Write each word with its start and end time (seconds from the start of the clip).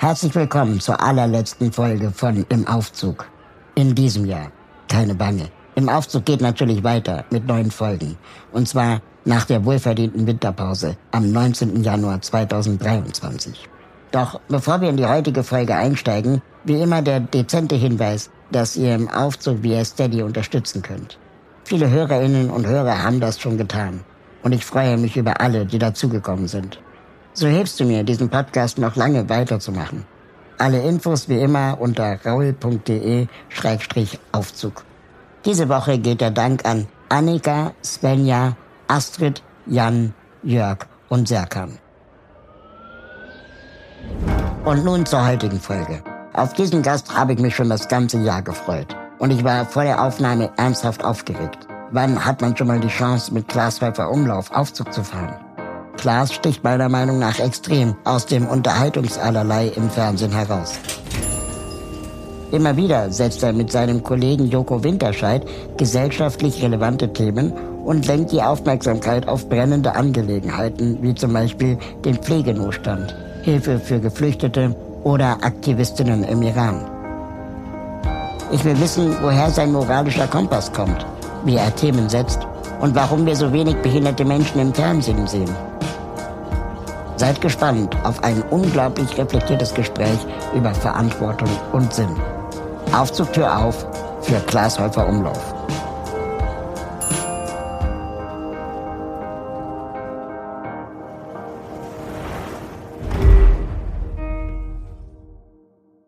Herzlich 0.00 0.34
willkommen 0.34 0.80
zur 0.80 1.00
allerletzten 1.00 1.72
Folge 1.72 2.10
von 2.10 2.44
Im 2.48 2.66
Aufzug. 2.66 3.26
In 3.76 3.94
diesem 3.94 4.24
Jahr. 4.24 4.50
Keine 4.88 5.14
Bange. 5.14 5.48
Im 5.76 5.88
Aufzug 5.88 6.24
geht 6.24 6.40
natürlich 6.40 6.82
weiter 6.82 7.24
mit 7.30 7.46
neuen 7.46 7.70
Folgen. 7.70 8.18
Und 8.50 8.68
zwar 8.68 9.00
nach 9.24 9.44
der 9.44 9.64
wohlverdienten 9.64 10.26
Winterpause 10.26 10.96
am 11.12 11.30
19. 11.30 11.84
Januar 11.84 12.20
2023. 12.20 13.68
Doch 14.10 14.40
bevor 14.48 14.80
wir 14.80 14.90
in 14.90 14.96
die 14.96 15.06
heutige 15.06 15.44
Folge 15.44 15.76
einsteigen, 15.76 16.42
wie 16.64 16.82
immer 16.82 17.00
der 17.00 17.20
dezente 17.20 17.76
Hinweis, 17.76 18.30
dass 18.50 18.76
ihr 18.76 18.96
im 18.96 19.08
Aufzug 19.08 19.62
via 19.62 19.84
Steady 19.84 20.22
unterstützen 20.22 20.82
könnt. 20.82 21.18
Viele 21.64 21.88
Hörerinnen 21.88 22.50
und 22.50 22.66
Hörer 22.66 23.00
haben 23.04 23.20
das 23.20 23.40
schon 23.40 23.56
getan. 23.56 24.00
Und 24.42 24.52
ich 24.52 24.64
freue 24.64 24.98
mich 24.98 25.16
über 25.16 25.40
alle, 25.40 25.64
die 25.64 25.78
dazugekommen 25.78 26.48
sind. 26.48 26.80
So 27.36 27.48
hilfst 27.48 27.80
du 27.80 27.84
mir, 27.84 28.04
diesen 28.04 28.28
Podcast 28.28 28.78
noch 28.78 28.94
lange 28.94 29.28
weiterzumachen. 29.28 30.04
Alle 30.56 30.80
Infos 30.82 31.28
wie 31.28 31.40
immer 31.40 31.76
unter 31.80 32.16
raul.de-aufzug. 32.24 34.84
Diese 35.44 35.68
Woche 35.68 35.98
geht 35.98 36.20
der 36.20 36.30
Dank 36.30 36.64
an 36.64 36.86
Annika, 37.08 37.72
Svenja, 37.82 38.56
Astrid, 38.86 39.42
Jan, 39.66 40.14
Jörg 40.44 40.86
und 41.08 41.26
Serkan. 41.26 41.76
Und 44.64 44.84
nun 44.84 45.04
zur 45.04 45.26
heutigen 45.26 45.58
Folge. 45.58 46.04
Auf 46.34 46.52
diesen 46.52 46.82
Gast 46.82 47.16
habe 47.16 47.32
ich 47.32 47.40
mich 47.40 47.56
schon 47.56 47.68
das 47.68 47.88
ganze 47.88 48.18
Jahr 48.18 48.42
gefreut. 48.42 48.94
Und 49.18 49.32
ich 49.32 49.42
war 49.42 49.66
vor 49.66 49.82
der 49.82 50.00
Aufnahme 50.00 50.52
ernsthaft 50.56 51.04
aufgeregt. 51.04 51.66
Wann 51.90 52.24
hat 52.24 52.40
man 52.40 52.56
schon 52.56 52.68
mal 52.68 52.78
die 52.78 52.86
Chance, 52.86 53.34
mit 53.34 53.48
Klaas 53.48 53.80
Häufer 53.80 54.08
Umlauf 54.10 54.52
Aufzug 54.52 54.92
zu 54.92 55.02
fahren? 55.02 55.34
Klaas 55.96 56.32
sticht 56.32 56.64
meiner 56.64 56.88
Meinung 56.88 57.18
nach 57.18 57.38
extrem 57.38 57.96
aus 58.04 58.26
dem 58.26 58.46
Unterhaltungsallerlei 58.46 59.68
im 59.68 59.90
Fernsehen 59.90 60.32
heraus. 60.32 60.78
Immer 62.52 62.76
wieder 62.76 63.10
setzt 63.10 63.42
er 63.42 63.52
mit 63.52 63.72
seinem 63.72 64.02
Kollegen 64.02 64.46
Joko 64.46 64.84
Winterscheid 64.84 65.44
gesellschaftlich 65.76 66.62
relevante 66.62 67.12
Themen 67.12 67.52
und 67.84 68.06
lenkt 68.06 68.32
die 68.32 68.42
Aufmerksamkeit 68.42 69.28
auf 69.28 69.48
brennende 69.48 69.94
Angelegenheiten, 69.94 70.98
wie 71.02 71.14
zum 71.14 71.32
Beispiel 71.32 71.78
den 72.04 72.16
Pflegenotstand, 72.16 73.14
Hilfe 73.42 73.78
für 73.78 74.00
Geflüchtete 74.00 74.74
oder 75.02 75.38
Aktivistinnen 75.42 76.24
im 76.24 76.42
Iran. 76.42 76.90
Ich 78.52 78.64
will 78.64 78.78
wissen, 78.80 79.16
woher 79.20 79.50
sein 79.50 79.72
moralischer 79.72 80.26
Kompass 80.26 80.72
kommt, 80.72 81.04
wie 81.44 81.56
er 81.56 81.74
Themen 81.74 82.08
setzt 82.08 82.40
und 82.80 82.94
warum 82.94 83.26
wir 83.26 83.34
so 83.34 83.52
wenig 83.52 83.76
behinderte 83.76 84.24
Menschen 84.24 84.60
im 84.60 84.72
Fernsehen 84.72 85.26
sehen. 85.26 85.50
Seid 87.16 87.40
gespannt 87.40 87.96
auf 88.02 88.22
ein 88.24 88.42
unglaublich 88.50 89.16
reflektiertes 89.16 89.72
Gespräch 89.72 90.18
über 90.54 90.74
Verantwortung 90.74 91.48
und 91.72 91.92
Sinn. 91.92 92.10
Aufzugtür 92.92 93.56
auf 93.56 93.86
für 94.22 94.40
Klaas 94.46 94.78
Häufer 94.78 95.06
Umlauf. 95.08 95.54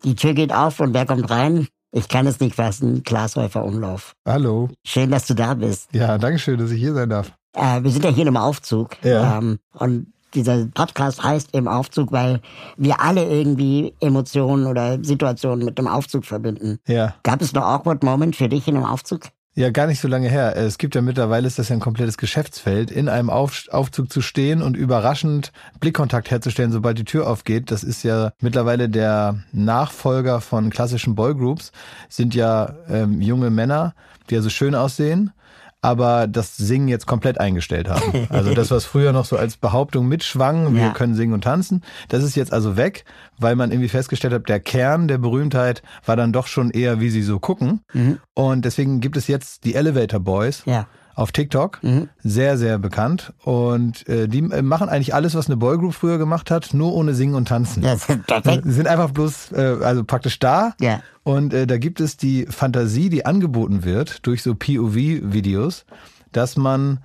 Die 0.04 0.14
Tür 0.14 0.34
geht 0.34 0.52
auf 0.52 0.80
und 0.80 0.92
wer 0.94 1.06
kommt 1.06 1.30
rein? 1.30 1.68
Ich 1.92 2.08
kann 2.08 2.26
es 2.26 2.40
nicht 2.40 2.56
fassen. 2.56 3.04
Klaas 3.04 3.36
Häufer 3.36 3.64
Umlauf. 3.64 4.12
Hallo. 4.26 4.70
Schön, 4.84 5.10
dass 5.10 5.26
du 5.26 5.34
da 5.34 5.54
bist. 5.54 5.88
Ja, 5.92 6.18
danke 6.18 6.38
schön, 6.38 6.58
dass 6.58 6.70
ich 6.70 6.80
hier 6.80 6.94
sein 6.94 7.10
darf. 7.10 7.32
Äh, 7.54 7.82
wir 7.82 7.90
sind 7.90 8.04
ja 8.04 8.10
hier 8.10 8.26
im 8.26 8.36
Aufzug. 8.36 9.02
Ja. 9.02 9.38
Ähm, 9.38 9.58
und 9.72 10.12
dieser 10.36 10.66
Podcast 10.66 11.22
heißt 11.22 11.54
im 11.54 11.66
Aufzug, 11.66 12.12
weil 12.12 12.40
wir 12.76 13.00
alle 13.00 13.24
irgendwie 13.24 13.94
Emotionen 14.00 14.66
oder 14.66 15.02
Situationen 15.02 15.64
mit 15.64 15.78
dem 15.78 15.88
Aufzug 15.88 16.24
verbinden. 16.24 16.78
Ja. 16.86 17.14
Gab 17.22 17.42
es 17.42 17.52
noch 17.52 17.64
Awkward 17.64 18.02
Moment 18.02 18.36
für 18.36 18.48
dich 18.48 18.68
in 18.68 18.76
einem 18.76 18.84
Aufzug? 18.84 19.30
Ja, 19.58 19.70
gar 19.70 19.86
nicht 19.86 20.00
so 20.00 20.06
lange 20.06 20.28
her. 20.28 20.54
Es 20.54 20.76
gibt 20.76 20.94
ja 20.94 21.00
mittlerweile 21.00 21.46
ist 21.46 21.58
das 21.58 21.70
ja 21.70 21.76
ein 21.76 21.80
komplettes 21.80 22.18
Geschäftsfeld, 22.18 22.90
in 22.90 23.08
einem 23.08 23.30
Auf 23.30 23.64
Aufzug 23.70 24.12
zu 24.12 24.20
stehen 24.20 24.60
und 24.60 24.76
überraschend 24.76 25.50
Blickkontakt 25.80 26.30
herzustellen, 26.30 26.72
sobald 26.72 26.98
die 26.98 27.06
Tür 27.06 27.26
aufgeht. 27.26 27.70
Das 27.70 27.82
ist 27.82 28.02
ja 28.02 28.32
mittlerweile 28.42 28.90
der 28.90 29.44
Nachfolger 29.52 30.42
von 30.42 30.68
klassischen 30.68 31.14
Boygroups, 31.14 31.72
sind 32.10 32.34
ja 32.34 32.74
ähm, 32.90 33.22
junge 33.22 33.48
Männer, 33.48 33.94
die 34.28 34.36
also 34.36 34.50
schön 34.50 34.74
aussehen, 34.74 35.32
aber 35.86 36.26
das 36.26 36.56
Singen 36.56 36.88
jetzt 36.88 37.06
komplett 37.06 37.38
eingestellt 37.38 37.88
haben. 37.88 38.26
Also 38.28 38.54
das, 38.54 38.70
was 38.70 38.84
früher 38.84 39.12
noch 39.12 39.24
so 39.24 39.36
als 39.36 39.56
Behauptung 39.56 40.08
mitschwang, 40.08 40.74
wir 40.74 40.82
Ja. 40.82 40.90
können 40.92 41.14
singen 41.14 41.32
und 41.32 41.44
tanzen, 41.44 41.82
das 42.08 42.22
ist 42.24 42.34
jetzt 42.36 42.52
also 42.52 42.76
weg, 42.76 43.04
weil 43.38 43.54
man 43.56 43.70
irgendwie 43.70 43.88
festgestellt 43.88 44.34
hat, 44.34 44.48
der 44.48 44.60
Kern 44.60 45.06
der 45.08 45.18
Berühmtheit 45.18 45.82
war 46.04 46.16
dann 46.16 46.32
doch 46.32 46.46
schon 46.48 46.70
eher, 46.70 47.00
wie 47.00 47.10
sie 47.10 47.22
so 47.22 47.38
gucken. 47.38 47.80
Und 48.34 48.64
deswegen 48.64 49.00
gibt 49.00 49.16
es 49.16 49.28
jetzt 49.28 49.64
die 49.64 49.74
Elevator 49.74 50.20
Boys 50.20 50.62
Ja. 50.66 50.86
Auf 51.16 51.32
TikTok, 51.32 51.80
sehr, 52.22 52.58
sehr 52.58 52.78
bekannt. 52.78 53.32
Und 53.42 54.06
äh, 54.06 54.28
die 54.28 54.40
äh, 54.40 54.60
machen 54.60 54.90
eigentlich 54.90 55.14
alles, 55.14 55.34
was 55.34 55.46
eine 55.46 55.56
Boygroup 55.56 55.94
früher 55.94 56.18
gemacht 56.18 56.50
hat, 56.50 56.74
nur 56.74 56.92
ohne 56.92 57.14
Singen 57.14 57.34
und 57.34 57.48
Tanzen. 57.48 57.82
Ja, 57.82 57.96
sind 57.96 58.86
einfach 58.86 59.10
bloß, 59.10 59.52
äh, 59.52 59.78
also 59.82 60.04
praktisch 60.04 60.38
da. 60.38 60.74
Ja. 60.78 61.00
Und 61.24 61.54
äh, 61.54 61.66
da 61.66 61.78
gibt 61.78 62.00
es 62.00 62.18
die 62.18 62.44
Fantasie, 62.46 63.08
die 63.08 63.24
angeboten 63.24 63.82
wird 63.82 64.26
durch 64.26 64.42
so 64.42 64.54
POV-Videos, 64.54 65.86
dass 66.32 66.58
man 66.58 66.98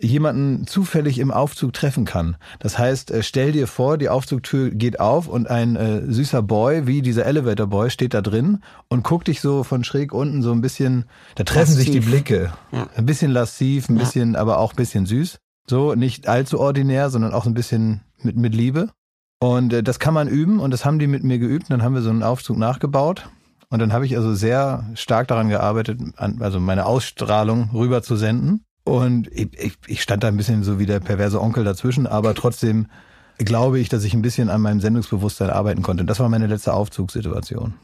jemanden 0.00 0.66
zufällig 0.66 1.18
im 1.18 1.30
Aufzug 1.30 1.72
treffen 1.72 2.04
kann. 2.04 2.36
Das 2.58 2.78
heißt, 2.78 3.10
äh, 3.10 3.22
stell 3.22 3.52
dir 3.52 3.66
vor, 3.66 3.98
die 3.98 4.08
Aufzugtür 4.08 4.70
geht 4.70 5.00
auf 5.00 5.26
und 5.28 5.48
ein 5.48 5.76
äh, 5.76 6.02
süßer 6.10 6.42
Boy, 6.42 6.86
wie 6.86 7.02
dieser 7.02 7.24
Elevator 7.26 7.66
Boy, 7.66 7.90
steht 7.90 8.14
da 8.14 8.20
drin 8.20 8.60
und 8.88 9.04
guckt 9.04 9.28
dich 9.28 9.40
so 9.40 9.64
von 9.64 9.84
schräg 9.84 10.12
unten 10.12 10.42
so 10.42 10.52
ein 10.52 10.60
bisschen, 10.60 11.04
da 11.34 11.44
treffen 11.44 11.74
sich 11.74 11.90
die 11.90 11.98
Lassiv. 11.98 12.10
Blicke. 12.10 12.52
Ja. 12.72 12.88
Ein 12.96 13.06
bisschen 13.06 13.30
lassiv, 13.30 13.88
ein 13.88 13.96
Ja. 13.96 14.00
bisschen, 14.02 14.36
aber 14.36 14.58
auch 14.58 14.72
ein 14.72 14.76
bisschen 14.76 15.06
süß. 15.06 15.38
So, 15.68 15.94
nicht 15.94 16.28
allzu 16.28 16.60
ordinär, 16.60 17.10
sondern 17.10 17.32
auch 17.32 17.46
ein 17.46 17.54
bisschen 17.54 18.02
mit, 18.22 18.36
mit 18.36 18.54
Liebe. 18.54 18.90
Und 19.40 19.72
äh, 19.72 19.82
das 19.82 19.98
kann 19.98 20.14
man 20.14 20.28
üben 20.28 20.60
und 20.60 20.70
das 20.70 20.84
haben 20.84 20.98
die 20.98 21.06
mit 21.06 21.24
mir 21.24 21.38
geübt. 21.38 21.64
Und 21.64 21.70
dann 21.70 21.82
haben 21.82 21.94
wir 21.94 22.02
so 22.02 22.10
einen 22.10 22.22
Aufzug 22.22 22.58
nachgebaut. 22.58 23.28
Und 23.68 23.80
dann 23.80 23.92
habe 23.92 24.06
ich 24.06 24.16
also 24.16 24.32
sehr 24.34 24.88
stark 24.94 25.26
daran 25.28 25.48
gearbeitet, 25.48 25.98
an, 26.16 26.40
also 26.40 26.60
meine 26.60 26.86
Ausstrahlung 26.86 27.70
rüber 27.74 28.00
zu 28.02 28.14
senden. 28.16 28.62
Und 28.86 29.28
ich, 29.32 29.48
ich, 29.58 29.78
ich 29.88 30.00
stand 30.02 30.22
da 30.22 30.28
ein 30.28 30.36
bisschen 30.36 30.62
so 30.62 30.78
wie 30.78 30.86
der 30.86 31.00
perverse 31.00 31.40
Onkel 31.40 31.64
dazwischen, 31.64 32.06
aber 32.06 32.34
trotzdem 32.34 32.86
glaube 33.38 33.80
ich, 33.80 33.88
dass 33.88 34.04
ich 34.04 34.14
ein 34.14 34.22
bisschen 34.22 34.48
an 34.48 34.60
meinem 34.60 34.80
Sendungsbewusstsein 34.80 35.50
arbeiten 35.50 35.82
konnte. 35.82 36.04
Das 36.04 36.20
war 36.20 36.28
meine 36.28 36.46
letzte 36.46 36.72
Aufzugssituation. 36.72 37.74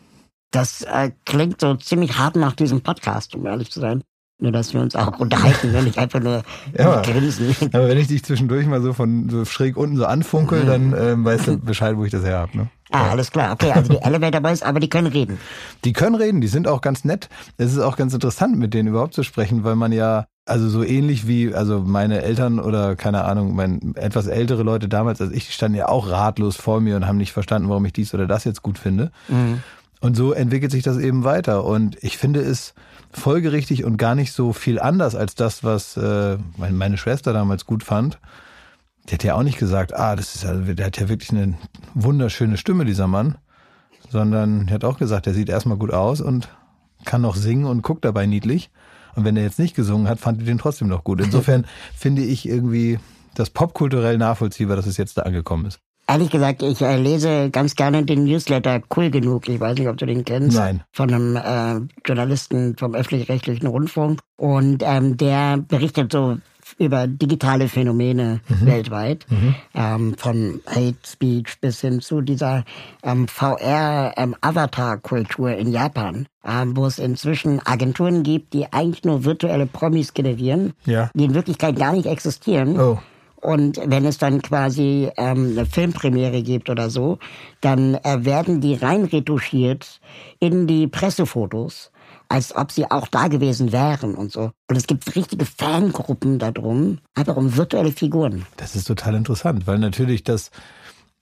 Das 0.53 0.83
äh, 0.83 1.11
klingt 1.27 1.61
so 1.61 1.75
ziemlich 1.75 2.19
hart 2.19 2.37
nach 2.37 2.53
diesem 2.53 2.83
Podcast, 2.83 3.35
um 3.35 3.45
ehrlich 3.47 3.71
zu 3.73 3.81
sein. 3.81 4.05
Nur, 4.41 4.53
dass 4.53 4.75
wir 4.75 4.81
uns 4.81 4.95
auch 4.95 5.19
unterhalten, 5.19 5.73
wenn 5.73 5.89
ich 5.89 5.99
einfach 5.99 6.21
nur 6.21 6.43
Ja. 6.79 7.03
grinsen. 7.03 7.55
Aber 7.73 7.89
wenn 7.89 7.99
ich 7.99 8.07
dich 8.07 8.25
zwischendurch 8.25 8.67
mal 8.67 8.81
so 8.81 8.93
von 8.93 9.29
so 9.29 9.45
schräg 9.45 9.77
unten 9.77 9.97
so 9.97 10.07
anfunkel, 10.07 10.65
dann 10.67 10.95
ähm, 10.97 11.25
weißt 11.25 11.47
du 11.49 11.59
Bescheid, 11.59 11.97
wo 11.97 12.05
ich 12.05 12.13
das 12.13 12.25
her 12.25 12.39
habe. 12.39 12.57
Ne? 12.57 12.69
Ah, 12.93 13.11
alles 13.11 13.33
klar. 13.33 13.53
Okay, 13.53 13.73
also 13.73 13.93
die 13.93 13.99
Elevator 14.03 14.41
Boys, 14.41 14.63
aber 14.63 14.79
die 14.79 14.89
können 14.89 15.09
reden. 15.09 15.39
Die 15.85 15.93
können 15.93 16.15
reden, 16.15 16.41
die 16.41 16.49
sind 16.49 16.69
auch 16.69 16.81
ganz 16.81 17.05
nett. 17.05 17.29
Es 17.57 17.73
ist 17.73 17.81
auch 17.81 17.97
ganz 17.97 18.15
interessant, 18.15 18.57
mit 18.57 18.73
denen 18.73 18.89
überhaupt 18.89 19.15
zu 19.15 19.23
sprechen, 19.25 19.65
weil 19.65 19.75
man 19.77 19.91
ja, 19.93 20.27
also 20.45 20.69
so 20.69 20.83
ähnlich 20.83 21.27
wie, 21.29 21.55
also 21.55 21.81
meine 21.81 22.23
Eltern 22.23 22.59
oder 22.59 22.97
keine 22.97 23.25
Ahnung, 23.25 23.55
mein 23.55 23.95
etwas 23.95 24.27
ältere 24.27 24.63
Leute 24.63 24.89
damals 24.89 25.21
als 25.21 25.33
ich, 25.33 25.47
die 25.47 25.53
standen 25.53 25.79
ja 25.79 25.89
auch 25.89 26.09
ratlos 26.09 26.57
vor 26.57 26.81
mir 26.81 26.97
und 26.97 27.07
haben 27.07 27.19
nicht 27.19 27.33
verstanden, 27.33 27.69
warum 27.69 27.85
ich 27.85 27.93
dies 27.93 28.13
oder 28.13 28.27
das 28.27 28.45
jetzt 28.45 28.63
gut 28.63 28.79
finde. 28.79 29.13
Und 30.01 30.17
so 30.17 30.33
entwickelt 30.33 30.73
sich 30.73 30.83
das 30.83 30.99
eben 30.99 31.23
weiter. 31.23 31.65
Und 31.65 31.97
ich 32.03 32.19
finde 32.19 32.41
es 32.41 32.75
folgerichtig 33.13 33.85
und 33.85 33.99
gar 33.99 34.17
nicht 34.17 34.33
so 34.33 34.53
viel 34.53 34.81
anders 34.81 35.15
als 35.15 35.37
das, 35.37 35.63
was 35.63 35.97
äh, 35.97 36.39
meine 36.57 36.99
Schwester 36.99 37.33
damals 37.33 37.67
gut 37.67 37.85
fand. 37.85 38.19
Die 39.09 39.15
hat 39.15 39.23
ja 39.23 39.35
auch 39.35 39.45
nicht 39.45 39.59
gesagt, 39.59 39.95
ah, 39.95 40.17
das 40.17 40.35
ist 40.35 40.45
also, 40.45 40.75
der 40.75 40.87
hat 40.87 40.99
ja 40.99 41.09
wirklich 41.09 41.31
eine 41.31 41.55
wunderschöne 41.95 42.57
Stimme, 42.57 42.85
dieser 42.85 43.07
Mann. 43.07 43.39
Sondern 44.11 44.67
die 44.67 44.75
hat 44.75 44.85
auch 44.85 44.99
gesagt, 44.99 45.27
der 45.27 45.35
sieht 45.35 45.49
erstmal 45.49 45.79
gut 45.79 45.93
aus 45.93 46.21
und 46.21 46.49
kann 47.05 47.23
noch 47.23 47.37
singen 47.37 47.67
und 47.67 47.83
guckt 47.83 48.05
dabei 48.05 48.27
niedlich. 48.27 48.71
Und 49.15 49.25
wenn 49.25 49.37
er 49.37 49.43
jetzt 49.43 49.59
nicht 49.59 49.75
gesungen 49.75 50.09
hat, 50.09 50.21
fand 50.21 50.41
die 50.41 50.45
den 50.45 50.59
trotzdem 50.59 50.89
noch 50.89 51.05
gut. 51.05 51.21
Insofern 51.21 51.67
finde 51.97 52.23
ich 52.23 52.49
irgendwie, 52.49 52.99
das 53.35 53.51
popkulturell 53.51 54.19
nachvollziehbar, 54.19 54.77
dass 54.77 54.87
es 54.87 54.97
jetzt 54.97 55.19
da 55.19 55.23
angekommen 55.23 55.67
ist. 55.67 55.79
Ehrlich 56.09 56.31
gesagt, 56.31 56.63
ich 56.63 56.83
äh, 56.83 56.97
lese 56.97 57.49
ganz 57.51 57.77
gerne 57.77 58.05
den 58.05 58.25
Newsletter 58.25 58.83
Cool 58.95 59.11
genug. 59.11 59.49
Ich 59.49 59.61
weiß 59.61 59.79
nicht, 59.79 59.89
ob 59.89 59.97
du 59.97 60.05
den 60.05 60.25
kennst. 60.25 60.57
Nein. 60.57 60.83
Von 60.93 61.13
einem 61.13 61.37
äh, 61.37 61.89
Journalisten 62.05 62.77
vom 62.77 62.95
öffentlich-rechtlichen 62.95 63.67
Rundfunk. 63.67 64.21
Und 64.37 64.83
ähm, 64.85 65.17
der 65.17 65.59
berichtet 65.59 66.13
so 66.13 66.39
über 66.79 67.07
digitale 67.07 67.69
Phänomene 67.69 68.41
mhm. 68.49 68.67
weltweit, 68.67 69.27
mhm. 69.29 69.55
Ähm, 69.75 70.15
von 70.17 70.61
Hate 70.67 70.97
Speech 71.07 71.61
bis 71.61 71.81
hin 71.81 72.01
zu 72.01 72.21
dieser 72.21 72.65
ähm, 73.03 73.27
VR-Avatar-Kultur 73.29 75.51
ähm, 75.51 75.59
in 75.59 75.73
Japan, 75.73 76.27
ähm, 76.45 76.77
wo 76.77 76.87
es 76.87 76.99
inzwischen 76.99 77.61
Agenturen 77.65 78.23
gibt, 78.23 78.55
die 78.55 78.73
eigentlich 78.73 79.05
nur 79.05 79.25
virtuelle 79.25 79.67
Promis 79.67 80.15
generieren, 80.15 80.73
ja. 80.85 81.11
die 81.15 81.25
in 81.25 81.35
Wirklichkeit 81.35 81.77
gar 81.77 81.93
nicht 81.93 82.07
existieren. 82.07 82.81
Oh. 82.81 82.99
Und 83.43 83.81
wenn 83.85 84.05
es 84.05 84.19
dann 84.19 84.41
quasi 84.41 85.11
ähm, 85.17 85.57
eine 85.57 85.67
Filmpremiere 85.67 86.43
gibt 86.43 86.71
oder 86.71 86.91
so, 86.91 87.19
dann 87.61 87.97
äh, 87.97 88.25
werden 88.25 88.61
die 88.61 88.75
rein 88.75 89.05
retuschiert 89.05 90.01
in 90.39 90.69
die 90.69 90.87
Pressefotos 90.87 91.91
als 92.33 92.57
ob 92.57 92.73
sie 92.73 92.91
auch 92.91 93.09
da 93.09 93.29
gewesen 93.29 93.73
wären 93.73 94.15
und 94.15 94.33
so. 94.33 94.53
Und 94.71 94.77
es 94.77 94.87
gibt 94.87 95.15
richtige 95.15 95.45
Fangruppen 95.45 96.39
darum, 96.39 96.99
einfach 97.15 97.37
um 97.37 97.59
virtuelle 97.59 97.93
Figuren. 97.93 98.47
Das 98.57 98.75
ist 98.75 98.87
total 98.87 99.17
interessant, 99.17 99.67
weil 99.67 99.79
natürlich 99.79 100.25
das, 100.25 100.51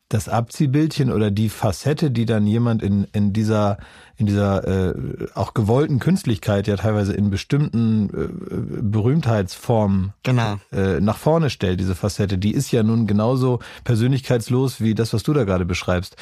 das 0.09 0.29
Abziehbildchen 0.29 1.11
oder 1.11 1.33
die 1.33 1.49
Facette, 1.49 2.13
die 2.13 2.27
dann 2.27 2.47
jemand 2.47 2.81
in, 2.81 3.09
in 3.13 3.33
dieser, 3.33 3.79
in 4.19 4.27
dieser 4.27 4.69
äh, 4.69 4.95
auch 5.35 5.53
gewollten 5.53 5.99
Künstlichkeit 5.99 6.69
ja 6.69 6.77
teilweise 6.77 7.13
in 7.13 7.29
bestimmten 7.29 8.09
äh, 8.11 8.81
Berühmtheitsformen 8.81 10.13
genau. 10.23 10.61
äh, 10.71 11.01
nach 11.01 11.17
vorne 11.17 11.51
stellt, 11.51 11.81
diese 11.81 11.97
Facette, 11.97 12.39
die 12.39 12.55
ist 12.55 12.71
ja 12.71 12.85
nun 12.85 13.09
genauso 13.09 13.59
persönlichkeitslos 13.83 14.81
wie 14.81 14.95
das, 14.95 15.13
was 15.13 15.25
du 15.25 15.33
da 15.33 15.43
gerade 15.43 15.65
beschreibst 15.65 16.17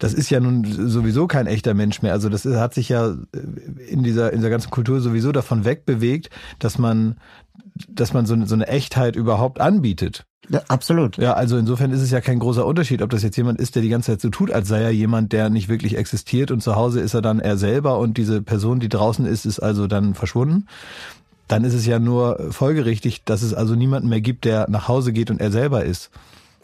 das 0.00 0.14
ist 0.14 0.30
ja 0.30 0.40
nun 0.40 0.64
sowieso 0.64 1.26
kein 1.26 1.46
echter 1.46 1.74
Mensch 1.74 2.02
mehr. 2.02 2.12
Also 2.12 2.28
das 2.28 2.46
ist, 2.46 2.56
hat 2.56 2.74
sich 2.74 2.88
ja 2.88 3.14
in 3.86 4.02
dieser, 4.02 4.32
in 4.32 4.38
dieser 4.38 4.50
ganzen 4.50 4.70
Kultur 4.70 5.00
sowieso 5.00 5.30
davon 5.30 5.64
wegbewegt, 5.64 6.30
dass 6.58 6.78
man, 6.78 7.16
dass 7.88 8.12
man 8.12 8.26
so 8.26 8.34
eine, 8.34 8.46
so 8.46 8.54
eine 8.54 8.66
Echtheit 8.66 9.14
überhaupt 9.14 9.60
anbietet. 9.60 10.24
Ja, 10.48 10.62
absolut. 10.68 11.18
Ja, 11.18 11.34
also 11.34 11.58
insofern 11.58 11.92
ist 11.92 12.00
es 12.00 12.10
ja 12.10 12.20
kein 12.20 12.38
großer 12.38 12.66
Unterschied, 12.66 13.02
ob 13.02 13.10
das 13.10 13.22
jetzt 13.22 13.36
jemand 13.36 13.60
ist, 13.60 13.76
der 13.76 13.82
die 13.82 13.90
ganze 13.90 14.12
Zeit 14.12 14.20
so 14.22 14.30
tut, 14.30 14.50
als 14.50 14.68
sei 14.68 14.82
er 14.82 14.90
jemand, 14.90 15.32
der 15.32 15.50
nicht 15.50 15.68
wirklich 15.68 15.96
existiert 15.96 16.50
und 16.50 16.62
zu 16.62 16.74
Hause 16.74 17.00
ist 17.00 17.14
er 17.14 17.22
dann 17.22 17.38
er 17.38 17.56
selber 17.56 17.98
und 17.98 18.16
diese 18.16 18.42
Person, 18.42 18.80
die 18.80 18.88
draußen 18.88 19.26
ist, 19.26 19.44
ist 19.44 19.60
also 19.60 19.86
dann 19.86 20.14
verschwunden. 20.14 20.66
Dann 21.46 21.64
ist 21.64 21.74
es 21.74 21.84
ja 21.84 21.98
nur 21.98 22.52
folgerichtig, 22.52 23.22
dass 23.24 23.42
es 23.42 23.54
also 23.54 23.74
niemanden 23.74 24.08
mehr 24.08 24.20
gibt, 24.20 24.44
der 24.44 24.68
nach 24.70 24.88
Hause 24.88 25.12
geht 25.12 25.30
und 25.30 25.40
er 25.40 25.52
selber 25.52 25.84
ist. 25.84 26.10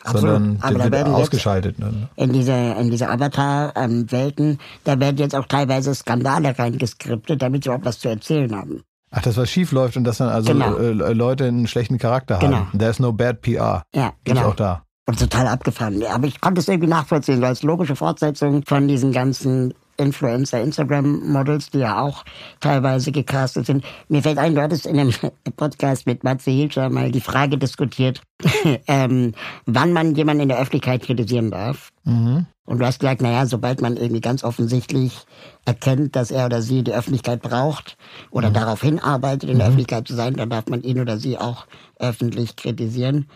Absolut. 0.07 0.35
sondern 0.35 0.59
Aber 0.63 0.79
der 0.79 0.93
wird 0.93 1.09
ausgeschaltet. 1.09 1.79
Ne? 1.79 2.09
In 2.17 2.33
diese, 2.33 2.53
in 2.53 2.91
diese 2.91 3.09
Avatar-Welten, 3.09 4.59
da 4.85 4.99
werden 5.01 5.17
jetzt 5.19 5.35
auch 5.35 5.47
teilweise 5.47 5.95
Skandale 5.95 6.59
reingeskriptet, 6.59 7.43
damit 7.43 7.65
sie 7.65 7.69
überhaupt 7.69 7.85
was 7.85 7.99
zu 7.99 8.09
erzählen 8.09 8.55
haben. 8.55 8.83
Ach, 9.11 9.23
dass 9.23 9.37
was 9.37 9.51
schief 9.51 9.73
läuft 9.73 9.97
und 9.97 10.05
dass 10.05 10.19
dann 10.19 10.29
also 10.29 10.53
genau. 10.53 10.77
äh, 10.77 11.13
Leute 11.13 11.47
einen 11.47 11.67
schlechten 11.67 11.99
Charakter 11.99 12.37
haben. 12.37 12.51
Genau. 12.51 12.67
There's 12.77 12.99
no 12.99 13.13
bad 13.13 13.41
PR. 13.41 13.83
Ja, 13.95 14.13
Gibt's 14.25 14.41
genau. 14.41 14.49
auch 14.51 14.57
da. 14.57 14.83
Und 15.09 15.19
total 15.19 15.47
abgefahren. 15.47 16.03
Aber 16.05 16.27
ich 16.27 16.41
konnte 16.41 16.61
es 16.61 16.69
irgendwie 16.69 16.89
nachvollziehen, 16.89 17.41
so 17.41 17.47
als 17.47 17.63
logische 17.63 17.95
Fortsetzung 17.95 18.65
von 18.65 18.89
diesen 18.89 19.13
ganzen 19.13 19.73
Influencer, 19.97 20.61
Instagram-Models, 20.61 21.71
die 21.71 21.79
ja 21.79 22.01
auch 22.01 22.25
teilweise 22.61 23.13
gecastet 23.13 23.67
sind. 23.67 23.85
Mir 24.09 24.23
fällt 24.23 24.39
ein, 24.39 24.55
du 24.55 24.63
hattest 24.63 24.87
in 24.87 24.99
einem 24.99 25.13
Podcast 25.57 26.07
mit 26.07 26.25
Matze 26.25 26.51
Hilscher 26.51 26.91
mal 26.91 27.11
die 27.11 27.21
Frage 27.21 27.59
diskutiert, 27.59 28.23
ähm, 28.87 29.33
wann 29.67 29.93
man 29.93 30.15
jemanden 30.15 30.43
in 30.43 30.49
der 30.49 30.59
Öffentlichkeit 30.59 31.03
kritisieren 31.03 31.51
darf. 31.51 31.91
Mhm. 32.05 32.47
Und 32.67 32.81
du 32.81 32.87
hast 32.87 32.99
gesagt, 32.99 33.23
naja, 33.23 33.47
sobald 33.47 33.81
man 33.81 33.97
irgendwie 33.97 34.21
ganz 34.21 34.43
offensichtlich 34.43 35.25
erkennt, 35.65 36.17
dass 36.17 36.33
er 36.33 36.47
oder 36.47 36.63
sie 36.63 36.83
die 36.83 36.93
Öffentlichkeit 36.93 37.41
braucht 37.41 37.97
oder 38.31 38.51
mhm. 38.51 38.55
darauf 38.55 38.83
hinarbeitet, 38.83 39.49
in 39.49 39.59
der 39.59 39.67
mhm. 39.67 39.71
Öffentlichkeit 39.71 40.09
zu 40.09 40.15
sein, 40.15 40.35
dann 40.35 40.51
darf 40.51 40.67
man 40.67 40.83
ihn 40.83 41.01
oder 41.01 41.17
sie 41.17 41.39
auch 41.39 41.67
öffentlich 41.99 42.57
kritisieren. 42.57 43.29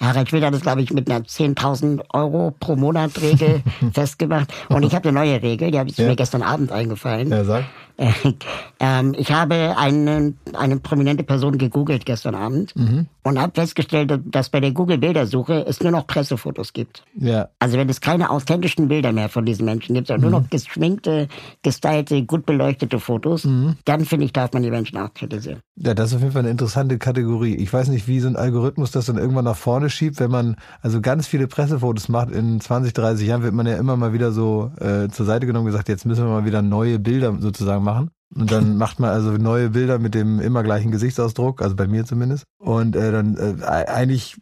Harald 0.00 0.28
Schmidt 0.28 0.44
hat 0.44 0.54
es, 0.54 0.62
glaube 0.62 0.82
ich, 0.82 0.92
mit 0.92 1.10
einer 1.10 1.24
10.000 1.24 2.02
Euro 2.12 2.54
pro 2.58 2.76
Monat 2.76 3.20
Regel 3.20 3.62
festgemacht. 3.92 4.52
Und 4.68 4.82
ich 4.84 4.94
habe 4.94 5.08
eine 5.08 5.18
neue 5.18 5.42
Regel, 5.42 5.70
die 5.70 5.78
habe 5.78 5.90
ich 5.90 5.96
ja. 5.96 6.08
mir 6.08 6.16
gestern 6.16 6.42
Abend 6.42 6.72
eingefallen. 6.72 7.30
Ja, 7.30 7.44
sag. 7.44 7.64
ähm, 8.80 9.14
ich 9.16 9.32
habe 9.32 9.76
eine, 9.76 10.34
eine 10.54 10.76
prominente 10.78 11.24
Person 11.24 11.58
gegoogelt 11.58 12.06
gestern 12.06 12.34
Abend 12.34 12.74
mhm. 12.76 13.06
und 13.22 13.40
habe 13.40 13.52
festgestellt, 13.54 14.20
dass 14.24 14.48
bei 14.48 14.60
der 14.60 14.72
Google-Bildersuche 14.72 15.64
es 15.66 15.80
nur 15.80 15.92
noch 15.92 16.06
Pressefotos 16.06 16.72
gibt. 16.72 17.04
Ja. 17.14 17.48
Also 17.58 17.78
wenn 17.78 17.88
es 17.88 18.00
keine 18.00 18.30
authentischen 18.30 18.88
Bilder 18.88 19.12
mehr 19.12 19.28
von 19.28 19.44
diesen 19.44 19.64
Menschen 19.64 19.94
gibt, 19.94 20.08
sondern 20.08 20.26
mhm. 20.26 20.30
nur 20.30 20.40
noch 20.40 20.50
geschminkte, 20.50 21.28
gestylte, 21.62 22.24
gut 22.24 22.46
beleuchtete 22.46 22.98
Fotos, 22.98 23.44
mhm. 23.44 23.76
dann 23.84 24.04
finde 24.04 24.24
ich, 24.24 24.32
darf 24.32 24.52
man 24.52 24.62
die 24.62 24.70
Menschen 24.70 24.98
auch 24.98 25.12
kritisieren. 25.14 25.60
Ja, 25.76 25.94
das 25.94 26.10
ist 26.10 26.16
auf 26.16 26.20
jeden 26.20 26.32
Fall 26.32 26.42
eine 26.42 26.50
interessante 26.50 26.98
Kategorie. 26.98 27.54
Ich 27.56 27.72
weiß 27.72 27.88
nicht, 27.88 28.08
wie 28.08 28.20
so 28.20 28.28
ein 28.28 28.36
Algorithmus 28.36 28.90
das 28.90 29.06
dann 29.06 29.18
irgendwann 29.18 29.44
nach 29.44 29.56
vorne 29.56 29.90
schiebt, 29.90 30.20
wenn 30.20 30.30
man 30.30 30.56
also 30.80 31.00
ganz 31.00 31.26
viele 31.26 31.46
Pressefotos 31.46 32.08
macht. 32.08 32.30
In 32.30 32.60
20, 32.60 32.92
30 32.92 33.26
Jahren 33.26 33.42
wird 33.42 33.54
man 33.54 33.66
ja 33.66 33.76
immer 33.76 33.96
mal 33.96 34.12
wieder 34.12 34.32
so 34.32 34.70
äh, 34.80 35.08
zur 35.08 35.26
Seite 35.26 35.46
genommen 35.46 35.66
und 35.66 35.72
gesagt, 35.72 35.88
jetzt 35.88 36.06
müssen 36.06 36.24
wir 36.24 36.30
mal 36.30 36.44
wieder 36.44 36.62
neue 36.62 36.98
Bilder 36.98 37.36
sozusagen 37.38 37.81
machen. 37.82 38.10
Und 38.34 38.50
dann 38.50 38.76
macht 38.78 39.00
man 39.00 39.10
also 39.10 39.32
neue 39.32 39.70
Bilder 39.70 39.98
mit 39.98 40.14
dem 40.14 40.40
immer 40.40 40.62
gleichen 40.62 40.90
Gesichtsausdruck, 40.90 41.62
also 41.62 41.76
bei 41.76 41.86
mir 41.86 42.04
zumindest. 42.04 42.44
Und 42.58 42.96
äh, 42.96 43.12
dann 43.12 43.36
äh, 43.36 43.64
eigentlich 43.64 44.36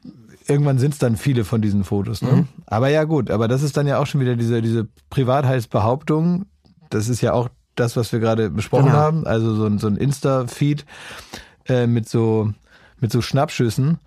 irgendwann 0.46 0.78
sind 0.78 0.92
es 0.92 0.98
dann 0.98 1.16
viele 1.16 1.44
von 1.44 1.60
diesen 1.60 1.84
Fotos. 1.84 2.22
Ne? 2.22 2.32
Mhm. 2.32 2.48
Aber 2.66 2.88
ja 2.88 3.04
gut, 3.04 3.30
aber 3.30 3.48
das 3.48 3.62
ist 3.62 3.76
dann 3.76 3.86
ja 3.86 3.98
auch 3.98 4.06
schon 4.06 4.20
wieder 4.20 4.36
diese, 4.36 4.62
diese 4.62 4.88
Privatheitsbehauptung. 5.10 6.46
Das 6.88 7.08
ist 7.08 7.20
ja 7.20 7.32
auch 7.32 7.48
das, 7.76 7.96
was 7.96 8.12
wir 8.12 8.18
gerade 8.18 8.50
besprochen 8.50 8.86
genau. 8.86 8.98
haben. 8.98 9.26
Also 9.26 9.54
so 9.54 9.66
ein, 9.66 9.78
so 9.78 9.86
ein 9.86 9.96
Insta-Feed 9.96 10.84
äh, 11.68 11.86
mit 11.86 12.08
so 12.08 12.52
mit 13.00 13.10
so 13.10 13.22
Schnappschüssen. 13.22 13.98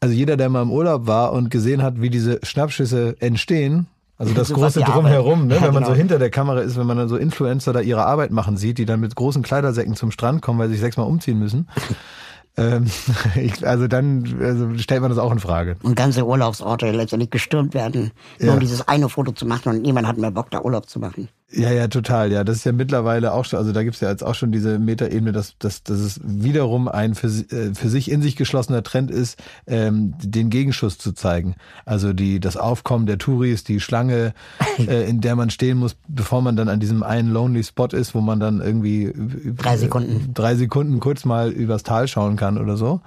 Also 0.00 0.14
jeder, 0.14 0.36
der 0.36 0.48
mal 0.48 0.62
im 0.62 0.70
Urlaub 0.70 1.06
war 1.06 1.32
und 1.32 1.50
gesehen 1.50 1.82
hat, 1.82 2.00
wie 2.00 2.10
diese 2.10 2.40
Schnappschüsse 2.42 3.16
entstehen, 3.20 3.86
also 4.20 4.34
das 4.34 4.52
große 4.52 4.80
Drumherum, 4.80 5.46
ne? 5.46 5.56
Ja, 5.56 5.62
wenn 5.62 5.72
man 5.72 5.82
genau. 5.82 5.94
so 5.94 5.98
hinter 5.98 6.18
der 6.18 6.30
Kamera 6.30 6.60
ist, 6.60 6.78
wenn 6.78 6.86
man 6.86 6.98
dann 6.98 7.08
so 7.08 7.16
Influencer 7.16 7.72
da 7.72 7.80
ihre 7.80 8.04
Arbeit 8.04 8.30
machen 8.30 8.58
sieht, 8.58 8.76
die 8.76 8.84
dann 8.84 9.00
mit 9.00 9.16
großen 9.16 9.42
Kleidersäcken 9.42 9.96
zum 9.96 10.10
Strand 10.10 10.42
kommen, 10.42 10.58
weil 10.58 10.68
sie 10.68 10.74
sich 10.74 10.82
sechsmal 10.82 11.06
umziehen 11.06 11.38
müssen. 11.38 11.68
ähm, 12.58 12.84
ich, 13.34 13.66
also 13.66 13.88
dann 13.88 14.36
also 14.42 14.76
stellt 14.76 15.00
man 15.00 15.10
das 15.10 15.18
auch 15.18 15.32
in 15.32 15.38
Frage. 15.38 15.76
Und 15.82 15.96
ganze 15.96 16.26
Urlaubsorte 16.26 16.90
letztendlich 16.90 17.30
gestürmt 17.30 17.72
werden, 17.72 18.10
nur 18.38 18.48
ja. 18.48 18.54
um 18.54 18.60
dieses 18.60 18.86
eine 18.86 19.08
Foto 19.08 19.32
zu 19.32 19.46
machen 19.46 19.70
und 19.70 19.80
niemand 19.80 20.06
hat 20.06 20.18
mehr 20.18 20.30
Bock, 20.30 20.50
da 20.50 20.60
Urlaub 20.60 20.88
zu 20.88 21.00
machen. 21.00 21.28
Ja, 21.52 21.72
ja, 21.72 21.88
total. 21.88 22.30
Ja, 22.30 22.44
das 22.44 22.58
ist 22.58 22.64
ja 22.64 22.72
mittlerweile 22.72 23.32
auch 23.32 23.44
schon, 23.44 23.58
also 23.58 23.72
da 23.72 23.82
gibt's 23.82 24.00
ja 24.00 24.08
jetzt 24.08 24.22
auch 24.22 24.36
schon 24.36 24.52
diese 24.52 24.78
Metaebene, 24.78 25.32
dass, 25.32 25.58
dass, 25.58 25.82
dass 25.82 25.98
es 25.98 26.20
wiederum 26.22 26.86
ein 26.86 27.16
für, 27.16 27.26
äh, 27.26 27.74
für 27.74 27.88
sich 27.88 28.10
in 28.10 28.22
sich 28.22 28.36
geschlossener 28.36 28.84
Trend 28.84 29.10
ist, 29.10 29.36
ähm, 29.66 30.14
den 30.22 30.50
Gegenschuss 30.50 30.98
zu 30.98 31.12
zeigen. 31.12 31.56
Also 31.84 32.12
die, 32.12 32.38
das 32.38 32.56
Aufkommen 32.56 33.06
der 33.06 33.18
Touris, 33.18 33.64
die 33.64 33.80
Schlange, 33.80 34.32
äh, 34.78 35.08
in 35.08 35.20
der 35.20 35.34
man 35.34 35.50
stehen 35.50 35.78
muss, 35.78 35.96
bevor 36.06 36.40
man 36.40 36.54
dann 36.54 36.68
an 36.68 36.78
diesem 36.78 37.02
einen 37.02 37.30
Lonely 37.30 37.64
Spot 37.64 37.86
ist, 37.86 38.14
wo 38.14 38.20
man 38.20 38.38
dann 38.38 38.60
irgendwie 38.60 39.12
drei 39.56 39.76
Sekunden, 39.76 40.32
drei 40.34 40.54
Sekunden 40.54 41.00
kurz 41.00 41.24
mal 41.24 41.50
übers 41.50 41.82
Tal 41.82 42.06
schauen 42.06 42.36
kann 42.36 42.58
oder 42.58 42.76
so. 42.76 43.00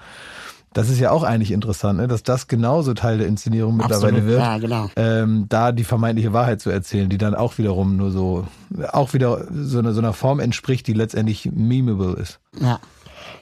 Das 0.74 0.90
ist 0.90 1.00
ja 1.00 1.12
auch 1.12 1.24
eigentlich 1.24 1.52
interessant, 1.52 2.00
ne? 2.00 2.08
dass 2.08 2.24
das 2.24 2.48
genauso 2.48 2.94
Teil 2.94 3.18
der 3.20 3.28
Inszenierung 3.28 3.78
mittlerweile 3.78 4.18
Absolut, 4.18 4.26
wird. 4.26 4.40
Ja, 4.40 4.58
genau. 4.58 4.90
Ähm, 4.96 5.46
da 5.50 5.72
die 5.72 5.84
vermeintliche 5.84 6.34
Wahrheit 6.34 6.62
zu 6.62 6.70
erzählen, 6.70 7.10
die 7.10 7.18
dann 7.18 7.36
auch 7.36 7.58
wiederum 7.58 7.96
nur 7.96 8.12
so, 8.12 8.48
auch 8.92 9.14
wieder 9.14 9.46
so, 9.52 9.80
eine, 9.80 9.94
so 9.94 10.00
einer 10.00 10.14
Form 10.14 10.40
entspricht, 10.40 10.88
die 10.88 10.94
letztendlich 10.94 11.50
memeable 11.52 12.14
ist. 12.14 12.40
Ja. 12.60 12.80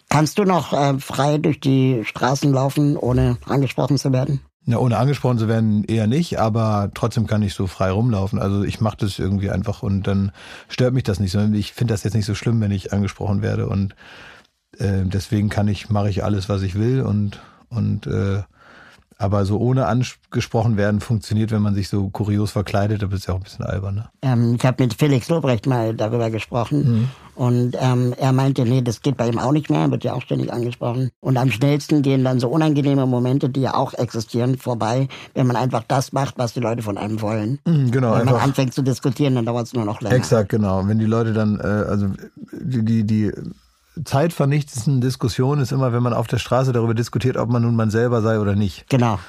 Kannst 0.10 0.38
du 0.38 0.44
noch 0.44 0.74
äh, 0.74 1.00
frei 1.00 1.38
durch 1.38 1.60
die 1.60 2.02
Straßen 2.04 2.52
laufen, 2.52 2.98
ohne 2.98 3.38
angesprochen 3.46 3.98
zu 3.98 4.12
werden? 4.12 4.42
Ja, 4.66 4.78
ohne 4.78 4.98
angesprochen 4.98 5.40
zu 5.40 5.48
werden 5.48 5.84
eher 5.86 6.06
nicht, 6.06 6.38
aber 6.38 6.92
trotzdem 6.94 7.26
kann 7.26 7.42
ich 7.42 7.56
so 7.56 7.66
frei 7.66 7.90
rumlaufen. 7.90 8.38
Also 8.38 8.64
ich 8.64 8.80
mache 8.80 8.98
das 8.98 9.18
irgendwie 9.18 9.50
einfach 9.50 9.82
und 9.82 10.04
dann 10.04 10.32
stört 10.68 10.94
mich 10.94 11.04
das 11.04 11.20
nicht, 11.20 11.32
sondern 11.32 11.56
ich 11.56 11.74
finde 11.74 11.94
das 11.94 12.04
jetzt 12.04 12.14
nicht 12.14 12.28
so 12.28 12.36
schlimm, 12.36 12.62
wenn 12.62 12.72
ich 12.72 12.94
angesprochen 12.94 13.42
werde 13.42 13.68
und 13.68 13.96
äh, 14.78 15.04
deswegen 15.06 15.50
kann 15.50 15.68
ich, 15.68 15.90
mache 15.90 16.10
ich 16.10 16.24
alles, 16.24 16.50
was 16.50 16.62
ich 16.62 16.76
will 16.76 17.02
und, 17.02 17.40
und 17.70 18.08
äh, 18.08 18.44
aber 19.22 19.46
so 19.46 19.60
ohne 19.60 19.86
angesprochen 19.86 20.78
werden 20.78 21.00
funktioniert, 21.00 21.52
wenn 21.52 21.62
man 21.62 21.76
sich 21.76 21.90
so 21.90 22.10
kurios 22.10 22.50
verkleidet, 22.50 23.04
aber 23.04 23.14
ist 23.14 23.28
ja 23.28 23.36
auch 23.36 23.38
ein 23.38 23.44
bisschen 23.44 23.64
albern. 23.64 23.96
Ne? 23.96 24.10
Ähm, 24.24 24.56
ich 24.56 24.66
habe 24.66 24.82
mit 24.82 24.96
Felix 24.96 25.30
Lobrecht 25.30 25.68
mal 25.68 25.94
darüber 25.94 26.32
gesprochen 26.32 26.80
mhm. 26.80 27.08
und 27.36 27.78
ähm, 27.80 28.16
er 28.18 28.32
meinte, 28.32 28.64
nee, 28.64 28.82
das 28.82 29.04
geht 29.04 29.18
bei 29.18 29.30
ihm 29.30 29.38
auch 29.38 29.52
nicht 29.52 29.70
mehr, 29.70 29.92
wird 29.92 30.04
ja 30.04 30.14
auch 30.14 30.24
ständig 30.24 30.52
angesprochen. 30.52 31.12
Und 31.20 31.38
am 31.38 31.52
schnellsten 31.52 32.02
gehen 32.02 32.24
dann 32.24 32.40
so 32.40 32.50
unangenehme 32.50 33.06
Momente, 33.06 33.50
die 33.50 33.62
ja 33.62 33.76
auch 33.76 33.94
existieren, 33.94 34.58
vorbei, 34.58 35.08
wenn 35.36 35.46
man 35.46 35.56
einfach 35.56 35.84
das 35.88 36.14
macht, 36.14 36.40
was 36.40 36.54
die 36.54 36.60
Leute 36.60 36.82
von 36.82 36.98
einem 36.98 37.22
wollen. 37.22 37.60
Mhm, 37.68 37.92
genau. 37.92 38.18
Wenn 38.18 38.26
man 38.26 38.36
anfängt 38.38 38.74
zu 38.74 38.82
diskutieren, 38.82 39.36
dann 39.36 39.46
dauert 39.46 39.68
es 39.68 39.74
nur 39.74 39.86
noch 39.86 40.02
länger. 40.02 40.16
Exakt, 40.16 40.50
genau. 40.50 40.88
Wenn 40.88 40.98
die 40.98 41.06
Leute 41.06 41.34
dann, 41.34 41.60
äh, 41.60 41.64
also 41.64 42.08
die, 42.60 42.84
die, 42.84 43.04
die 43.04 43.32
zeitvernichtendsten 44.04 45.02
Diskussionen 45.02 45.62
ist 45.62 45.72
immer, 45.72 45.94
wenn 45.94 46.04
man 46.04 46.14
auf 46.14 46.28
der 46.28 46.38
Straße 46.38 46.74
darüber 46.74 46.94
diskutiert, 46.94 47.38
ob 47.38 47.50
man 47.50 47.62
nun 47.62 47.76
man 47.76 47.90
selber 47.90 48.22
sei 48.22 48.40
oder 48.40 48.56
nicht. 48.56 48.88
Genau. 48.90 49.20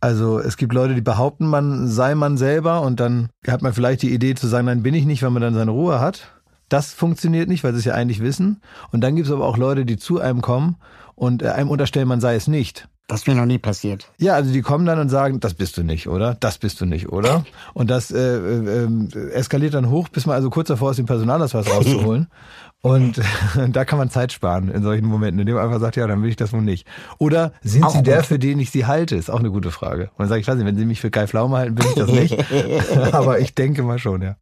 Also 0.00 0.40
es 0.40 0.56
gibt 0.56 0.72
Leute, 0.72 0.94
die 0.94 1.00
behaupten, 1.00 1.46
man 1.46 1.86
sei 1.86 2.14
man 2.16 2.36
selber 2.36 2.82
und 2.82 2.98
dann 2.98 3.28
hat 3.46 3.62
man 3.62 3.72
vielleicht 3.72 4.02
die 4.02 4.12
Idee 4.12 4.34
zu 4.34 4.48
sagen, 4.48 4.66
nein, 4.66 4.82
bin 4.82 4.94
ich 4.94 5.04
nicht, 5.04 5.22
weil 5.22 5.30
man 5.30 5.42
dann 5.42 5.54
seine 5.54 5.70
Ruhe 5.70 6.00
hat. 6.00 6.32
Das 6.68 6.92
funktioniert 6.92 7.48
nicht, 7.48 7.62
weil 7.62 7.72
sie 7.72 7.78
es 7.78 7.84
ja 7.84 7.94
eigentlich 7.94 8.20
wissen. 8.20 8.60
Und 8.90 9.02
dann 9.02 9.14
gibt 9.14 9.28
es 9.28 9.32
aber 9.32 9.46
auch 9.46 9.56
Leute, 9.56 9.84
die 9.84 9.98
zu 9.98 10.20
einem 10.20 10.40
kommen 10.40 10.76
und 11.14 11.42
äh, 11.42 11.50
einem 11.50 11.70
unterstellen, 11.70 12.08
man 12.08 12.20
sei 12.20 12.34
es 12.34 12.48
nicht. 12.48 12.88
Das 13.06 13.20
ist 13.20 13.26
mir 13.28 13.34
noch 13.34 13.46
nie 13.46 13.58
passiert. 13.58 14.10
Ja, 14.18 14.34
also 14.34 14.52
die 14.52 14.62
kommen 14.62 14.86
dann 14.86 14.98
und 14.98 15.08
sagen, 15.08 15.38
das 15.38 15.54
bist 15.54 15.76
du 15.76 15.82
nicht, 15.82 16.08
oder? 16.08 16.34
Das 16.40 16.58
bist 16.58 16.80
du 16.80 16.86
nicht, 16.86 17.10
oder? 17.10 17.44
Und 17.74 17.90
das 17.90 18.10
äh, 18.10 18.18
äh, 18.18 18.86
äh 18.86 19.30
eskaliert 19.32 19.74
dann 19.74 19.90
hoch, 19.90 20.08
bis 20.08 20.24
man 20.24 20.34
also 20.34 20.50
kurz 20.50 20.68
davor 20.68 20.92
ist, 20.92 20.96
den 20.96 21.06
Personalausweis 21.06 21.68
rauszuholen. 21.70 22.28
Und 22.84 23.20
da 23.68 23.84
kann 23.84 23.98
man 23.98 24.10
Zeit 24.10 24.32
sparen 24.32 24.68
in 24.68 24.82
solchen 24.82 25.06
Momenten, 25.06 25.40
indem 25.40 25.54
man 25.54 25.64
einfach 25.64 25.80
sagt, 25.80 25.96
ja, 25.96 26.06
dann 26.06 26.22
will 26.22 26.30
ich 26.30 26.36
das 26.36 26.52
wohl 26.52 26.62
nicht. 26.62 26.86
Oder 27.18 27.52
sind 27.62 27.84
auch 27.84 27.94
Sie 27.94 28.02
der, 28.02 28.24
für 28.24 28.40
den 28.40 28.58
ich 28.58 28.70
Sie 28.70 28.86
halte? 28.86 29.14
Ist 29.14 29.30
auch 29.30 29.38
eine 29.38 29.50
gute 29.50 29.70
Frage. 29.70 30.04
Und 30.04 30.18
dann 30.18 30.28
sage 30.28 30.40
ich, 30.40 30.48
weiß 30.48 30.56
nicht, 30.56 30.66
wenn 30.66 30.76
Sie 30.76 30.84
mich 30.84 31.00
für 31.00 31.10
Kai 31.10 31.28
Pflaume 31.28 31.56
halten, 31.56 31.76
bin 31.76 31.86
ich 31.86 31.94
das 31.94 32.10
nicht. 32.10 32.44
Aber 33.14 33.38
ich 33.38 33.54
denke 33.54 33.84
mal 33.84 33.98
schon, 33.98 34.22
ja. 34.22 34.36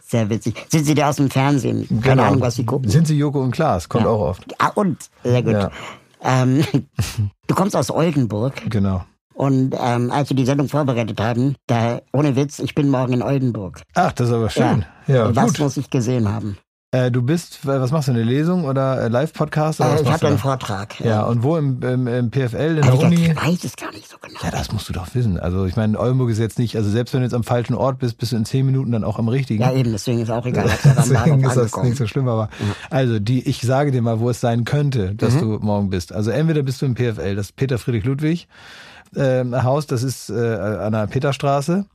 Sehr 0.00 0.30
witzig. 0.30 0.66
Sind 0.70 0.84
Sie 0.84 0.94
der 0.94 1.08
aus 1.08 1.16
dem 1.16 1.30
Fernsehen? 1.30 1.86
Keine 1.88 2.00
genau. 2.00 2.22
Ahnung, 2.24 2.40
was 2.40 2.56
Sie 2.56 2.64
gucken. 2.64 2.90
Sind 2.90 3.06
Sie 3.06 3.18
Joko 3.18 3.42
und 3.42 3.50
Klaas? 3.50 3.88
Kommt 3.88 4.04
ja. 4.04 4.10
auch 4.10 4.20
oft. 4.20 4.44
Ah, 4.58 4.70
und? 4.74 4.98
Sehr 5.22 5.42
gut. 5.42 5.52
Ja. 5.52 5.70
Ähm, 6.22 6.64
du 7.46 7.54
kommst 7.54 7.76
aus 7.76 7.90
Oldenburg. 7.90 8.54
Genau. 8.70 9.04
Und 9.34 9.74
ähm, 9.78 10.10
als 10.10 10.30
wir 10.30 10.36
die 10.36 10.46
Sendung 10.46 10.68
vorbereitet 10.68 11.20
haben, 11.20 11.56
da, 11.66 12.00
ohne 12.12 12.36
Witz, 12.36 12.60
ich 12.60 12.74
bin 12.74 12.88
morgen 12.88 13.14
in 13.14 13.22
Oldenburg. 13.22 13.82
Ach, 13.94 14.12
das 14.12 14.28
ist 14.28 14.34
aber 14.34 14.48
schön. 14.48 14.84
Ja, 15.06 15.14
ja 15.14 15.36
Was 15.36 15.54
gut. 15.54 15.58
muss 15.60 15.76
ich 15.76 15.90
gesehen 15.90 16.32
haben? 16.32 16.56
Äh, 16.94 17.10
du 17.10 17.22
bist, 17.22 17.66
was 17.66 17.90
machst 17.90 18.06
du, 18.06 18.12
eine 18.12 18.22
Lesung 18.22 18.66
oder 18.66 19.02
äh, 19.02 19.08
Live-Podcast? 19.08 19.80
Äh, 19.80 20.02
ich 20.02 20.08
habe 20.08 20.28
einen 20.28 20.38
Vortrag. 20.38 21.00
Ja. 21.00 21.06
ja, 21.06 21.22
und 21.24 21.42
wo 21.42 21.56
im, 21.56 21.82
im, 21.82 22.06
im 22.06 22.30
PFL, 22.30 22.76
in 22.76 22.82
der 22.82 22.96
Uni? 22.96 23.30
Ich 23.30 23.36
weiß 23.36 23.64
es 23.64 23.74
gar 23.74 23.90
nicht 23.90 24.08
so 24.08 24.16
genau. 24.20 24.38
Ja, 24.40 24.52
das 24.52 24.70
musst 24.70 24.88
du 24.88 24.92
doch 24.92 25.12
wissen. 25.12 25.40
Also 25.40 25.66
ich 25.66 25.74
meine, 25.74 25.98
Oldenburg 25.98 26.30
ist 26.30 26.38
jetzt 26.38 26.56
nicht, 26.56 26.76
also 26.76 26.88
selbst 26.88 27.12
wenn 27.12 27.22
du 27.22 27.24
jetzt 27.24 27.34
am 27.34 27.42
falschen 27.42 27.74
Ort 27.74 27.98
bist, 27.98 28.18
bist 28.18 28.30
du 28.30 28.36
in 28.36 28.44
zehn 28.44 28.64
Minuten 28.64 28.92
dann 28.92 29.02
auch 29.02 29.18
am 29.18 29.26
richtigen. 29.26 29.60
Ja, 29.60 29.72
eben, 29.72 29.90
deswegen 29.90 30.20
ist 30.20 30.30
auch 30.30 30.46
egal. 30.46 30.66
deswegen 30.84 31.42
ist 31.42 31.56
das 31.56 31.76
nicht 31.78 31.96
so 31.96 32.06
schlimm, 32.06 32.28
aber 32.28 32.48
ja. 32.60 32.66
also 32.90 33.18
die, 33.18 33.42
ich 33.42 33.62
sage 33.62 33.90
dir 33.90 34.00
mal, 34.00 34.20
wo 34.20 34.30
es 34.30 34.40
sein 34.40 34.62
könnte, 34.62 35.16
dass 35.16 35.34
mhm. 35.34 35.40
du 35.40 35.46
morgen 35.62 35.90
bist. 35.90 36.12
Also 36.12 36.30
entweder 36.30 36.62
bist 36.62 36.80
du 36.80 36.86
im 36.86 36.94
PFL, 36.94 37.34
das 37.34 37.50
Peter 37.50 37.78
Friedrich 37.78 38.04
Ludwig 38.04 38.46
äh, 39.16 39.44
Haus, 39.64 39.88
das 39.88 40.04
ist 40.04 40.30
äh, 40.30 40.34
an 40.34 40.92
der 40.92 41.08
Peterstraße, 41.08 41.86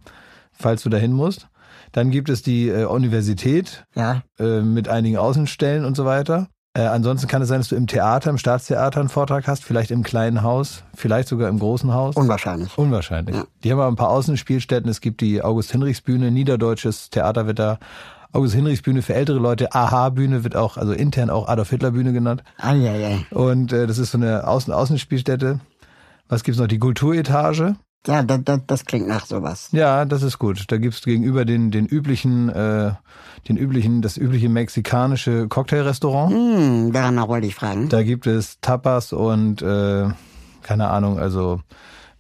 falls 0.51 0.83
du 0.83 0.89
dahin 0.89 1.13
musst. 1.13 1.47
Dann 1.91 2.12
gibt 2.12 2.29
es 2.29 2.41
die 2.41 2.69
äh, 2.69 2.86
Universität 2.86 3.86
ja. 3.96 4.24
äh, 4.38 4.62
mit 4.62 4.88
einigen 4.88 5.17
Außenstellen 5.17 5.86
und 5.86 5.96
so 5.96 6.05
weiter. 6.05 6.48
Äh, 6.75 6.81
ansonsten 6.81 7.27
kann 7.27 7.41
es 7.41 7.48
sein, 7.48 7.60
dass 7.60 7.69
du 7.69 7.75
im 7.75 7.88
Theater, 7.88 8.29
im 8.29 8.38
Staatstheater 8.38 9.00
einen 9.00 9.10
Vortrag 9.10 9.48
hast, 9.48 9.63
vielleicht 9.63 9.89
im 9.89 10.03
kleinen 10.03 10.43
Haus, 10.43 10.84
vielleicht 10.96 11.27
sogar 11.27 11.50
im 11.50 11.58
großen 11.58 11.93
Haus. 11.93 12.15
Unwahrscheinlich. 12.15 12.77
Unwahrscheinlich. 12.77 13.36
Ja. 13.36 13.46
Die 13.63 13.72
haben 13.72 13.79
aber 13.79 13.91
ein 13.91 13.96
paar 13.96 14.10
Außenspielstätten. 14.10 14.89
Es 14.89 15.01
gibt 15.01 15.22
die 15.22 15.41
August-Hinrichs-Bühne, 15.41 16.31
Niederdeutsches 16.31 17.10
Theater 17.10 17.48
wird 17.48 17.60
da. 17.60 17.79
August-Hinrichs-Bühne 18.31 19.01
für 19.01 19.15
ältere 19.15 19.39
Leute. 19.39 19.74
AHA-Bühne 19.74 20.43
wird 20.43 20.55
auch, 20.55 20.77
also 20.77 20.93
intern 20.93 21.31
auch 21.31 21.48
Adolf-Hitler-Bühne 21.48 22.13
genannt. 22.13 22.43
Ah, 22.60 22.74
ja, 22.74 22.96
ja. 22.96 23.17
Und 23.31 23.74
äh, 23.74 23.88
das 23.88 23.98
ist 23.98 24.12
so 24.12 24.19
eine 24.19 24.48
Außen 24.48 24.72
Außenspielstätte. 24.72 25.60
Was 26.27 26.43
gibt's 26.43 26.60
noch? 26.60 26.67
Die 26.67 26.77
Kulturetage. 26.77 27.75
Ja, 28.07 28.23
das, 28.23 28.39
das, 28.45 28.61
das 28.65 28.85
klingt 28.85 29.07
nach 29.07 29.25
sowas. 29.25 29.69
Ja, 29.71 30.05
das 30.05 30.23
ist 30.23 30.39
gut. 30.39 30.63
Da 30.69 30.77
gibt's 30.77 31.01
gegenüber 31.01 31.45
den, 31.45 31.69
den 31.69 31.85
üblichen, 31.85 32.49
äh, 32.49 32.93
den 33.47 33.57
üblichen, 33.57 34.01
das 34.01 34.17
übliche 34.17 34.49
mexikanische 34.49 35.47
Cocktailrestaurant. 35.47 36.33
Hm, 36.33 36.93
daran 36.93 37.17
wollte 37.27 37.47
ich 37.47 37.55
fragen. 37.55 37.89
Da 37.89 38.03
gibt 38.03 38.25
es 38.25 38.59
Tapas 38.61 39.11
und 39.11 39.61
äh, 39.61 40.07
keine 40.61 40.89
Ahnung, 40.89 41.19
also 41.19 41.61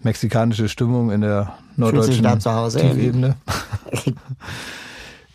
mexikanische 0.01 0.69
Stimmung 0.69 1.11
in 1.11 1.21
der 1.21 1.53
norddeutschen 1.75 2.39
Tiefebene. 2.39 3.35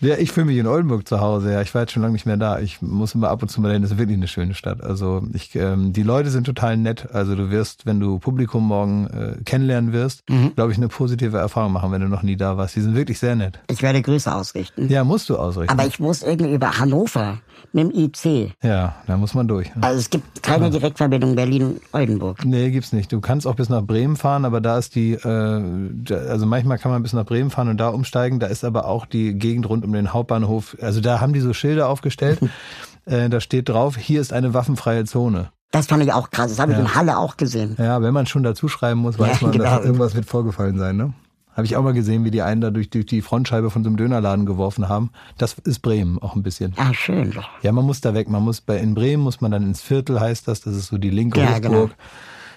Ja, 0.05 0.17
ich 0.17 0.33
fühle 0.33 0.47
mich 0.47 0.59
in 0.59 0.67
Oldenburg 0.67 1.09
zu 1.09 1.21
Hause. 1.21 1.53
Ja, 1.53 1.63
ich 1.63 1.75
war 1.75 1.83
jetzt 1.83 1.93
schon 1.93 2.03
lange 2.03 2.13
nicht 2.13 2.27
mehr 2.27 2.37
da. 2.37 2.59
Ich 2.59 2.83
muss 2.83 3.15
immer 3.15 3.31
ab 3.31 3.43
und 3.43 3.49
zu 3.49 3.61
mal 3.61 3.69
dahin. 3.69 3.83
Das 3.83 3.93
ist 3.93 3.99
wirklich 3.99 4.19
eine 4.19 4.29
schöne 4.29 4.55
Stadt. 4.55 4.83
Also 4.83 5.23
ich, 5.33 5.55
ähm, 5.55 5.93
die 5.93 6.03
Leute 6.03 6.31
sind 6.31 6.45
total 6.45 6.77
nett. 6.77 7.09
Also 7.13 7.35
du 7.35 7.51
wirst, 7.51 7.87
wenn 7.87 8.01
du 8.01 8.19
Publikum 8.19 8.67
morgen 8.67 9.07
äh, 9.07 9.43
kennenlernen 9.45 9.93
wirst, 9.93 10.29
mhm. 10.29 10.55
glaube 10.55 10.73
ich, 10.73 10.79
eine 10.79 10.89
positive 10.89 11.39
Erfahrung 11.39 11.73
machen, 11.73 11.91
wenn 11.91 12.03
du 12.03 12.09
noch 12.09 12.23
nie 12.23 12.37
da 12.37 12.57
warst. 12.57 12.77
Die 12.77 12.81
sind 12.81 12.95
wirklich 12.95 13.19
sehr 13.19 13.35
nett. 13.35 13.59
Ich 13.71 13.83
werde 13.83 14.03
Grüße 14.03 14.33
ausrichten. 14.33 14.89
Ja, 14.89 15.05
musst 15.05 15.29
du 15.31 15.37
ausrichten. 15.37 15.73
Aber 15.73 15.87
ich 15.87 15.99
muss 15.99 16.23
irgendwie 16.23 16.53
über 16.53 16.79
Hannover 16.79 17.39
mit 17.73 17.93
dem 17.93 17.99
IC. 17.99 18.53
Ja, 18.63 18.97
da 19.07 19.17
muss 19.17 19.35
man 19.35 19.49
durch. 19.49 19.75
Ne? 19.75 19.83
Also 19.83 19.99
es 19.99 20.11
gibt 20.11 20.43
keine 20.43 20.71
Direktverbindung 20.71 21.35
Berlin-Oldenburg. 21.35 22.45
Nee, 22.45 22.71
gibt's 22.71 22.93
nicht. 22.93 23.13
Du 23.13 23.21
kannst 23.21 23.47
auch 23.47 23.57
bis 23.57 23.69
nach 23.69 23.83
Bremen 23.83 24.17
fahren, 24.17 24.45
aber 24.45 24.61
da 24.61 24.79
ist 24.79 24.95
die, 24.95 25.13
äh, 25.13 26.15
also 26.15 26.47
manchmal 26.47 26.79
kann 26.79 26.93
man 26.93 27.03
bis 27.03 27.13
nach 27.13 27.25
Bremen 27.25 27.51
fahren 27.51 27.69
und 27.69 27.79
da 27.79 27.89
umsteigen. 27.89 28.39
Da 28.39 28.47
ist 28.47 28.65
aber 28.65 28.87
auch 28.87 29.07
die 29.07 29.35
Gegend 29.35 29.69
rund 29.69 29.85
um 29.85 29.93
den 29.93 30.13
Hauptbahnhof. 30.13 30.77
Also 30.81 31.01
da 31.01 31.21
haben 31.21 31.33
die 31.33 31.41
so 31.41 31.53
Schilder 31.53 31.89
aufgestellt. 31.89 32.39
äh, 33.07 33.29
da 33.29 33.41
steht 33.41 33.69
drauf, 33.69 33.97
hier 33.97 34.21
ist 34.21 34.33
eine 34.33 34.55
waffenfreie 34.55 35.05
Zone. 35.05 35.51
Das 35.75 35.89
fand 35.89 36.05
ich 36.05 36.13
auch 36.13 36.31
krass. 36.31 36.51
Das 36.51 36.61
habe 36.61 36.73
ich 36.73 36.79
in 36.79 36.95
Halle 36.95 37.19
auch 37.19 37.37
gesehen. 37.37 37.75
Ja, 37.79 38.01
wenn 38.01 38.15
man 38.15 38.27
schon 38.27 38.45
dazu 38.45 38.69
schreiben 38.69 39.01
muss, 39.01 39.19
weiß 39.19 39.41
ja, 39.41 39.47
man, 39.49 39.53
genau. 39.53 39.65
dass 39.65 39.85
irgendwas 39.85 40.15
wird 40.15 40.25
vorgefallen 40.25 40.79
sein, 40.79 40.97
ne? 40.97 41.15
Habe 41.55 41.67
ich 41.67 41.77
auch 41.77 41.83
mal 41.83 41.93
gesehen, 41.93 42.25
wie 42.25 42.31
die 42.31 42.43
einen 42.43 42.61
da 42.61 42.71
durch, 42.71 42.91
durch 42.91 43.07
die 43.07 43.23
Frontscheibe 43.23 43.71
von 43.71 43.85
so 43.85 43.89
einem 43.89 43.97
Dönerladen 43.97 44.45
geworfen 44.45 44.89
haben. 44.89 45.11
Das 45.39 45.55
ist 45.65 45.81
Bremen 45.81 46.19
auch 46.21 46.35
ein 46.35 46.43
bisschen. 46.43 46.75
Ah, 46.77 46.93
schön. 46.93 47.33
Ja, 47.63 47.73
man 47.73 47.85
muss 47.85 48.01
da 48.01 48.13
weg. 48.13 48.29
Man 48.29 48.43
muss 48.43 48.61
bei 48.61 48.79
in 48.79 48.95
Bremen 48.95 49.23
muss 49.23 49.41
man 49.41 49.53
dann 49.53 49.63
ins 49.63 49.81
Viertel, 49.81 50.21
heißt 50.21 50.49
das. 50.49 50.63
Das 50.63 50.75
ist 50.75 50.89
so 50.89 50.99
die 50.99 51.11
linke 51.11 51.41
ja, 51.41 51.51
Hofburg. 51.51 51.63
Genau. 51.63 51.85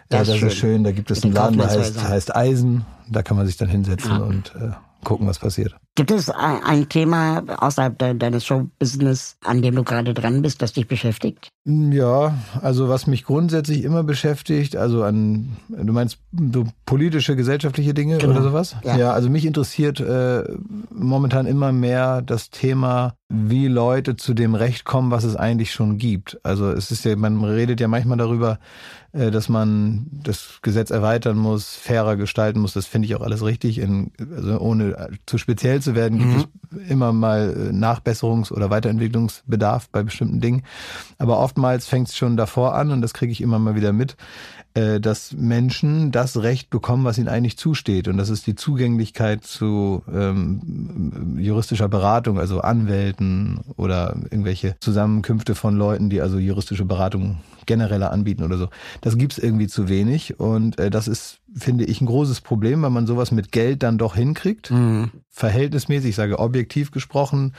Ja, 0.10 0.20
das, 0.20 0.27
das 0.27 0.36
ist 0.36 0.39
schön. 0.39 0.51
schön. 0.51 0.84
Da 0.84 0.92
gibt 0.92 1.12
es 1.12 1.24
einen 1.24 1.34
Laden, 1.34 1.58
der 1.58 1.70
heißt, 1.70 2.01
heißt 2.01 2.36
Eisen. 2.36 2.86
Da 3.10 3.22
kann 3.22 3.38
man 3.38 3.46
sich 3.46 3.58
dann 3.58 3.70
hinsetzen 3.70 4.12
ja. 4.12 4.18
und 4.18 4.56
äh, 4.56 4.72
gucken, 5.04 5.27
was 5.27 5.39
passiert. 5.39 5.75
Gibt 5.98 6.12
es 6.12 6.30
ein 6.30 6.88
Thema 6.89 7.42
außerhalb 7.58 7.98
de 7.98 8.13
deines 8.13 8.46
Showbusiness, 8.46 9.36
an 9.44 9.63
dem 9.63 9.74
du 9.74 9.84
gerade 9.84 10.13
dran 10.13 10.44
bist, 10.44 10.62
das 10.62 10.74
dich 10.74 10.88
beschäftigt? 10.88 11.50
Ja, 11.66 12.38
also 12.62 12.88
was 12.88 13.08
mich 13.08 13.25
grundsätzlich 13.25 13.84
immer 13.84 14.04
beschäftigt, 14.04 14.75
also 14.75 15.01
an, 15.01 15.58
du 15.70 15.92
meinst 15.92 16.20
so 16.54 16.66
politische, 16.86 17.36
gesellschaftliche 17.36 17.96
Dinge 17.96 18.20
genau. 18.20 18.34
oder 18.34 18.44
sowas? 18.44 18.75
Ja. 18.84 18.96
ja, 18.96 19.12
also 19.12 19.32
mich 19.32 19.44
interessiert 19.44 20.00
äh, 20.00 20.44
momentan 20.92 21.48
immer 21.48 21.72
mehr 21.72 22.22
das 22.22 22.51
Thema, 22.51 23.16
wie 23.30 23.68
Leute 23.68 24.16
zu 24.16 24.36
dem 24.36 24.56
Recht 24.56 24.86
kommen, 24.86 25.10
was 25.12 25.24
es 25.24 25.36
eigentlich 25.36 25.74
schon 25.74 25.98
gibt. 25.98 26.39
Also 26.44 26.72
es 26.72 26.92
ist 26.92 27.04
ja, 27.04 27.16
man 27.16 27.44
redet 27.44 27.82
ja 27.82 27.88
manchmal 27.88 28.18
darüber, 28.18 28.60
äh, 29.12 29.32
dass 29.32 29.50
man 29.50 30.08
das 30.12 30.60
Gesetz 30.62 30.92
erweitern 30.92 31.38
muss, 31.38 31.75
fairer 31.75 32.16
gestalten 32.16 32.60
muss. 32.60 32.74
Das 32.74 32.86
finde 32.86 33.08
ich 33.08 33.16
auch 33.16 33.22
alles 33.22 33.44
richtig. 33.44 33.80
In, 33.80 34.12
also 34.34 34.60
ohne 34.60 35.10
zu 35.25 35.38
speziell 35.38 35.82
zu 35.82 35.87
werden, 35.96 36.20
gibt 36.20 36.32
mhm. 36.32 36.79
es 36.79 36.89
immer 36.89 37.13
mal 37.13 37.70
äh, 37.70 37.74
Nachbesserungs- 37.74 38.51
oder 38.51 38.70
Weiterentwicklungsbedarf 38.70 39.89
bei 39.89 40.03
bestimmten 40.03 40.41
Dingen. 40.41 40.63
Aber 41.17 41.39
oftmals 41.39 41.88
fängt 41.88 42.10
es 42.10 42.17
schon 42.17 42.38
davor 42.38 42.75
an 42.75 42.91
und 42.91 43.01
das 43.01 43.13
kriege 43.13 43.32
ich 43.32 43.41
immer 43.41 43.60
mal 43.60 43.75
wieder 43.75 43.94
mit, 43.94 44.15
äh, 44.74 45.00
dass 45.00 45.34
Menschen 45.34 46.12
das 46.12 46.38
Recht 46.38 46.70
bekommen, 46.70 47.03
was 47.03 47.17
ihnen 47.17 47.29
eigentlich 47.29 47.58
zusteht. 47.58 48.08
Und 48.08 48.17
das 48.17 48.29
ist 48.29 48.46
die 48.46 48.56
Zugänglichkeit 48.56 49.44
zu 49.44 50.03
ähm, 50.13 51.38
juristischer 51.39 51.89
Beratung, 51.89 52.38
also 52.39 52.62
Anwälten 52.62 53.62
oder 53.75 54.15
irgendwelche 54.29 54.75
Zusammenkünfte 54.79 55.56
von 55.56 55.75
Leuten, 55.75 56.10
die 56.10 56.22
also 56.22 56.38
juristische 56.38 56.86
Beratung 56.86 57.38
genereller 57.68 58.12
anbieten 58.12 58.44
oder 58.44 58.58
so. 58.58 58.70
Das 59.02 59.18
gibt's 59.18 59.38
irgendwie 59.38 59.68
zu 59.68 59.88
wenig 59.88 60.40
und 60.40 60.80
äh, 60.80 60.90
das 60.90 61.08
ist, 61.08 61.40
finde 61.56 61.86
ich, 61.86 62.02
ein 62.02 62.08
großes 62.08 62.42
Problem, 62.42 62.82
weil 62.82 62.90
man 62.90 63.06
sowas 63.06 63.32
mit 63.32 63.52
Geld 63.52 63.84
dann 63.84 63.98
doch 63.98 64.16
hinkriegt. 64.16 64.72
Mhm. 64.72 65.12
Verhältnismäßig, 65.30 66.10
ich 66.10 66.16
sage 66.16 66.40
objektiv 66.40 66.92
gesprochen, 66.92 67.54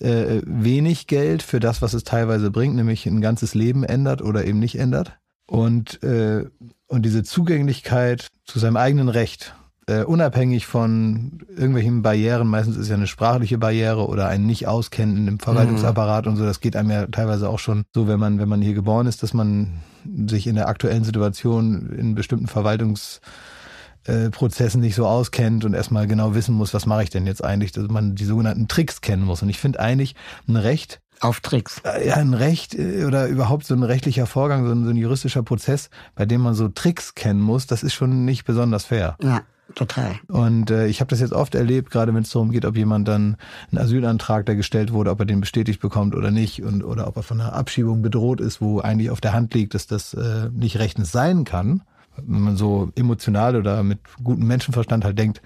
äh, 0.00 0.42
wenig 0.44 1.06
Geld 1.06 1.42
für 1.42 1.60
das, 1.60 1.80
was 1.82 1.94
es 1.94 2.02
teilweise 2.02 2.50
bringt, 2.50 2.74
nämlich 2.74 3.06
ein 3.06 3.20
ganzes 3.20 3.54
Leben 3.54 3.84
ändert 3.84 4.22
oder 4.22 4.44
eben 4.44 4.58
nicht 4.58 4.78
ändert. 4.78 5.16
Und, 5.46 6.02
äh, 6.02 6.46
und 6.86 7.04
diese 7.04 7.22
Zugänglichkeit 7.22 8.28
zu 8.44 8.58
seinem 8.58 8.76
eigenen 8.76 9.08
Recht, 9.08 9.54
äh, 10.00 10.04
unabhängig 10.04 10.66
von 10.66 11.40
irgendwelchen 11.48 12.02
Barrieren, 12.02 12.48
meistens 12.48 12.76
ist 12.76 12.88
ja 12.88 12.94
eine 12.94 13.06
sprachliche 13.06 13.58
Barriere 13.58 14.06
oder 14.06 14.28
ein 14.28 14.46
Nicht-Auskennen 14.46 15.28
im 15.28 15.38
Verwaltungsapparat 15.38 16.24
mhm. 16.24 16.32
und 16.32 16.38
so, 16.38 16.44
das 16.44 16.60
geht 16.60 16.76
einem 16.76 16.90
ja 16.90 17.06
teilweise 17.06 17.48
auch 17.48 17.58
schon 17.58 17.84
so, 17.94 18.08
wenn 18.08 18.18
man, 18.18 18.38
wenn 18.38 18.48
man 18.48 18.62
hier 18.62 18.74
geboren 18.74 19.06
ist, 19.06 19.22
dass 19.22 19.34
man 19.34 19.82
sich 20.26 20.46
in 20.46 20.54
der 20.54 20.68
aktuellen 20.68 21.04
Situation 21.04 21.92
in 21.96 22.14
bestimmten 22.14 22.46
Verwaltungsprozessen 22.46 24.80
nicht 24.80 24.94
so 24.94 25.06
auskennt 25.06 25.64
und 25.64 25.74
erstmal 25.74 26.06
genau 26.06 26.34
wissen 26.34 26.54
muss, 26.54 26.74
was 26.74 26.86
mache 26.86 27.04
ich 27.04 27.10
denn 27.10 27.26
jetzt 27.26 27.44
eigentlich, 27.44 27.72
dass 27.72 27.88
man 27.88 28.14
die 28.14 28.24
sogenannten 28.24 28.68
Tricks 28.68 29.00
kennen 29.00 29.24
muss. 29.24 29.42
Und 29.42 29.48
ich 29.48 29.58
finde 29.58 29.80
eigentlich 29.80 30.14
ein 30.48 30.56
Recht 30.56 31.00
auf 31.20 31.40
Tricks. 31.40 31.80
Äh, 31.84 32.08
ja, 32.08 32.16
ein 32.16 32.34
Recht 32.34 32.74
äh, 32.74 33.04
oder 33.04 33.28
überhaupt 33.28 33.64
so 33.64 33.74
ein 33.74 33.84
rechtlicher 33.84 34.26
Vorgang, 34.26 34.66
so 34.66 34.72
ein, 34.72 34.84
so 34.84 34.90
ein 34.90 34.96
juristischer 34.96 35.42
Prozess, 35.42 35.88
bei 36.14 36.26
dem 36.26 36.40
man 36.40 36.54
so 36.54 36.68
Tricks 36.68 37.14
kennen 37.14 37.40
muss, 37.40 37.66
das 37.66 37.82
ist 37.82 37.94
schon 37.94 38.24
nicht 38.24 38.44
besonders 38.44 38.84
fair. 38.84 39.16
Ja. 39.22 39.42
Total. 39.74 40.16
Und 40.28 40.70
äh, 40.70 40.86
ich 40.86 41.00
habe 41.00 41.08
das 41.08 41.20
jetzt 41.20 41.32
oft 41.32 41.54
erlebt, 41.54 41.90
gerade 41.90 42.14
wenn 42.14 42.22
es 42.22 42.30
darum 42.30 42.50
geht, 42.50 42.64
ob 42.64 42.76
jemand 42.76 43.08
dann 43.08 43.36
einen 43.70 43.78
Asylantrag, 43.78 44.44
der 44.46 44.56
gestellt 44.56 44.92
wurde, 44.92 45.10
ob 45.10 45.20
er 45.20 45.26
den 45.26 45.40
bestätigt 45.40 45.80
bekommt 45.80 46.14
oder 46.14 46.30
nicht 46.30 46.62
und 46.62 46.84
oder 46.84 47.06
ob 47.06 47.16
er 47.16 47.22
von 47.22 47.40
einer 47.40 47.54
Abschiebung 47.54 48.02
bedroht 48.02 48.40
ist, 48.40 48.60
wo 48.60 48.80
eigentlich 48.80 49.10
auf 49.10 49.20
der 49.20 49.32
Hand 49.32 49.54
liegt, 49.54 49.74
dass 49.74 49.86
das 49.86 50.14
äh, 50.14 50.50
nicht 50.52 50.78
rechtens 50.78 51.10
sein 51.12 51.44
kann. 51.44 51.82
Wenn 52.16 52.40
man 52.40 52.56
so 52.56 52.92
emotional 52.96 53.56
oder 53.56 53.82
mit 53.82 54.00
gutem 54.22 54.46
Menschenverstand 54.46 55.04
halt 55.04 55.18
denkt, 55.18 55.40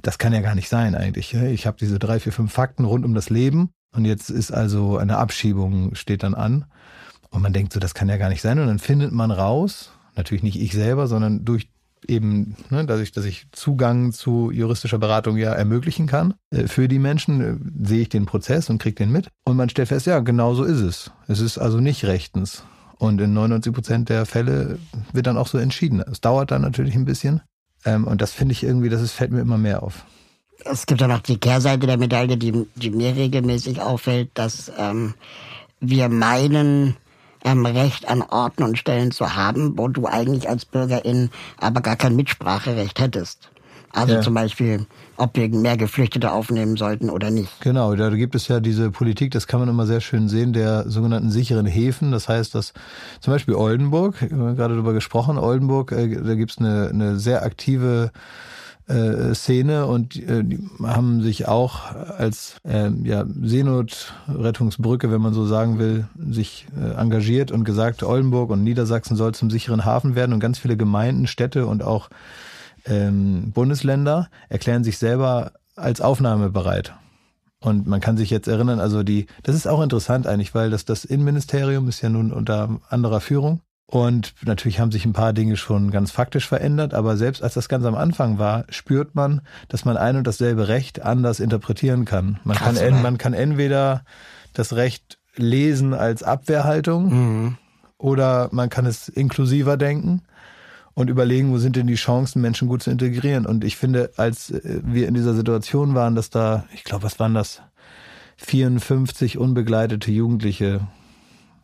das 0.00 0.18
kann 0.18 0.32
ja 0.32 0.40
gar 0.40 0.54
nicht 0.54 0.68
sein 0.68 0.94
eigentlich. 0.94 1.34
Ich 1.34 1.66
habe 1.66 1.76
diese 1.80 1.98
drei, 1.98 2.20
vier, 2.20 2.32
fünf 2.32 2.52
Fakten 2.52 2.84
rund 2.84 3.04
um 3.04 3.14
das 3.14 3.30
Leben 3.30 3.70
und 3.92 4.04
jetzt 4.04 4.30
ist 4.30 4.52
also 4.52 4.98
eine 4.98 5.18
Abschiebung 5.18 5.94
steht 5.94 6.22
dann 6.22 6.34
an 6.34 6.66
und 7.30 7.42
man 7.42 7.52
denkt 7.52 7.72
so, 7.72 7.80
das 7.80 7.94
kann 7.94 8.08
ja 8.08 8.16
gar 8.16 8.28
nicht 8.28 8.42
sein 8.42 8.60
und 8.60 8.66
dann 8.66 8.78
findet 8.78 9.12
man 9.12 9.32
raus, 9.32 9.92
natürlich 10.14 10.44
nicht 10.44 10.60
ich 10.60 10.72
selber, 10.72 11.08
sondern 11.08 11.44
durch 11.44 11.68
eben 12.08 12.56
ne, 12.70 12.84
dadurch, 12.84 13.12
dass 13.12 13.24
ich 13.24 13.46
Zugang 13.52 14.12
zu 14.12 14.50
juristischer 14.50 14.98
Beratung 14.98 15.36
ja 15.36 15.52
ermöglichen 15.52 16.06
kann 16.06 16.34
äh, 16.50 16.66
für 16.66 16.88
die 16.88 16.98
Menschen, 16.98 17.40
äh, 17.40 17.86
sehe 17.86 18.02
ich 18.02 18.08
den 18.08 18.26
Prozess 18.26 18.70
und 18.70 18.78
kriege 18.78 18.96
den 18.96 19.10
mit. 19.10 19.28
Und 19.44 19.56
man 19.56 19.68
stellt 19.68 19.88
fest, 19.88 20.06
ja, 20.06 20.20
genau 20.20 20.54
so 20.54 20.64
ist 20.64 20.80
es. 20.80 21.10
Es 21.28 21.40
ist 21.40 21.58
also 21.58 21.78
nicht 21.78 22.04
rechtens. 22.04 22.64
Und 22.98 23.20
in 23.20 23.34
99 23.34 23.72
Prozent 23.72 24.08
der 24.08 24.24
Fälle 24.26 24.78
wird 25.12 25.26
dann 25.26 25.36
auch 25.36 25.48
so 25.48 25.58
entschieden. 25.58 26.00
Es 26.00 26.20
dauert 26.20 26.50
dann 26.50 26.62
natürlich 26.62 26.94
ein 26.94 27.04
bisschen. 27.04 27.40
Ähm, 27.84 28.04
und 28.04 28.22
das 28.22 28.32
finde 28.32 28.52
ich 28.52 28.62
irgendwie, 28.62 28.88
das 28.88 29.12
fällt 29.12 29.32
mir 29.32 29.40
immer 29.40 29.58
mehr 29.58 29.82
auf. 29.82 30.04
Es 30.64 30.86
gibt 30.86 31.00
ja 31.00 31.08
noch 31.08 31.20
die 31.20 31.38
Kehrseite 31.38 31.86
der 31.86 31.98
Medaille, 31.98 32.36
die, 32.36 32.66
die 32.76 32.90
mir 32.90 33.14
regelmäßig 33.14 33.80
auffällt, 33.80 34.30
dass 34.34 34.72
ähm, 34.78 35.14
wir 35.80 36.08
meinen, 36.08 36.96
ähm, 37.44 37.66
Recht 37.66 38.08
an 38.08 38.22
Orten 38.22 38.62
und 38.62 38.78
Stellen 38.78 39.10
zu 39.10 39.36
haben, 39.36 39.78
wo 39.78 39.88
du 39.88 40.06
eigentlich 40.06 40.48
als 40.48 40.64
Bürgerin 40.64 41.30
aber 41.58 41.80
gar 41.80 41.96
kein 41.96 42.16
Mitspracherecht 42.16 43.00
hättest. 43.00 43.50
Also 43.94 44.14
ja. 44.14 44.20
zum 44.22 44.34
Beispiel, 44.34 44.86
ob 45.16 45.36
wir 45.36 45.48
mehr 45.48 45.76
Geflüchtete 45.76 46.32
aufnehmen 46.32 46.76
sollten 46.76 47.10
oder 47.10 47.30
nicht. 47.30 47.60
Genau, 47.60 47.94
da 47.94 48.10
gibt 48.10 48.34
es 48.34 48.48
ja 48.48 48.58
diese 48.58 48.90
Politik, 48.90 49.30
das 49.30 49.46
kann 49.46 49.60
man 49.60 49.68
immer 49.68 49.86
sehr 49.86 50.00
schön 50.00 50.28
sehen, 50.28 50.52
der 50.52 50.90
sogenannten 50.90 51.30
sicheren 51.30 51.66
Häfen. 51.66 52.10
Das 52.10 52.28
heißt, 52.28 52.56
dass 52.56 52.72
zum 53.20 53.32
Beispiel 53.32 53.54
Oldenburg, 53.54 54.20
wir 54.20 54.36
haben 54.36 54.56
gerade 54.56 54.74
darüber 54.74 54.94
gesprochen, 54.94 55.38
Oldenburg, 55.38 55.92
äh, 55.92 56.08
da 56.08 56.34
gibt 56.34 56.50
es 56.50 56.58
eine, 56.58 56.88
eine 56.92 57.18
sehr 57.20 57.44
aktive 57.44 58.10
äh, 58.86 59.34
Szene 59.34 59.86
und 59.86 60.16
äh, 60.16 60.44
die 60.44 60.58
haben 60.82 61.22
sich 61.22 61.48
auch 61.48 61.94
als 61.94 62.56
äh, 62.64 62.90
ja, 63.02 63.24
Seenotrettungsbrücke, 63.42 65.10
wenn 65.10 65.22
man 65.22 65.32
so 65.32 65.46
sagen 65.46 65.78
will, 65.78 66.06
sich 66.18 66.66
äh, 66.76 66.94
engagiert 66.94 67.50
und 67.50 67.64
gesagt, 67.64 68.02
Oldenburg 68.02 68.50
und 68.50 68.62
Niedersachsen 68.62 69.16
soll 69.16 69.34
zum 69.34 69.50
sicheren 69.50 69.84
Hafen 69.84 70.14
werden 70.14 70.32
und 70.32 70.40
ganz 70.40 70.58
viele 70.58 70.76
Gemeinden, 70.76 71.26
Städte 71.26 71.66
und 71.66 71.82
auch 71.82 72.10
ähm, 72.84 73.52
Bundesländer 73.52 74.28
erklären 74.48 74.84
sich 74.84 74.98
selber 74.98 75.52
als 75.76 76.00
aufnahmebereit. 76.00 76.94
Und 77.60 77.86
man 77.86 78.00
kann 78.00 78.18
sich 78.18 78.28
jetzt 78.28 78.46
erinnern, 78.46 78.78
also 78.78 79.02
die, 79.02 79.26
das 79.42 79.56
ist 79.56 79.66
auch 79.66 79.80
interessant 79.82 80.26
eigentlich, 80.26 80.54
weil 80.54 80.68
das, 80.68 80.84
das 80.84 81.06
Innenministerium 81.06 81.88
ist 81.88 82.02
ja 82.02 82.10
nun 82.10 82.30
unter 82.30 82.78
anderer 82.90 83.20
Führung. 83.20 83.60
Und 83.94 84.34
natürlich 84.42 84.80
haben 84.80 84.90
sich 84.90 85.04
ein 85.04 85.12
paar 85.12 85.32
Dinge 85.32 85.56
schon 85.56 85.92
ganz 85.92 86.10
faktisch 86.10 86.48
verändert, 86.48 86.94
aber 86.94 87.16
selbst 87.16 87.44
als 87.44 87.54
das 87.54 87.68
ganz 87.68 87.84
am 87.84 87.94
Anfang 87.94 88.40
war, 88.40 88.64
spürt 88.68 89.14
man, 89.14 89.40
dass 89.68 89.84
man 89.84 89.96
ein 89.96 90.16
und 90.16 90.26
dasselbe 90.26 90.66
Recht 90.66 91.02
anders 91.02 91.38
interpretieren 91.38 92.04
kann. 92.04 92.40
Man, 92.42 92.56
Krass, 92.56 92.80
kann, 92.80 93.02
man 93.02 93.18
kann 93.18 93.34
entweder 93.34 94.04
das 94.52 94.72
Recht 94.72 95.20
lesen 95.36 95.94
als 95.94 96.24
Abwehrhaltung 96.24 97.12
mhm. 97.12 97.58
oder 97.96 98.48
man 98.50 98.68
kann 98.68 98.84
es 98.84 99.08
inklusiver 99.08 99.76
denken 99.76 100.22
und 100.94 101.08
überlegen, 101.08 101.52
wo 101.52 101.58
sind 101.58 101.76
denn 101.76 101.86
die 101.86 101.94
Chancen, 101.94 102.42
Menschen 102.42 102.66
gut 102.66 102.82
zu 102.82 102.90
integrieren. 102.90 103.46
Und 103.46 103.62
ich 103.62 103.76
finde, 103.76 104.10
als 104.16 104.50
äh, 104.50 104.80
wir 104.82 105.06
in 105.06 105.14
dieser 105.14 105.34
Situation 105.34 105.94
waren, 105.94 106.16
dass 106.16 106.30
da, 106.30 106.64
ich 106.74 106.82
glaube, 106.82 107.04
was 107.04 107.20
waren 107.20 107.34
das? 107.34 107.62
54 108.38 109.38
unbegleitete 109.38 110.10
Jugendliche 110.10 110.80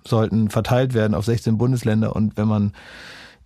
sollten 0.06 0.50
verteilt 0.50 0.94
werden 0.94 1.14
auf 1.14 1.24
16 1.24 1.58
Bundesländer. 1.58 2.14
Und 2.14 2.36
wenn 2.36 2.48
man 2.48 2.72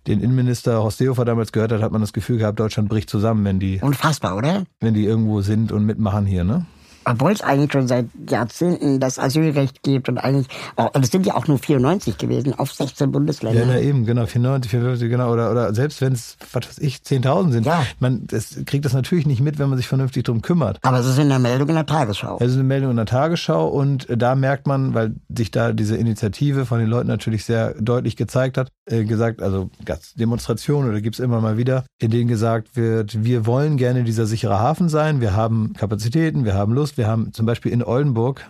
den 0.07 0.21
Innenminister 0.21 0.83
Horst 0.83 0.99
Seehofer 0.99 1.25
damals 1.25 1.51
gehört 1.51 1.71
hat, 1.71 1.81
hat 1.81 1.91
man 1.91 2.01
das 2.01 2.13
Gefühl 2.13 2.37
gehabt, 2.37 2.59
Deutschland 2.59 2.89
bricht 2.89 3.09
zusammen, 3.09 3.43
wenn 3.45 3.59
die. 3.59 3.79
Unfassbar, 3.81 4.37
oder? 4.37 4.65
Wenn 4.79 4.93
die 4.93 5.05
irgendwo 5.05 5.41
sind 5.41 5.71
und 5.71 5.85
mitmachen 5.85 6.25
hier, 6.25 6.43
ne? 6.43 6.65
Obwohl 7.05 7.31
es 7.31 7.41
eigentlich 7.41 7.71
schon 7.71 7.87
seit 7.87 8.07
Jahrzehnten 8.29 8.99
das 8.99 9.19
Asylrecht 9.19 9.83
gibt 9.83 10.09
und 10.09 10.17
eigentlich, 10.17 10.47
auch, 10.75 10.93
und 10.93 11.03
es 11.03 11.11
sind 11.11 11.25
ja 11.25 11.35
auch 11.35 11.47
nur 11.47 11.57
94 11.57 12.17
gewesen 12.17 12.57
auf 12.57 12.71
16 12.71 13.11
Bundesländer. 13.11 13.61
Ja, 13.61 13.65
na 13.67 13.79
eben, 13.79 14.05
genau, 14.05 14.25
94, 14.25 14.71
94, 14.71 15.09
genau, 15.09 15.31
oder, 15.31 15.51
oder 15.51 15.73
selbst 15.73 16.01
wenn 16.01 16.13
es, 16.13 16.37
was 16.51 16.67
weiß 16.67 16.79
ich, 16.79 16.97
10.000 16.97 17.51
sind. 17.51 17.65
Ja. 17.65 17.85
Man 17.99 18.25
das 18.27 18.57
kriegt 18.65 18.85
das 18.85 18.93
natürlich 18.93 19.25
nicht 19.25 19.41
mit, 19.41 19.59
wenn 19.59 19.69
man 19.69 19.77
sich 19.77 19.87
vernünftig 19.87 20.23
drum 20.23 20.41
kümmert. 20.41 20.79
Aber 20.81 20.99
es 20.99 21.05
ist 21.05 21.19
in 21.19 21.29
der 21.29 21.39
Meldung 21.39 21.69
in 21.69 21.75
der 21.75 21.85
Tagesschau. 21.85 22.37
Es 22.39 22.49
ist 22.51 22.55
eine 22.55 22.63
Meldung 22.63 22.91
in 22.91 22.97
der 22.97 23.05
Tagesschau 23.05 23.67
und 23.67 24.07
da 24.09 24.35
merkt 24.35 24.67
man, 24.67 24.93
weil 24.93 25.15
sich 25.35 25.51
da 25.51 25.73
diese 25.73 25.95
Initiative 25.95 26.65
von 26.65 26.79
den 26.79 26.87
Leuten 26.87 27.07
natürlich 27.07 27.45
sehr 27.45 27.75
deutlich 27.79 28.15
gezeigt 28.15 28.57
hat, 28.57 28.69
äh, 28.85 29.03
gesagt, 29.03 29.41
also 29.41 29.69
Demonstrationen 30.15 30.89
oder 30.89 31.01
gibt's 31.01 31.19
immer 31.19 31.41
mal 31.41 31.57
wieder, 31.57 31.85
in 31.99 32.11
denen 32.11 32.27
gesagt 32.27 32.75
wird, 32.75 33.23
wir 33.23 33.45
wollen 33.45 33.77
gerne 33.77 34.03
dieser 34.03 34.25
sichere 34.25 34.59
Hafen 34.59 34.89
sein, 34.89 35.21
wir 35.21 35.35
haben 35.35 35.73
Kapazitäten, 35.73 36.45
wir 36.45 36.53
haben 36.53 36.73
Lust, 36.73 36.94
wir 36.97 37.07
haben 37.07 37.33
zum 37.33 37.45
Beispiel 37.45 37.71
in 37.71 37.83
Oldenburg, 37.83 38.49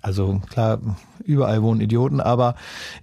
also 0.00 0.40
klar, 0.48 0.80
überall 1.24 1.62
wohnen 1.62 1.80
Idioten, 1.80 2.20
aber 2.20 2.54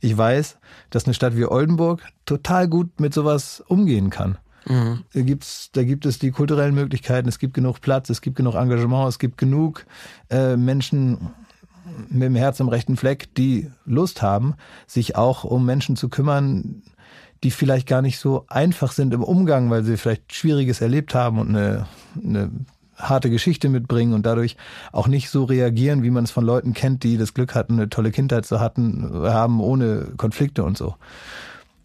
ich 0.02 0.18
weiß, 0.18 0.58
dass 0.90 1.06
eine 1.06 1.14
Stadt 1.14 1.36
wie 1.36 1.46
Oldenburg 1.46 2.04
total 2.26 2.68
gut 2.68 3.00
mit 3.00 3.14
sowas 3.14 3.64
umgehen 3.68 4.10
kann. 4.10 4.38
Mhm. 4.66 5.04
Da, 5.14 5.22
gibt's, 5.22 5.72
da 5.72 5.84
gibt 5.84 6.06
es 6.06 6.20
die 6.20 6.32
kulturellen 6.32 6.76
Möglichkeiten, 6.76 7.30
es 7.30 7.40
gibt 7.40 7.54
genug 7.54 7.82
Platz, 7.82 8.10
es 8.10 8.22
gibt 8.22 8.36
genug 8.36 8.56
Engagement, 8.56 9.08
es 9.10 9.20
gibt 9.20 9.38
genug 9.38 9.86
äh, 10.30 10.58
Menschen 10.58 11.30
mit 12.10 12.24
dem 12.24 12.36
Herz 12.36 12.62
am 12.62 12.70
rechten 12.70 12.98
Fleck, 12.98 13.34
die 13.36 13.70
Lust 13.86 14.22
haben, 14.22 14.56
sich 14.88 15.16
auch 15.16 15.44
um 15.44 15.66
Menschen 15.66 15.96
zu 15.96 16.10
kümmern, 16.10 16.84
die 17.44 17.52
vielleicht 17.52 17.88
gar 17.88 18.02
nicht 18.02 18.20
so 18.20 18.46
einfach 18.48 18.92
sind 18.92 19.14
im 19.14 19.24
Umgang, 19.24 19.70
weil 19.70 19.84
sie 19.84 19.98
vielleicht 19.98 20.34
Schwieriges 20.34 20.82
erlebt 20.82 21.16
haben 21.16 21.40
und 21.40 21.50
eine, 21.50 21.88
eine 22.22 22.52
harte 23.00 23.30
Geschichte 23.30 23.70
mitbringen 23.70 24.14
und 24.14 24.26
dadurch 24.26 24.58
auch 24.92 25.08
nicht 25.08 25.30
so 25.30 25.44
reagieren, 25.46 26.04
wie 26.04 26.12
man 26.12 26.26
es 26.26 26.32
von 26.32 26.46
Leuten 26.46 26.74
kennt, 26.74 27.04
die 27.04 27.18
das 27.18 27.34
Glück 27.34 27.56
hatten, 27.56 27.74
eine 27.74 27.90
tolle 27.90 28.12
Kindheit 28.12 28.46
zu 28.46 28.60
hatten, 28.60 29.10
haben 29.24 29.62
ohne 29.62 30.10
Konflikte 30.18 30.64
und 30.64 30.78
so. 30.78 30.96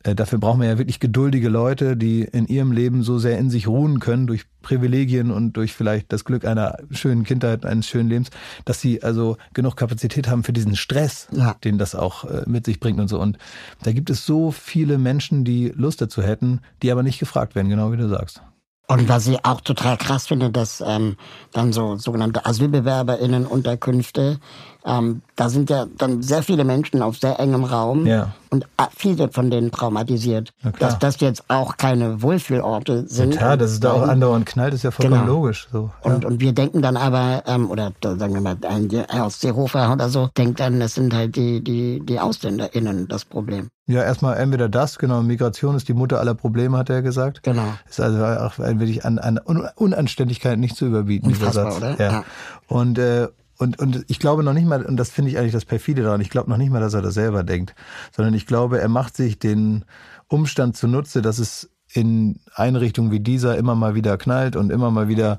Äh, 0.04 0.14
dafür 0.14 0.38
braucht 0.38 0.58
man 0.58 0.68
ja 0.68 0.78
wirklich 0.78 1.00
geduldige 1.00 1.48
Leute, 1.48 1.96
die 1.96 2.22
in 2.22 2.46
ihrem 2.46 2.72
Leben 2.72 3.02
so 3.02 3.18
sehr 3.18 3.38
in 3.38 3.50
sich 3.50 3.66
ruhen 3.66 4.00
können 4.00 4.26
durch 4.26 4.44
Privilegien 4.62 5.30
und 5.30 5.54
durch 5.54 5.72
vielleicht 5.72 6.12
das 6.12 6.24
Glück 6.24 6.44
einer 6.44 6.76
schönen 6.90 7.24
Kindheit, 7.24 7.66
eines 7.66 7.86
schönen 7.86 8.08
Lebens, 8.08 8.30
dass 8.64 8.80
sie 8.80 9.02
also 9.02 9.36
genug 9.54 9.76
Kapazität 9.76 10.28
haben 10.28 10.44
für 10.44 10.52
diesen 10.52 10.76
Stress, 10.76 11.28
ja. 11.32 11.56
den 11.64 11.78
das 11.78 11.94
auch 11.94 12.24
äh, 12.24 12.42
mit 12.46 12.66
sich 12.66 12.80
bringt 12.80 13.00
und 13.00 13.08
so. 13.08 13.18
Und 13.18 13.38
da 13.82 13.92
gibt 13.92 14.10
es 14.10 14.26
so 14.26 14.50
viele 14.50 14.98
Menschen, 14.98 15.44
die 15.44 15.72
Lust 15.74 16.00
dazu 16.00 16.22
hätten, 16.22 16.60
die 16.82 16.92
aber 16.92 17.02
nicht 17.02 17.18
gefragt 17.18 17.54
werden, 17.54 17.68
genau 17.70 17.90
wie 17.90 17.96
du 17.96 18.08
sagst. 18.08 18.42
Und 18.86 19.08
was 19.08 19.26
ich 19.26 19.42
auch 19.44 19.62
total 19.62 19.96
krass 19.96 20.26
finde, 20.26 20.50
dass 20.50 20.82
ähm, 20.86 21.16
dann 21.52 21.72
so 21.72 21.96
sogenannte 21.96 22.44
AsylbewerberInnen-Unterkünfte 22.44 24.38
ähm, 24.84 25.22
da 25.36 25.48
sind 25.48 25.70
ja 25.70 25.86
dann 25.96 26.22
sehr 26.22 26.42
viele 26.42 26.64
Menschen 26.64 27.00
auf 27.00 27.16
sehr 27.16 27.40
engem 27.40 27.64
Raum 27.64 28.06
ja. 28.06 28.34
und 28.50 28.64
äh, 28.76 28.84
viele 28.94 29.30
von 29.30 29.50
denen 29.50 29.70
traumatisiert. 29.70 30.52
Dass 30.78 30.98
das 30.98 31.20
jetzt 31.20 31.44
auch 31.48 31.76
keine 31.76 32.20
Wohlfühlorte 32.22 33.06
sind. 33.08 33.32
Ja, 33.34 33.40
klar, 33.40 33.56
dass 33.56 33.70
es 33.70 33.80
da 33.80 33.92
auch 33.92 34.02
andauernd 34.02 34.46
knallt, 34.46 34.74
ist 34.74 34.84
ja 34.84 34.90
vollkommen 34.90 35.22
genau. 35.22 35.34
logisch. 35.34 35.68
So, 35.72 35.90
ja. 36.04 36.14
und, 36.14 36.24
und 36.24 36.40
wir 36.40 36.52
denken 36.52 36.82
dann 36.82 36.96
aber, 36.96 37.42
ähm, 37.46 37.70
oder 37.70 37.92
sagen 38.02 38.34
wir 38.34 38.40
mal, 38.40 38.56
ein 38.68 38.90
Horst 39.12 39.40
Seehofer 39.40 39.92
oder 39.92 40.08
so, 40.08 40.28
denkt 40.36 40.60
dann, 40.60 40.78
das 40.80 40.94
sind 40.94 41.14
halt 41.14 41.36
die, 41.36 41.64
die, 41.64 42.00
die 42.04 42.20
AusländerInnen 42.20 43.08
das 43.08 43.24
Problem. 43.24 43.68
Ja, 43.86 44.02
erstmal 44.02 44.38
entweder 44.38 44.68
das, 44.68 44.98
genau, 44.98 45.22
Migration 45.22 45.76
ist 45.76 45.88
die 45.88 45.94
Mutter 45.94 46.18
aller 46.18 46.34
Probleme, 46.34 46.78
hat 46.78 46.88
er 46.88 47.02
gesagt. 47.02 47.42
Genau. 47.42 47.74
Ist 47.88 48.00
also 48.00 48.24
auch 48.24 48.58
ein 48.58 48.80
wenig 48.80 49.04
an, 49.04 49.18
an 49.18 49.38
Unanständigkeit 49.38 50.58
nicht 50.58 50.76
zu 50.76 50.86
überbieten, 50.86 51.28
Unfassbar, 51.28 51.64
dieser 51.66 51.80
Satz. 51.80 51.96
Oder? 51.96 52.04
Ja. 52.04 52.12
ja. 52.12 52.24
Und 52.68 52.98
äh, 52.98 53.28
und, 53.58 53.78
und 53.78 54.04
ich 54.08 54.18
glaube 54.18 54.42
noch 54.42 54.52
nicht 54.52 54.66
mal, 54.66 54.84
und 54.84 54.96
das 54.96 55.10
finde 55.10 55.30
ich 55.30 55.38
eigentlich 55.38 55.52
das 55.52 55.64
perfide 55.64 56.02
daran, 56.02 56.20
ich 56.20 56.30
glaube 56.30 56.50
noch 56.50 56.56
nicht 56.56 56.70
mal, 56.70 56.80
dass 56.80 56.94
er 56.94 57.02
das 57.02 57.14
selber 57.14 57.44
denkt, 57.44 57.74
sondern 58.12 58.34
ich 58.34 58.46
glaube, 58.46 58.80
er 58.80 58.88
macht 58.88 59.16
sich 59.16 59.38
den 59.38 59.84
Umstand 60.28 60.76
zunutze, 60.76 61.22
dass 61.22 61.38
es 61.38 61.70
in 61.92 62.40
Einrichtungen 62.54 63.12
wie 63.12 63.20
dieser 63.20 63.56
immer 63.56 63.74
mal 63.74 63.94
wieder 63.94 64.18
knallt 64.18 64.56
und 64.56 64.70
immer 64.70 64.90
mal 64.90 65.08
wieder 65.08 65.38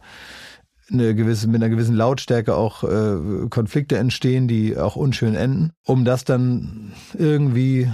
eine 0.92 1.16
gewisse, 1.16 1.48
mit 1.48 1.62
einer 1.62 1.70
gewissen 1.70 1.96
Lautstärke 1.96 2.56
auch 2.56 2.84
äh, 2.84 3.48
Konflikte 3.50 3.98
entstehen, 3.98 4.48
die 4.48 4.78
auch 4.78 4.96
unschön 4.96 5.36
enden, 5.36 5.72
um 5.84 6.06
das 6.06 6.24
dann 6.24 6.94
irgendwie 7.18 7.92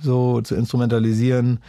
so 0.00 0.40
zu 0.40 0.56
instrumentalisieren, 0.56 1.60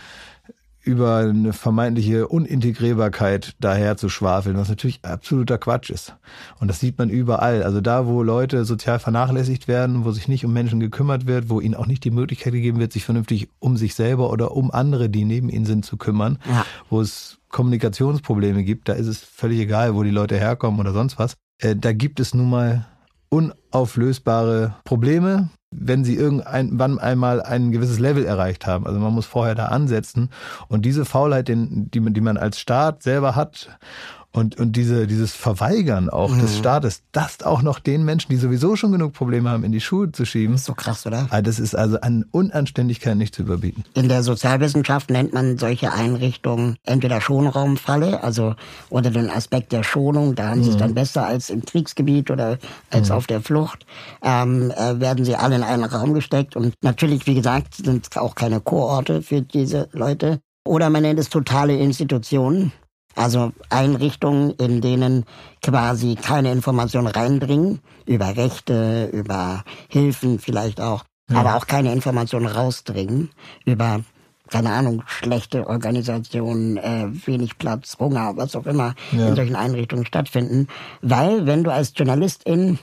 über 0.84 1.18
eine 1.18 1.54
vermeintliche 1.54 2.28
Unintegrierbarkeit 2.28 3.56
daher 3.60 3.96
zu 3.96 4.10
schwafeln, 4.10 4.58
was 4.58 4.68
natürlich 4.68 5.00
absoluter 5.04 5.58
Quatsch 5.58 5.90
ist. 5.90 6.16
Und 6.60 6.68
das 6.68 6.82
sieht 6.82 6.98
man 6.98 7.10
überall. 7.10 7.64
Also 7.64 7.80
da, 7.80 8.06
wo 8.06 8.22
Leute 8.22 8.66
sozial 8.66 9.00
vernachlässigt 9.00 9.70
werden, 9.70 10.04
wo 10.04 10.12
sich 10.12 10.28
nicht 10.28 10.46
um 10.46 10.52
Menschen 10.52 10.82
gekümmert 10.82 11.26
wird, 11.26 11.50
wo 11.50 11.62
ihnen 11.62 11.76
auch 11.76 11.88
nicht 11.88 12.04
die 12.04 12.12
Möglichkeit 12.12 12.52
gegeben 12.52 12.80
wird, 12.80 12.92
sich 12.92 13.06
vernünftig 13.06 13.50
um 13.60 13.78
sich 13.78 13.96
selber 13.96 14.30
oder 14.30 14.52
um 14.52 14.72
andere, 14.72 15.10
die 15.10 15.24
neben 15.24 15.48
ihnen 15.48 15.66
sind, 15.66 15.86
zu 15.86 15.96
kümmern, 15.96 16.38
ja. 16.50 16.66
wo 16.90 17.00
es 17.00 17.40
Kommunikationsprobleme 17.50 18.64
gibt, 18.64 18.90
da 18.90 18.94
ist 18.94 19.08
es 19.08 19.20
völlig 19.20 19.60
egal, 19.60 19.96
wo 19.96 20.04
die 20.04 20.10
Leute 20.10 20.38
herkommen 20.38 20.80
oder 20.80 20.92
sonst 20.92 21.18
was. 21.18 21.36
Äh, 21.60 21.76
da 21.78 21.94
gibt 21.94 22.20
es 22.20 22.34
nun 22.34 22.50
mal 22.50 22.88
unauflösbare 23.30 24.76
Probleme, 24.84 25.50
wenn 25.76 26.04
sie 26.04 26.16
irgendwann 26.16 27.00
einmal 27.00 27.42
ein 27.42 27.72
gewisses 27.72 28.00
Level 28.00 28.26
erreicht 28.26 28.66
haben. 28.68 28.86
Also 28.86 29.00
man 29.00 29.14
muss 29.14 29.26
vorher 29.26 29.56
da 29.56 29.66
ansetzen. 29.66 30.30
Und 30.68 30.84
diese 30.86 31.06
Faulheit, 31.06 31.48
die, 31.48 31.56
die 31.90 32.22
man 32.22 32.38
als 32.38 32.60
Staat 32.60 33.04
selber 33.04 33.36
hat 33.36 33.78
und, 34.34 34.60
und 34.60 34.76
diese, 34.76 35.06
dieses 35.06 35.32
Verweigern 35.34 36.10
auch 36.10 36.32
mhm. 36.32 36.42
des 36.42 36.58
Staates, 36.58 37.04
das 37.12 37.44
auch 37.44 37.62
noch 37.62 37.80
den 37.80 38.04
Menschen, 38.04 38.30
die 38.30 38.38
sowieso 38.38 38.76
schon 38.76 38.92
genug 38.92 39.14
Probleme 39.14 39.50
haben, 39.52 39.64
in 39.64 39.72
die 39.72 39.80
Schuhe 39.80 40.12
zu 40.12 40.26
schieben. 40.26 40.54
Das 40.54 40.62
ist 40.62 40.68
so 40.68 40.74
krass, 40.74 41.06
oder? 41.06 41.28
Ah, 41.30 41.44
das 41.44 41.60
ist 41.60 41.76
also 41.76 42.02
an 42.02 42.26
Unanständigkeit 42.32 43.16
nicht 43.16 43.36
zu 43.36 43.44
überbieten. 43.44 43.86
In 43.94 44.10
der 44.10 44.24
Sozialwissenschaft 44.24 45.12
nennt 45.12 45.34
man 45.34 45.60
solche 45.60 45.94
Einrichtungen 45.94 46.78
entweder 46.84 47.22
Schonraumfalle, 47.22 48.24
also 48.24 48.56
unter 48.90 49.12
den 49.12 49.30
Aspekt 49.30 49.72
der 49.72 49.84
Schonung, 49.84 50.34
da 50.34 50.50
haben 50.50 50.60
mhm. 50.60 50.64
sie 50.64 50.70
es 50.72 50.78
dann 50.78 50.96
besser 50.96 51.28
als 51.28 51.52
im 51.52 51.64
Kriegsgebiet 51.64 52.32
oder 52.32 52.58
als 52.90 53.10
mhm. 53.10 53.16
auf 53.16 53.28
der 53.28 53.42
Flucht, 53.42 53.86
ähm, 54.24 54.72
äh, 54.72 55.00
werden 55.00 55.26
sie 55.26 55.36
alle 55.36 55.56
in 55.56 55.64
einen 55.64 55.84
Raum 55.84 56.16
gesteckt. 56.16 56.56
Und 56.56 56.74
natürlich, 56.82 57.28
wie 57.28 57.36
gesagt, 57.36 57.76
sind 57.76 58.08
es 58.10 58.18
auch 58.18 58.34
keine 58.34 58.62
Kurorte 58.62 59.22
für 59.22 59.44
diese 59.44 59.90
Leute. 59.92 60.40
Oder 60.66 60.90
man 60.90 61.04
nennt 61.04 61.20
es 61.20 61.30
totale 61.30 61.78
Institutionen. 61.78 62.72
Also 63.16 63.52
Einrichtungen, 63.70 64.52
in 64.52 64.82
denen 64.82 65.26
quasi 65.62 66.16
keine 66.16 66.52
Informationen 66.52 67.08
reindringen, 67.08 67.80
über 68.06 68.36
Rechte, 68.36 69.10
über 69.14 69.64
Hilfen 69.88 70.40
vielleicht 70.40 70.82
auch, 70.82 71.04
ja. 71.30 71.38
aber 71.38 71.56
auch 71.56 71.68
keine 71.68 71.94
Informationen 71.94 72.48
rausdringen, 72.48 73.30
über, 73.66 74.02
keine 74.50 74.72
Ahnung, 74.72 75.04
schlechte 75.06 75.68
Organisationen, 75.68 76.78
äh, 76.78 77.08
wenig 77.26 77.58
Platz, 77.58 77.98
Hunger, 78.00 78.34
was 78.36 78.56
auch 78.56 78.66
immer 78.66 78.96
ja. 79.12 79.28
in 79.28 79.36
solchen 79.36 79.56
Einrichtungen 79.56 80.06
stattfinden. 80.06 80.68
Weil, 81.02 81.46
wenn 81.46 81.64
du 81.64 81.72
als 81.72 81.94
Journalistin 81.96 82.80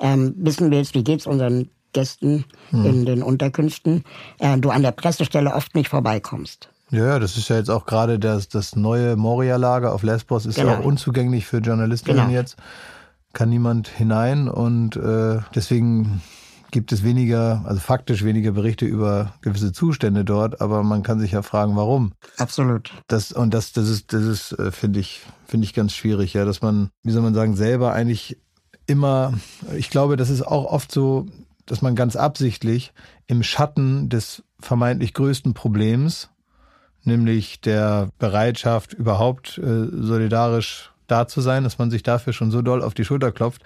ähm, 0.00 0.34
wissen 0.38 0.70
willst, 0.70 0.94
wie 0.94 1.04
geht's 1.04 1.26
unseren 1.26 1.68
Gästen 1.92 2.44
hm. 2.70 2.84
in 2.84 3.06
den 3.06 3.22
Unterkünften, 3.22 4.04
äh, 4.38 4.56
du 4.58 4.70
an 4.70 4.82
der 4.82 4.92
Pressestelle 4.92 5.54
oft 5.54 5.74
nicht 5.74 5.88
vorbeikommst. 5.88 6.70
Ja, 6.90 7.18
das 7.18 7.36
ist 7.36 7.48
ja 7.48 7.56
jetzt 7.56 7.70
auch 7.70 7.86
gerade 7.86 8.18
das, 8.18 8.48
das 8.48 8.76
neue 8.76 9.16
Moria-Lager 9.16 9.92
auf 9.92 10.02
Lesbos, 10.02 10.46
ist 10.46 10.56
genau. 10.56 10.72
ja 10.72 10.78
auch 10.78 10.84
unzugänglich 10.84 11.46
für 11.46 11.58
Journalistinnen 11.58 12.28
genau. 12.28 12.38
jetzt. 12.38 12.56
Kann 13.34 13.50
niemand 13.50 13.88
hinein 13.88 14.48
und 14.48 14.96
äh, 14.96 15.40
deswegen 15.54 16.22
gibt 16.70 16.92
es 16.92 17.02
weniger, 17.02 17.62
also 17.66 17.80
faktisch 17.80 18.24
weniger 18.24 18.52
Berichte 18.52 18.84
über 18.84 19.34
gewisse 19.40 19.72
Zustände 19.72 20.24
dort, 20.24 20.60
aber 20.60 20.82
man 20.82 21.02
kann 21.02 21.20
sich 21.20 21.32
ja 21.32 21.42
fragen, 21.42 21.76
warum. 21.76 22.12
Absolut. 22.36 22.92
Das 23.06 23.32
und 23.32 23.54
das, 23.54 23.72
das 23.72 23.88
ist, 23.88 24.12
das 24.12 24.22
ist, 24.22 24.52
äh, 24.52 24.70
finde 24.70 25.00
ich, 25.00 25.22
finde 25.46 25.64
ich 25.64 25.74
ganz 25.74 25.94
schwierig, 25.94 26.34
ja, 26.34 26.44
dass 26.44 26.62
man, 26.62 26.90
wie 27.02 27.10
soll 27.10 27.22
man 27.22 27.34
sagen, 27.34 27.56
selber 27.56 27.92
eigentlich 27.92 28.38
immer, 28.86 29.34
ich 29.76 29.90
glaube, 29.90 30.16
das 30.16 30.30
ist 30.30 30.42
auch 30.42 30.64
oft 30.64 30.90
so, 30.92 31.26
dass 31.66 31.82
man 31.82 31.94
ganz 31.94 32.16
absichtlich 32.16 32.92
im 33.26 33.42
Schatten 33.42 34.08
des 34.08 34.42
vermeintlich 34.60 35.14
größten 35.14 35.54
Problems 35.54 36.30
nämlich 37.04 37.60
der 37.60 38.08
Bereitschaft, 38.18 38.92
überhaupt 38.94 39.58
äh, 39.58 39.86
solidarisch 39.90 40.90
da 41.06 41.26
zu 41.26 41.40
sein, 41.40 41.64
dass 41.64 41.78
man 41.78 41.90
sich 41.90 42.02
dafür 42.02 42.32
schon 42.32 42.50
so 42.50 42.62
doll 42.62 42.82
auf 42.82 42.94
die 42.94 43.04
Schulter 43.04 43.32
klopft, 43.32 43.62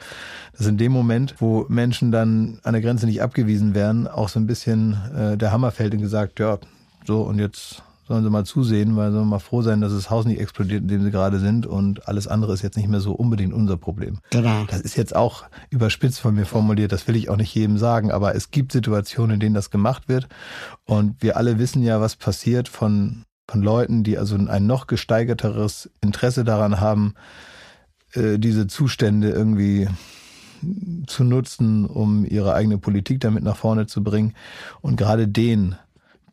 dass 0.57 0.67
in 0.67 0.79
dem 0.79 0.93
Moment, 0.93 1.35
wo 1.39 1.67
Menschen 1.69 2.13
dann 2.13 2.61
an 2.63 2.73
der 2.73 2.83
Grenze 2.83 3.07
nicht 3.07 3.21
abgewiesen 3.21 3.75
werden, 3.75 4.07
auch 4.07 4.29
so 4.29 4.39
ein 4.41 4.47
bisschen 4.47 4.97
äh, 5.15 5.37
der 5.37 5.53
Hammer 5.53 5.73
fällt 5.73 5.93
und 5.93 6.01
gesagt, 6.01 6.39
ja, 6.39 6.59
so 7.05 7.23
und 7.23 7.39
jetzt 7.39 7.83
sollen 8.13 8.25
sie 8.25 8.31
mal 8.31 8.45
zusehen, 8.45 8.95
weil 8.97 9.11
sie 9.11 9.25
mal 9.25 9.39
froh 9.39 9.63
sein, 9.63 9.81
dass 9.81 9.93
das 9.93 10.11
Haus 10.11 10.27
nicht 10.27 10.41
explodiert, 10.41 10.83
in 10.83 10.89
dem 10.89 11.03
sie 11.03 11.11
gerade 11.11 11.39
sind 11.39 11.67
und 11.67 12.07
alles 12.07 12.29
andere 12.29 12.53
ist 12.53 12.63
jetzt 12.63 12.77
nicht 12.77 12.89
mehr 12.89 13.01
so 13.01 13.13
unbedingt 13.13 13.55
unser 13.55 13.79
Problem. 13.79 14.19
Genau. 14.31 14.65
Das 14.69 14.81
ist 14.81 14.97
jetzt 14.97 15.17
auch 15.17 15.45
überspitzt 15.71 16.21
von 16.21 16.35
mir 16.35 16.45
formuliert, 16.45 16.93
das 16.93 17.09
will 17.09 17.17
ich 17.17 17.31
auch 17.31 17.37
nicht 17.37 17.55
jedem 17.55 17.79
sagen, 17.79 18.11
aber 18.11 18.35
es 18.35 18.51
gibt 18.51 18.73
Situationen, 18.73 19.35
in 19.35 19.41
denen 19.41 19.55
das 19.55 19.71
gemacht 19.71 20.09
wird 20.09 20.29
und 20.85 21.23
wir 21.23 21.37
alle 21.37 21.59
wissen 21.59 21.83
ja, 21.83 22.01
was 22.01 22.17
passiert 22.17 22.69
von 22.69 23.25
von 23.49 23.61
Leuten, 23.61 24.03
die 24.03 24.17
also 24.17 24.37
ein 24.37 24.67
noch 24.67 24.87
gesteigerteres 24.87 25.91
Interesse 26.01 26.45
daran 26.45 26.81
haben, 26.81 27.15
äh, 28.15 28.39
diese 28.39 28.67
Zustände 28.67 29.31
irgendwie 29.31 29.89
zu 31.07 31.25
nutzen, 31.25 31.87
um 31.87 32.25
ihre 32.25 32.55
eigene 32.55 32.79
Politik 32.79 33.21
damit 33.21 33.43
nach 33.43 33.57
vorne 33.57 33.87
zu 33.87 34.03
bringen. 34.03 34.35
Und 34.81 34.97
gerade 34.97 35.29
denen 35.29 35.77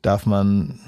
darf 0.01 0.25
man, 0.25 0.79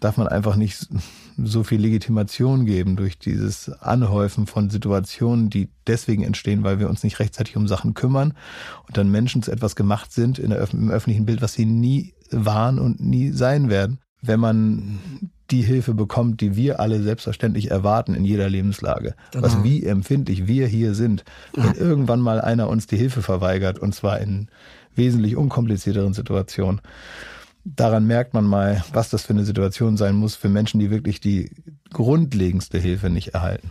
darf 0.00 0.16
man 0.16 0.28
einfach 0.28 0.56
nicht 0.56 0.88
so 1.36 1.62
viel 1.62 1.80
Legitimation 1.80 2.66
geben 2.66 2.96
durch 2.96 3.18
dieses 3.18 3.70
Anhäufen 3.80 4.46
von 4.46 4.70
Situationen, 4.70 5.50
die 5.50 5.68
deswegen 5.86 6.22
entstehen, 6.22 6.64
weil 6.64 6.78
wir 6.78 6.88
uns 6.88 7.02
nicht 7.02 7.18
rechtzeitig 7.18 7.56
um 7.56 7.68
Sachen 7.68 7.94
kümmern 7.94 8.34
und 8.86 8.96
dann 8.96 9.10
Menschen 9.10 9.42
zu 9.42 9.50
etwas 9.50 9.76
gemacht 9.76 10.12
sind 10.12 10.38
in 10.38 10.50
der, 10.50 10.66
im 10.72 10.90
öffentlichen 10.90 11.26
Bild, 11.26 11.42
was 11.42 11.54
sie 11.54 11.66
nie 11.66 12.14
waren 12.30 12.78
und 12.78 13.00
nie 13.00 13.30
sein 13.30 13.70
werden. 13.70 13.98
Wenn 14.22 14.40
man 14.40 14.98
die 15.50 15.62
Hilfe 15.62 15.94
bekommt, 15.94 16.40
die 16.40 16.56
wir 16.56 16.80
alle 16.80 17.02
selbstverständlich 17.02 17.70
erwarten 17.70 18.14
in 18.14 18.24
jeder 18.24 18.48
Lebenslage. 18.48 19.14
Genau. 19.32 19.44
Was 19.44 19.64
wie 19.64 19.84
empfindlich 19.84 20.46
wir 20.46 20.66
hier 20.66 20.94
sind, 20.94 21.24
wenn 21.54 21.74
irgendwann 21.74 22.20
mal 22.20 22.40
einer 22.40 22.68
uns 22.68 22.86
die 22.86 22.96
Hilfe 22.96 23.22
verweigert, 23.22 23.78
und 23.78 23.94
zwar 23.94 24.20
in 24.20 24.48
wesentlich 24.94 25.36
unkomplizierteren 25.36 26.12
Situationen. 26.12 26.80
Daran 27.64 28.06
merkt 28.06 28.34
man 28.34 28.44
mal, 28.44 28.84
was 28.92 29.10
das 29.10 29.22
für 29.22 29.32
eine 29.32 29.44
Situation 29.44 29.96
sein 29.96 30.14
muss 30.14 30.34
für 30.34 30.48
Menschen, 30.48 30.80
die 30.80 30.90
wirklich 30.90 31.20
die 31.20 31.50
grundlegendste 31.92 32.78
Hilfe 32.78 33.10
nicht 33.10 33.34
erhalten. 33.34 33.70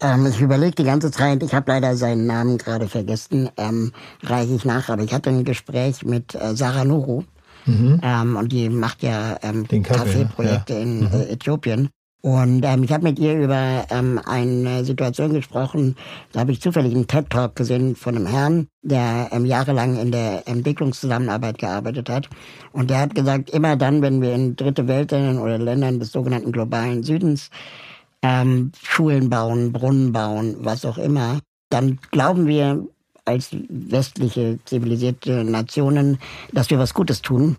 Ähm, 0.00 0.26
ich 0.26 0.40
überlege 0.40 0.76
die 0.76 0.84
ganze 0.84 1.10
Zeit, 1.10 1.42
ich 1.42 1.54
habe 1.54 1.72
leider 1.72 1.96
seinen 1.96 2.26
Namen 2.26 2.58
gerade 2.58 2.86
vergessen, 2.86 3.50
ähm, 3.56 3.92
reiche 4.22 4.54
ich 4.54 4.64
nach, 4.64 4.88
aber 4.90 5.02
ich 5.02 5.12
hatte 5.12 5.30
ein 5.30 5.44
Gespräch 5.44 6.04
mit 6.04 6.34
äh, 6.34 6.54
Sarah 6.54 6.84
Nuru, 6.84 7.24
Mhm. 7.68 8.00
Ähm, 8.02 8.36
und 8.36 8.52
die 8.52 8.68
macht 8.68 9.02
ja 9.02 9.36
ähm, 9.42 9.66
Kaffeeprojekte 9.82 10.72
ja. 10.72 10.80
in 10.80 11.00
mhm. 11.00 11.12
äh, 11.12 11.32
Äthiopien. 11.32 11.90
Und 12.20 12.64
ähm, 12.64 12.82
ich 12.82 12.92
habe 12.92 13.04
mit 13.04 13.18
ihr 13.18 13.38
über 13.38 13.86
ähm, 13.90 14.20
eine 14.24 14.84
Situation 14.84 15.32
gesprochen, 15.32 15.94
da 16.32 16.40
habe 16.40 16.50
ich 16.50 16.60
zufällig 16.60 16.92
einen 16.92 17.06
TED-Talk 17.06 17.54
gesehen 17.54 17.94
von 17.94 18.16
einem 18.16 18.26
Herrn, 18.26 18.66
der 18.82 19.28
ähm, 19.30 19.44
jahrelang 19.44 19.96
in 19.96 20.10
der 20.10 20.48
Entwicklungszusammenarbeit 20.48 21.58
gearbeitet 21.58 22.10
hat. 22.10 22.28
Und 22.72 22.90
der 22.90 23.00
hat 23.00 23.14
gesagt, 23.14 23.50
immer 23.50 23.76
dann, 23.76 24.02
wenn 24.02 24.20
wir 24.20 24.34
in 24.34 24.56
dritte 24.56 24.88
Weltländern 24.88 25.38
oder 25.38 25.58
Ländern 25.58 26.00
des 26.00 26.10
sogenannten 26.10 26.50
globalen 26.50 27.04
Südens 27.04 27.50
ähm, 28.22 28.72
Schulen 28.82 29.30
bauen, 29.30 29.72
Brunnen 29.72 30.12
bauen, 30.12 30.56
was 30.58 30.84
auch 30.84 30.98
immer, 30.98 31.38
dann 31.70 32.00
glauben 32.10 32.48
wir, 32.48 32.84
als 33.24 33.50
westliche 33.68 34.58
zivilisierte 34.64 35.44
Nationen, 35.44 36.18
dass 36.52 36.70
wir 36.70 36.78
was 36.78 36.94
Gutes 36.94 37.20
tun. 37.20 37.56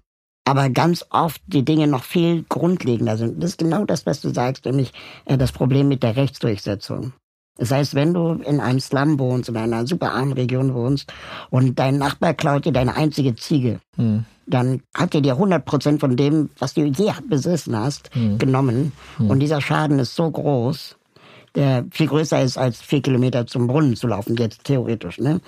Aber 0.50 0.72
ganz 0.72 1.06
oft 1.12 1.40
die 1.46 1.64
Dinge 1.64 1.86
noch 1.86 2.04
viel 2.04 2.44
grundlegender 2.50 3.18
sind. 3.18 3.44
Das 3.44 3.52
ist 3.52 3.60
genau 3.60 3.86
das, 3.86 4.08
was 4.08 4.20
du 4.20 4.34
sagst, 4.34 4.66
nämlich 4.66 4.94
äh, 5.26 5.38
das 5.38 5.52
Problem 5.52 5.88
mit 5.88 6.02
der 6.02 6.16
Rechtsdurchsetzung. 6.16 7.14
Das 7.60 7.70
heißt, 7.70 7.94
wenn 7.94 8.16
du 8.16 8.32
in 8.32 8.60
einem 8.60 8.80
Slum 8.80 9.20
wohnst, 9.20 9.50
in 9.50 9.58
einer 9.58 9.86
super 9.86 10.12
armen 10.12 10.34
Region 10.34 10.74
wohnst 10.74 11.14
und 11.52 11.78
dein 11.78 12.00
Nachbar 12.00 12.34
klaut 12.34 12.66
dir 12.66 12.72
deine 12.72 12.96
einzige 12.96 13.36
Ziege, 13.36 13.80
hm. 13.96 14.26
dann 14.48 14.82
hat 14.96 15.14
er 15.14 15.22
dir 15.22 15.34
100 15.34 15.64
Prozent 15.66 16.00
von 16.00 16.18
dem, 16.18 16.50
was 16.58 16.74
du 16.74 16.84
je 16.84 17.12
besessen 17.28 17.78
hast, 17.78 18.10
hm. 18.16 18.40
genommen. 18.40 18.92
Hm. 19.18 19.30
Und 19.30 19.42
dieser 19.42 19.62
Schaden 19.62 20.00
ist 20.00 20.16
so 20.16 20.32
groß, 20.32 20.98
der 21.54 21.86
viel 21.92 22.08
größer 22.08 22.42
ist, 22.42 22.58
als 22.58 22.82
vier 22.82 23.04
Kilometer 23.04 23.46
zum 23.46 23.68
Brunnen 23.68 23.96
zu 23.96 24.08
laufen, 24.08 24.36
jetzt 24.36 24.64
theoretisch. 24.64 25.20
Ne? 25.20 25.42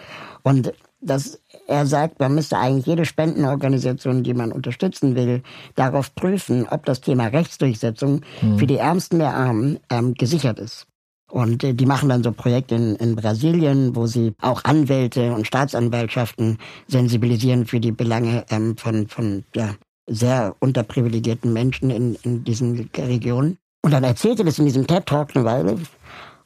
Und 0.44 0.74
das, 1.02 1.42
er 1.68 1.86
sagt, 1.86 2.20
man 2.20 2.36
müsste 2.36 2.58
eigentlich 2.58 2.86
jede 2.86 3.06
Spendenorganisation, 3.06 4.24
die 4.24 4.34
man 4.34 4.52
unterstützen 4.52 5.16
will, 5.16 5.44
darauf 5.76 6.14
prüfen, 6.16 6.68
ob 6.70 6.86
das 6.86 7.02
Thema 7.02 7.28
Rechtsdurchsetzung 7.28 8.22
mhm. 8.42 8.58
für 8.60 8.68
die 8.68 8.78
Ärmsten 8.78 9.20
der 9.20 9.34
Armen 9.34 9.80
ähm, 9.90 10.14
gesichert 10.14 10.60
ist. 10.60 10.88
Und 11.32 11.64
äh, 11.64 11.74
die 11.74 11.86
machen 11.86 12.10
dann 12.10 12.24
so 12.24 12.32
Projekte 12.32 12.76
in, 12.76 12.96
in 12.98 13.16
Brasilien, 13.16 13.96
wo 13.96 14.06
sie 14.06 14.34
auch 14.42 14.64
Anwälte 14.66 15.34
und 15.34 15.48
Staatsanwaltschaften 15.48 16.58
sensibilisieren 16.88 17.66
für 17.66 17.80
die 17.80 17.94
Belange 17.94 18.46
ähm, 18.50 18.76
von, 18.78 19.08
von 19.08 19.44
ja, 19.56 19.76
sehr 20.08 20.56
unterprivilegierten 20.60 21.54
Menschen 21.54 21.90
in, 21.90 22.16
in 22.24 22.44
diesen 22.44 22.90
Regionen. 22.98 23.58
Und 23.84 23.92
dann 23.92 24.04
erzählte 24.04 24.44
das 24.44 24.60
in 24.60 24.66
diesem 24.66 24.86
TED-Talk 24.86 25.36
eine 25.36 25.46
Weile 25.46 25.78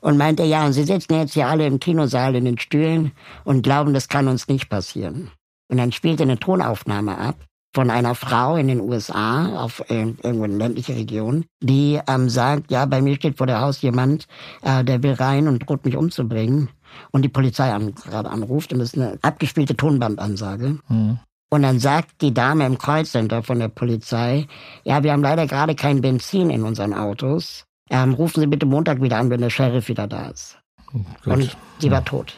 und 0.06 0.18
meinte, 0.18 0.44
ja, 0.44 0.64
und 0.64 0.74
Sie 0.74 0.84
sitzen 0.84 1.16
jetzt 1.16 1.34
hier 1.34 1.48
alle 1.48 1.66
im 1.66 1.80
Kinosaal 1.80 2.36
in 2.36 2.46
den 2.46 2.60
Stühlen 2.60 3.12
und 3.44 3.64
glauben, 3.64 3.92
das 3.92 4.08
kann 4.08 4.28
uns 4.28 4.48
nicht 4.48 4.70
passieren. 4.70 5.32
Und 5.68 5.78
dann 5.78 5.92
spielte 5.92 6.22
eine 6.22 6.38
Tonaufnahme 6.38 7.18
ab 7.18 7.38
von 7.74 7.90
einer 7.90 8.14
Frau 8.14 8.56
in 8.56 8.68
den 8.68 8.82
USA, 8.82 9.64
auf 9.64 9.80
äh, 9.90 10.14
irgendwo 10.22 10.44
in 10.44 10.60
ländliche 10.60 10.96
Region, 10.96 11.46
die 11.60 12.00
ähm, 12.08 12.30
sagt, 12.30 12.70
ja, 12.70 12.86
bei 12.86 13.02
mir 13.02 13.16
steht 13.16 13.40
vor 13.40 13.48
der 13.48 13.62
Haus 13.62 13.82
jemand, 13.82 14.28
äh, 14.62 14.84
der 14.84 15.02
will 15.02 15.14
rein 15.14 15.48
und 15.48 15.68
droht 15.68 15.86
mich 15.86 15.98
umzubringen. 15.98 16.70
Und 17.10 17.24
die 17.24 17.30
Polizei 17.30 17.74
an, 17.74 17.96
gerade 17.96 18.30
anruft 18.30 18.74
und 18.74 18.80
das 18.80 18.94
ist 18.94 19.02
eine 19.02 19.18
abgespielte 19.24 19.76
Tonbandansage. 19.76 20.78
Mhm. 20.88 21.18
Und 21.50 21.64
dann 21.64 21.80
sagt 21.80 22.22
die 22.22 22.34
Dame 22.34 22.68
im 22.68 22.78
Callcenter 22.78 23.42
von 23.42 23.58
der 23.58 23.70
Polizei, 23.70 24.46
ja, 24.84 25.02
wir 25.02 25.14
haben 25.14 25.24
leider 25.24 25.48
gerade 25.48 25.74
kein 25.74 26.02
Benzin 26.02 26.52
in 26.52 26.62
unseren 26.62 26.94
Autos. 26.94 27.66
Ähm, 27.90 28.14
rufen 28.14 28.40
Sie 28.40 28.48
bitte 28.48 28.66
Montag 28.66 29.02
wieder 29.02 29.18
an, 29.18 29.30
wenn 29.30 29.42
der 29.42 29.50
Sheriff 29.50 29.88
wieder 29.88 30.08
da 30.08 30.30
ist. 30.30 30.58
Gut. 30.92 31.06
Und 31.26 31.58
sie 31.80 31.92
war 31.92 32.00
ja. 32.00 32.06
tot. 32.06 32.34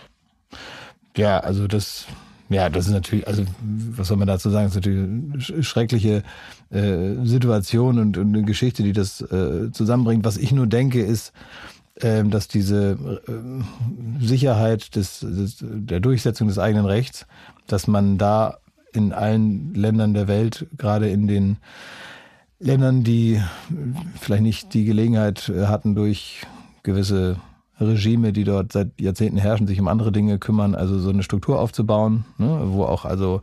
Ja, 1.16 1.40
also 1.40 1.68
das, 1.68 2.06
ja, 2.50 2.70
das 2.70 2.88
ist 2.88 2.94
natürlich, 2.94 3.28
also 3.28 3.44
was 3.62 4.08
soll 4.08 4.18
man 4.18 4.28
dazu 4.28 4.50
sagen, 4.50 4.66
das 4.66 4.76
ist 4.76 4.86
natürlich 4.86 5.52
eine 5.54 5.64
schreckliche 5.64 6.24
äh, 6.70 7.16
Situation 7.24 8.00
und, 8.00 8.18
und, 8.18 8.36
eine 8.36 8.44
Geschichte, 8.44 8.84
die 8.84 8.94
das 8.94 9.22
äh, 9.22 9.72
zusammenbringt. 9.72 10.26
Was 10.26 10.38
ich 10.38 10.52
nur 10.52 10.68
denke, 10.68 11.02
ist, 11.02 11.34
äh, 11.96 12.24
dass 12.24 12.48
diese 12.48 12.98
äh, 13.28 14.24
Sicherheit 14.26 14.96
des, 14.96 15.20
des, 15.22 15.58
der 15.62 16.00
Durchsetzung 16.00 16.48
des 16.48 16.60
eigenen 16.60 16.86
Rechts, 16.86 17.26
dass 17.68 17.88
man 17.88 18.18
da 18.18 18.58
in 18.94 19.14
allen 19.14 19.74
Ländern 19.74 20.14
der 20.14 20.28
Welt, 20.28 20.68
gerade 20.78 21.10
in 21.10 21.28
den 21.28 21.58
Ländern, 22.60 23.04
die 23.04 23.41
vielleicht 24.20 24.43
nicht 24.43 24.74
die 24.74 24.86
Gelegenheit 24.86 25.52
hatten, 25.67 25.96
durch 25.96 26.41
gewisse 26.84 27.38
Regime, 27.80 28.34
die 28.34 28.43
dort 28.43 28.72
seit 28.72 29.00
Jahrzehnten 29.00 29.38
herrschen, 29.38 29.67
sich 29.67 29.80
um 29.80 29.88
andere 29.88 30.12
Dinge 30.12 30.39
kümmern, 30.39 30.74
also 30.74 30.98
so 30.98 31.10
eine 31.10 31.22
Struktur 31.22 31.60
aufzubauen, 31.60 32.26
ne, 32.38 32.62
wo 32.65 32.84
auch 32.84 33.06
also 33.06 33.41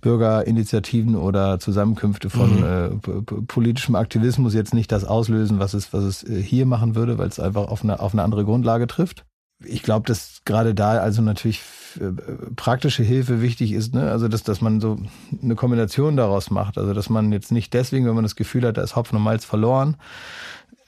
Bürgerinitiativen 0.00 1.16
oder 1.16 1.58
Zusammenkünfte 1.58 2.30
von 2.30 2.60
mhm. 2.60 3.00
äh, 3.04 3.42
politischem 3.46 3.94
Aktivismus 3.94 4.54
jetzt 4.54 4.74
nicht 4.74 4.90
das 4.90 5.04
auslösen, 5.04 5.58
was 5.58 5.74
es, 5.74 5.92
was 5.92 6.04
es 6.04 6.22
äh, 6.24 6.42
hier 6.42 6.64
machen 6.66 6.94
würde, 6.94 7.18
weil 7.18 7.28
es 7.28 7.38
einfach 7.38 7.68
auf 7.68 7.82
eine, 7.82 8.00
auf 8.00 8.14
eine 8.14 8.22
andere 8.22 8.44
Grundlage 8.44 8.86
trifft. 8.86 9.24
Ich 9.66 9.82
glaube, 9.82 10.06
dass 10.06 10.42
gerade 10.44 10.74
da 10.74 10.92
also 10.98 11.22
natürlich 11.22 11.62
äh, 12.00 12.10
praktische 12.56 13.02
Hilfe 13.02 13.40
wichtig 13.40 13.72
ist, 13.72 13.94
ne? 13.94 14.10
also 14.10 14.28
dass, 14.28 14.42
dass 14.42 14.60
man 14.60 14.80
so 14.80 14.98
eine 15.42 15.54
Kombination 15.54 16.16
daraus 16.16 16.50
macht, 16.50 16.78
also 16.78 16.92
dass 16.92 17.08
man 17.08 17.32
jetzt 17.32 17.52
nicht 17.52 17.72
deswegen, 17.74 18.06
wenn 18.06 18.14
man 18.14 18.24
das 18.24 18.36
Gefühl 18.36 18.66
hat, 18.66 18.76
da 18.76 18.82
ist 18.82 18.96
Hopfen 18.96 19.16
und 19.16 19.22
Malz 19.22 19.44
verloren, 19.44 19.96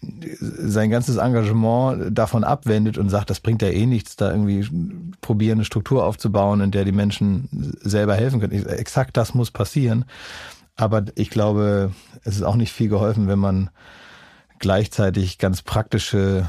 sein 0.01 0.91
ganzes 0.91 1.17
Engagement 1.17 2.17
davon 2.17 2.45
abwendet 2.45 2.99
und 2.99 3.09
sagt, 3.09 3.31
das 3.31 3.41
bringt 3.41 3.63
ja 3.63 3.69
eh 3.69 3.87
nichts, 3.87 4.17
da 4.17 4.31
irgendwie 4.31 4.69
probieren, 5.21 5.59
eine 5.59 5.65
Struktur 5.65 6.05
aufzubauen, 6.05 6.61
in 6.61 6.71
der 6.71 6.85
die 6.85 6.93
Menschen 6.93 7.49
selber 7.81 8.15
helfen 8.15 8.41
können. 8.41 8.67
Exakt 8.67 9.17
das 9.17 9.35
muss 9.35 9.51
passieren. 9.51 10.05
Aber 10.77 11.05
ich 11.15 11.31
glaube, 11.31 11.93
es 12.25 12.37
ist 12.37 12.43
auch 12.43 12.57
nicht 12.57 12.73
viel 12.73 12.89
geholfen, 12.89 13.27
wenn 13.27 13.39
man 13.39 13.71
gleichzeitig 14.59 15.39
ganz 15.39 15.63
praktische 15.63 16.49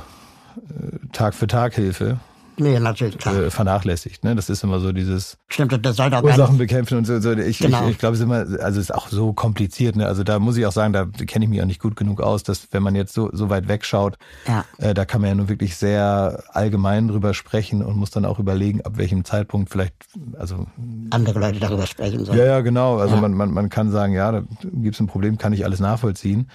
Tag 1.11 1.33
für 1.33 1.47
Tag 1.47 1.73
Hilfe 1.75 2.19
Nee, 2.59 2.79
natürlich, 2.79 3.19
klar. 3.19 3.35
Äh, 3.35 3.51
vernachlässigt. 3.51 4.23
Ne? 4.23 4.35
Das 4.35 4.49
ist 4.49 4.63
immer 4.63 4.79
so 4.79 4.91
dieses 4.91 5.37
Stimmt, 5.47 5.85
das 5.85 5.95
soll 5.95 6.09
doch 6.09 6.23
Ursachen 6.23 6.57
bekämpfen 6.57 6.97
und 6.97 7.05
so. 7.05 7.19
so. 7.19 7.33
Ich, 7.33 7.59
genau. 7.59 7.83
ich, 7.83 7.91
ich 7.91 7.97
glaube, 7.99 8.15
es 8.15 8.19
ist 8.19 8.23
immer, 8.23 8.37
also 8.63 8.79
es 8.79 8.89
ist 8.89 8.93
auch 8.93 9.09
so 9.09 9.31
kompliziert. 9.31 9.95
Ne? 9.95 10.07
Also 10.07 10.23
da 10.23 10.39
muss 10.39 10.57
ich 10.57 10.65
auch 10.65 10.71
sagen, 10.71 10.91
da 10.91 11.05
kenne 11.05 11.45
ich 11.45 11.49
mich 11.49 11.61
auch 11.61 11.67
nicht 11.67 11.79
gut 11.79 11.95
genug 11.95 12.19
aus, 12.19 12.41
dass 12.41 12.69
wenn 12.71 12.81
man 12.81 12.95
jetzt 12.95 13.13
so, 13.13 13.29
so 13.31 13.51
weit 13.51 13.67
wegschaut, 13.67 14.17
ja. 14.47 14.65
äh, 14.79 14.95
da 14.95 15.05
kann 15.05 15.21
man 15.21 15.29
ja 15.29 15.35
nun 15.35 15.49
wirklich 15.49 15.75
sehr 15.75 16.43
allgemein 16.51 17.07
drüber 17.07 17.35
sprechen 17.35 17.83
und 17.83 17.95
muss 17.95 18.09
dann 18.09 18.25
auch 18.25 18.39
überlegen, 18.39 18.81
ab 18.81 18.93
welchem 18.95 19.23
Zeitpunkt 19.23 19.69
vielleicht, 19.69 19.93
also 20.39 20.65
andere 21.11 21.39
Leute 21.39 21.59
darüber 21.59 21.85
sprechen 21.85 22.25
sollen. 22.25 22.39
Ja, 22.39 22.45
ja, 22.45 22.61
genau. 22.61 22.97
Also 22.97 23.15
ja. 23.15 23.21
Man, 23.21 23.33
man, 23.33 23.51
man 23.51 23.69
kann 23.69 23.91
sagen, 23.91 24.13
ja, 24.13 24.31
da 24.31 24.43
gibt 24.63 24.95
es 24.95 24.99
ein 24.99 25.07
Problem, 25.07 25.37
kann 25.37 25.53
ich 25.53 25.63
alles 25.63 25.79
nachvollziehen. 25.79 26.49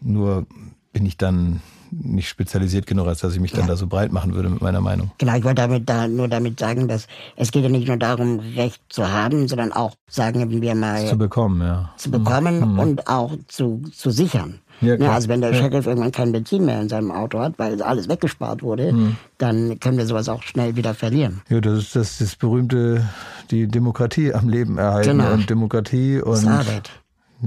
Nur 0.00 0.46
bin 0.94 1.04
ich 1.04 1.18
dann 1.18 1.60
nicht 1.90 2.28
spezialisiert 2.28 2.86
genug, 2.86 3.06
als 3.06 3.20
dass 3.20 3.34
ich 3.34 3.40
mich 3.40 3.52
ja. 3.52 3.58
dann 3.58 3.68
da 3.68 3.76
so 3.76 3.86
breit 3.86 4.12
machen 4.12 4.34
würde 4.34 4.48
mit 4.48 4.62
meiner 4.62 4.80
Meinung. 4.80 5.10
Genau, 5.18 5.36
ich 5.36 5.44
wollte 5.44 5.62
damit 5.62 5.88
da 5.88 6.08
nur 6.08 6.28
damit 6.28 6.58
sagen, 6.58 6.88
dass 6.88 7.06
es 7.36 7.52
geht 7.52 7.62
ja 7.62 7.68
nicht 7.68 7.86
nur 7.86 7.96
darum, 7.96 8.40
Recht 8.56 8.80
zu 8.88 9.10
haben, 9.10 9.46
sondern 9.48 9.72
auch, 9.72 9.94
sagen 10.08 10.60
wir 10.62 10.74
mal, 10.74 11.06
zu 11.06 11.18
bekommen, 11.18 11.60
ja. 11.60 11.90
Zu 11.96 12.10
bekommen 12.10 12.72
mhm. 12.72 12.78
und 12.78 13.08
auch 13.08 13.36
zu, 13.48 13.82
zu 13.92 14.10
sichern. 14.10 14.60
Ja, 14.80 14.96
ja, 14.96 15.12
also 15.12 15.28
wenn 15.28 15.40
der 15.40 15.52
ja. 15.52 15.58
Sheriff 15.58 15.86
irgendwann 15.86 16.10
kein 16.10 16.32
Benzin 16.32 16.64
mehr 16.64 16.80
in 16.80 16.88
seinem 16.88 17.12
Auto 17.12 17.38
hat, 17.38 17.58
weil 17.58 17.80
alles 17.80 18.08
weggespart 18.08 18.62
wurde, 18.62 18.92
mhm. 18.92 19.16
dann 19.38 19.78
können 19.78 19.98
wir 19.98 20.06
sowas 20.06 20.28
auch 20.28 20.42
schnell 20.42 20.74
wieder 20.74 20.94
verlieren. 20.94 21.42
Ja, 21.48 21.60
das 21.60 21.78
ist 21.78 21.96
das, 21.96 22.18
das 22.18 22.34
berühmte, 22.34 23.08
die 23.52 23.68
Demokratie 23.68 24.34
am 24.34 24.48
Leben 24.48 24.78
erhalten 24.78 25.18
genau. 25.18 25.32
und 25.32 25.48
Demokratie 25.48 26.20
und 26.20 26.46
Arbeit 26.48 26.90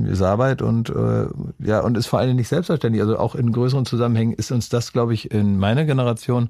ist 0.05 0.21
Arbeit 0.21 0.61
und 0.61 0.89
äh, 0.89 1.25
ja 1.59 1.79
und 1.81 1.97
ist 1.97 2.07
vor 2.07 2.19
allem 2.19 2.35
nicht 2.35 2.47
selbstverständlich. 2.47 3.01
Also 3.01 3.17
auch 3.17 3.35
in 3.35 3.51
größeren 3.51 3.85
Zusammenhängen 3.85 4.33
ist 4.33 4.51
uns 4.51 4.69
das, 4.69 4.93
glaube 4.93 5.13
ich, 5.13 5.31
in 5.31 5.57
meiner 5.57 5.85
Generation 5.85 6.49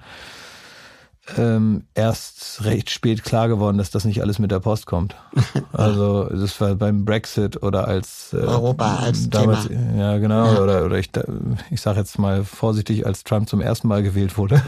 ähm, 1.36 1.84
erst 1.94 2.64
recht 2.64 2.90
spät 2.90 3.24
klar 3.24 3.48
geworden, 3.48 3.78
dass 3.78 3.92
das 3.92 4.06
nicht 4.06 4.22
alles 4.22 4.40
mit 4.40 4.52
der 4.52 4.60
Post 4.60 4.86
kommt. 4.86 5.16
Also 5.74 6.24
das 6.26 6.60
war 6.60 6.74
beim 6.76 7.06
Brexit 7.06 7.62
oder 7.62 7.88
als 7.88 8.34
äh, 8.34 8.38
Europa 8.38 8.96
als 8.98 9.30
damals, 9.30 9.68
Thema. 9.68 9.96
ja 9.98 10.18
genau 10.18 10.54
ja. 10.54 10.60
oder 10.60 10.86
oder 10.86 10.98
ich 10.98 11.12
ich 11.70 11.82
sage 11.82 12.00
jetzt 12.00 12.18
mal 12.18 12.44
vorsichtig, 12.44 13.06
als 13.06 13.24
Trump 13.24 13.48
zum 13.48 13.62
ersten 13.62 13.88
Mal 13.88 14.02
gewählt 14.02 14.38
wurde. 14.38 14.62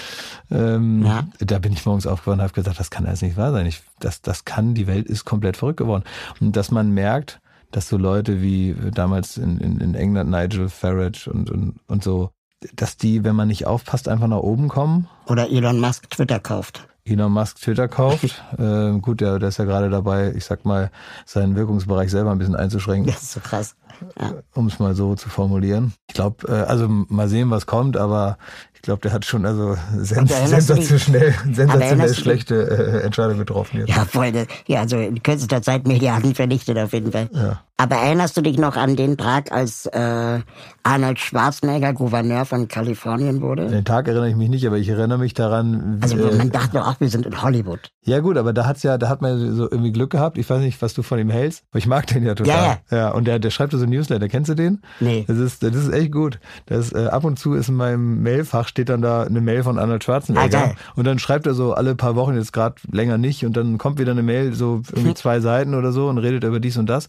ähm, 0.50 1.04
ja. 1.04 1.24
Da 1.38 1.58
bin 1.58 1.72
ich 1.72 1.86
morgens 1.86 2.06
aufgewacht 2.06 2.38
und 2.38 2.42
habe 2.42 2.52
gesagt, 2.52 2.78
das 2.78 2.90
kann 2.90 3.06
alles 3.06 3.22
nicht 3.22 3.36
wahr 3.36 3.52
sein. 3.52 3.64
Ich, 3.66 3.82
das 4.00 4.20
das 4.20 4.44
kann 4.44 4.74
die 4.74 4.86
Welt 4.86 5.06
ist 5.06 5.24
komplett 5.24 5.56
verrückt 5.56 5.78
geworden 5.78 6.04
und 6.40 6.56
dass 6.56 6.70
man 6.70 6.90
merkt 6.90 7.40
dass 7.70 7.88
so 7.88 7.96
Leute 7.96 8.42
wie 8.42 8.74
damals 8.92 9.36
in, 9.36 9.58
in, 9.58 9.80
in 9.80 9.94
England 9.94 10.30
Nigel 10.30 10.68
Farage 10.68 11.30
und, 11.30 11.50
und, 11.50 11.80
und 11.86 12.04
so, 12.04 12.30
dass 12.74 12.96
die, 12.96 13.24
wenn 13.24 13.36
man 13.36 13.48
nicht 13.48 13.66
aufpasst, 13.66 14.08
einfach 14.08 14.26
nach 14.26 14.38
oben 14.38 14.68
kommen. 14.68 15.08
Oder 15.26 15.50
Elon 15.50 15.80
Musk 15.80 16.10
Twitter 16.10 16.40
kauft. 16.40 16.86
Elon 17.04 17.32
Musk 17.32 17.60
Twitter 17.60 17.88
kauft. 17.88 18.42
äh, 18.58 18.92
gut, 18.98 19.20
der, 19.20 19.38
der 19.38 19.48
ist 19.48 19.58
ja 19.58 19.64
gerade 19.64 19.90
dabei, 19.90 20.32
ich 20.34 20.44
sag 20.44 20.64
mal, 20.64 20.90
seinen 21.24 21.56
Wirkungsbereich 21.56 22.10
selber 22.10 22.30
ein 22.30 22.38
bisschen 22.38 22.56
einzuschränken. 22.56 23.12
Das 23.12 23.22
ist 23.22 23.32
so 23.32 23.40
krass. 23.40 23.76
Ja. 24.20 24.34
Um 24.54 24.66
es 24.66 24.78
mal 24.78 24.94
so 24.94 25.14
zu 25.14 25.28
formulieren. 25.28 25.92
Ich 26.08 26.14
glaube, 26.14 26.48
äh, 26.48 26.62
also 26.62 26.86
mal 26.88 27.28
sehen, 27.28 27.50
was 27.50 27.66
kommt, 27.66 27.96
aber 27.96 28.38
ich 28.80 28.82
glaube, 28.82 29.02
der 29.02 29.12
hat 29.12 29.26
schon 29.26 29.44
also 29.44 29.76
sens 29.98 30.32
sensationell, 30.46 31.34
sensationell 31.52 32.14
schlechte 32.14 32.54
äh, 32.54 33.02
Entscheidungen 33.02 33.38
getroffen. 33.38 33.80
Jetzt. 33.80 33.90
Ja, 33.90 34.06
voll. 34.06 34.32
Ja, 34.66 34.80
also 34.80 34.96
in 34.96 35.22
kürzester 35.22 35.60
Zeit 35.60 35.86
Milliarden 35.86 36.34
vernichtet 36.34 36.78
auf 36.78 36.94
jeden 36.94 37.12
Fall. 37.12 37.28
Ja. 37.32 37.60
Aber 37.80 37.96
erinnerst 37.96 38.36
du 38.36 38.42
dich 38.42 38.58
noch 38.58 38.76
an 38.76 38.94
den 38.94 39.16
Tag, 39.16 39.52
als 39.52 39.86
äh, 39.86 40.40
Arnold 40.82 41.18
Schwarzenegger 41.18 41.94
Gouverneur 41.94 42.44
von 42.44 42.68
Kalifornien 42.68 43.40
wurde? 43.40 43.68
Den 43.68 43.86
Tag 43.86 44.06
erinnere 44.06 44.28
ich 44.28 44.36
mich 44.36 44.50
nicht, 44.50 44.66
aber 44.66 44.76
ich 44.76 44.88
erinnere 44.88 45.16
mich 45.16 45.32
daran. 45.32 45.98
Also 46.02 46.18
äh, 46.18 46.36
man 46.36 46.50
dachte 46.50 46.76
doch 46.76 46.86
auch, 46.86 47.00
wir 47.00 47.08
sind 47.08 47.24
in 47.24 47.40
Hollywood. 47.40 47.90
Ja 48.02 48.20
gut, 48.20 48.36
aber 48.36 48.52
da 48.52 48.66
hat's 48.66 48.82
ja, 48.82 48.98
da 48.98 49.08
hat 49.08 49.22
man 49.22 49.54
so 49.54 49.62
irgendwie 49.62 49.92
Glück 49.92 50.10
gehabt. 50.10 50.36
Ich 50.36 50.50
weiß 50.50 50.60
nicht, 50.60 50.82
was 50.82 50.92
du 50.92 51.02
von 51.02 51.18
ihm 51.18 51.30
hältst, 51.30 51.64
aber 51.70 51.78
ich 51.78 51.86
mag 51.86 52.06
den 52.06 52.22
ja 52.22 52.34
total. 52.34 52.54
Ja, 52.54 52.78
ja. 52.90 52.96
ja 52.96 53.10
und 53.12 53.24
der, 53.26 53.38
der 53.38 53.48
schreibt 53.48 53.72
so 53.72 53.86
Newsletter. 53.90 54.28
Kennst 54.28 54.50
du 54.50 54.54
den? 54.54 54.80
Nee. 55.00 55.24
Das 55.26 55.38
ist, 55.38 55.62
das 55.62 55.74
ist 55.74 55.92
echt 55.92 56.12
gut. 56.12 56.40
Das 56.66 56.92
äh, 56.92 57.06
ab 57.06 57.24
und 57.24 57.38
zu 57.38 57.54
ist 57.54 57.68
in 57.68 57.76
meinem 57.76 58.22
Mailfach 58.22 58.68
steht 58.68 58.88
dann 58.88 59.02
da 59.02 59.22
eine 59.22 59.40
Mail 59.40 59.62
von 59.62 59.78
Arnold 59.78 60.04
Schwarzenegger 60.04 60.70
ah, 60.70 60.74
und 60.96 61.06
dann 61.06 61.18
schreibt 61.18 61.46
er 61.46 61.54
so 61.54 61.74
alle 61.74 61.94
paar 61.94 62.16
Wochen 62.16 62.34
jetzt 62.34 62.52
gerade 62.52 62.76
länger 62.90 63.18
nicht 63.18 63.44
und 63.44 63.56
dann 63.56 63.78
kommt 63.78 63.98
wieder 63.98 64.12
eine 64.12 64.22
Mail 64.22 64.54
so 64.54 64.82
irgendwie 64.92 65.14
zwei 65.14 65.40
Seiten 65.40 65.74
oder 65.74 65.92
so 65.92 66.08
und 66.08 66.18
redet 66.18 66.44
über 66.44 66.60
dies 66.60 66.76
und 66.76 66.86
das. 66.86 67.08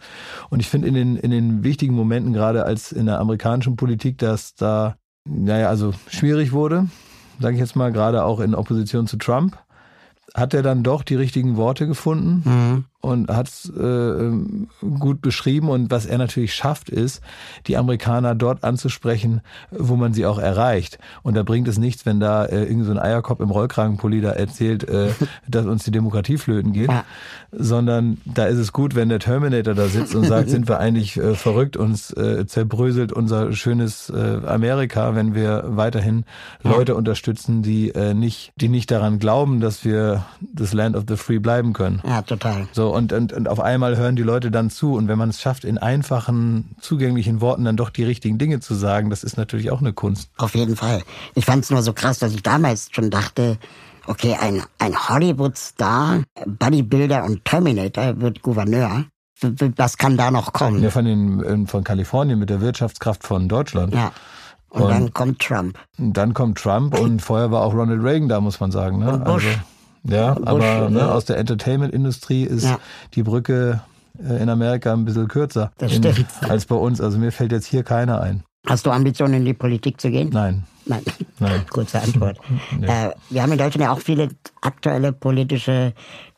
Und 0.49 0.59
ich 0.59 0.67
finde 0.67 0.87
in 0.87 0.93
den, 0.93 1.15
in 1.15 1.31
den 1.31 1.63
wichtigen 1.63 1.93
Momenten, 1.93 2.33
gerade 2.33 2.65
als 2.65 2.91
in 2.91 3.05
der 3.05 3.19
amerikanischen 3.19 3.75
Politik, 3.75 4.17
dass 4.17 4.55
da, 4.55 4.95
naja, 5.25 5.69
also 5.69 5.93
schwierig 6.09 6.51
wurde, 6.51 6.87
sage 7.39 7.55
ich 7.55 7.59
jetzt 7.59 7.75
mal, 7.75 7.91
gerade 7.91 8.23
auch 8.23 8.39
in 8.39 8.55
Opposition 8.55 9.07
zu 9.07 9.17
Trump, 9.17 9.57
hat 10.33 10.53
er 10.53 10.63
dann 10.63 10.83
doch 10.83 11.03
die 11.03 11.15
richtigen 11.15 11.57
Worte 11.57 11.87
gefunden. 11.87 12.43
Mhm 12.45 12.85
und 13.01 13.29
hat 13.29 13.47
es 13.47 13.71
äh, 13.75 13.81
ähm, 13.81 14.67
gut 14.99 15.21
beschrieben. 15.21 15.69
Und 15.69 15.91
was 15.91 16.05
er 16.05 16.17
natürlich 16.17 16.53
schafft, 16.53 16.89
ist, 16.89 17.21
die 17.67 17.77
Amerikaner 17.77 18.35
dort 18.35 18.63
anzusprechen, 18.63 19.41
wo 19.71 19.95
man 19.95 20.13
sie 20.13 20.25
auch 20.25 20.37
erreicht. 20.37 20.99
Und 21.23 21.35
da 21.35 21.43
bringt 21.43 21.67
es 21.67 21.77
nichts, 21.77 22.05
wenn 22.05 22.19
da 22.19 22.45
äh, 22.45 22.63
irgend 22.63 22.85
so 22.85 22.91
ein 22.91 22.99
Eierkopf 22.99 23.39
im 23.39 23.49
Rollkragenpulli 23.49 24.21
da 24.21 24.31
erzählt, 24.31 24.87
äh, 24.87 25.09
dass 25.47 25.65
uns 25.65 25.83
die 25.83 25.91
Demokratie 25.91 26.37
flöten 26.37 26.73
geht, 26.73 26.89
ja. 26.89 27.03
sondern 27.51 28.17
da 28.25 28.45
ist 28.45 28.57
es 28.57 28.71
gut, 28.71 28.95
wenn 28.95 29.09
der 29.09 29.19
Terminator 29.19 29.73
da 29.73 29.87
sitzt 29.87 30.15
und 30.15 30.25
sagt, 30.25 30.49
sind 30.51 30.67
wir 30.67 30.79
eigentlich 30.79 31.17
äh, 31.17 31.33
verrückt, 31.33 31.77
uns 31.77 32.11
äh, 32.11 32.45
zerbröselt 32.45 33.11
unser 33.11 33.53
schönes 33.53 34.09
äh, 34.09 34.45
Amerika, 34.45 35.15
wenn 35.15 35.33
wir 35.33 35.63
weiterhin 35.65 36.25
Leute 36.63 36.91
ja. 36.91 36.97
unterstützen, 36.97 37.63
die 37.63 37.89
äh, 37.89 38.13
nicht, 38.13 38.53
die 38.57 38.69
nicht 38.69 38.91
daran 38.91 39.17
glauben, 39.17 39.59
dass 39.59 39.83
wir 39.83 40.25
das 40.41 40.73
Land 40.73 40.95
of 40.95 41.05
the 41.07 41.15
Free 41.15 41.39
bleiben 41.39 41.73
können. 41.73 42.01
Ja, 42.05 42.21
total. 42.21 42.67
So, 42.73 42.90
und, 42.93 43.13
und, 43.13 43.33
und 43.33 43.47
auf 43.47 43.59
einmal 43.59 43.97
hören 43.97 44.15
die 44.15 44.23
Leute 44.23 44.51
dann 44.51 44.69
zu. 44.69 44.93
Und 44.95 45.07
wenn 45.07 45.17
man 45.17 45.29
es 45.29 45.41
schafft, 45.41 45.63
in 45.65 45.77
einfachen, 45.77 46.75
zugänglichen 46.79 47.41
Worten 47.41 47.65
dann 47.65 47.77
doch 47.77 47.89
die 47.89 48.03
richtigen 48.03 48.37
Dinge 48.37 48.59
zu 48.59 48.75
sagen, 48.75 49.09
das 49.09 49.23
ist 49.23 49.37
natürlich 49.37 49.71
auch 49.71 49.79
eine 49.79 49.93
Kunst. 49.93 50.29
Auf 50.37 50.55
jeden 50.55 50.75
Fall. 50.75 51.03
Ich 51.35 51.45
fand 51.45 51.63
es 51.63 51.69
nur 51.69 51.81
so 51.81 51.93
krass, 51.93 52.19
dass 52.19 52.33
ich 52.33 52.43
damals 52.43 52.89
schon 52.91 53.09
dachte, 53.09 53.57
okay, 54.07 54.37
ein, 54.39 54.63
ein 54.79 54.95
Hollywood-Star, 55.09 56.23
Bodybuilder 56.45 57.23
und 57.23 57.45
Terminator 57.45 58.19
wird 58.19 58.41
Gouverneur. 58.41 59.05
Was 59.75 59.97
kann 59.97 60.17
da 60.17 60.29
noch 60.29 60.53
kommen? 60.53 60.83
Ja, 60.83 60.91
von, 60.91 61.05
den, 61.05 61.67
von 61.67 61.83
Kalifornien 61.83 62.37
mit 62.37 62.49
der 62.49 62.61
Wirtschaftskraft 62.61 63.23
von 63.23 63.49
Deutschland. 63.49 63.93
Ja. 63.93 64.11
Und, 64.69 64.83
und 64.83 64.89
dann 64.89 65.13
kommt 65.13 65.39
Trump. 65.39 65.77
Dann 65.97 66.33
kommt 66.33 66.57
Trump 66.57 66.97
und 66.97 67.21
vorher 67.21 67.51
war 67.51 67.63
auch 67.63 67.73
Ronald 67.73 68.03
Reagan 68.03 68.29
da, 68.29 68.39
muss 68.39 68.59
man 68.59 68.71
sagen. 68.71 68.99
Ne? 68.99 69.13
Und 69.13 69.25
Bush. 69.25 69.45
Also, 69.45 69.59
ja, 70.03 70.33
Bush, 70.33 70.47
aber 70.47 70.89
ne, 70.89 70.99
ja. 70.99 71.11
aus 71.11 71.25
der 71.25 71.37
Entertainment-Industrie 71.37 72.43
ist 72.43 72.63
Ja. 72.63 72.79
die 73.13 73.23
Brücke 73.23 73.81
äh, 74.19 74.41
in 74.41 74.49
Amerika 74.49 74.93
ein 74.93 75.05
bisschen 75.05 75.27
kürzer 75.27 75.71
in, 75.79 76.03
als 76.41 76.65
bei 76.65 76.75
uns. 76.75 77.01
Also 77.01 77.17
mir 77.17 77.31
fällt 77.31 77.51
jetzt 77.51 77.65
hier 77.67 77.83
keiner 77.83 78.21
ein. 78.21 78.43
Hast 78.67 78.85
du 78.85 78.91
Ambitionen, 78.91 79.35
in 79.35 79.45
die 79.45 79.53
Politik 79.53 79.99
zu 79.99 80.11
gehen? 80.11 80.29
Nein. 80.31 80.63
Nein. 80.85 81.03
Nein. 81.39 81.65
Kurze 81.69 82.01
Antwort. 82.01 82.39
äh, 82.81 83.11
wir 83.29 83.41
haben 83.41 83.51
in 83.51 83.57
Deutschland 83.57 83.83
ja 83.83 83.91
auch 83.91 83.99
viele 83.99 84.29
aktuelle 84.61 85.13
politische 85.13 85.93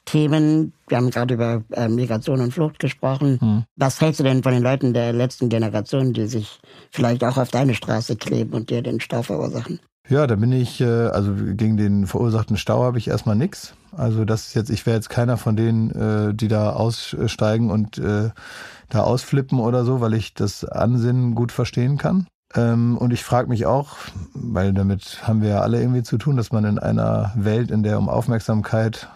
Themen. 0.06 0.73
Wir 0.88 0.97
haben 0.97 1.10
gerade 1.10 1.34
über 1.34 1.63
äh, 1.71 1.88
Migration 1.88 2.41
und 2.41 2.54
Flucht 2.54 2.80
gesprochen. 2.80 3.39
Hm. 3.39 3.63
Was 3.76 4.02
hältst 4.02 4.19
du 4.19 4.23
denn 4.23 4.43
von 4.43 4.54
den 4.54 4.63
Leuten 4.63 4.93
der 4.93 5.13
letzten 5.13 5.49
Generation, 5.49 6.13
die 6.13 6.28
sich 6.28 6.60
vielleicht 6.91 7.23
auch 7.23 7.38
auf 7.38 7.52
deine 7.52 7.73
Straße 7.73 8.15
kleben 8.15 8.54
und 8.54 8.69
dir 8.69 8.82
den 8.82 8.99
Stau 8.99 9.21
verursachen? 9.21 9.80
Ja, 10.10 10.28
da 10.28 10.36
bin 10.36 10.52
ich, 10.52 10.82
äh, 10.82 11.08
also 11.08 11.34
gegen 11.34 11.78
den 11.78 12.08
verursachten 12.08 12.58
Stau 12.58 12.84
habe 12.84 12.98
ich 12.98 13.08
erstmal 13.08 13.36
nix. 13.36 13.74
Also 13.96 14.26
das 14.26 14.48
ist 14.48 14.54
jetzt, 14.54 14.70
ich 14.70 14.86
wäre 14.86 14.98
jetzt 14.98 15.10
keiner 15.10 15.38
von 15.38 15.56
denen, 15.56 15.92
äh, 15.92 16.34
die 16.34 16.50
da 16.50 16.72
aussteigen 16.72 17.72
und 17.72 17.98
äh, 17.98 18.32
da 18.89 19.00
ausflippen 19.02 19.60
oder 19.60 19.86
so, 19.86 20.02
weil 20.02 20.13
ich 20.13 20.34
das 20.34 20.66
Ansinnen 20.66 21.36
gut 21.36 21.52
verstehen 21.52 21.98
kann. 21.98 22.28
Ähm, 22.54 22.98
und 22.98 23.13
ich 23.13 23.24
frage 23.24 23.48
mich 23.48 23.66
auch, 23.66 23.98
weil 24.34 24.74
damit 24.74 25.22
haben 25.24 25.42
wir 25.42 25.50
ja 25.50 25.62
alle 25.62 25.80
irgendwie 25.80 26.04
zu 26.04 26.18
tun, 26.18 26.36
dass 26.36 26.52
man 26.52 26.66
in 26.66 26.80
einer 26.80 27.32
Welt, 27.36 27.72
in 27.72 27.84
der 27.84 27.98
um 27.98 28.10
Aufmerksamkeit 28.10 29.08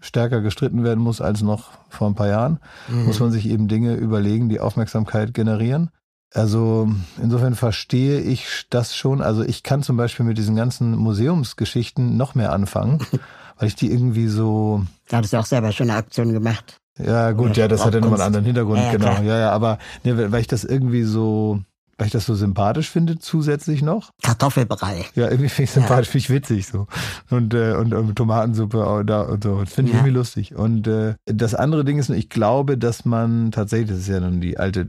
stärker 0.00 0.40
gestritten 0.40 0.84
werden 0.84 1.00
muss 1.00 1.20
als 1.20 1.42
noch 1.42 1.72
vor 1.90 2.08
ein 2.08 2.14
paar 2.14 2.28
Jahren, 2.28 2.58
muss 2.88 3.20
man 3.20 3.30
sich 3.30 3.46
eben 3.46 3.68
Dinge 3.68 3.94
überlegen, 3.96 4.48
die 4.48 4.58
Aufmerksamkeit 4.60 5.34
generieren. 5.34 5.90
Also 6.32 6.88
insofern 7.20 7.54
verstehe 7.56 8.20
ich 8.20 8.66
das 8.70 8.94
schon. 8.94 9.20
Also 9.20 9.42
ich 9.42 9.62
kann 9.62 9.82
zum 9.82 9.96
Beispiel 9.96 10.24
mit 10.24 10.38
diesen 10.38 10.54
ganzen 10.54 10.96
Museumsgeschichten 10.96 12.16
noch 12.16 12.34
mehr 12.34 12.52
anfangen, 12.52 13.00
weil 13.58 13.68
ich 13.68 13.74
die 13.74 13.90
irgendwie 13.90 14.28
so. 14.28 14.84
Da 15.08 15.18
hattest 15.18 15.32
du 15.32 15.38
auch 15.38 15.46
selber 15.46 15.72
schon 15.72 15.90
eine 15.90 15.98
Aktion 15.98 16.32
gemacht. 16.32 16.80
Ja 16.98 17.32
gut, 17.32 17.56
Ja, 17.56 17.64
ja, 17.64 17.68
das 17.68 17.84
hat 17.84 17.94
ja 17.94 18.00
nochmal 18.00 18.20
einen 18.20 18.26
anderen 18.26 18.44
Hintergrund, 18.44 18.78
Ja, 18.78 18.84
ja, 18.86 18.92
genau. 18.92 19.06
klar. 19.06 19.22
Ja, 19.22 19.38
ja, 19.38 19.52
aber 19.52 19.78
ne, 20.04 20.30
weil 20.32 20.40
ich 20.40 20.46
das 20.46 20.64
irgendwie 20.64 21.02
so, 21.02 21.60
weil 22.00 22.06
ich 22.06 22.12
das 22.14 22.24
so 22.24 22.34
sympathisch 22.34 22.88
finde 22.88 23.18
zusätzlich 23.18 23.82
noch. 23.82 24.10
Kartoffelbrei. 24.22 25.04
Ja, 25.14 25.24
irgendwie 25.28 25.50
finde 25.50 25.64
ich 25.64 25.70
sympathisch, 25.72 26.08
finde 26.08 26.22
ich 26.24 26.30
witzig 26.30 26.66
so. 26.66 26.86
Und, 27.28 27.52
äh, 27.52 27.74
und, 27.74 27.92
und 27.92 28.16
Tomatensuppe 28.16 29.02
da 29.04 29.20
und 29.20 29.44
so. 29.44 29.60
Das 29.60 29.74
finde 29.74 29.90
ich 29.90 29.94
Ja. 29.94 30.00
irgendwie 30.00 30.16
lustig. 30.16 30.54
Und 30.54 30.86
äh, 30.88 31.16
das 31.26 31.54
andere 31.54 31.84
Ding 31.84 31.98
ist, 31.98 32.08
ich 32.08 32.30
glaube, 32.30 32.78
dass 32.78 33.04
man 33.04 33.50
tatsächlich, 33.52 33.90
das 33.90 33.98
ist 33.98 34.08
ja 34.08 34.18
nun 34.18 34.40
die 34.40 34.56
alte, 34.56 34.88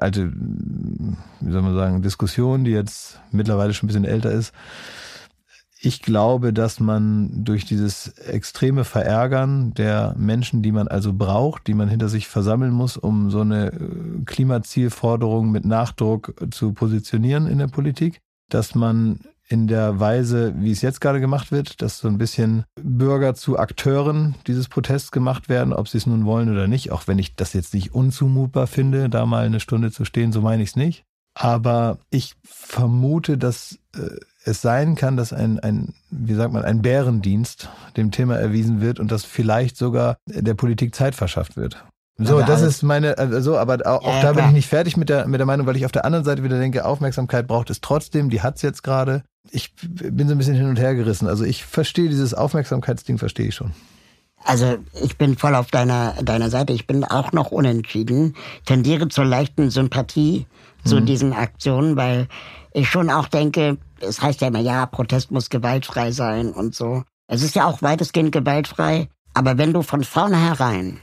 alte, 0.00 0.32
wie 0.32 1.52
soll 1.52 1.62
man 1.62 1.74
sagen, 1.76 2.02
Diskussion, 2.02 2.64
die 2.64 2.72
jetzt 2.72 3.20
mittlerweile 3.30 3.72
schon 3.72 3.86
ein 3.86 3.88
bisschen 3.88 4.04
älter 4.04 4.32
ist. 4.32 4.52
Ich 5.80 6.02
glaube, 6.02 6.52
dass 6.52 6.80
man 6.80 7.44
durch 7.44 7.64
dieses 7.64 8.08
extreme 8.08 8.84
Verärgern 8.84 9.74
der 9.74 10.14
Menschen, 10.18 10.62
die 10.62 10.72
man 10.72 10.88
also 10.88 11.12
braucht, 11.12 11.68
die 11.68 11.74
man 11.74 11.88
hinter 11.88 12.08
sich 12.08 12.26
versammeln 12.26 12.72
muss, 12.72 12.96
um 12.96 13.30
so 13.30 13.42
eine 13.42 13.72
äh, 13.72 14.24
Klimazielforderung 14.24 15.52
mit 15.52 15.64
Nachdruck 15.64 16.34
zu 16.50 16.72
positionieren 16.72 17.46
in 17.46 17.58
der 17.58 17.68
Politik, 17.68 18.20
dass 18.48 18.74
man 18.74 19.20
in 19.48 19.66
der 19.66 19.98
Weise, 19.98 20.52
wie 20.58 20.72
es 20.72 20.82
jetzt 20.82 21.00
gerade 21.00 21.20
gemacht 21.20 21.52
wird, 21.52 21.80
dass 21.80 21.98
so 21.98 22.08
ein 22.08 22.18
bisschen 22.18 22.64
Bürger 22.82 23.34
zu 23.34 23.58
Akteuren 23.58 24.34
dieses 24.46 24.68
Protests 24.68 25.10
gemacht 25.10 25.48
werden, 25.48 25.72
ob 25.72 25.88
sie 25.88 25.98
es 25.98 26.06
nun 26.06 26.26
wollen 26.26 26.50
oder 26.50 26.66
nicht, 26.66 26.92
auch 26.92 27.06
wenn 27.06 27.18
ich 27.18 27.34
das 27.34 27.54
jetzt 27.54 27.72
nicht 27.72 27.94
unzumutbar 27.94 28.66
finde, 28.66 29.08
da 29.08 29.24
mal 29.24 29.46
eine 29.46 29.60
Stunde 29.60 29.90
zu 29.90 30.04
stehen, 30.04 30.32
so 30.32 30.42
meine 30.42 30.62
ich 30.62 30.70
es 30.70 30.76
nicht. 30.76 31.04
Aber 31.34 31.98
ich 32.10 32.34
vermute, 32.44 33.38
dass 33.38 33.78
äh, 33.94 34.16
es 34.44 34.62
sein 34.62 34.94
kann, 34.94 35.16
dass 35.16 35.32
ein, 35.32 35.58
ein, 35.60 35.94
wie 36.10 36.34
sagt 36.34 36.52
man, 36.52 36.64
ein 36.64 36.82
Bärendienst 36.82 37.68
dem 37.96 38.10
Thema 38.10 38.36
erwiesen 38.36 38.80
wird 38.80 39.00
und 39.00 39.10
dass 39.10 39.24
vielleicht 39.24 39.76
sogar 39.76 40.16
der 40.26 40.54
Politik 40.54 40.94
Zeit 40.94 41.14
verschafft 41.14 41.56
wird. 41.56 41.84
So, 42.20 42.40
das 42.42 42.62
ist 42.62 42.82
meine, 42.82 43.16
also, 43.16 43.56
aber 43.56 43.78
auch, 43.86 44.04
Ja, 44.04 44.22
da 44.22 44.28
bin 44.28 44.38
klar. 44.38 44.48
ich 44.48 44.54
nicht 44.54 44.68
fertig 44.68 44.96
mit 44.96 45.08
der, 45.08 45.28
mit 45.28 45.38
der 45.38 45.46
Meinung, 45.46 45.66
weil 45.66 45.76
ich 45.76 45.84
auf 45.84 45.92
der 45.92 46.04
anderen 46.04 46.24
Seite 46.24 46.42
wieder 46.42 46.58
denke, 46.58 46.84
Aufmerksamkeit 46.84 47.46
braucht 47.46 47.70
es 47.70 47.80
trotzdem, 47.80 48.28
die 48.28 48.42
hat's 48.42 48.62
jetzt 48.62 48.82
gerade. 48.82 49.22
Ich 49.52 49.72
bin 49.76 50.26
so 50.26 50.34
ein 50.34 50.38
bisschen 50.38 50.56
hin 50.56 50.68
und 50.68 50.80
her 50.80 50.96
gerissen. 50.96 51.28
Also 51.28 51.44
ich 51.44 51.64
verstehe 51.64 52.08
dieses 52.08 52.34
Aufmerksamkeitsding, 52.34 53.18
verstehe 53.18 53.46
ich 53.46 53.54
schon. 53.54 53.70
Also 54.44 54.78
ich 55.04 55.16
bin 55.16 55.36
voll 55.36 55.54
auf 55.54 55.70
deiner, 55.70 56.14
deiner 56.22 56.50
Seite. 56.50 56.72
Ich 56.72 56.88
bin 56.88 57.04
auch 57.04 57.32
noch 57.32 57.52
unentschieden. 57.52 58.34
Tendiere 58.66 59.08
zur 59.08 59.24
leichten 59.24 59.70
Sympathie 59.70 60.46
zu 60.84 61.00
diesen 61.00 61.32
Aktionen, 61.32 61.96
weil 61.96 62.28
ich 62.72 62.88
schon 62.88 63.10
auch 63.10 63.28
denke, 63.28 63.78
es 64.00 64.20
heißt 64.22 64.40
ja 64.40 64.48
immer, 64.48 64.60
ja, 64.60 64.86
Protest 64.86 65.30
muss 65.30 65.50
gewaltfrei 65.50 66.12
sein 66.12 66.52
und 66.52 66.74
so. 66.74 67.04
Es 67.26 67.42
ist 67.42 67.54
ja 67.54 67.66
auch 67.66 67.82
weitestgehend 67.82 68.32
gewaltfrei. 68.32 69.08
Aber 69.34 69.58
wenn 69.58 69.72
du 69.72 69.82
von 69.82 70.02
vornherein 70.04 70.98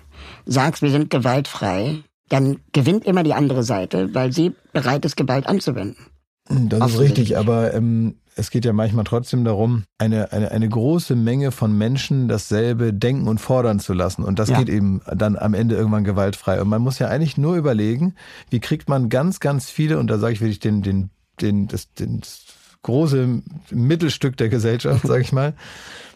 sagst, 0.45 0.81
wir 0.81 0.89
sind 0.91 1.09
gewaltfrei, 1.09 2.03
dann 2.29 2.57
gewinnt 2.73 3.05
immer 3.05 3.23
die 3.23 3.33
andere 3.33 3.63
Seite, 3.63 4.13
weil 4.13 4.31
sie 4.31 4.53
bereit 4.73 5.05
ist, 5.05 5.15
Gewalt 5.15 5.47
anzuwenden. 5.47 6.07
Das 6.49 6.91
ist 6.91 6.99
richtig, 6.99 7.37
aber 7.37 7.73
ähm, 7.73 8.15
es 8.35 8.51
geht 8.51 8.65
ja 8.65 8.73
manchmal 8.73 9.03
trotzdem 9.05 9.43
darum, 9.45 9.83
eine, 9.97 10.31
eine, 10.31 10.51
eine 10.51 10.67
große 10.69 11.15
Menge 11.15 11.51
von 11.51 11.75
Menschen 11.75 12.27
dasselbe 12.27 12.93
denken 12.93 13.27
und 13.27 13.39
fordern 13.39 13.79
zu 13.79 13.93
lassen. 13.93 14.23
Und 14.23 14.37
das 14.37 14.49
Ja. 14.49 14.59
geht 14.59 14.69
eben 14.69 15.01
dann 15.15 15.37
am 15.37 15.53
Ende 15.53 15.75
irgendwann 15.75 16.03
gewaltfrei. 16.03 16.61
Und 16.61 16.67
man 16.67 16.81
muss 16.81 16.99
ja 16.99 17.07
eigentlich 17.07 17.37
nur 17.37 17.55
überlegen, 17.55 18.15
wie 18.49 18.59
kriegt 18.59 18.89
man 18.89 19.09
ganz, 19.09 19.39
ganz 19.39 19.69
viele, 19.69 19.97
und 19.97 20.07
da 20.07 20.17
sage 20.19 20.33
ich 20.33 20.41
wirklich 20.41 20.59
den, 20.59 20.81
den, 20.81 21.09
den, 21.41 21.67
das, 21.67 21.93
den, 21.93 22.19
das 22.19 22.43
große 22.85 23.41
Mittelstück 23.71 24.37
der 24.37 24.49
Gesellschaft, 24.49 25.05
sage 25.07 25.21
ich 25.21 25.33
mal, 25.33 25.53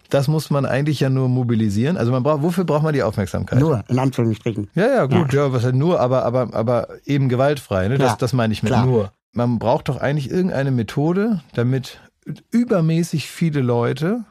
das 0.09 0.27
muss 0.27 0.49
man 0.49 0.65
eigentlich 0.65 0.99
ja 0.99 1.09
nur 1.09 1.29
mobilisieren. 1.29 1.97
Also 1.97 2.11
man 2.11 2.23
braucht, 2.23 2.41
wofür 2.41 2.63
braucht 2.63 2.83
man 2.83 2.93
die 2.93 3.03
Aufmerksamkeit? 3.03 3.59
Nur, 3.59 3.83
in 3.87 3.99
Anführungsstrichen. 3.99 4.69
Ja, 4.73 4.87
ja, 4.87 5.05
gut, 5.05 5.33
ja, 5.33 5.51
was 5.51 5.63
halt 5.63 5.75
nur, 5.75 5.99
aber, 5.99 6.25
aber, 6.25 6.53
aber 6.53 6.87
eben 7.05 7.29
gewaltfrei, 7.29 7.87
ne? 7.87 7.97
Das, 7.97 8.17
das 8.17 8.33
meine 8.33 8.53
ich 8.53 8.63
mit 8.63 8.71
klar. 8.71 8.85
nur. 8.85 9.11
Man 9.33 9.59
braucht 9.59 9.89
doch 9.89 9.97
eigentlich 9.97 10.29
irgendeine 10.31 10.71
Methode, 10.71 11.41
damit 11.53 11.99
übermäßig 12.51 13.29
viele 13.29 13.61
Leute 13.61 14.25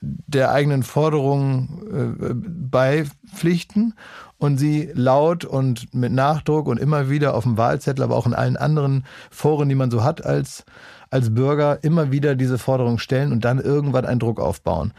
der 0.00 0.52
eigenen 0.52 0.84
Forderungen 0.84 2.18
äh, 2.20 2.34
beipflichten 2.34 3.94
und 4.38 4.58
sie 4.58 4.90
laut 4.94 5.44
und 5.44 5.92
mit 5.92 6.12
Nachdruck 6.12 6.68
und 6.68 6.78
immer 6.78 7.10
wieder 7.10 7.34
auf 7.34 7.42
dem 7.42 7.56
Wahlzettel, 7.56 8.04
aber 8.04 8.16
auch 8.16 8.26
in 8.26 8.34
allen 8.34 8.56
anderen 8.56 9.04
Foren, 9.30 9.68
die 9.68 9.74
man 9.74 9.90
so 9.90 10.04
hat 10.04 10.24
als, 10.24 10.64
als 11.10 11.34
Bürger, 11.34 11.78
immer 11.82 12.10
wieder 12.10 12.34
diese 12.34 12.58
Forderung 12.58 12.98
stellen 12.98 13.32
und 13.32 13.44
dann 13.44 13.58
irgendwann 13.58 14.04
einen 14.04 14.20
Druck 14.20 14.40
aufbauen. 14.40 14.92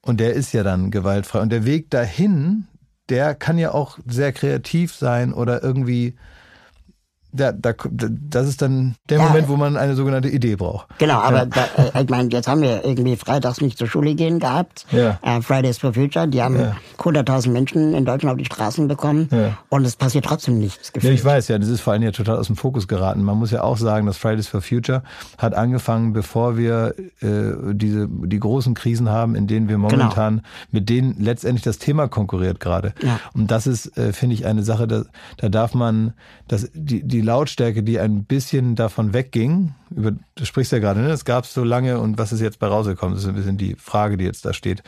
Und 0.00 0.20
der 0.20 0.34
ist 0.34 0.52
ja 0.52 0.62
dann 0.62 0.90
gewaltfrei. 0.90 1.40
Und 1.40 1.50
der 1.50 1.64
Weg 1.64 1.90
dahin, 1.90 2.66
der 3.08 3.34
kann 3.34 3.58
ja 3.58 3.72
auch 3.72 3.98
sehr 4.06 4.32
kreativ 4.32 4.94
sein 4.94 5.32
oder 5.32 5.62
irgendwie, 5.62 6.14
da, 7.36 7.52
da, 7.52 7.72
das 8.30 8.48
ist 8.48 8.62
dann 8.62 8.96
der 9.08 9.18
Ja. 9.18 9.24
Moment, 9.28 9.48
wo 9.48 9.56
man 9.56 9.76
eine 9.76 9.94
sogenannte 9.94 10.28
Idee 10.28 10.56
braucht. 10.56 10.86
Genau, 10.98 11.18
aber 11.20 11.46
da, 11.46 11.64
äh, 11.94 12.02
ich 12.02 12.08
meine, 12.10 12.28
jetzt 12.30 12.48
haben 12.48 12.62
wir 12.62 12.84
irgendwie 12.84 13.16
freitags 13.16 13.60
nicht 13.60 13.78
zur 13.78 13.86
Schule 13.86 14.14
gehen 14.14 14.38
gehabt. 14.40 14.86
Ja. 14.90 15.18
Äh, 15.22 15.40
Fridays 15.42 15.78
for 15.78 15.94
Future, 15.94 16.26
die 16.26 16.42
haben 16.42 16.58
Ja. 16.58 16.76
100.000 16.98 17.50
Menschen 17.50 17.94
in 17.94 18.04
Deutschland 18.04 18.32
auf 18.32 18.38
die 18.38 18.44
Straßen 18.44 18.88
bekommen 18.88 19.28
Ja. 19.30 19.58
und 19.68 19.84
es 19.84 19.96
passiert 19.96 20.24
trotzdem 20.24 20.58
nichts. 20.58 20.92
Ja, 21.00 21.10
ich 21.10 21.24
weiß 21.24 21.48
ja, 21.48 21.58
das 21.58 21.68
ist 21.68 21.80
vor 21.80 21.92
allem 21.92 22.02
ja 22.02 22.10
total 22.10 22.36
aus 22.38 22.46
dem 22.48 22.56
Fokus 22.56 22.88
geraten. 22.88 23.22
Man 23.22 23.36
muss 23.38 23.50
ja 23.50 23.62
auch 23.62 23.76
sagen, 23.76 24.06
dass 24.06 24.16
Fridays 24.16 24.48
for 24.48 24.60
Future 24.62 25.02
hat 25.38 25.54
angefangen, 25.54 26.12
bevor 26.12 26.56
wir 26.56 26.94
äh, 27.20 27.74
diese 27.74 28.08
die 28.10 28.40
großen 28.40 28.74
Krisen 28.74 29.08
haben, 29.10 29.34
in 29.34 29.46
denen 29.46 29.68
wir 29.68 29.78
momentan 29.78 30.42
mit 30.70 30.88
denen 30.88 31.16
letztendlich 31.20 31.62
das 31.64 31.78
Thema 31.78 32.08
konkurriert 32.08 32.60
gerade. 32.60 32.92
Ja. 33.02 33.20
Und 33.34 33.50
das 33.50 33.66
ist, 33.66 33.96
äh, 33.98 34.12
finde 34.12 34.34
ich, 34.34 34.46
eine 34.46 34.62
Sache, 34.62 34.86
da, 34.86 35.02
da 35.36 35.48
darf 35.48 35.74
man, 35.74 36.14
das, 36.48 36.70
die, 36.74 37.02
die 37.02 37.20
Lautstärke, 37.26 37.82
die 37.82 38.00
ein 38.00 38.24
bisschen 38.24 38.74
davon 38.74 39.12
wegging, 39.12 39.74
über, 39.90 40.12
du 40.34 40.44
sprichst 40.44 40.72
ja 40.72 40.78
gerade, 40.78 41.00
ne? 41.00 41.10
es 41.10 41.24
gab 41.24 41.44
so 41.44 41.62
lange 41.62 42.00
und 42.00 42.16
was 42.18 42.32
ist 42.32 42.40
jetzt 42.40 42.58
bei 42.58 42.66
rausgekommen? 42.66 43.14
Das 43.14 43.24
ist 43.24 43.28
ein 43.28 43.34
bisschen 43.34 43.58
die 43.58 43.74
Frage, 43.74 44.16
die 44.16 44.24
jetzt 44.24 44.44
da 44.44 44.52
steht. 44.52 44.82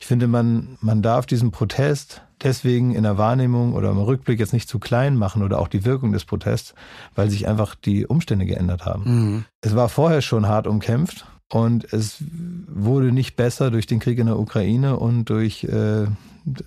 Ich 0.00 0.06
finde, 0.06 0.26
man, 0.26 0.76
man 0.80 1.02
darf 1.02 1.26
diesen 1.26 1.52
Protest 1.52 2.22
deswegen 2.42 2.94
in 2.94 3.04
der 3.04 3.18
Wahrnehmung 3.18 3.74
oder 3.74 3.90
im 3.90 3.98
Rückblick 3.98 4.40
jetzt 4.40 4.52
nicht 4.52 4.68
zu 4.68 4.78
klein 4.78 5.16
machen 5.16 5.42
oder 5.42 5.58
auch 5.60 5.68
die 5.68 5.84
Wirkung 5.84 6.12
des 6.12 6.24
Protests, 6.24 6.74
weil 7.14 7.30
sich 7.30 7.46
einfach 7.46 7.74
die 7.74 8.06
Umstände 8.06 8.46
geändert 8.46 8.84
haben. 8.84 9.04
Mhm. 9.04 9.44
Es 9.60 9.76
war 9.76 9.88
vorher 9.88 10.22
schon 10.22 10.48
hart 10.48 10.66
umkämpft 10.66 11.26
und 11.50 11.92
es 11.92 12.22
wurde 12.66 13.12
nicht 13.12 13.36
besser 13.36 13.70
durch 13.70 13.86
den 13.86 14.00
Krieg 14.00 14.18
in 14.18 14.26
der 14.26 14.38
Ukraine 14.38 14.98
und 14.98 15.26
durch 15.26 15.64
äh, 15.64 16.06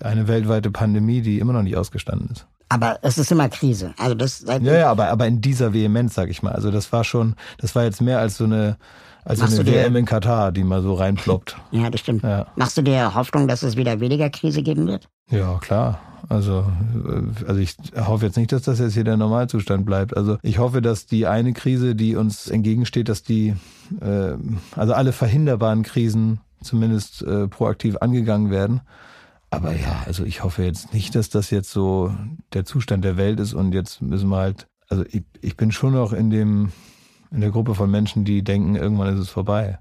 eine 0.00 0.28
weltweite 0.28 0.70
Pandemie, 0.70 1.20
die 1.20 1.38
immer 1.38 1.52
noch 1.52 1.62
nicht 1.62 1.76
ausgestanden 1.76 2.30
ist. 2.30 2.46
Aber 2.68 2.98
es 3.02 3.16
ist 3.18 3.32
immer 3.32 3.48
Krise. 3.48 3.94
Also 3.98 4.14
das 4.14 4.38
seit 4.40 4.62
Ja, 4.62 4.74
ja, 4.74 4.90
aber, 4.90 5.08
aber 5.08 5.26
in 5.26 5.40
dieser 5.40 5.72
Vehemenz, 5.72 6.14
sag 6.14 6.28
ich 6.28 6.42
mal. 6.42 6.52
Also 6.52 6.70
das 6.70 6.92
war 6.92 7.04
schon, 7.04 7.34
das 7.58 7.74
war 7.74 7.84
jetzt 7.84 8.00
mehr 8.02 8.18
als 8.18 8.36
so 8.36 8.44
eine, 8.44 8.76
als 9.24 9.40
so 9.40 9.46
eine 9.46 9.64
dir- 9.64 9.72
WM 9.84 9.96
in 9.96 10.04
Katar, 10.04 10.52
die 10.52 10.64
mal 10.64 10.82
so 10.82 10.94
reinploppt. 10.94 11.56
ja, 11.70 11.88
das 11.90 12.00
stimmt. 12.00 12.22
Ja. 12.22 12.46
Machst 12.56 12.76
du 12.76 12.82
dir 12.82 13.14
Hoffnung, 13.14 13.48
dass 13.48 13.62
es 13.62 13.76
wieder 13.76 14.00
weniger 14.00 14.28
Krise 14.30 14.62
geben 14.62 14.86
wird? 14.86 15.08
Ja, 15.30 15.58
klar. 15.58 16.00
Also, 16.28 16.66
also 17.46 17.58
ich 17.60 17.76
hoffe 17.96 18.26
jetzt 18.26 18.36
nicht, 18.36 18.52
dass 18.52 18.62
das 18.62 18.80
jetzt 18.80 18.92
hier 18.94 19.04
der 19.04 19.16
Normalzustand 19.16 19.86
bleibt. 19.86 20.14
Also 20.16 20.36
ich 20.42 20.58
hoffe, 20.58 20.82
dass 20.82 21.06
die 21.06 21.26
eine 21.26 21.54
Krise, 21.54 21.94
die 21.94 22.16
uns 22.16 22.48
entgegensteht, 22.48 23.08
dass 23.08 23.22
die, 23.22 23.54
äh, 24.00 24.32
also 24.76 24.92
alle 24.92 25.12
verhinderbaren 25.12 25.84
Krisen 25.84 26.40
zumindest 26.62 27.22
äh, 27.22 27.48
proaktiv 27.48 27.96
angegangen 28.00 28.50
werden. 28.50 28.80
Aber 29.50 29.74
ja, 29.74 30.02
also 30.06 30.24
ich 30.24 30.42
hoffe 30.44 30.62
jetzt 30.62 30.92
nicht, 30.92 31.14
dass 31.14 31.30
das 31.30 31.50
jetzt 31.50 31.70
so 31.70 32.14
der 32.52 32.64
Zustand 32.64 33.04
der 33.04 33.16
Welt 33.16 33.40
ist 33.40 33.54
und 33.54 33.72
jetzt 33.72 34.02
müssen 34.02 34.28
wir 34.28 34.36
halt, 34.36 34.66
also 34.88 35.04
ich, 35.10 35.24
ich 35.40 35.56
bin 35.56 35.72
schon 35.72 35.94
noch 35.94 36.12
in 36.12 36.30
dem, 36.30 36.72
in 37.30 37.40
der 37.40 37.50
Gruppe 37.50 37.74
von 37.74 37.90
Menschen, 37.90 38.24
die 38.24 38.42
denken, 38.42 38.76
irgendwann 38.76 39.14
ist 39.14 39.20
es 39.20 39.30
vorbei. 39.30 39.78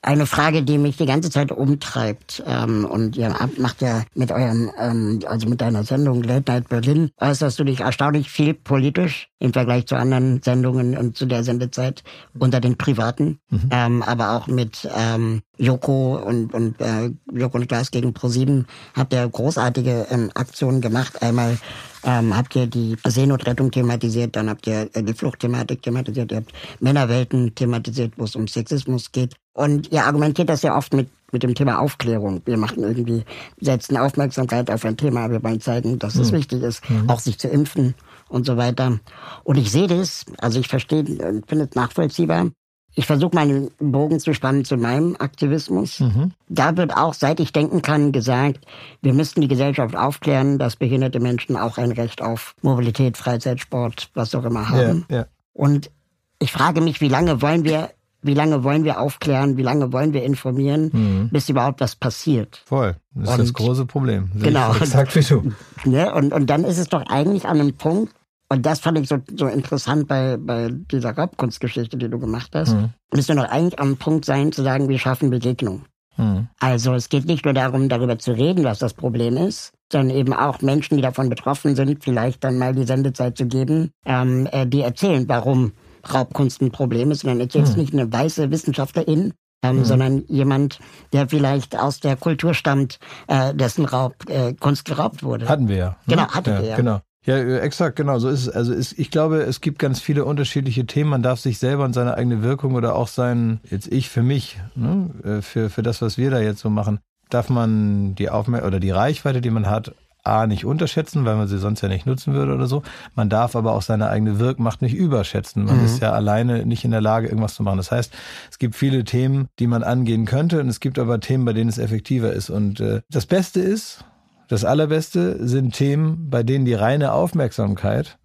Eine 0.00 0.26
Frage, 0.26 0.62
die 0.62 0.76
mich 0.76 0.98
die 0.98 1.06
ganze 1.06 1.30
Zeit 1.30 1.50
umtreibt, 1.50 2.42
ähm, 2.46 2.84
und 2.84 3.16
ihr 3.16 3.34
macht 3.56 3.80
ja 3.80 4.04
mit 4.14 4.30
eurem, 4.32 4.70
ähm, 4.78 5.20
also 5.26 5.48
mit 5.48 5.62
deiner 5.62 5.82
Sendung 5.82 6.22
Late 6.22 6.52
Night 6.52 6.68
Berlin, 6.68 7.10
äußerst 7.18 7.58
du 7.58 7.64
dich 7.64 7.80
erstaunlich 7.80 8.30
viel 8.30 8.52
politisch 8.52 9.30
im 9.44 9.52
Vergleich 9.52 9.86
zu 9.86 9.94
anderen 9.94 10.40
Sendungen 10.42 10.96
und 10.96 11.18
zu 11.18 11.26
der 11.26 11.44
Sendezeit 11.44 12.02
unter 12.38 12.60
den 12.60 12.78
Privaten, 12.78 13.40
mhm. 13.50 13.68
ähm, 13.70 14.02
aber 14.02 14.32
auch 14.32 14.46
mit 14.46 14.88
ähm, 14.96 15.42
Joko 15.58 16.16
und, 16.16 16.54
und 16.54 16.80
äh, 16.80 17.10
Joko 17.30 17.58
und 17.58 17.68
Glas 17.68 17.90
gegen 17.90 18.14
ProSieben 18.14 18.66
habt 18.94 19.12
ihr 19.12 19.28
großartige 19.28 20.06
ähm, 20.10 20.30
Aktionen 20.34 20.80
gemacht. 20.80 21.20
Einmal 21.22 21.58
ähm, 22.04 22.34
habt 22.34 22.56
ihr 22.56 22.66
die 22.66 22.96
Seenotrettung 23.06 23.70
thematisiert, 23.70 24.34
dann 24.34 24.48
habt 24.48 24.66
ihr 24.66 24.88
äh, 24.94 25.02
die 25.02 25.12
Fluchtthematik 25.12 25.82
thematisiert, 25.82 26.32
ihr 26.32 26.38
habt 26.38 26.52
Männerwelten 26.80 27.54
thematisiert, 27.54 28.14
wo 28.16 28.24
es 28.24 28.36
um 28.36 28.48
Sexismus 28.48 29.12
geht. 29.12 29.34
Und 29.52 29.92
ihr 29.92 30.06
argumentiert 30.06 30.48
das 30.48 30.62
ja 30.62 30.74
oft 30.74 30.94
mit, 30.94 31.10
mit 31.32 31.42
dem 31.42 31.54
Thema 31.54 31.80
Aufklärung. 31.80 32.40
Wir 32.46 32.56
machen 32.56 32.82
irgendwie, 32.82 33.24
setzen 33.60 33.98
Aufmerksamkeit 33.98 34.70
auf 34.70 34.86
ein 34.86 34.96
Thema, 34.96 35.30
wir 35.30 35.42
wollen 35.44 35.60
zeigen, 35.60 35.98
dass 35.98 36.16
es 36.16 36.32
mhm. 36.32 36.36
wichtig 36.36 36.62
ist, 36.62 36.88
mhm. 36.88 37.10
auch 37.10 37.20
sich 37.20 37.38
zu 37.38 37.48
impfen 37.48 37.94
und 38.34 38.44
so 38.44 38.56
weiter. 38.56 38.98
Und 39.44 39.56
ich 39.56 39.70
sehe 39.70 39.86
das, 39.86 40.26
also 40.38 40.58
ich 40.58 40.68
verstehe, 40.68 41.04
finde 41.04 41.68
es 41.70 41.74
nachvollziehbar. 41.74 42.50
Ich 42.96 43.06
versuche 43.06 43.34
meinen 43.34 43.70
Bogen 43.78 44.20
zu 44.20 44.34
spannen 44.34 44.64
zu 44.64 44.76
meinem 44.76 45.16
Aktivismus. 45.18 46.00
Mhm. 46.00 46.32
Da 46.48 46.76
wird 46.76 46.96
auch, 46.96 47.14
seit 47.14 47.40
ich 47.40 47.52
denken 47.52 47.82
kann, 47.82 48.12
gesagt, 48.12 48.60
wir 49.02 49.14
müssten 49.14 49.40
die 49.40 49.48
Gesellschaft 49.48 49.96
aufklären, 49.96 50.58
dass 50.58 50.76
behinderte 50.76 51.18
Menschen 51.18 51.56
auch 51.56 51.76
ein 51.78 51.90
Recht 51.90 52.22
auf 52.22 52.54
Mobilität, 52.62 53.16
Freizeitsport, 53.16 54.10
was 54.14 54.34
auch 54.34 54.44
immer 54.44 54.68
haben. 54.68 55.06
Ja, 55.08 55.16
ja. 55.16 55.26
Und 55.52 55.90
ich 56.38 56.52
frage 56.52 56.80
mich, 56.80 57.00
wie 57.00 57.08
lange 57.08 57.42
wollen 57.42 57.64
wir 57.64 57.90
wie 58.24 58.34
lange 58.34 58.64
wollen 58.64 58.84
wir 58.84 59.00
aufklären, 59.00 59.58
wie 59.58 59.62
lange 59.62 59.92
wollen 59.92 60.14
wir 60.14 60.24
informieren, 60.24 60.90
mhm. 60.92 61.28
bis 61.30 61.50
überhaupt 61.50 61.80
was 61.80 61.94
passiert. 61.94 62.62
Voll. 62.64 62.96
Das 63.14 63.24
ist 63.24 63.30
und, 63.30 63.40
das 63.40 63.52
große 63.52 63.84
Problem. 63.84 64.30
genau. 64.34 64.74
Exakt 64.74 65.14
wie 65.14 65.20
du. 65.20 65.52
Ne? 65.84 66.12
Und, 66.14 66.32
und 66.32 66.48
dann 66.48 66.64
ist 66.64 66.78
es 66.78 66.88
doch 66.88 67.04
eigentlich 67.06 67.44
an 67.44 67.60
einem 67.60 67.74
Punkt, 67.74 68.14
und 68.48 68.66
das 68.66 68.80
fand 68.80 68.98
ich 68.98 69.08
so, 69.08 69.18
so 69.36 69.46
interessant 69.46 70.06
bei, 70.06 70.36
bei 70.36 70.68
dieser 70.70 71.16
Raubkunstgeschichte, 71.16 71.96
die 71.96 72.08
du 72.08 72.18
gemacht 72.18 72.50
hast. 72.54 72.74
Mhm. 72.74 72.90
Müsste 73.12 73.34
doch 73.34 73.48
eigentlich 73.48 73.78
am 73.78 73.96
Punkt 73.96 74.24
sein, 74.24 74.52
zu 74.52 74.62
sagen, 74.62 74.88
wir 74.88 74.98
schaffen 74.98 75.30
Begegnung. 75.30 75.86
Mhm. 76.16 76.48
Also 76.60 76.94
es 76.94 77.08
geht 77.08 77.26
nicht 77.26 77.44
nur 77.44 77.54
darum, 77.54 77.88
darüber 77.88 78.18
zu 78.18 78.32
reden, 78.32 78.64
was 78.64 78.78
das 78.78 78.94
Problem 78.94 79.36
ist, 79.36 79.72
sondern 79.90 80.16
eben 80.16 80.32
auch 80.32 80.60
Menschen, 80.60 80.96
die 80.96 81.02
davon 81.02 81.28
betroffen 81.28 81.74
sind, 81.74 82.04
vielleicht 82.04 82.44
dann 82.44 82.58
mal 82.58 82.74
die 82.74 82.84
Sendezeit 82.84 83.36
zu 83.36 83.46
geben, 83.46 83.90
ähm, 84.04 84.46
äh, 84.52 84.66
die 84.66 84.82
erzählen, 84.82 85.28
warum 85.28 85.72
Raubkunst 86.12 86.60
ein 86.60 86.70
Problem 86.70 87.10
ist. 87.10 87.24
Und 87.24 87.30
dann 87.30 87.40
erzählt 87.40 87.64
es 87.64 87.76
mhm. 87.76 87.82
nicht 87.82 87.92
eine 87.94 88.12
weiße 88.12 88.50
Wissenschaftlerin, 88.50 89.32
ähm, 89.64 89.78
mhm. 89.78 89.84
sondern 89.84 90.24
jemand, 90.28 90.78
der 91.12 91.28
vielleicht 91.28 91.78
aus 91.78 92.00
der 92.00 92.16
Kultur 92.16 92.54
stammt, 92.54 92.98
äh, 93.26 93.54
dessen 93.54 93.84
Raub, 93.86 94.14
äh, 94.28 94.54
Kunst 94.54 94.84
geraubt 94.84 95.22
wurde. 95.22 95.48
Hatten 95.48 95.68
wir 95.68 95.76
ja. 95.76 95.88
Ne? 95.88 95.96
Genau, 96.08 96.28
hatten 96.28 96.50
ja, 96.50 96.62
wir 96.62 96.68
ja. 96.68 96.76
Genau. 96.76 97.00
Ja, 97.24 97.36
äh, 97.36 97.58
exakt, 97.60 97.96
genau, 97.96 98.18
so 98.18 98.28
ist 98.28 98.46
es. 98.46 98.48
Also 98.50 98.72
ist, 98.72 98.98
ich 98.98 99.10
glaube, 99.10 99.42
es 99.42 99.60
gibt 99.60 99.78
ganz 99.78 100.00
viele 100.00 100.24
unterschiedliche 100.24 100.86
Themen. 100.86 101.10
Man 101.10 101.22
darf 101.22 101.40
sich 101.40 101.58
selber 101.58 101.84
und 101.84 101.92
seine 101.92 102.14
eigene 102.14 102.42
Wirkung 102.42 102.74
oder 102.74 102.94
auch 102.96 103.08
sein, 103.08 103.60
jetzt 103.70 103.90
ich 103.90 104.10
für 104.10 104.22
mich, 104.22 104.58
ne, 104.74 105.10
äh, 105.24 105.42
für, 105.42 105.70
für 105.70 105.82
das, 105.82 106.02
was 106.02 106.18
wir 106.18 106.30
da 106.30 106.40
jetzt 106.40 106.60
so 106.60 106.70
machen, 106.70 107.00
darf 107.30 107.48
man 107.48 108.14
die 108.14 108.28
Aufmerksamkeit 108.28 108.66
oder 108.66 108.80
die 108.80 108.90
Reichweite, 108.90 109.40
die 109.40 109.50
man 109.50 109.68
hat, 109.68 109.94
A, 110.26 110.46
nicht 110.46 110.64
unterschätzen, 110.64 111.26
weil 111.26 111.36
man 111.36 111.48
sie 111.48 111.58
sonst 111.58 111.82
ja 111.82 111.88
nicht 111.88 112.06
nutzen 112.06 112.32
würde 112.32 112.54
oder 112.54 112.66
so. 112.66 112.82
Man 113.14 113.28
darf 113.28 113.54
aber 113.54 113.72
auch 113.72 113.82
seine 113.82 114.08
eigene 114.08 114.38
Wirkmacht 114.38 114.80
nicht 114.80 114.94
überschätzen. 114.94 115.66
Man 115.66 115.80
mhm. 115.80 115.84
ist 115.84 116.00
ja 116.00 116.12
alleine 116.12 116.64
nicht 116.64 116.84
in 116.84 116.92
der 116.92 117.02
Lage, 117.02 117.28
irgendwas 117.28 117.54
zu 117.54 117.62
machen. 117.62 117.76
Das 117.76 117.92
heißt, 117.92 118.10
es 118.50 118.58
gibt 118.58 118.74
viele 118.74 119.04
Themen, 119.04 119.48
die 119.58 119.66
man 119.66 119.82
angehen 119.82 120.24
könnte 120.24 120.60
und 120.60 120.68
es 120.68 120.80
gibt 120.80 120.98
aber 120.98 121.20
Themen, 121.20 121.44
bei 121.44 121.52
denen 121.52 121.68
es 121.68 121.76
effektiver 121.76 122.32
ist. 122.32 122.48
Und 122.48 122.80
äh, 122.80 123.02
das 123.10 123.26
Beste 123.26 123.60
ist, 123.60 124.02
das 124.48 124.64
Allerbeste 124.64 125.46
sind 125.46 125.74
Themen, 125.74 126.28
bei 126.30 126.42
denen 126.42 126.64
die 126.64 126.74
reine 126.74 127.12
Aufmerksamkeit 127.12 128.18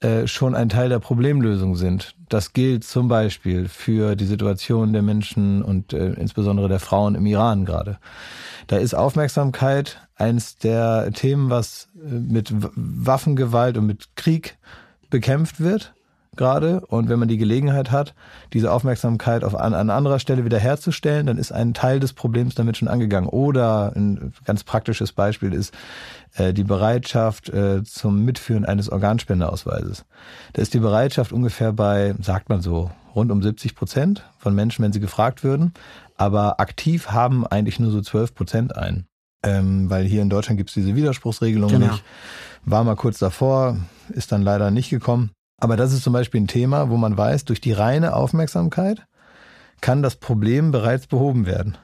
äh, 0.00 0.26
schon 0.26 0.54
ein 0.54 0.68
Teil 0.68 0.88
der 0.88 0.98
Problemlösung 0.98 1.76
sind. 1.76 2.16
Das 2.28 2.52
gilt 2.52 2.84
zum 2.84 3.08
Beispiel 3.08 3.68
für 3.68 4.16
die 4.16 4.26
Situation 4.26 4.92
der 4.92 5.02
Menschen 5.02 5.62
und 5.62 5.92
äh, 5.92 6.14
insbesondere 6.14 6.68
der 6.68 6.80
Frauen 6.80 7.14
im 7.14 7.26
Iran 7.26 7.64
gerade. 7.64 7.98
Da 8.66 8.78
ist 8.78 8.94
Aufmerksamkeit 8.94 10.08
eins 10.16 10.56
der 10.56 11.10
Themen, 11.12 11.50
was 11.50 11.88
äh, 11.94 12.14
mit 12.14 12.52
Waffengewalt 12.52 13.78
und 13.78 13.86
mit 13.86 14.16
Krieg 14.16 14.58
bekämpft 15.10 15.60
wird 15.60 15.94
gerade. 16.36 16.80
Und 16.86 17.08
wenn 17.08 17.18
man 17.18 17.28
die 17.28 17.36
Gelegenheit 17.36 17.90
hat, 17.90 18.14
diese 18.52 18.72
Aufmerksamkeit 18.72 19.44
auf 19.44 19.54
an, 19.54 19.74
an 19.74 19.90
anderer 19.90 20.18
Stelle 20.18 20.44
wiederherzustellen, 20.44 21.26
dann 21.26 21.38
ist 21.38 21.52
ein 21.52 21.74
Teil 21.74 22.00
des 22.00 22.12
Problems 22.12 22.54
damit 22.54 22.76
schon 22.76 22.88
angegangen. 22.88 23.28
Oder 23.28 23.92
ein 23.94 24.32
ganz 24.44 24.64
praktisches 24.64 25.12
Beispiel 25.12 25.52
ist 25.52 25.74
äh, 26.34 26.52
die 26.52 26.64
Bereitschaft 26.64 27.50
äh, 27.50 27.82
zum 27.84 28.24
Mitführen 28.24 28.64
eines 28.64 28.90
Organspendeausweises. 28.90 30.04
Da 30.54 30.62
ist 30.62 30.74
die 30.74 30.80
Bereitschaft 30.80 31.32
ungefähr 31.32 31.72
bei, 31.72 32.14
sagt 32.20 32.48
man 32.48 32.62
so, 32.62 32.90
rund 33.14 33.30
um 33.30 33.42
70 33.42 33.74
Prozent 33.74 34.24
von 34.38 34.54
Menschen, 34.54 34.82
wenn 34.84 34.92
sie 34.92 35.00
gefragt 35.00 35.44
würden. 35.44 35.74
Aber 36.16 36.60
aktiv 36.60 37.08
haben 37.08 37.46
eigentlich 37.46 37.78
nur 37.78 37.90
so 37.90 38.00
12 38.00 38.34
Prozent 38.34 38.76
ein. 38.76 39.06
Ähm, 39.44 39.90
weil 39.90 40.04
hier 40.04 40.22
in 40.22 40.30
Deutschland 40.30 40.56
gibt 40.56 40.70
es 40.70 40.74
diese 40.74 40.94
Widerspruchsregelung 40.94 41.68
genau. 41.68 41.86
nicht. 41.88 42.04
War 42.64 42.84
mal 42.84 42.94
kurz 42.94 43.18
davor, 43.18 43.76
ist 44.10 44.30
dann 44.30 44.42
leider 44.42 44.70
nicht 44.70 44.88
gekommen. 44.88 45.32
Aber 45.62 45.76
das 45.76 45.92
ist 45.92 46.02
zum 46.02 46.12
Beispiel 46.12 46.40
ein 46.40 46.48
Thema, 46.48 46.90
wo 46.90 46.96
man 46.96 47.16
weiß, 47.16 47.44
durch 47.44 47.60
die 47.60 47.70
reine 47.70 48.16
Aufmerksamkeit 48.16 49.06
kann 49.80 50.02
das 50.02 50.16
Problem 50.16 50.72
bereits 50.72 51.06
behoben 51.06 51.46
werden. 51.46 51.78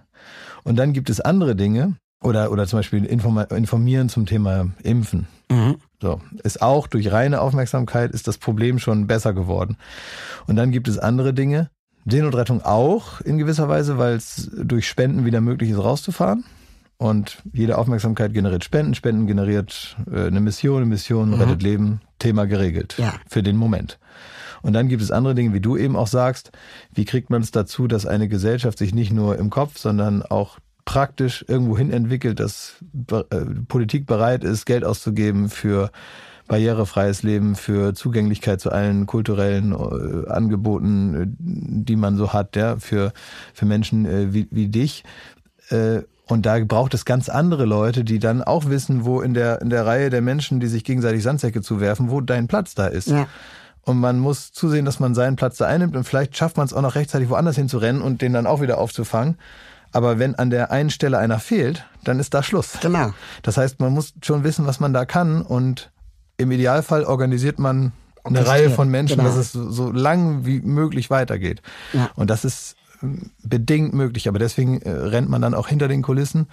Und 0.64 0.74
dann 0.74 0.92
gibt 0.92 1.08
es 1.10 1.20
andere 1.20 1.54
Dinge, 1.54 1.94
oder, 2.20 2.50
oder 2.50 2.66
zum 2.66 2.80
Beispiel 2.80 3.04
informieren 3.04 4.08
zum 4.08 4.26
Thema 4.26 4.66
Impfen. 4.82 5.28
Mhm. 5.48 5.76
So, 6.02 6.20
ist 6.42 6.60
auch 6.60 6.88
durch 6.88 7.12
reine 7.12 7.40
Aufmerksamkeit 7.40 8.10
ist 8.10 8.26
das 8.26 8.38
Problem 8.38 8.80
schon 8.80 9.06
besser 9.06 9.32
geworden. 9.32 9.76
Und 10.48 10.56
dann 10.56 10.72
gibt 10.72 10.88
es 10.88 10.98
andere 10.98 11.32
Dinge, 11.32 11.70
Seenotrettung 12.04 12.62
auch 12.62 13.20
in 13.20 13.38
gewisser 13.38 13.68
Weise, 13.68 13.96
weil 13.96 14.16
es 14.16 14.50
durch 14.56 14.88
Spenden 14.88 15.24
wieder 15.24 15.40
möglich 15.40 15.70
ist, 15.70 15.78
rauszufahren. 15.78 16.42
Und 16.98 17.38
jede 17.52 17.78
Aufmerksamkeit 17.78 18.34
generiert 18.34 18.64
Spenden, 18.64 18.94
Spenden 18.94 19.28
generiert 19.28 19.96
äh, 20.12 20.26
eine 20.26 20.40
Mission, 20.40 20.78
eine 20.78 20.86
Mission 20.86 21.30
mhm. 21.30 21.40
rettet 21.40 21.62
Leben, 21.62 22.00
Thema 22.18 22.46
geregelt. 22.46 22.96
Ja. 22.98 23.14
Für 23.28 23.42
den 23.42 23.56
Moment. 23.56 23.98
Und 24.62 24.72
dann 24.72 24.88
gibt 24.88 25.02
es 25.02 25.12
andere 25.12 25.36
Dinge, 25.36 25.54
wie 25.54 25.60
du 25.60 25.76
eben 25.76 25.94
auch 25.94 26.08
sagst. 26.08 26.50
Wie 26.92 27.04
kriegt 27.04 27.30
man 27.30 27.42
es 27.42 27.52
dazu, 27.52 27.86
dass 27.86 28.06
eine 28.06 28.26
Gesellschaft 28.28 28.78
sich 28.78 28.92
nicht 28.92 29.12
nur 29.12 29.38
im 29.38 29.50
Kopf, 29.50 29.78
sondern 29.78 30.22
auch 30.22 30.58
praktisch 30.84 31.44
irgendwohin 31.46 31.92
entwickelt, 31.92 32.40
dass 32.40 32.76
äh, 33.12 33.44
Politik 33.68 34.06
bereit 34.06 34.42
ist, 34.42 34.64
Geld 34.64 34.84
auszugeben 34.84 35.50
für 35.50 35.92
barrierefreies 36.48 37.22
Leben, 37.22 37.54
für 37.54 37.94
Zugänglichkeit 37.94 38.60
zu 38.60 38.72
allen 38.72 39.06
kulturellen 39.06 39.72
äh, 39.72 40.28
Angeboten, 40.30 41.14
äh, 41.14 41.26
die 41.84 41.94
man 41.94 42.16
so 42.16 42.32
hat, 42.32 42.56
ja, 42.56 42.76
für, 42.76 43.12
für 43.54 43.66
Menschen 43.66 44.06
äh, 44.06 44.32
wie, 44.32 44.48
wie 44.50 44.68
dich. 44.68 45.04
Und 46.28 46.44
da 46.44 46.58
braucht 46.64 46.94
es 46.94 47.04
ganz 47.04 47.28
andere 47.28 47.64
Leute, 47.64 48.04
die 48.04 48.18
dann 48.18 48.42
auch 48.42 48.66
wissen, 48.66 49.04
wo 49.04 49.20
in 49.20 49.34
der, 49.34 49.62
in 49.62 49.70
der 49.70 49.86
Reihe 49.86 50.10
der 50.10 50.20
Menschen, 50.20 50.60
die 50.60 50.66
sich 50.66 50.84
gegenseitig 50.84 51.22
Sandsäcke 51.22 51.62
zuwerfen, 51.62 52.10
wo 52.10 52.20
dein 52.20 52.48
Platz 52.48 52.74
da 52.74 52.86
ist. 52.86 53.08
Ja. 53.08 53.26
Und 53.82 53.98
man 53.98 54.18
muss 54.18 54.52
zusehen, 54.52 54.84
dass 54.84 55.00
man 55.00 55.14
seinen 55.14 55.36
Platz 55.36 55.56
da 55.56 55.66
einnimmt 55.66 55.96
und 55.96 56.04
vielleicht 56.04 56.36
schafft 56.36 56.58
man 56.58 56.66
es 56.66 56.74
auch 56.74 56.82
noch 56.82 56.94
rechtzeitig 56.94 57.30
woanders 57.30 57.56
hinzurennen 57.56 58.02
und 58.02 58.20
den 58.20 58.34
dann 58.34 58.46
auch 58.46 58.60
wieder 58.60 58.76
aufzufangen. 58.76 59.38
Aber 59.92 60.18
wenn 60.18 60.34
an 60.34 60.50
der 60.50 60.70
einen 60.70 60.90
Stelle 60.90 61.16
einer 61.16 61.38
fehlt, 61.38 61.86
dann 62.04 62.20
ist 62.20 62.34
da 62.34 62.42
Schluss. 62.42 62.78
Genau. 62.82 63.14
Das 63.42 63.56
heißt, 63.56 63.80
man 63.80 63.94
muss 63.94 64.12
schon 64.22 64.44
wissen, 64.44 64.66
was 64.66 64.80
man 64.80 64.92
da 64.92 65.06
kann 65.06 65.40
und 65.40 65.90
im 66.36 66.50
Idealfall 66.50 67.04
organisiert 67.04 67.58
man 67.58 67.92
eine 68.24 68.46
Reihe 68.46 68.68
von 68.68 68.90
Menschen, 68.90 69.16
genau. 69.16 69.28
dass 69.28 69.38
es 69.38 69.52
so, 69.52 69.70
so 69.70 69.90
lang 69.90 70.44
wie 70.44 70.60
möglich 70.60 71.08
weitergeht. 71.08 71.62
Ja. 71.94 72.10
Und 72.14 72.28
das 72.28 72.44
ist 72.44 72.76
bedingt 73.42 73.94
möglich, 73.94 74.28
aber 74.28 74.38
deswegen 74.38 74.80
äh, 74.82 74.90
rennt 74.90 75.28
man 75.28 75.42
dann 75.42 75.54
auch 75.54 75.68
hinter 75.68 75.88
den 75.88 76.02
Kulissen. 76.02 76.48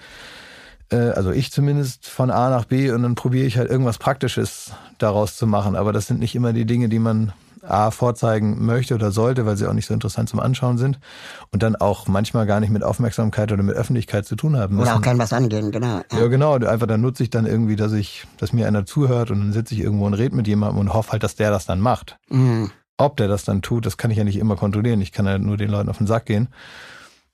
Äh, 0.90 0.96
also 0.96 1.30
ich 1.30 1.52
zumindest 1.52 2.08
von 2.08 2.30
A 2.30 2.50
nach 2.50 2.64
B 2.64 2.90
und 2.90 3.02
dann 3.02 3.14
probiere 3.14 3.46
ich 3.46 3.58
halt 3.58 3.70
irgendwas 3.70 3.98
Praktisches 3.98 4.72
daraus 4.98 5.36
zu 5.36 5.46
machen. 5.46 5.76
Aber 5.76 5.92
das 5.92 6.06
sind 6.06 6.20
nicht 6.20 6.34
immer 6.34 6.52
die 6.52 6.66
Dinge, 6.66 6.88
die 6.88 6.98
man 6.98 7.32
A 7.68 7.90
vorzeigen 7.90 8.64
möchte 8.64 8.94
oder 8.94 9.10
sollte, 9.10 9.44
weil 9.44 9.56
sie 9.56 9.66
auch 9.66 9.72
nicht 9.72 9.86
so 9.86 9.94
interessant 9.94 10.28
zum 10.28 10.40
Anschauen 10.40 10.78
sind 10.78 10.98
und 11.50 11.62
dann 11.62 11.74
auch 11.74 12.06
manchmal 12.06 12.46
gar 12.46 12.60
nicht 12.60 12.70
mit 12.70 12.84
Aufmerksamkeit 12.84 13.50
oder 13.50 13.62
mit 13.62 13.74
Öffentlichkeit 13.74 14.24
zu 14.24 14.36
tun 14.36 14.56
haben 14.56 14.76
müssen. 14.76 14.88
Oder 14.88 14.96
auch 14.96 15.02
kein 15.02 15.18
was 15.18 15.32
angehen, 15.32 15.72
genau. 15.72 16.00
Ja, 16.12 16.18
ja 16.20 16.26
genau. 16.28 16.54
Einfach 16.54 16.86
dann 16.86 17.00
nutze 17.00 17.24
ich 17.24 17.30
dann 17.30 17.46
irgendwie, 17.46 17.76
dass 17.76 17.92
ich, 17.92 18.26
dass 18.38 18.52
mir 18.52 18.68
einer 18.68 18.86
zuhört 18.86 19.30
und 19.30 19.40
dann 19.40 19.52
sitze 19.52 19.74
ich 19.74 19.80
irgendwo 19.80 20.06
und 20.06 20.14
rede 20.14 20.36
mit 20.36 20.46
jemandem 20.46 20.78
und 20.78 20.94
hoffe 20.94 21.12
halt, 21.12 21.22
dass 21.22 21.34
der 21.34 21.50
das 21.50 21.66
dann 21.66 21.80
macht. 21.80 22.18
Mhm. 22.28 22.70
Ob 22.98 23.16
der 23.16 23.28
das 23.28 23.44
dann 23.44 23.62
tut, 23.62 23.84
das 23.84 23.96
kann 23.96 24.10
ich 24.10 24.18
ja 24.18 24.24
nicht 24.24 24.38
immer 24.38 24.56
kontrollieren. 24.56 25.00
Ich 25.00 25.12
kann 25.12 25.26
ja 25.26 25.38
nur 25.38 25.56
den 25.56 25.70
Leuten 25.70 25.88
auf 25.88 25.98
den 25.98 26.06
Sack 26.06 26.26
gehen. 26.26 26.48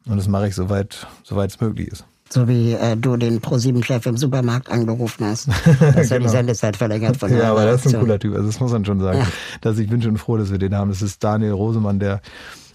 Und 0.07 0.17
das 0.17 0.27
mache 0.27 0.49
ich 0.49 0.55
soweit, 0.55 1.07
soweit 1.23 1.51
es 1.51 1.61
möglich 1.61 1.89
ist. 1.89 2.05
So 2.29 2.49
wie 2.49 2.73
äh, 2.73 2.97
du 2.97 3.17
den 3.17 3.41
Pro-7-Chef 3.41 4.07
im 4.07 4.17
Supermarkt 4.17 4.71
angerufen 4.71 5.27
hast. 5.27 5.49
Dass 5.81 6.09
genau. 6.09 6.23
die 6.23 6.29
Sendezeit 6.29 6.77
verlängert 6.77 7.19
von 7.19 7.37
Ja, 7.37 7.51
aber 7.51 7.67
das 7.67 7.85
ist 7.85 7.95
ein 7.95 8.01
cooler 8.01 8.19
Typ. 8.19 8.35
Also 8.35 8.47
das 8.47 8.59
muss 8.59 8.73
man 8.73 8.85
schon 8.85 9.01
sagen. 9.01 9.19
Ja. 9.19 9.27
Dass 9.61 9.79
ich 9.79 9.89
bin 9.89 10.01
schon 10.01 10.17
froh, 10.17 10.39
dass 10.39 10.51
wir 10.51 10.59
den 10.59 10.75
haben. 10.75 10.89
Das 10.89 11.03
ist 11.03 11.23
Daniel 11.23 11.53
Rosemann, 11.53 12.01
der 12.01 12.23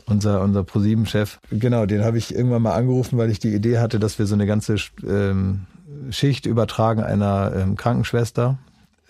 unser, 0.06 0.42
unser 0.42 0.64
Pro-7-Chef. 0.64 1.40
Genau, 1.50 1.86
den 1.86 2.04
habe 2.04 2.18
ich 2.18 2.34
irgendwann 2.34 2.62
mal 2.62 2.74
angerufen, 2.74 3.18
weil 3.18 3.32
ich 3.32 3.40
die 3.40 3.54
Idee 3.54 3.80
hatte, 3.80 4.00
dass 4.00 4.20
wir 4.20 4.28
so 4.28 4.36
eine 4.36 4.46
ganze 4.46 4.76
ähm, 5.06 5.66
Schicht 6.12 6.46
übertragen 6.46 7.02
einer 7.02 7.52
ähm, 7.56 7.76
Krankenschwester. 7.76 8.58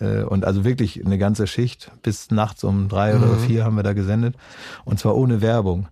Äh, 0.00 0.22
und 0.22 0.44
also 0.44 0.64
wirklich 0.64 1.04
eine 1.04 1.18
ganze 1.18 1.46
Schicht. 1.46 1.90
Bis 2.02 2.30
nachts 2.30 2.64
um 2.64 2.88
drei 2.88 3.14
mhm. 3.14 3.22
oder 3.22 3.36
vier 3.36 3.64
haben 3.64 3.76
wir 3.76 3.82
da 3.82 3.92
gesendet. 3.92 4.36
Und 4.84 4.98
zwar 4.98 5.16
ohne 5.16 5.40
Werbung. 5.40 5.88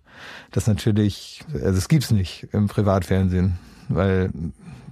Das 0.51 0.67
natürlich, 0.67 1.43
also 1.53 1.73
das 1.73 1.87
gibt's 1.87 2.11
nicht 2.11 2.47
im 2.51 2.67
Privatfernsehen 2.67 3.57
weil 3.89 4.31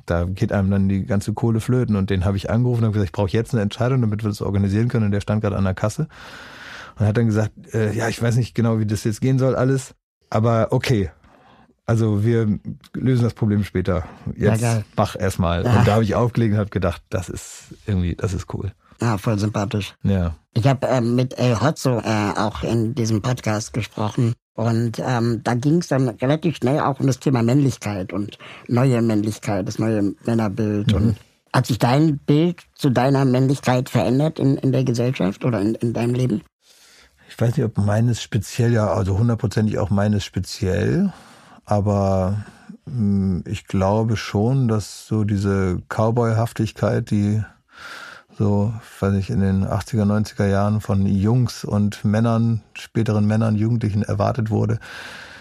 da 0.05 0.25
geht 0.25 0.51
einem 0.51 0.69
dann 0.69 0.89
die 0.89 1.05
ganze 1.05 1.33
Kohle 1.33 1.59
flöten. 1.59 1.95
Und 1.95 2.09
den 2.09 2.25
habe 2.25 2.37
ich 2.37 2.49
angerufen 2.49 2.83
und 2.83 2.91
gesagt, 2.91 3.07
ich 3.07 3.11
brauche 3.11 3.31
jetzt 3.31 3.53
eine 3.53 3.61
Entscheidung, 3.61 4.01
damit 4.01 4.23
wir 4.23 4.29
das 4.29 4.41
organisieren 4.41 4.87
können. 4.87 5.05
Und 5.05 5.11
der 5.11 5.21
stand 5.21 5.41
gerade 5.41 5.57
an 5.57 5.63
der 5.63 5.73
Kasse 5.73 6.07
und 6.97 7.05
hat 7.05 7.17
dann 7.17 7.25
gesagt, 7.25 7.51
äh, 7.73 7.93
ja, 7.93 8.07
ich 8.07 8.21
weiß 8.21 8.35
nicht 8.35 8.55
genau, 8.55 8.79
wie 8.79 8.85
das 8.85 9.03
jetzt 9.03 9.21
gehen 9.21 9.39
soll, 9.39 9.55
alles. 9.55 9.95
Aber 10.29 10.67
okay. 10.71 11.09
Also 11.87 12.23
wir 12.23 12.59
lösen 12.93 13.23
das 13.23 13.35
Problem 13.35 13.63
später. 13.63 14.05
Jetzt 14.35 14.65
mach 14.95 15.15
erstmal. 15.15 15.63
Und 15.63 15.65
da 15.87 15.93
habe 15.93 16.03
ich 16.03 16.15
aufgelegt 16.15 16.53
und 16.53 16.59
habe 16.59 16.69
gedacht, 16.71 17.03
das 17.09 17.29
ist 17.29 17.75
irgendwie, 17.85 18.15
das 18.15 18.33
ist 18.33 18.51
cool. 18.53 18.71
Ja, 19.01 19.17
voll 19.17 19.37
sympathisch. 19.39 19.95
Ja. 20.03 20.35
Ich 20.53 20.67
habe 20.67 20.87
äh, 20.87 21.01
mit 21.01 21.37
El 21.37 21.59
Hotzo 21.59 21.99
äh, 21.99 22.31
auch 22.37 22.63
in 22.63 22.95
diesem 22.95 23.21
Podcast 23.21 23.73
gesprochen. 23.73 24.33
Und 24.53 25.01
ähm, 25.05 25.41
da 25.43 25.53
ging 25.53 25.79
es 25.79 25.89
dann 25.89 26.07
relativ 26.07 26.57
schnell 26.57 26.79
auch 26.79 26.99
um 27.01 27.07
das 27.07 27.19
Thema 27.19 27.43
Männlichkeit 27.43 28.13
und 28.13 28.37
neue 28.67 29.01
Männlichkeit, 29.01 29.67
das 29.67 29.79
neue 29.79 30.13
Männerbild. 30.23 30.91
Mhm. 30.91 30.95
Und 30.95 31.17
hat 31.51 31.67
sich 31.67 31.77
dein 31.77 32.17
Bild 32.19 32.63
zu 32.73 32.89
deiner 32.89 33.25
Männlichkeit 33.25 33.89
verändert 33.89 34.39
in, 34.39 34.57
in 34.57 34.71
der 34.71 34.85
Gesellschaft 34.85 35.43
oder 35.43 35.59
in, 35.59 35.75
in 35.75 35.93
deinem 35.93 36.13
Leben? 36.13 36.41
Ich 37.29 37.39
weiß 37.39 37.57
nicht, 37.57 37.65
ob 37.65 37.77
meines 37.77 38.21
speziell, 38.21 38.71
ja, 38.71 38.87
also 38.87 39.17
hundertprozentig 39.17 39.77
auch 39.77 39.89
meines 39.89 40.23
speziell, 40.23 41.11
aber 41.65 42.45
mh, 42.85 42.93
hm, 42.93 43.43
ich 43.45 43.67
glaube 43.67 44.15
schon, 44.15 44.67
dass 44.67 45.05
so 45.07 45.25
diese 45.25 45.81
Cowboyhaftigkeit, 45.89 47.11
die 47.11 47.43
so, 48.37 48.73
weiß 48.99 49.13
ich, 49.15 49.29
in 49.29 49.39
den 49.39 49.65
80er, 49.65 50.03
90er 50.03 50.47
Jahren 50.47 50.81
von 50.81 51.05
Jungs 51.05 51.63
und 51.63 52.03
Männern, 52.03 52.61
späteren 52.73 53.25
Männern, 53.25 53.55
Jugendlichen 53.55 54.03
erwartet 54.03 54.49
wurde, 54.49 54.79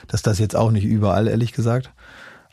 dass 0.06 0.22
das 0.22 0.38
jetzt 0.38 0.54
auch 0.54 0.70
nicht 0.70 0.84
überall, 0.84 1.26
ehrlich 1.26 1.52
gesagt, 1.52 1.90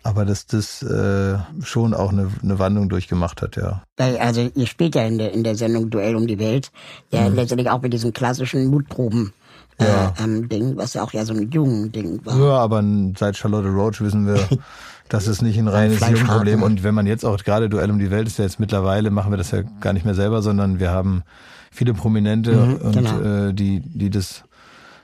aber 0.04 0.26
dass 0.26 0.45
das 0.45 0.82
äh, 0.84 1.38
schon 1.64 1.93
auch 1.93 2.12
eine, 2.12 2.30
eine 2.41 2.60
Wandlung 2.60 2.89
durchgemacht 2.89 3.41
hat, 3.41 3.56
ja. 3.56 3.84
Also 3.97 4.49
ihr 4.56 4.68
spielt 4.68 4.95
ja 4.95 5.04
in 5.04 5.18
der, 5.18 5.34
in 5.34 5.43
der 5.43 5.56
Sendung 5.56 5.89
Duell 5.89 6.16
um 6.16 6.28
die 6.28 6.39
Welt, 6.39 6.72
ja 7.12 7.30
mhm. 7.30 7.36
letztendlich 7.36 7.70
auch 7.70 7.82
mit 7.82 7.93
diesem 7.93 8.14
klassischen 8.14 8.68
Mutproben. 8.68 9.34
Äh, 9.78 9.86
ja. 9.86 10.14
ähm, 10.22 10.49
Ding, 10.49 10.76
was 10.76 10.93
ja 10.93 11.04
auch 11.04 11.14
ja 11.14 11.26
so 11.26 11.34
ein 11.34 11.49
jungen 11.49 11.91
Ding 11.91 12.24
war. 12.26 12.38
Ja, 12.38 12.58
aber 12.58 12.84
seit 13.18 13.38
Charlotte 13.38 13.70
Roach 13.70 14.02
wissen 14.02 14.28
wir, 14.28 14.47
Das 15.12 15.28
ist 15.28 15.41
nicht 15.41 15.60
ein 15.60 15.68
reines 15.68 15.99
Jugendproblem. 15.99 16.64
Und 16.64 16.84
wenn 16.84 16.95
man 16.95 17.06
jetzt 17.06 17.26
auch 17.26 17.43
gerade 17.43 17.68
Duell 17.68 17.91
um 17.91 17.99
die 17.99 18.12
Welt 18.12 18.28
ist 18.28 18.38
ja 18.38 18.45
jetzt 18.45 18.62
mittlerweile, 18.62 19.12
machen 19.12 19.30
wir 19.30 19.38
das 19.38 19.52
ja 19.52 19.62
gar 19.82 19.91
nicht 19.91 20.06
mehr 20.06 20.16
selber, 20.16 20.41
sondern 20.41 20.80
wir 20.80 20.91
haben 20.91 21.24
viele 21.70 21.93
Prominente 21.93 22.54
mhm, 22.54 22.76
und 22.76 22.93
genau. 22.93 23.20
äh, 23.20 23.54
die, 23.54 23.82
die 23.82 24.10
das 24.10 24.45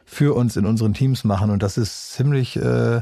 für 0.06 0.34
uns 0.34 0.56
in 0.56 0.66
unseren 0.66 0.94
Teams 0.94 1.26
machen. 1.26 1.50
Und 1.50 1.62
das 1.62 1.78
ist 1.78 2.14
ziemlich 2.14 2.56
äh, 2.56 3.02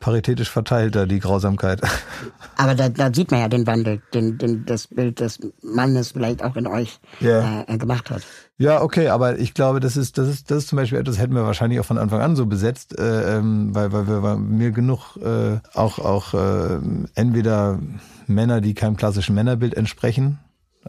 paritätisch 0.00 0.50
verteilt 0.50 0.94
da, 0.94 1.06
die 1.06 1.18
Grausamkeit. 1.18 1.80
Aber 2.56 2.74
da, 2.74 2.88
da 2.88 3.12
sieht 3.12 3.30
man 3.30 3.40
ja 3.40 3.48
den 3.48 3.66
Wandel, 3.66 4.00
den, 4.14 4.38
den 4.38 4.64
das 4.64 4.86
Bild 4.86 5.20
des 5.20 5.40
Mannes 5.62 6.12
vielleicht 6.12 6.42
auch 6.42 6.56
in 6.56 6.66
euch 6.66 7.00
ja. 7.20 7.64
äh, 7.66 7.78
gemacht 7.78 8.10
hat. 8.10 8.22
Ja, 8.60 8.82
okay, 8.82 9.06
aber 9.08 9.38
ich 9.38 9.54
glaube, 9.54 9.78
das 9.78 9.96
ist, 9.96 10.18
das 10.18 10.26
ist, 10.26 10.50
das 10.50 10.58
ist 10.58 10.68
zum 10.68 10.76
Beispiel 10.76 10.98
etwas, 10.98 11.16
hätten 11.16 11.34
wir 11.34 11.44
wahrscheinlich 11.44 11.78
auch 11.78 11.84
von 11.84 11.96
Anfang 11.96 12.20
an 12.20 12.34
so 12.34 12.46
besetzt, 12.46 12.98
äh, 12.98 13.36
ähm, 13.36 13.72
weil, 13.72 13.92
weil 13.92 14.08
wir 14.08 14.36
mir 14.36 14.72
genug 14.72 15.16
äh, 15.18 15.60
auch, 15.74 16.00
auch 16.00 16.34
äh, 16.34 16.80
entweder 17.14 17.78
Männer, 18.26 18.60
die 18.60 18.74
keinem 18.74 18.96
klassischen 18.96 19.36
Männerbild 19.36 19.74
entsprechen, 19.74 20.40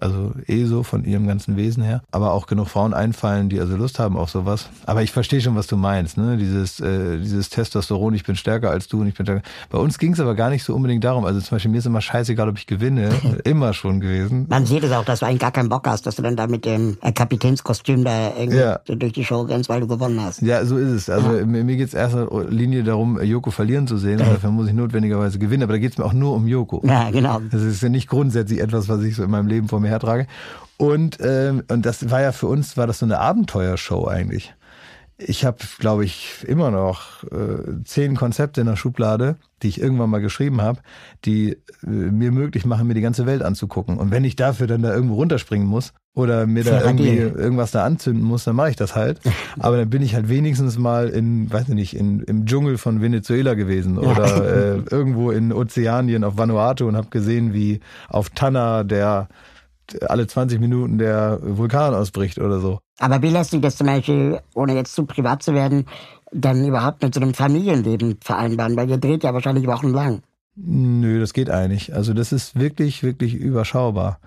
also 0.01 0.33
eh 0.47 0.65
so 0.65 0.83
von 0.83 1.05
ihrem 1.05 1.27
ganzen 1.27 1.57
Wesen 1.57 1.83
her. 1.83 2.01
Aber 2.11 2.33
auch 2.33 2.47
genug 2.47 2.67
Frauen 2.67 2.93
einfallen, 2.93 3.49
die 3.49 3.59
also 3.59 3.75
Lust 3.75 3.99
haben 3.99 4.17
auf 4.17 4.29
sowas. 4.29 4.69
Aber 4.85 5.03
ich 5.03 5.11
verstehe 5.11 5.41
schon, 5.41 5.55
was 5.55 5.67
du 5.67 5.77
meinst, 5.77 6.17
ne? 6.17 6.37
Dieses, 6.37 6.79
äh, 6.79 7.17
dieses 7.17 7.49
Testosteron, 7.49 8.13
ich 8.13 8.23
bin 8.23 8.35
stärker 8.35 8.69
als 8.69 8.87
du 8.87 9.01
und 9.01 9.07
ich 9.07 9.15
bin 9.15 9.25
stärker. 9.25 9.43
Bei 9.69 9.77
uns 9.77 9.99
ging 9.99 10.13
es 10.13 10.19
aber 10.19 10.35
gar 10.35 10.49
nicht 10.49 10.63
so 10.63 10.75
unbedingt 10.75 11.03
darum. 11.03 11.25
Also 11.25 11.39
zum 11.39 11.55
Beispiel 11.55 11.71
mir 11.71 11.77
ist 11.77 11.85
immer 11.85 12.01
scheißegal, 12.01 12.49
ob 12.49 12.57
ich 12.57 12.67
gewinne. 12.67 13.09
immer 13.43 13.73
schon 13.73 13.99
gewesen. 13.99 14.45
Man 14.49 14.65
sieht 14.65 14.83
es 14.83 14.91
auch, 14.91 15.05
dass 15.05 15.19
du 15.19 15.25
eigentlich 15.25 15.39
gar 15.39 15.51
keinen 15.51 15.69
Bock 15.69 15.87
hast, 15.87 16.05
dass 16.05 16.15
du 16.15 16.21
dann 16.21 16.35
da 16.35 16.47
mit 16.47 16.65
dem 16.65 16.97
äh, 17.01 17.11
Kapitänskostüm 17.11 18.03
da 18.03 18.33
irgendwie 18.37 18.59
ja. 18.59 18.79
durch 18.85 19.13
die 19.13 19.25
Show 19.25 19.41
rennst, 19.41 19.69
weil 19.69 19.81
du 19.81 19.87
gewonnen 19.87 20.21
hast. 20.21 20.41
Ja, 20.41 20.65
so 20.65 20.77
ist 20.77 20.89
es. 20.89 21.09
Also 21.09 21.35
ja. 21.35 21.45
mir, 21.45 21.63
mir 21.63 21.77
geht 21.77 21.89
es 21.89 21.93
erster 21.93 22.27
Linie 22.49 22.83
darum, 22.83 23.21
Joko 23.21 23.51
verlieren 23.51 23.87
zu 23.87 23.97
sehen. 23.97 24.19
Dafür 24.19 24.51
muss 24.51 24.67
ich 24.67 24.73
notwendigerweise 24.73 25.39
gewinnen. 25.39 25.63
Aber 25.63 25.73
da 25.73 25.79
geht 25.79 25.93
es 25.93 25.97
mir 25.97 26.05
auch 26.05 26.13
nur 26.13 26.33
um 26.33 26.47
Joko. 26.47 26.81
Ja, 26.85 27.09
genau. 27.11 27.41
Das 27.51 27.61
ist 27.61 27.81
ja 27.81 27.89
nicht 27.89 28.07
grundsätzlich 28.07 28.59
etwas, 28.59 28.87
was 28.89 29.03
ich 29.03 29.15
so 29.15 29.23
in 29.23 29.31
meinem 29.31 29.47
Leben 29.47 29.67
vor 29.67 29.79
mir 29.79 29.88
hertrage. 29.89 30.27
Und, 30.79 31.17
ähm, 31.21 31.63
und 31.69 31.85
das 31.85 32.09
war 32.09 32.21
ja 32.21 32.31
für 32.31 32.47
uns, 32.47 32.77
war 32.77 32.87
das 32.87 32.99
so 32.99 33.05
eine 33.05 33.19
Abenteuershow 33.19 34.07
eigentlich. 34.07 34.53
Ich 35.17 35.43
habe, 35.43 35.57
glaube 35.77 36.05
ich, 36.05 36.45
immer 36.47 36.71
noch 36.71 37.25
äh, 37.25 37.83
zehn 37.83 38.15
Konzepte 38.15 38.61
in 38.61 38.67
der 38.67 38.77
Schublade, 38.77 39.35
die 39.61 39.67
ich 39.67 39.81
irgendwann 39.81 40.09
mal 40.09 40.21
geschrieben 40.21 40.61
habe, 40.61 40.79
die 41.25 41.57
äh, 41.83 41.87
mir 41.87 42.31
möglich 42.31 42.65
machen, 42.65 42.87
mir 42.87 42.93
die 42.93 43.01
ganze 43.01 43.25
Welt 43.25 43.43
anzugucken. 43.43 43.97
Und 43.97 44.11
wenn 44.11 44.23
ich 44.23 44.37
dafür 44.37 44.67
dann 44.67 44.81
da 44.81 44.93
irgendwo 44.93 45.15
runterspringen 45.15 45.67
muss 45.67 45.91
oder 46.15 46.47
mir 46.47 46.63
da 46.63 46.81
irgendwie 46.81 47.17
irgendwas 47.17 47.71
da 47.71 47.83
anzünden 47.83 48.23
muss, 48.23 48.45
dann 48.45 48.55
mache 48.55 48.69
ich 48.69 48.77
das 48.77 48.95
halt. 48.95 49.19
Aber 49.59 49.75
dann 49.75 49.89
bin 49.89 50.01
ich 50.01 50.15
halt 50.15 50.29
wenigstens 50.29 50.77
mal 50.77 51.09
in, 51.09 51.51
weiß 51.51 51.67
ich 51.67 51.75
nicht, 51.75 51.97
in, 51.97 52.21
im 52.21 52.45
Dschungel 52.45 52.77
von 52.77 53.01
Venezuela 53.01 53.55
gewesen 53.55 53.97
oder 53.97 54.77
äh, 54.77 54.81
irgendwo 54.89 55.31
in 55.31 55.51
Ozeanien 55.51 56.23
auf 56.23 56.37
Vanuatu 56.37 56.87
und 56.87 56.95
habe 56.95 57.09
gesehen, 57.09 57.53
wie 57.53 57.81
auf 58.07 58.29
Tanna 58.29 58.85
der 58.85 59.27
alle 60.07 60.27
20 60.27 60.59
Minuten 60.59 60.97
der 60.97 61.39
Vulkan 61.41 61.93
ausbricht 61.93 62.39
oder 62.39 62.59
so. 62.59 62.79
Aber 62.99 63.21
wie 63.21 63.29
lässt 63.29 63.51
sich 63.51 63.61
das 63.61 63.77
zum 63.77 63.87
Beispiel, 63.87 64.39
ohne 64.53 64.75
jetzt 64.75 64.93
zu 64.93 65.05
privat 65.05 65.43
zu 65.43 65.53
werden, 65.53 65.85
dann 66.31 66.65
überhaupt 66.65 67.01
mit 67.01 67.13
so 67.13 67.21
einem 67.21 67.33
Familienleben 67.33 68.17
vereinbaren? 68.21 68.75
Weil 68.75 68.89
ihr 68.89 68.97
dreht 68.97 69.23
ja 69.23 69.33
wahrscheinlich 69.33 69.67
wochenlang. 69.67 70.21
Nö, 70.55 71.19
das 71.19 71.33
geht 71.33 71.49
eigentlich. 71.49 71.93
Also 71.93 72.13
das 72.13 72.31
ist 72.31 72.59
wirklich, 72.59 73.03
wirklich 73.03 73.35
überschaubar. 73.35 74.19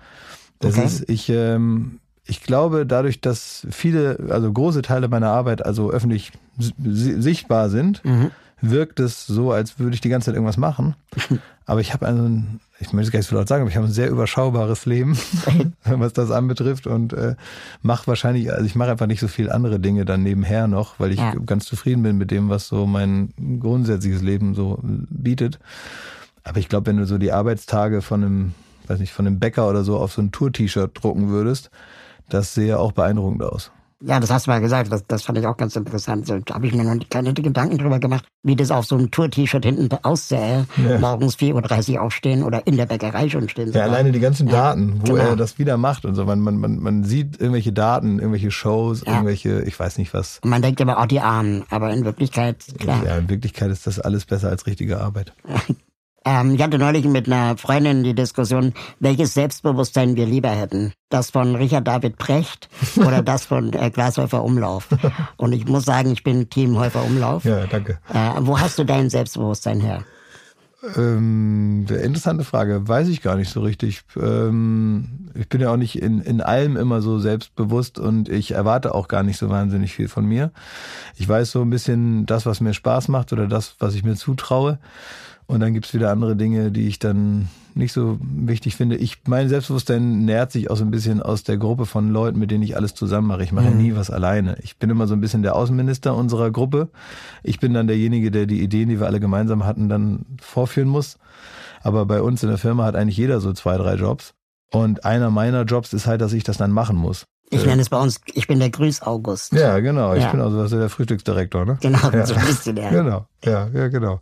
Das 0.59 0.77
okay. 0.77 0.85
ist, 0.85 1.09
ich, 1.09 1.29
ähm, 1.29 1.99
ich 2.25 2.41
glaube, 2.41 2.85
dadurch, 2.85 3.21
dass 3.21 3.67
viele, 3.69 4.17
also 4.29 4.51
große 4.51 4.81
Teile 4.81 5.07
meiner 5.07 5.29
Arbeit 5.29 5.65
also 5.65 5.91
öffentlich 5.91 6.31
sichtbar 6.57 7.69
sind, 7.69 8.03
mhm. 8.05 8.31
wirkt 8.61 8.99
es 8.99 9.27
so, 9.27 9.51
als 9.51 9.79
würde 9.79 9.93
ich 9.93 10.01
die 10.01 10.09
ganze 10.09 10.27
Zeit 10.27 10.35
irgendwas 10.35 10.57
machen. 10.57 10.95
Aber 11.65 11.81
ich 11.81 11.93
habe 11.93 12.07
also 12.07 12.23
ein, 12.23 12.59
ich 12.87 12.93
möchte 12.93 13.07
es 13.07 13.11
gar 13.11 13.19
nicht 13.19 13.29
so 13.29 13.35
laut 13.35 13.47
sagen, 13.47 13.61
aber 13.61 13.69
ich 13.69 13.77
habe 13.77 13.87
ein 13.87 13.91
sehr 13.91 14.09
überschaubares 14.09 14.85
Leben, 14.85 15.17
was 15.83 16.13
das 16.13 16.31
anbetrifft 16.31 16.87
und 16.87 17.13
äh, 17.13 17.35
mache 17.81 18.07
wahrscheinlich, 18.07 18.51
also 18.51 18.65
ich 18.65 18.75
mache 18.75 18.91
einfach 18.91 19.07
nicht 19.07 19.19
so 19.19 19.27
viel 19.27 19.51
andere 19.51 19.79
Dinge 19.79 20.05
dann 20.05 20.23
nebenher 20.23 20.67
noch, 20.67 20.99
weil 20.99 21.11
ich 21.11 21.19
ja. 21.19 21.33
ganz 21.45 21.65
zufrieden 21.65 22.03
bin 22.03 22.17
mit 22.17 22.31
dem, 22.31 22.49
was 22.49 22.67
so 22.67 22.85
mein 22.85 23.33
grundsätzliches 23.59 24.21
Leben 24.21 24.53
so 24.53 24.79
bietet. 24.81 25.59
Aber 26.43 26.59
ich 26.59 26.69
glaube, 26.69 26.87
wenn 26.87 26.97
du 26.97 27.05
so 27.05 27.17
die 27.17 27.31
Arbeitstage 27.31 28.01
von 28.01 28.23
einem, 28.23 28.53
weiß 28.87 28.99
nicht, 28.99 29.13
von 29.13 29.25
einem 29.25 29.39
Bäcker 29.39 29.69
oder 29.69 29.83
so 29.83 29.97
auf 29.97 30.13
so 30.13 30.21
ein 30.21 30.31
Tour-T-Shirt 30.31 30.91
drucken 30.93 31.29
würdest, 31.29 31.71
das 32.29 32.53
sehe 32.53 32.79
auch 32.79 32.91
beeindruckend 32.91 33.43
aus. 33.43 33.71
Ja, 34.05 34.19
das 34.19 34.29
hast 34.31 34.47
du 34.47 34.51
mal 34.51 34.59
gesagt. 34.59 34.91
Das, 34.91 35.05
das 35.07 35.23
fand 35.23 35.37
ich 35.37 35.47
auch 35.47 35.55
ganz 35.55 35.75
interessant. 35.75 36.29
Da 36.29 36.55
habe 36.55 36.67
ich 36.67 36.73
mir 36.73 36.83
noch 36.83 37.09
keine 37.09 37.33
Gedanken 37.33 37.77
drüber 37.77 37.99
gemacht, 37.99 38.25
wie 38.43 38.55
das 38.55 38.69
auf 38.69 38.85
so 38.85 38.95
einem 38.95 39.11
Tour-T-Shirt 39.11 39.63
hinten 39.63 39.89
aussähe. 40.03 40.65
Ja. 40.77 40.99
Morgens 40.99 41.37
4.30 41.37 41.93
Uhr 41.93 42.01
aufstehen 42.01 42.43
oder 42.43 42.67
in 42.67 42.75
der 42.75 42.85
Bäckerei 42.85 43.29
schon 43.29 43.47
stehen. 43.47 43.71
Ja, 43.71 43.83
alleine 43.83 44.11
die 44.11 44.19
ganzen 44.19 44.47
Daten, 44.49 44.99
wo 45.01 45.13
genau. 45.13 45.29
er 45.29 45.35
das 45.37 45.57
wieder 45.57 45.77
macht 45.77 46.03
und 46.03 46.15
so. 46.15 46.25
Man, 46.25 46.41
man, 46.41 46.57
man, 46.57 46.79
man 46.79 47.03
sieht 47.05 47.39
irgendwelche 47.39 47.71
Daten, 47.71 48.19
irgendwelche 48.19 48.51
Shows, 48.51 49.03
irgendwelche, 49.03 49.61
ich 49.61 49.79
weiß 49.79 49.97
nicht 49.97 50.13
was. 50.13 50.41
Man 50.43 50.61
denkt 50.61 50.81
immer, 50.81 50.99
oh, 51.01 51.05
die 51.05 51.21
Ahnen. 51.21 51.63
Aber 51.69 51.93
in 51.93 52.03
Wirklichkeit, 52.03 52.57
klar. 52.79 53.03
Ja, 53.05 53.17
in 53.17 53.29
Wirklichkeit 53.29 53.71
ist 53.71 53.87
das 53.87 53.99
alles 53.99 54.25
besser 54.25 54.49
als 54.49 54.67
richtige 54.67 54.99
Arbeit. 54.99 55.33
Ähm, 56.25 56.55
ich 56.55 56.61
hatte 56.61 56.77
neulich 56.77 57.05
mit 57.05 57.27
einer 57.27 57.57
Freundin 57.57 58.03
die 58.03 58.15
Diskussion, 58.15 58.73
welches 58.99 59.33
Selbstbewusstsein 59.33 60.15
wir 60.15 60.25
lieber 60.25 60.49
hätten. 60.49 60.93
Das 61.09 61.31
von 61.31 61.55
Richard 61.55 61.87
David 61.87 62.17
Precht 62.17 62.69
oder 62.95 63.21
das 63.21 63.45
von 63.45 63.73
äh, 63.73 63.89
Glashäufer 63.89 64.43
Umlauf. 64.43 64.87
Und 65.37 65.53
ich 65.53 65.67
muss 65.67 65.85
sagen, 65.85 66.11
ich 66.11 66.23
bin 66.23 66.49
Team 66.49 66.77
Häufer 66.77 67.03
Umlauf. 67.03 67.45
Ja, 67.45 67.65
danke. 67.67 67.99
Äh, 68.13 68.31
wo 68.41 68.59
hast 68.59 68.79
du 68.79 68.83
dein 68.83 69.09
Selbstbewusstsein 69.09 69.79
her? 69.79 70.03
Ähm, 70.97 71.85
interessante 71.87 72.43
Frage. 72.43 72.87
Weiß 72.87 73.07
ich 73.07 73.21
gar 73.21 73.37
nicht 73.37 73.49
so 73.49 73.61
richtig. 73.61 74.03
Ähm, 74.17 75.29
ich 75.33 75.47
bin 75.47 75.61
ja 75.61 75.71
auch 75.71 75.77
nicht 75.77 76.01
in, 76.01 76.19
in 76.19 76.41
allem 76.41 76.75
immer 76.75 77.01
so 77.01 77.19
selbstbewusst 77.19 77.99
und 77.99 78.27
ich 78.27 78.51
erwarte 78.51 78.93
auch 78.93 79.07
gar 79.07 79.23
nicht 79.23 79.37
so 79.37 79.49
wahnsinnig 79.49 79.93
viel 79.93 80.09
von 80.09 80.25
mir. 80.25 80.51
Ich 81.15 81.27
weiß 81.27 81.51
so 81.51 81.61
ein 81.61 81.69
bisschen 81.69 82.25
das, 82.25 82.45
was 82.45 82.59
mir 82.59 82.73
Spaß 82.73 83.07
macht 83.07 83.31
oder 83.31 83.47
das, 83.47 83.75
was 83.79 83.95
ich 83.95 84.03
mir 84.03 84.15
zutraue. 84.15 84.79
Und 85.45 85.59
dann 85.59 85.73
gibt's 85.73 85.93
wieder 85.93 86.11
andere 86.11 86.35
Dinge, 86.35 86.71
die 86.71 86.87
ich 86.87 86.99
dann 86.99 87.49
nicht 87.75 87.93
so 87.93 88.17
wichtig 88.21 88.75
finde. 88.75 88.95
Ich, 88.97 89.17
mein 89.27 89.49
Selbstbewusstsein 89.49 90.25
nährt 90.25 90.51
sich 90.51 90.69
auch 90.69 90.77
so 90.77 90.83
ein 90.83 90.91
bisschen 90.91 91.21
aus 91.21 91.43
der 91.43 91.57
Gruppe 91.57 91.85
von 91.85 92.09
Leuten, 92.09 92.39
mit 92.39 92.51
denen 92.51 92.63
ich 92.63 92.75
alles 92.75 92.93
zusammen 92.93 93.27
mache. 93.27 93.43
Ich 93.43 93.51
mache 93.51 93.71
mhm. 93.71 93.77
nie 93.77 93.95
was 93.95 94.09
alleine. 94.09 94.57
Ich 94.61 94.77
bin 94.77 94.89
immer 94.89 95.07
so 95.07 95.13
ein 95.15 95.21
bisschen 95.21 95.43
der 95.43 95.55
Außenminister 95.55 96.15
unserer 96.15 96.51
Gruppe. 96.51 96.89
Ich 97.41 97.59
bin 97.59 97.73
dann 97.73 97.87
derjenige, 97.87 98.31
der 98.31 98.45
die 98.45 98.61
Ideen, 98.61 98.89
die 98.89 98.99
wir 98.99 99.07
alle 99.07 99.19
gemeinsam 99.19 99.65
hatten, 99.65 99.89
dann 99.89 100.25
vorführen 100.41 100.89
muss. 100.89 101.17
Aber 101.81 102.05
bei 102.05 102.21
uns 102.21 102.43
in 102.43 102.49
der 102.49 102.57
Firma 102.57 102.85
hat 102.85 102.95
eigentlich 102.95 103.17
jeder 103.17 103.41
so 103.41 103.53
zwei, 103.53 103.77
drei 103.77 103.95
Jobs. 103.95 104.33
Und 104.71 105.05
einer 105.05 105.29
meiner 105.29 105.63
Jobs 105.63 105.93
ist 105.93 106.07
halt, 106.07 106.21
dass 106.21 106.33
ich 106.33 106.43
das 106.43 106.57
dann 106.57 106.71
machen 106.71 106.95
muss. 106.95 107.25
Ich 107.49 107.65
nenne 107.65 107.81
es 107.83 107.89
bei 107.89 107.99
uns, 107.99 108.19
ich 108.33 108.47
bin 108.47 108.59
der 108.59 108.71
Grüß-August. 108.71 109.53
Ja, 109.53 109.79
genau. 109.79 110.15
Ich 110.15 110.23
ja. 110.23 110.31
bin 110.31 110.41
also 110.41 110.67
der 110.77 110.89
Frühstücksdirektor, 110.89 111.65
ne? 111.65 111.77
Genau, 111.81 112.09
ja. 112.11 112.25
so 112.25 112.33
bist 112.35 112.65
du 112.65 112.73
der. 112.73 112.89
Genau, 112.89 113.27
ja, 113.43 113.69
ja, 113.73 113.87
genau. 113.89 114.19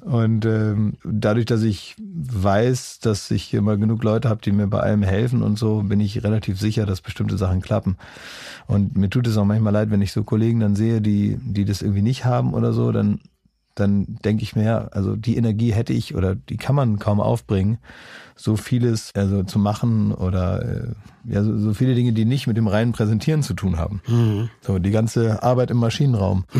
Und 0.00 0.44
ähm, 0.44 0.94
dadurch, 1.04 1.46
dass 1.46 1.62
ich 1.62 1.96
weiß, 1.98 3.00
dass 3.00 3.30
ich 3.30 3.52
immer 3.54 3.76
genug 3.76 4.04
Leute 4.04 4.28
habe, 4.28 4.42
die 4.42 4.52
mir 4.52 4.66
bei 4.66 4.80
allem 4.80 5.02
helfen 5.02 5.42
und 5.42 5.58
so, 5.58 5.82
bin 5.82 6.00
ich 6.00 6.22
relativ 6.22 6.60
sicher, 6.60 6.86
dass 6.86 7.00
bestimmte 7.00 7.38
Sachen 7.38 7.60
klappen. 7.60 7.96
Und 8.66 8.96
mir 8.96 9.08
tut 9.08 9.26
es 9.26 9.36
auch 9.36 9.44
manchmal 9.44 9.72
leid, 9.72 9.90
wenn 9.90 10.02
ich 10.02 10.12
so 10.12 10.22
Kollegen 10.22 10.60
dann 10.60 10.76
sehe, 10.76 11.00
die, 11.00 11.38
die 11.42 11.64
das 11.64 11.82
irgendwie 11.82 12.02
nicht 12.02 12.24
haben 12.24 12.52
oder 12.52 12.72
so, 12.72 12.92
dann, 12.92 13.20
dann 13.74 14.18
denke 14.24 14.42
ich 14.42 14.54
mir, 14.54 14.64
ja, 14.64 14.78
also 14.88 15.16
die 15.16 15.36
Energie 15.36 15.72
hätte 15.72 15.92
ich 15.92 16.14
oder 16.14 16.34
die 16.34 16.56
kann 16.56 16.74
man 16.74 16.98
kaum 16.98 17.20
aufbringen, 17.20 17.78
so 18.36 18.56
vieles 18.56 19.10
also 19.14 19.44
zu 19.44 19.58
machen 19.58 20.12
oder 20.12 20.62
äh, 20.62 21.32
ja, 21.32 21.42
so, 21.42 21.56
so 21.58 21.74
viele 21.74 21.94
Dinge, 21.94 22.12
die 22.12 22.26
nicht 22.26 22.46
mit 22.46 22.56
dem 22.56 22.68
reinen 22.68 22.92
Präsentieren 22.92 23.42
zu 23.42 23.54
tun 23.54 23.78
haben. 23.78 24.02
Mhm. 24.06 24.50
So 24.60 24.78
die 24.78 24.90
ganze 24.90 25.42
Arbeit 25.42 25.70
im 25.70 25.78
Maschinenraum. 25.78 26.44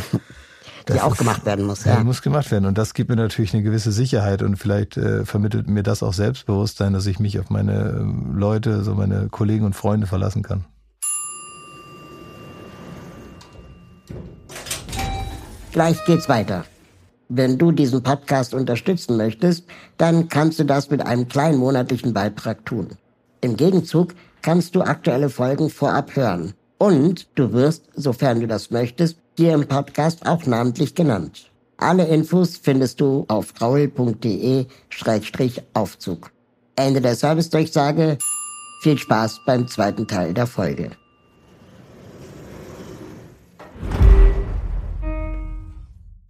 die 0.94 1.00
auch 1.00 1.16
gemacht 1.16 1.44
werden 1.44 1.66
muss. 1.66 1.84
Ja, 1.84 1.92
ja, 1.92 1.98
die 1.98 2.04
muss 2.04 2.22
gemacht 2.22 2.50
werden. 2.50 2.66
Und 2.66 2.78
das 2.78 2.94
gibt 2.94 3.10
mir 3.10 3.16
natürlich 3.16 3.54
eine 3.54 3.62
gewisse 3.62 3.92
Sicherheit 3.92 4.42
und 4.42 4.56
vielleicht 4.56 4.96
äh, 4.96 5.24
vermittelt 5.24 5.68
mir 5.68 5.82
das 5.82 6.02
auch 6.02 6.12
Selbstbewusstsein, 6.12 6.92
dass 6.92 7.06
ich 7.06 7.18
mich 7.18 7.38
auf 7.38 7.50
meine 7.50 7.72
äh, 7.72 8.38
Leute, 8.38 8.82
so 8.82 8.94
meine 8.94 9.28
Kollegen 9.28 9.64
und 9.64 9.74
Freunde 9.74 10.06
verlassen 10.06 10.42
kann. 10.42 10.64
Gleich 15.72 16.02
geht's 16.06 16.28
weiter. 16.28 16.64
Wenn 17.28 17.58
du 17.58 17.72
diesen 17.72 18.02
Podcast 18.02 18.54
unterstützen 18.54 19.16
möchtest, 19.16 19.66
dann 19.98 20.28
kannst 20.28 20.58
du 20.58 20.64
das 20.64 20.90
mit 20.90 21.04
einem 21.04 21.28
kleinen 21.28 21.58
monatlichen 21.58 22.14
Beitrag 22.14 22.64
tun. 22.64 22.96
Im 23.40 23.56
Gegenzug 23.56 24.14
kannst 24.42 24.74
du 24.74 24.82
aktuelle 24.82 25.28
Folgen 25.28 25.68
vorab 25.68 26.14
hören. 26.14 26.54
Und 26.78 27.28
du 27.34 27.52
wirst, 27.52 27.88
sofern 27.94 28.40
du 28.40 28.46
das 28.46 28.70
möchtest, 28.70 29.18
hier 29.36 29.54
im 29.54 29.66
Podcast 29.66 30.26
auch 30.26 30.46
namentlich 30.46 30.94
genannt. 30.94 31.50
Alle 31.78 32.06
Infos 32.06 32.56
findest 32.56 33.00
du 33.00 33.24
auf 33.28 33.52
raul.de-aufzug. 33.60 36.30
Ende 36.76 37.00
der 37.00 37.14
Servicedurchsage. 37.14 38.18
Viel 38.82 38.98
Spaß 38.98 39.40
beim 39.46 39.66
zweiten 39.68 40.06
Teil 40.06 40.34
der 40.34 40.46
Folge. 40.46 40.90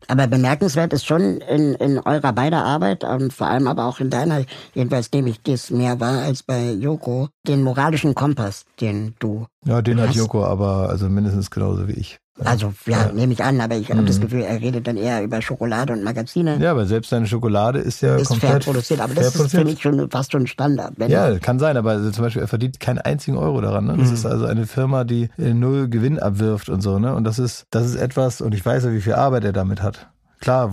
Aber 0.08 0.28
bemerkenswert 0.28 0.92
ist 0.92 1.04
schon 1.04 1.40
in, 1.40 1.74
in 1.74 1.98
eurer 1.98 2.32
beider 2.32 2.64
Arbeit 2.64 3.02
und 3.02 3.32
vor 3.32 3.48
allem 3.48 3.66
aber 3.66 3.86
auch 3.86 3.98
in 3.98 4.08
deiner, 4.08 4.44
jedenfalls 4.72 5.10
nehme 5.12 5.30
ich 5.30 5.42
das 5.42 5.70
mehr 5.70 5.98
wahr 5.98 6.22
als 6.22 6.44
bei 6.44 6.70
Joko, 6.70 7.28
den 7.46 7.62
moralischen 7.62 8.14
Kompass, 8.14 8.64
den 8.80 9.14
du. 9.18 9.46
Ja, 9.64 9.82
den 9.82 10.00
hast. 10.00 10.10
hat 10.10 10.16
Joko 10.16 10.44
aber 10.44 10.88
also 10.88 11.08
mindestens 11.08 11.50
genauso 11.50 11.88
wie 11.88 11.94
ich. 11.94 12.20
Also 12.44 12.74
ja, 12.84 13.06
ja. 13.06 13.12
nehme 13.12 13.32
ich 13.32 13.42
an, 13.42 13.60
aber 13.60 13.76
ich 13.76 13.90
habe 13.90 14.02
mhm. 14.02 14.06
das 14.06 14.20
Gefühl, 14.20 14.42
er 14.42 14.60
redet 14.60 14.86
dann 14.86 14.96
eher 14.96 15.22
über 15.22 15.40
Schokolade 15.40 15.94
und 15.94 16.04
Magazine. 16.04 16.58
Ja, 16.58 16.70
aber 16.70 16.84
selbst 16.86 17.08
seine 17.08 17.26
Schokolade 17.26 17.78
ist 17.78 18.02
ja 18.02 18.16
ist 18.16 18.28
komplett 18.28 18.50
fair 18.50 18.60
produziert, 18.60 19.00
aber 19.00 19.14
das 19.14 19.34
ist 19.34 19.50
für 19.50 19.64
mich 19.64 19.80
schon 19.80 20.10
fast 20.10 20.32
schon 20.32 20.46
Standard. 20.46 20.94
ja, 21.08 21.38
kann 21.38 21.58
sein, 21.58 21.76
aber 21.76 21.92
also 21.92 22.10
zum 22.10 22.24
Beispiel 22.24 22.42
er 22.42 22.48
verdient 22.48 22.78
keinen 22.78 22.98
einzigen 22.98 23.38
Euro 23.38 23.60
daran. 23.60 23.86
Ne? 23.86 23.96
Das 23.96 24.08
mhm. 24.08 24.14
ist 24.14 24.26
also 24.26 24.44
eine 24.44 24.66
Firma, 24.66 25.04
die 25.04 25.30
null 25.38 25.88
Gewinn 25.88 26.18
abwirft 26.18 26.68
und 26.68 26.82
so. 26.82 26.98
Ne? 26.98 27.14
Und 27.14 27.24
das 27.24 27.38
ist 27.38 27.66
das 27.70 27.86
ist 27.86 27.96
etwas 27.96 28.40
und 28.42 28.54
ich 28.54 28.64
weiß 28.64 28.84
ja, 28.84 28.92
wie 28.92 29.00
viel 29.00 29.14
Arbeit 29.14 29.44
er 29.44 29.52
damit 29.52 29.82
hat. 29.82 30.08
Klar. 30.40 30.72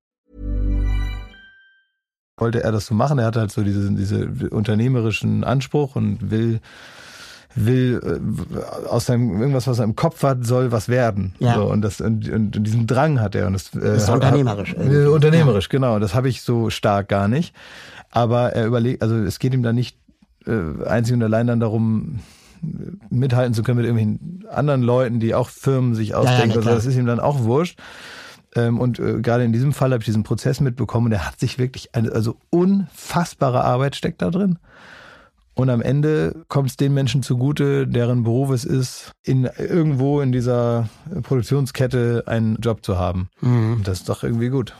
Wollte 2.37 2.63
er 2.63 2.71
das 2.71 2.87
so 2.87 2.95
machen? 2.95 3.19
Er 3.19 3.25
hat 3.25 3.35
halt 3.35 3.51
so 3.51 3.63
diese, 3.63 3.91
diese 3.91 4.49
unternehmerischen 4.49 5.43
Anspruch 5.43 5.95
und 5.95 6.31
will 6.31 6.59
will 7.55 7.99
äh, 8.03 8.87
aus 8.87 9.07
seinem 9.07 9.39
irgendwas, 9.39 9.67
was 9.67 9.79
er 9.79 9.85
im 9.85 9.95
Kopf 9.95 10.23
hat, 10.23 10.45
soll 10.45 10.71
was 10.71 10.89
werden. 10.89 11.33
Ja. 11.39 11.55
So, 11.55 11.65
und 11.65 11.81
das 11.81 11.99
und, 11.99 12.29
und, 12.29 12.65
diesen 12.65 12.87
Drang 12.87 13.19
hat 13.19 13.35
er 13.35 13.47
und 13.47 13.53
das, 13.53 13.75
äh, 13.75 13.97
ist 13.97 14.09
unternehmerisch. 14.09 14.73
Äh, 14.73 15.07
unternehmerisch, 15.07 15.65
ja. 15.65 15.71
genau. 15.71 15.99
Das 15.99 16.15
habe 16.15 16.29
ich 16.29 16.41
so 16.41 16.69
stark 16.69 17.09
gar 17.09 17.27
nicht. 17.27 17.53
Aber 18.09 18.53
er 18.53 18.65
überlegt, 18.65 19.01
also 19.01 19.15
es 19.15 19.39
geht 19.39 19.53
ihm 19.53 19.63
da 19.63 19.73
nicht 19.73 19.97
äh, 20.45 20.85
einzig 20.85 21.13
und 21.13 21.23
allein 21.23 21.47
dann 21.47 21.59
darum, 21.59 22.19
mithalten 23.09 23.53
zu 23.53 23.63
können 23.63 23.77
mit 23.77 23.85
irgendwelchen 23.85 24.45
anderen 24.49 24.81
Leuten, 24.81 25.19
die 25.19 25.33
auch 25.33 25.49
Firmen 25.49 25.95
sich 25.95 26.13
ausdenken. 26.13 26.49
Ja, 26.49 26.55
ja, 26.55 26.57
also 26.57 26.69
das 26.69 26.85
ist 26.85 26.95
ihm 26.95 27.05
dann 27.05 27.19
auch 27.19 27.39
wurscht. 27.39 27.79
Ähm, 28.55 28.79
und 28.79 28.99
äh, 28.99 29.21
gerade 29.21 29.43
in 29.43 29.53
diesem 29.53 29.73
Fall 29.73 29.91
habe 29.91 30.01
ich 30.01 30.05
diesen 30.05 30.23
Prozess 30.23 30.59
mitbekommen. 30.59 31.09
Der 31.09 31.25
hat 31.25 31.39
sich 31.39 31.57
wirklich 31.57 31.95
eine 31.95 32.11
also 32.11 32.37
unfassbare 32.49 33.63
Arbeit 33.63 33.95
steckt 33.95 34.21
da 34.21 34.29
drin. 34.29 34.59
Und 35.53 35.69
am 35.69 35.81
Ende 35.81 36.43
kommt 36.47 36.69
es 36.69 36.77
den 36.77 36.93
Menschen 36.93 37.23
zugute, 37.23 37.85
deren 37.85 38.23
Beruf 38.23 38.51
es 38.51 38.63
ist, 38.63 39.11
in 39.23 39.49
irgendwo 39.57 40.21
in 40.21 40.31
dieser 40.31 40.89
Produktionskette 41.23 42.23
einen 42.25 42.55
Job 42.55 42.85
zu 42.85 42.97
haben. 42.97 43.29
Mhm. 43.41 43.81
Das 43.83 43.99
ist 43.99 44.09
doch 44.09 44.23
irgendwie 44.23 44.49
gut. 44.49 44.73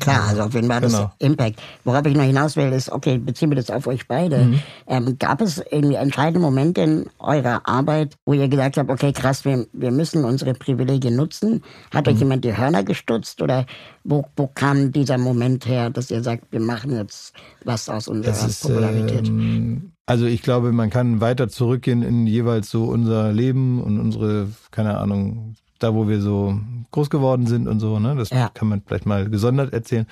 Klar, 0.00 0.28
also 0.28 0.42
auf 0.42 0.54
jeden 0.54 0.68
Fall 0.68 0.80
genau. 0.80 0.98
das 0.98 1.10
Impact. 1.18 1.60
Worauf 1.84 2.04
ich 2.06 2.16
noch 2.16 2.24
hinaus 2.24 2.56
will, 2.56 2.72
ist, 2.72 2.90
okay, 2.90 3.18
beziehen 3.18 3.50
wir 3.50 3.56
das 3.56 3.70
auf 3.70 3.86
euch 3.86 4.08
beide. 4.08 4.38
Mhm. 4.38 4.58
Ähm, 4.86 5.16
gab 5.18 5.40
es 5.40 5.62
irgendwie 5.70 5.96
entscheidende 5.96 6.40
Momente 6.40 6.80
in 6.80 7.06
eurer 7.18 7.60
Arbeit, 7.64 8.16
wo 8.24 8.32
ihr 8.32 8.48
gesagt 8.48 8.76
habt, 8.76 8.90
okay, 8.90 9.12
krass, 9.12 9.44
wir, 9.44 9.66
wir 9.72 9.90
müssen 9.90 10.24
unsere 10.24 10.54
Privilegien 10.54 11.14
nutzen? 11.14 11.62
Hat 11.92 12.06
mhm. 12.06 12.12
euch 12.12 12.18
jemand 12.18 12.44
die 12.44 12.56
Hörner 12.56 12.82
gestutzt 12.82 13.42
oder 13.42 13.66
wo, 14.02 14.24
wo 14.36 14.46
kam 14.46 14.92
dieser 14.92 15.18
Moment 15.18 15.66
her, 15.66 15.90
dass 15.90 16.10
ihr 16.10 16.22
sagt, 16.22 16.44
wir 16.50 16.60
machen 16.60 16.96
jetzt 16.96 17.34
was 17.64 17.88
aus 17.88 18.08
unserer 18.08 18.46
ist, 18.46 18.62
Popularität? 18.62 19.28
Ähm, 19.28 19.92
also 20.06 20.26
ich 20.26 20.42
glaube, 20.42 20.72
man 20.72 20.90
kann 20.90 21.20
weiter 21.20 21.48
zurückgehen 21.48 22.02
in 22.02 22.26
jeweils 22.26 22.70
so 22.70 22.84
unser 22.84 23.32
Leben 23.32 23.80
und 23.80 24.00
unsere, 24.00 24.48
keine 24.70 24.98
Ahnung, 24.98 25.54
da 25.82 25.94
wo 25.94 26.08
wir 26.08 26.20
so 26.20 26.58
groß 26.92 27.10
geworden 27.10 27.46
sind 27.46 27.68
und 27.68 27.80
so, 27.80 27.98
ne? 27.98 28.14
Das 28.16 28.30
ja. 28.30 28.50
kann 28.52 28.68
man 28.68 28.82
vielleicht 28.86 29.06
mal 29.06 29.28
gesondert 29.28 29.72
erzählen. 29.72 30.06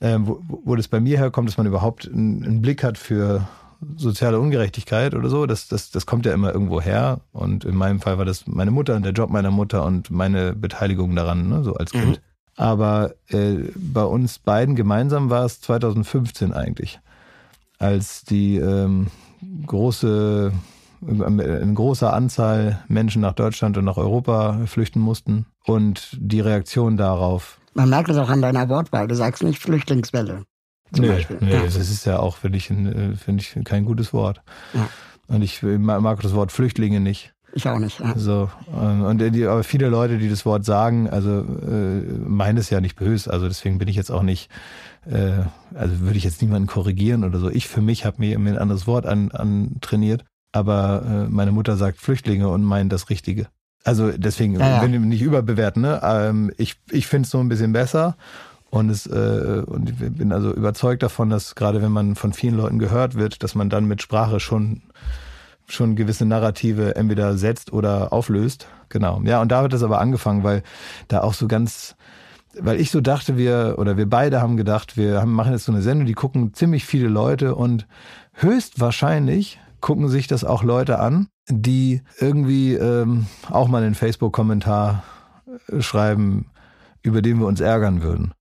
Ähm, 0.00 0.26
wo, 0.26 0.42
wo 0.64 0.76
das 0.76 0.88
bei 0.88 1.00
mir 1.00 1.18
herkommt, 1.18 1.48
dass 1.48 1.56
man 1.56 1.66
überhaupt 1.66 2.10
einen, 2.12 2.44
einen 2.44 2.62
Blick 2.62 2.82
hat 2.82 2.98
für 2.98 3.46
soziale 3.96 4.40
Ungerechtigkeit 4.40 5.14
oder 5.14 5.28
so, 5.28 5.46
das, 5.46 5.68
das, 5.68 5.90
das 5.90 6.06
kommt 6.06 6.26
ja 6.26 6.32
immer 6.32 6.52
irgendwo 6.52 6.80
her. 6.80 7.20
Und 7.32 7.64
in 7.64 7.76
meinem 7.76 8.00
Fall 8.00 8.18
war 8.18 8.24
das 8.24 8.46
meine 8.46 8.70
Mutter 8.70 8.96
und 8.96 9.04
der 9.04 9.12
Job 9.12 9.30
meiner 9.30 9.50
Mutter 9.50 9.84
und 9.84 10.10
meine 10.10 10.54
Beteiligung 10.54 11.14
daran, 11.14 11.48
ne, 11.48 11.62
so 11.62 11.74
als 11.74 11.92
mhm. 11.92 12.00
Kind. 12.00 12.20
Aber 12.56 13.14
äh, 13.28 13.56
bei 13.76 14.04
uns 14.04 14.38
beiden 14.38 14.76
gemeinsam 14.76 15.30
war 15.30 15.44
es 15.44 15.60
2015 15.60 16.52
eigentlich, 16.52 17.00
als 17.78 18.24
die 18.24 18.56
ähm, 18.56 19.08
große 19.66 20.52
in 21.06 21.74
großer 21.74 22.12
Anzahl 22.12 22.82
Menschen 22.88 23.22
nach 23.22 23.34
Deutschland 23.34 23.76
und 23.76 23.84
nach 23.84 23.96
Europa 23.96 24.60
flüchten 24.66 25.00
mussten 25.00 25.46
und 25.66 26.16
die 26.20 26.40
Reaktion 26.40 26.96
darauf 26.96 27.58
Man 27.74 27.90
merkt 27.90 28.08
es 28.10 28.16
auch 28.16 28.28
an 28.28 28.42
deiner 28.42 28.68
Wortwahl. 28.68 29.08
Du 29.08 29.14
sagst 29.14 29.42
nicht 29.42 29.60
Flüchtlingswelle. 29.60 30.44
Zum 30.92 31.04
nee, 31.04 31.10
Beispiel. 31.10 31.38
nee 31.40 31.52
ja. 31.52 31.62
das 31.62 31.76
ist 31.76 32.04
ja 32.06 32.18
auch, 32.18 32.36
finde 32.36 32.58
ich, 32.58 32.70
äh, 32.70 33.14
finde 33.16 33.42
ich, 33.42 33.64
kein 33.64 33.84
gutes 33.84 34.12
Wort. 34.12 34.42
Ja. 34.74 34.88
Und 35.26 35.42
ich 35.42 35.62
mag 35.62 36.20
das 36.20 36.34
Wort 36.34 36.52
Flüchtlinge 36.52 37.00
nicht. 37.00 37.34
Ich 37.56 37.68
auch 37.68 37.78
nicht. 37.78 38.00
Ja. 38.00 38.14
So 38.16 38.50
ähm, 38.76 39.02
und 39.02 39.18
die, 39.18 39.46
aber 39.46 39.62
viele 39.62 39.88
Leute, 39.88 40.18
die 40.18 40.28
das 40.28 40.44
Wort 40.44 40.64
sagen, 40.64 41.08
also 41.08 41.40
äh, 41.40 42.00
meinen 42.26 42.58
es 42.58 42.68
ja 42.68 42.80
nicht 42.80 42.96
böse. 42.96 43.32
Also 43.32 43.46
deswegen 43.46 43.78
bin 43.78 43.86
ich 43.86 43.94
jetzt 43.94 44.10
auch 44.10 44.22
nicht, 44.22 44.50
äh, 45.06 45.44
also 45.72 46.00
würde 46.00 46.18
ich 46.18 46.24
jetzt 46.24 46.42
niemanden 46.42 46.66
korrigieren 46.66 47.22
oder 47.22 47.38
so. 47.38 47.48
Ich 47.48 47.68
für 47.68 47.80
mich 47.80 48.04
habe 48.04 48.20
mir 48.20 48.36
ein 48.36 48.58
anderes 48.58 48.88
Wort 48.88 49.06
an, 49.06 49.30
an 49.30 49.76
trainiert, 49.80 50.24
aber 50.54 51.02
äh, 51.04 51.28
meine 51.28 51.52
Mutter 51.52 51.76
sagt 51.76 51.98
Flüchtlinge 51.98 52.48
und 52.48 52.62
meint 52.62 52.92
das 52.92 53.10
Richtige. 53.10 53.48
Also 53.82 54.12
deswegen, 54.12 54.58
ja, 54.58 54.76
ja. 54.76 54.82
wenn 54.82 55.08
nicht 55.08 55.20
überbewerten, 55.20 55.82
ne? 55.82 56.00
Ähm, 56.02 56.52
ich 56.56 56.76
ich 56.90 57.06
finde 57.06 57.26
es 57.26 57.30
so 57.30 57.40
ein 57.40 57.48
bisschen 57.48 57.72
besser. 57.72 58.16
Und, 58.70 58.90
es, 58.90 59.06
äh, 59.06 59.62
und 59.66 59.90
ich 59.90 59.96
bin 59.96 60.32
also 60.32 60.52
überzeugt 60.52 61.02
davon, 61.04 61.30
dass 61.30 61.54
gerade 61.54 61.80
wenn 61.80 61.92
man 61.92 62.16
von 62.16 62.32
vielen 62.32 62.56
Leuten 62.56 62.80
gehört 62.80 63.14
wird, 63.14 63.44
dass 63.44 63.54
man 63.54 63.68
dann 63.70 63.86
mit 63.86 64.02
Sprache 64.02 64.40
schon 64.40 64.82
schon 65.66 65.96
gewisse 65.96 66.26
Narrative 66.26 66.94
entweder 66.96 67.38
setzt 67.38 67.72
oder 67.72 68.12
auflöst. 68.12 68.66
Genau. 68.90 69.20
Ja, 69.24 69.40
und 69.40 69.50
da 69.50 69.62
wird 69.62 69.72
das 69.72 69.82
aber 69.82 70.00
angefangen, 70.00 70.44
weil 70.44 70.62
da 71.08 71.22
auch 71.22 71.34
so 71.34 71.48
ganz, 71.48 71.96
weil 72.58 72.80
ich 72.80 72.90
so 72.90 73.00
dachte, 73.00 73.36
wir, 73.36 73.76
oder 73.78 73.96
wir 73.96 74.08
beide 74.08 74.42
haben 74.42 74.56
gedacht, 74.56 74.96
wir 74.96 75.20
haben, 75.20 75.32
machen 75.32 75.52
jetzt 75.52 75.64
so 75.64 75.72
eine 75.72 75.82
Sendung, 75.82 76.06
die 76.06 76.12
gucken 76.12 76.52
ziemlich 76.52 76.84
viele 76.84 77.08
Leute 77.08 77.54
und 77.54 77.86
höchstwahrscheinlich 78.34 79.58
gucken 79.84 80.08
sich 80.08 80.26
das 80.26 80.44
auch 80.44 80.62
Leute 80.62 80.98
an, 80.98 81.28
die 81.46 82.00
irgendwie 82.18 82.72
ähm, 82.72 83.26
auch 83.50 83.68
mal 83.68 83.82
einen 83.82 83.94
Facebook-Kommentar 83.94 85.04
äh, 85.68 85.82
schreiben, 85.82 86.46
über 87.02 87.20
den 87.20 87.38
wir 87.38 87.46
uns 87.46 87.60
ärgern 87.60 88.00
würden. 88.02 88.32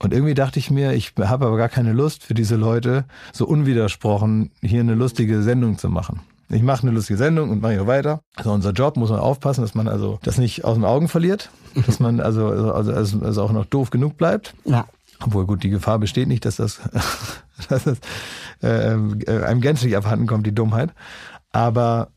Und 0.00 0.14
irgendwie 0.14 0.34
dachte 0.34 0.60
ich 0.60 0.70
mir, 0.70 0.92
ich 0.92 1.12
habe 1.18 1.46
aber 1.46 1.56
gar 1.56 1.68
keine 1.68 1.92
Lust 1.92 2.22
für 2.22 2.34
diese 2.34 2.54
Leute, 2.54 3.06
so 3.32 3.44
unwidersprochen 3.44 4.52
hier 4.60 4.78
eine 4.78 4.94
lustige 4.94 5.42
Sendung 5.42 5.78
zu 5.78 5.88
machen. 5.88 6.20
Ich 6.48 6.62
mache 6.62 6.84
eine 6.84 6.92
lustige 6.92 7.16
Sendung 7.16 7.50
und 7.50 7.60
mache 7.60 7.72
hier 7.72 7.88
weiter. 7.88 8.20
Also 8.36 8.52
unser 8.52 8.70
Job 8.70 8.96
muss 8.96 9.10
man 9.10 9.18
aufpassen, 9.18 9.62
dass 9.62 9.74
man 9.74 9.88
also 9.88 10.20
das 10.22 10.38
nicht 10.38 10.64
aus 10.64 10.76
den 10.76 10.84
Augen 10.84 11.08
verliert, 11.08 11.50
dass 11.86 11.98
man 11.98 12.20
also, 12.20 12.46
also, 12.46 12.92
also, 12.92 13.20
also 13.20 13.42
auch 13.42 13.50
noch 13.50 13.64
doof 13.64 13.90
genug 13.90 14.16
bleibt. 14.16 14.54
Ja. 14.64 14.86
Obwohl 15.20 15.46
gut, 15.46 15.62
die 15.62 15.70
Gefahr 15.70 15.98
besteht 15.98 16.28
nicht, 16.28 16.44
dass 16.44 16.56
das, 16.56 16.80
dass 17.68 17.84
das 17.84 17.98
äh, 18.62 18.94
äh, 18.94 19.44
einem 19.44 19.60
gänzlich 19.60 19.96
abhanden 19.96 20.26
kommt, 20.26 20.46
die 20.46 20.54
Dummheit. 20.54 20.92
Aber 21.52 22.10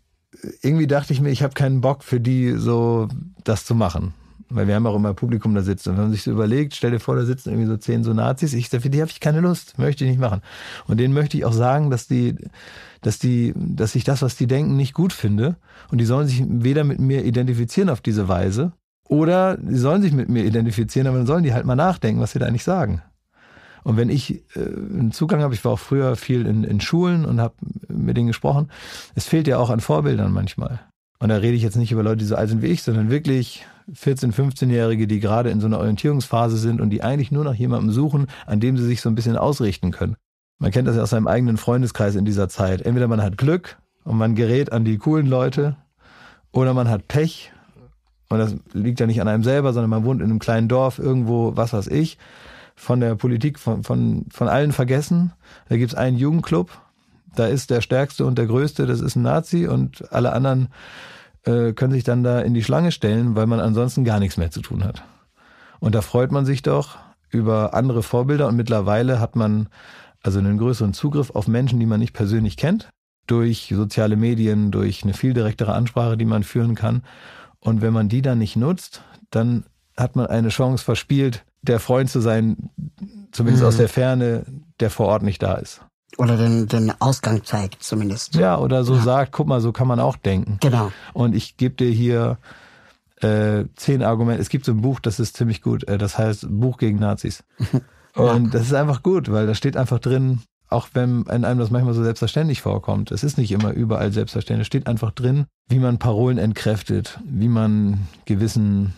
irgendwie 0.62 0.88
dachte 0.88 1.14
ich 1.14 1.22
mir, 1.22 1.30
ich 1.30 1.44
habe 1.44 1.54
keinen 1.54 1.82
Bock 1.82 2.04
für 2.04 2.20
die 2.20 2.54
so 2.54 3.08
das 3.44 3.66
zu 3.66 3.76
machen 3.76 4.14
weil 4.50 4.68
wir 4.68 4.76
haben 4.76 4.88
auch 4.88 4.96
immer 4.96 5.14
Publikum 5.14 5.54
da 5.56 5.62
sitzen. 5.62 5.90
Und 5.90 5.98
wenn 5.98 6.04
man 6.06 6.12
sich 6.12 6.24
so 6.24 6.32
überlegt, 6.32 6.76
stell 6.76 6.92
dir 6.92 7.00
vor, 7.00 7.16
da 7.16 7.26
sitzen 7.26 7.50
irgendwie 7.50 7.68
so 7.68 7.78
zehn 7.78 8.04
so 8.04 8.14
Nazis, 8.14 8.54
ich 8.54 8.70
für 8.70 8.90
die 8.90 9.02
habe 9.02 9.12
ich 9.12 9.20
keine 9.20 9.42
Lust, 9.42 9.78
möchte 9.78 10.04
ich 10.04 10.10
nicht 10.10 10.20
machen. 10.20 10.42
Und 10.88 11.00
denen 11.00 11.14
möchte 11.14 11.38
ich 11.38 11.46
auch 11.46 11.54
sagen, 11.54 11.90
dass 11.90 12.08
die, 12.08 12.36
dass 13.02 13.20
die, 13.20 13.54
dass 13.56 13.96
ich 13.96 14.04
das, 14.04 14.22
was 14.22 14.36
die 14.36 14.48
denken, 14.48 14.76
nicht 14.76 14.94
gut 14.94 15.14
finde. 15.14 15.58
Und 15.92 16.00
die 16.00 16.06
sollen 16.06 16.28
sich 16.28 16.44
weder 16.48 16.84
mit 16.84 17.00
mir 17.00 17.26
identifizieren 17.26 17.90
auf 17.90 18.02
diese 18.02 18.28
Weise, 18.28 18.72
oder 19.08 19.58
die 19.58 19.78
sollen 19.78 20.02
sich 20.02 20.14
mit 20.14 20.30
mir 20.30 20.44
identifizieren, 20.44 21.08
aber 21.08 21.18
dann 21.18 21.28
sollen 21.28 21.44
die 21.44 21.54
halt 21.54 21.66
mal 21.66 21.76
nachdenken, 21.76 22.22
was 22.22 22.32
sie 22.32 22.40
da 22.40 22.46
eigentlich 22.46 22.64
sagen. 22.64 23.02
Und 23.84 23.96
wenn 23.96 24.10
ich 24.10 24.44
äh, 24.56 24.60
einen 24.60 25.12
Zugang 25.12 25.42
habe, 25.42 25.54
ich 25.54 25.64
war 25.64 25.72
auch 25.72 25.80
früher 25.80 26.16
viel 26.16 26.46
in, 26.46 26.64
in 26.64 26.82
Schulen 26.82 27.26
und 27.26 27.40
habe 27.40 27.56
mit 27.88 28.18
denen 28.18 28.28
gesprochen, 28.28 28.70
es 29.16 29.26
fehlt 29.26 29.48
ja 29.48 29.58
auch 29.60 29.70
an 29.70 29.80
Vorbildern 29.80 30.34
manchmal. 30.34 30.82
Und 31.20 31.30
da 31.30 31.38
rede 31.38 31.56
ich 31.56 31.64
jetzt 31.64 31.78
nicht 31.78 31.92
über 31.92 32.04
Leute, 32.04 32.18
die 32.18 32.26
so 32.26 32.36
alt 32.36 32.50
sind 32.50 32.62
wie 32.62 32.68
ich, 32.68 32.84
sondern 32.84 33.10
wirklich 33.10 33.66
14-, 33.92 34.34
15-Jährige, 34.34 35.08
die 35.08 35.20
gerade 35.20 35.50
in 35.50 35.62
so 35.62 35.68
einer 35.68 35.80
Orientierungsphase 35.80 36.58
sind 36.58 36.82
und 36.82 36.90
die 36.90 37.02
eigentlich 37.02 37.32
nur 37.32 37.44
nach 37.44 37.56
jemandem 37.56 37.92
suchen, 37.92 38.28
an 38.46 38.60
dem 38.60 38.78
sie 38.78 38.86
sich 38.86 39.02
so 39.02 39.10
ein 39.10 39.16
bisschen 39.16 39.38
ausrichten 39.38 39.92
können. 39.92 40.18
Man 40.60 40.72
kennt 40.72 40.88
das 40.88 40.96
ja 40.96 41.04
aus 41.04 41.12
seinem 41.12 41.28
eigenen 41.28 41.58
Freundeskreis 41.58 42.16
in 42.16 42.26
dieser 42.26 42.50
Zeit. 42.50 42.82
Entweder 42.82 43.08
man 43.08 43.22
hat 43.22 43.38
Glück 43.38 43.78
und 44.04 44.18
man 44.18 44.36
gerät 44.36 44.72
an 44.72 44.86
die 44.86 44.98
coolen 44.98 45.28
Leute 45.28 45.78
oder 46.52 46.74
man 46.74 46.90
hat 46.90 47.08
Pech 47.08 47.52
und 48.30 48.40
das 48.40 48.56
liegt 48.74 49.00
ja 49.00 49.08
nicht 49.08 49.22
an 49.22 49.28
einem 49.28 49.44
selber, 49.44 49.74
sondern 49.74 49.90
man 49.90 50.04
wohnt 50.04 50.22
in 50.22 50.30
einem 50.30 50.40
kleinen 50.40 50.68
Dorf 50.68 51.00
irgendwo, 51.00 51.56
was 51.56 51.74
weiß 51.74 51.88
ich, 51.88 52.18
von 52.76 53.00
der 53.00 53.16
Politik, 53.16 53.58
von, 53.60 53.84
von, 53.84 54.26
von 54.30 54.48
allen 54.48 54.72
vergessen. 54.72 55.34
Da 55.70 55.78
gibt's 55.78 55.96
einen 55.96 56.18
Jugendclub, 56.18 56.70
da 57.36 57.48
ist 57.48 57.70
der 57.70 57.82
Stärkste 57.82 58.26
und 58.26 58.38
der 58.38 58.48
Größte, 58.48 58.86
das 58.86 59.02
ist 59.02 59.16
ein 59.16 59.24
Nazi 59.24 59.68
und 59.68 60.12
alle 60.12 60.34
anderen 60.34 60.70
äh, 61.44 61.74
können 61.74 61.94
sich 61.94 62.04
dann 62.04 62.24
da 62.24 62.42
in 62.42 62.54
die 62.54 62.64
Schlange 62.64 62.92
stellen, 62.92 63.36
weil 63.36 63.48
man 63.48 63.60
ansonsten 63.60 64.04
gar 64.04 64.20
nichts 64.20 64.38
mehr 64.38 64.52
zu 64.52 64.62
tun 64.62 64.84
hat. 64.84 65.04
Und 65.80 65.96
da 65.96 66.02
freut 66.02 66.32
man 66.32 66.46
sich 66.46 66.62
doch 66.62 66.98
über 67.30 67.74
andere 67.74 68.04
Vorbilder 68.04 68.48
und 68.48 68.56
mittlerweile 68.56 69.20
hat 69.20 69.36
man 69.36 69.70
also 70.24 70.40
einen 70.40 70.58
größeren 70.58 70.94
Zugriff 70.94 71.32
auf 71.32 71.48
Menschen, 71.48 71.80
die 71.80 71.86
man 71.86 72.00
nicht 72.00 72.14
persönlich 72.14 72.58
kennt, 72.58 72.90
durch 73.28 73.72
soziale 73.74 74.16
Medien, 74.16 74.72
durch 74.72 75.04
eine 75.04 75.14
viel 75.14 75.34
direktere 75.34 75.74
Ansprache, 75.74 76.18
die 76.18 76.26
man 76.26 76.44
führen 76.44 76.76
kann. 76.76 77.04
Und 77.60 77.82
wenn 77.82 77.94
man 77.94 78.10
die 78.10 78.22
dann 78.22 78.40
nicht 78.40 78.56
nutzt, 78.56 79.02
dann 79.30 79.66
hat 79.96 80.16
man 80.16 80.28
eine 80.28 80.50
Chance 80.50 80.84
verspielt, 80.84 81.44
der 81.62 81.80
Freund 81.80 82.10
zu 82.10 82.20
sein, 82.20 82.70
zumindest 83.32 83.64
mhm. 83.64 83.68
aus 83.68 83.78
der 83.78 83.90
Ferne, 83.90 84.46
der 84.80 84.90
vor 84.90 85.08
Ort 85.08 85.24
nicht 85.24 85.42
da 85.42 85.56
ist. 85.56 85.82
Oder 86.18 86.38
den, 86.38 86.68
den 86.68 86.94
Ausgang 87.00 87.44
zeigt 87.44 87.84
zumindest. 87.84 88.36
Ja, 88.36 88.58
oder 88.58 88.84
so 88.84 88.96
ja. 88.96 89.02
sagt, 89.02 89.32
guck 89.32 89.48
mal, 89.48 89.62
so 89.62 89.72
kann 89.72 89.88
man 89.88 90.00
auch 90.00 90.16
denken. 90.16 90.58
Genau. 90.62 90.92
Und 91.14 91.36
ich 91.36 91.58
gebe 91.58 91.76
dir 91.76 91.92
hier 91.92 92.38
äh, 93.22 93.66
zehn 93.76 94.04
Argumente. 94.04 94.42
Es 94.42 94.50
gibt 94.50 94.66
so 94.66 94.72
ein 94.72 94.82
Buch, 94.82 95.00
das 95.00 95.20
ist 95.20 95.36
ziemlich 95.38 95.62
gut, 95.62 95.88
äh, 95.88 95.98
das 95.98 96.18
heißt 96.18 96.48
Buch 96.50 96.78
gegen 96.78 97.00
Nazis. 97.00 97.44
Und 98.16 98.46
ja. 98.46 98.52
das 98.52 98.64
ist 98.64 98.74
einfach 98.74 99.04
gut, 99.04 99.32
weil 99.32 99.46
da 99.46 99.54
steht 99.54 99.78
einfach 99.78 100.00
drin, 100.00 100.42
auch 100.70 100.88
wenn 100.94 101.24
in 101.24 101.46
einem 101.46 101.60
das 101.60 101.70
manchmal 101.70 101.94
so 101.94 102.04
selbstverständlich 102.04 102.62
vorkommt, 102.62 103.12
es 103.12 103.24
ist 103.24 103.38
nicht 103.38 103.52
immer 103.52 103.72
überall 103.72 104.12
selbstverständlich, 104.12 104.64
es 104.64 104.68
steht 104.68 104.88
einfach 104.88 105.12
drin, 105.12 105.46
wie 105.68 105.80
man 105.80 106.00
Parolen 106.00 106.38
entkräftet, 106.38 107.20
wie 107.26 107.50
man 107.50 108.08
gewissen 108.26 108.94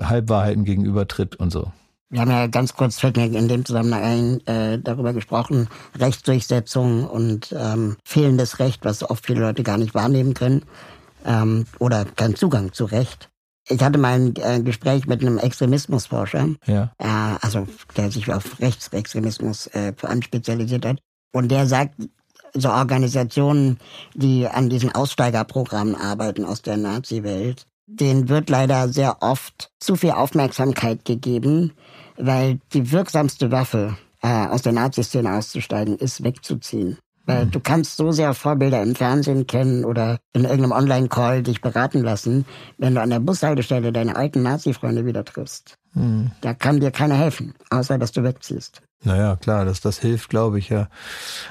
Halbwahrheiten 0.00 0.64
gegenübertritt 0.64 1.36
und 1.36 1.50
so. 1.50 1.72
Wir 2.10 2.20
haben 2.20 2.30
ja 2.30 2.46
ganz 2.46 2.74
kurz 2.74 3.00
fällt 3.00 3.16
mir 3.16 3.24
in 3.24 3.48
dem 3.48 3.64
Zusammenhang 3.64 4.38
äh, 4.46 4.78
darüber 4.78 5.12
gesprochen, 5.12 5.68
Rechtsdurchsetzung 5.98 7.08
und 7.08 7.52
ähm, 7.58 7.96
fehlendes 8.04 8.60
Recht, 8.60 8.84
was 8.84 9.02
oft 9.08 9.26
viele 9.26 9.40
Leute 9.40 9.64
gar 9.64 9.78
nicht 9.78 9.94
wahrnehmen 9.94 10.34
können 10.34 10.62
ähm, 11.24 11.66
oder 11.80 12.04
keinen 12.04 12.36
Zugang 12.36 12.72
zu 12.72 12.84
Recht. 12.84 13.30
Ich 13.68 13.82
hatte 13.82 13.98
mal 13.98 14.12
ein 14.12 14.34
äh, 14.36 14.60
Gespräch 14.62 15.06
mit 15.06 15.22
einem 15.22 15.38
Extremismusforscher, 15.38 16.50
ja. 16.66 16.92
äh, 16.98 17.38
also 17.40 17.66
der 17.96 18.10
sich 18.10 18.30
auf 18.32 18.60
Rechtsextremismus 18.60 19.68
äh, 19.68 19.94
vor 19.96 20.10
allem 20.10 20.22
spezialisiert 20.22 20.84
hat. 20.84 20.98
Und 21.32 21.48
der 21.48 21.66
sagt, 21.66 21.96
so 22.54 22.70
Organisationen, 22.70 23.78
die 24.14 24.46
an 24.46 24.68
diesen 24.68 24.94
Aussteigerprogrammen 24.94 25.94
arbeiten 25.94 26.44
aus 26.44 26.62
der 26.62 26.76
Nazi-Welt, 26.76 27.66
denen 27.86 28.28
wird 28.28 28.48
leider 28.48 28.88
sehr 28.88 29.22
oft 29.22 29.70
zu 29.80 29.96
viel 29.96 30.12
Aufmerksamkeit 30.12 31.04
gegeben, 31.04 31.72
weil 32.16 32.60
die 32.72 32.92
wirksamste 32.92 33.50
Waffe, 33.50 33.96
äh, 34.22 34.46
aus 34.46 34.62
der 34.62 34.72
Nazi-Szene 34.72 35.32
auszusteigen, 35.32 35.98
ist 35.98 36.22
wegzuziehen. 36.22 36.98
Weil 37.26 37.46
mhm. 37.46 37.50
du 37.50 37.60
kannst 37.60 37.96
so 37.96 38.12
sehr 38.12 38.34
Vorbilder 38.34 38.82
im 38.82 38.94
Fernsehen 38.94 39.46
kennen 39.46 39.84
oder 39.84 40.18
in 40.32 40.44
irgendeinem 40.44 40.72
Online-Call 40.72 41.42
dich 41.42 41.60
beraten 41.60 42.02
lassen, 42.02 42.44
wenn 42.78 42.94
du 42.94 43.00
an 43.00 43.10
der 43.10 43.20
Bushaltestelle 43.20 43.92
deine 43.92 44.16
alten 44.16 44.42
Nazi-Freunde 44.42 45.06
wieder 45.06 45.24
triffst. 45.24 45.78
Mhm. 45.94 46.32
Da 46.40 46.54
kann 46.54 46.80
dir 46.80 46.90
keiner 46.90 47.16
helfen, 47.16 47.54
außer 47.70 47.98
dass 47.98 48.12
du 48.12 48.22
wegziehst. 48.22 48.82
Naja, 49.04 49.36
klar, 49.36 49.66
das, 49.66 49.80
das 49.80 49.98
hilft, 49.98 50.30
glaube 50.30 50.58
ich, 50.58 50.70
ja. 50.70 50.88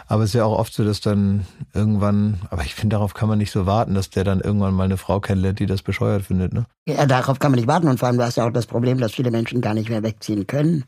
Aber 0.08 0.24
es 0.24 0.32
ist 0.32 0.34
ja 0.34 0.44
auch 0.44 0.58
oft 0.58 0.74
so, 0.74 0.84
dass 0.84 1.02
dann 1.02 1.46
irgendwann, 1.74 2.42
aber 2.50 2.64
ich 2.64 2.74
finde, 2.74 2.96
darauf 2.96 3.14
kann 3.14 3.30
man 3.30 3.38
nicht 3.38 3.52
so 3.52 3.68
warten, 3.68 3.94
dass 3.94 4.10
der 4.10 4.24
dann 4.24 4.42
irgendwann 4.42 4.74
mal 4.74 4.86
eine 4.86 4.98
Frau 4.98 5.20
kennenlernt, 5.20 5.60
die 5.60 5.68
das 5.68 5.84
bescheuert 5.84 6.24
findet, 6.24 6.54
ne? 6.54 6.66
Ja, 6.88 7.06
darauf 7.06 7.38
kann 7.38 7.52
man 7.52 7.60
nicht 7.60 7.68
warten 7.68 7.88
und 7.88 8.00
vor 8.00 8.08
allem, 8.08 8.18
du 8.18 8.24
hast 8.24 8.38
ja 8.38 8.48
auch 8.48 8.52
das 8.52 8.66
Problem, 8.66 8.98
dass 8.98 9.14
viele 9.14 9.30
Menschen 9.30 9.62
gar 9.62 9.76
nicht 9.76 9.90
mehr 9.90 10.02
wegziehen 10.02 10.48
können, 10.48 10.86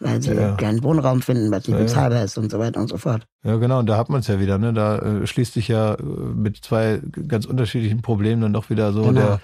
weil 0.00 0.22
sie 0.22 0.34
ja. 0.34 0.54
keinen 0.54 0.82
Wohnraum 0.82 1.22
finden, 1.22 1.50
weil 1.50 1.62
sie 1.62 1.72
ja, 1.72 1.78
bezahlbar 1.78 2.22
ist 2.24 2.38
und 2.38 2.50
so 2.50 2.58
weiter 2.58 2.80
und 2.80 2.88
so 2.88 2.98
fort. 2.98 3.26
Ja, 3.42 3.56
genau, 3.56 3.80
und 3.80 3.86
da 3.86 3.96
hat 3.96 4.08
man 4.08 4.20
es 4.20 4.28
ja 4.28 4.38
wieder, 4.40 4.58
ne? 4.58 4.72
Da 4.72 4.98
äh, 4.98 5.26
schließt 5.26 5.54
sich 5.54 5.68
ja 5.68 5.94
äh, 5.94 6.02
mit 6.02 6.58
zwei 6.58 7.00
ganz 7.26 7.46
unterschiedlichen 7.46 8.02
Problemen 8.02 8.42
dann 8.42 8.52
doch 8.52 8.70
wieder 8.70 8.92
so 8.92 9.02
genau. 9.02 9.20
der, 9.20 9.40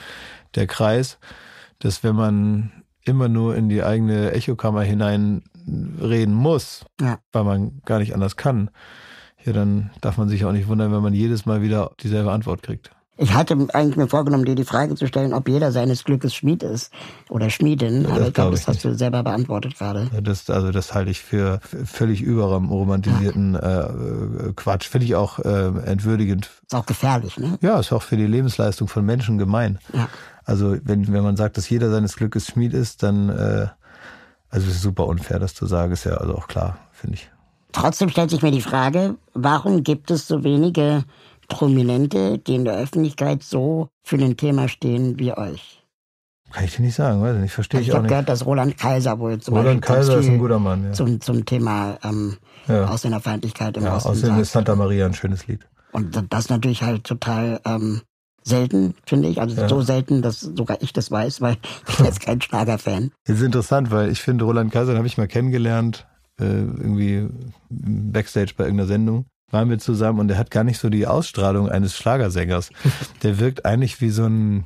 der 0.54 0.66
Kreis, 0.66 1.18
dass 1.78 2.04
wenn 2.04 2.14
man 2.14 2.72
immer 3.04 3.28
nur 3.28 3.56
in 3.56 3.68
die 3.68 3.82
eigene 3.82 4.32
Echokammer 4.32 4.82
hinein 4.82 5.42
reden 6.00 6.34
muss, 6.34 6.84
ja. 7.00 7.18
weil 7.32 7.44
man 7.44 7.80
gar 7.84 7.98
nicht 7.98 8.14
anders 8.14 8.36
kann, 8.36 8.70
ja, 9.44 9.52
dann 9.52 9.90
darf 10.00 10.16
man 10.16 10.28
sich 10.28 10.44
auch 10.44 10.52
nicht 10.52 10.68
wundern, 10.68 10.92
wenn 10.92 11.02
man 11.02 11.14
jedes 11.14 11.46
Mal 11.46 11.62
wieder 11.62 11.92
dieselbe 12.02 12.32
Antwort 12.32 12.62
kriegt. 12.62 12.90
Ich 13.16 13.32
hatte 13.32 13.56
eigentlich 13.72 13.96
mir 13.96 14.08
vorgenommen, 14.08 14.44
dir 14.44 14.56
die 14.56 14.64
Frage 14.64 14.96
zu 14.96 15.06
stellen, 15.06 15.34
ob 15.34 15.48
jeder 15.48 15.70
seines 15.70 16.04
Glückes 16.04 16.34
Schmied 16.34 16.62
ist 16.62 16.92
oder 17.28 17.48
Schmiedin. 17.48 18.06
Aber 18.06 18.26
ich 18.26 18.34
glaube, 18.34 18.52
das 18.52 18.66
hast 18.66 18.84
du 18.84 18.94
selber 18.94 19.22
beantwortet 19.22 19.78
gerade. 19.78 20.10
Das, 20.22 20.50
also 20.50 20.72
das 20.72 20.94
halte 20.94 21.10
ich 21.12 21.20
für 21.20 21.60
völlig 21.84 22.22
überromantisierten 22.22 23.54
ja. 23.54 23.86
äh, 23.88 24.52
Quatsch. 24.56 24.88
Finde 24.88 25.06
ich 25.06 25.14
auch 25.14 25.38
äh, 25.38 25.66
entwürdigend. 25.84 26.50
Ist 26.66 26.74
auch 26.74 26.86
gefährlich, 26.86 27.38
ne? 27.38 27.56
Ja, 27.60 27.78
ist 27.78 27.92
auch 27.92 28.02
für 28.02 28.16
die 28.16 28.26
Lebensleistung 28.26 28.88
von 28.88 29.04
Menschen 29.04 29.38
gemein. 29.38 29.78
Ja. 29.92 30.08
Also 30.44 30.76
wenn, 30.82 31.12
wenn 31.12 31.22
man 31.22 31.36
sagt, 31.36 31.56
dass 31.56 31.70
jeder 31.70 31.90
seines 31.90 32.16
Glückes 32.16 32.48
Schmied 32.48 32.74
ist, 32.74 33.02
dann 33.02 33.28
äh, 33.28 33.68
Also 34.50 34.68
es 34.68 34.76
ist 34.76 34.82
super 34.82 35.06
unfair, 35.06 35.38
das 35.38 35.54
zu 35.54 35.66
sagen, 35.66 35.92
ist 35.92 36.04
ja 36.04 36.14
also 36.14 36.36
auch 36.36 36.46
klar, 36.46 36.78
finde 36.92 37.16
ich. 37.16 37.30
Trotzdem 37.72 38.08
stellt 38.08 38.30
sich 38.30 38.42
mir 38.42 38.52
die 38.52 38.60
Frage, 38.60 39.16
warum 39.34 39.82
gibt 39.82 40.12
es 40.12 40.28
so 40.28 40.44
wenige 40.44 41.02
Prominente, 41.48 42.38
die 42.38 42.54
in 42.54 42.64
der 42.64 42.76
Öffentlichkeit 42.76 43.42
so 43.42 43.88
für 44.02 44.16
ein 44.16 44.36
Thema 44.36 44.68
stehen 44.68 45.18
wie 45.18 45.32
euch? 45.36 45.80
Kann 46.52 46.64
ich 46.64 46.76
dir 46.76 46.82
nicht 46.82 46.94
sagen, 46.94 47.20
weiß 47.20 47.36
nicht, 47.38 47.52
verstehe 47.52 47.78
Also 47.80 47.82
ich, 47.84 47.88
ich 47.88 47.92
auch 47.92 47.96
habe 47.96 48.02
nicht. 48.04 48.10
gehört, 48.10 48.28
dass 48.28 48.46
Roland 48.46 48.76
Kaiser 48.78 49.18
wohl 49.18 49.38
zum 49.40 49.54
Roland 49.56 49.80
Beispiel 49.80 49.96
Kaiser 49.96 50.18
ist 50.18 50.28
ein 50.28 50.38
guter 50.38 50.58
Mann, 50.60 50.84
ja. 50.84 50.92
zum, 50.92 51.20
zum 51.20 51.44
Thema 51.44 51.98
ähm, 52.04 52.36
Ja. 52.68 52.84
Ausländerfeindlichkeit 52.86 53.76
im 53.76 53.84
Ja, 53.84 53.96
Osten 53.96 54.14
sagt. 54.14 54.40
ist 54.40 54.52
Santa 54.52 54.76
Maria 54.76 55.06
ein 55.06 55.14
schönes 55.14 55.46
Lied. 55.46 55.66
Und 55.92 56.16
das 56.32 56.48
natürlich 56.50 56.82
halt 56.82 57.04
total 57.04 57.60
ähm, 57.64 58.02
selten, 58.42 58.94
finde 59.06 59.28
ich. 59.28 59.40
Also 59.40 59.60
Ja. 59.60 59.68
so 59.68 59.80
selten, 59.82 60.22
dass 60.22 60.40
sogar 60.40 60.80
ich 60.80 60.92
das 60.92 61.10
weiß, 61.10 61.40
weil 61.40 61.56
ich 61.88 61.96
bin 61.96 62.06
jetzt 62.06 62.20
kein 62.20 62.40
Schlagerfan. 62.40 63.10
Das 63.24 63.36
ist 63.38 63.42
interessant, 63.42 63.90
weil 63.90 64.10
ich 64.10 64.20
finde, 64.20 64.44
Roland 64.44 64.72
Kaiser 64.72 64.92
den 64.92 64.98
habe 64.98 65.06
ich 65.06 65.18
mal 65.18 65.26
kennengelernt, 65.28 66.06
äh, 66.40 66.44
irgendwie 66.44 67.28
Backstage 67.70 68.54
bei 68.56 68.64
irgendeiner 68.64 68.88
Sendung. 68.88 69.26
Waren 69.50 69.70
wir 69.70 69.78
zusammen 69.78 70.18
und 70.20 70.28
der 70.28 70.38
hat 70.38 70.50
gar 70.50 70.64
nicht 70.64 70.78
so 70.80 70.88
die 70.90 71.06
Ausstrahlung 71.06 71.68
eines 71.68 71.96
Schlagersängers. 71.96 72.70
Der 73.22 73.38
wirkt 73.38 73.64
eigentlich 73.64 74.00
wie 74.00 74.10
so 74.10 74.24
ein, 74.26 74.64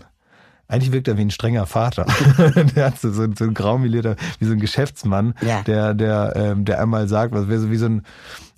eigentlich 0.67 0.93
wirkt 0.93 1.09
er 1.09 1.17
wie 1.19 1.23
ein 1.23 1.31
strenger 1.31 1.67
Vater. 1.67 2.07
der 2.77 2.87
hat 2.87 2.99
so, 3.01 3.11
so, 3.11 3.27
so 3.37 3.45
ein 3.45 3.55
graumelierter, 3.55 4.17
wie 4.39 4.45
so 4.47 4.53
ein 4.53 4.61
Geschäftsmann, 4.61 5.35
Ja. 5.41 5.63
der, 5.63 5.95
der, 5.95 6.33
ähm, 6.37 6.65
der 6.65 6.81
einmal 6.81 7.09
sagt, 7.09 7.33
was 7.35 7.49
wäre 7.49 7.61
so 7.61 7.71
wie 7.71 7.77
so 7.77 7.87
ein, 7.87 8.03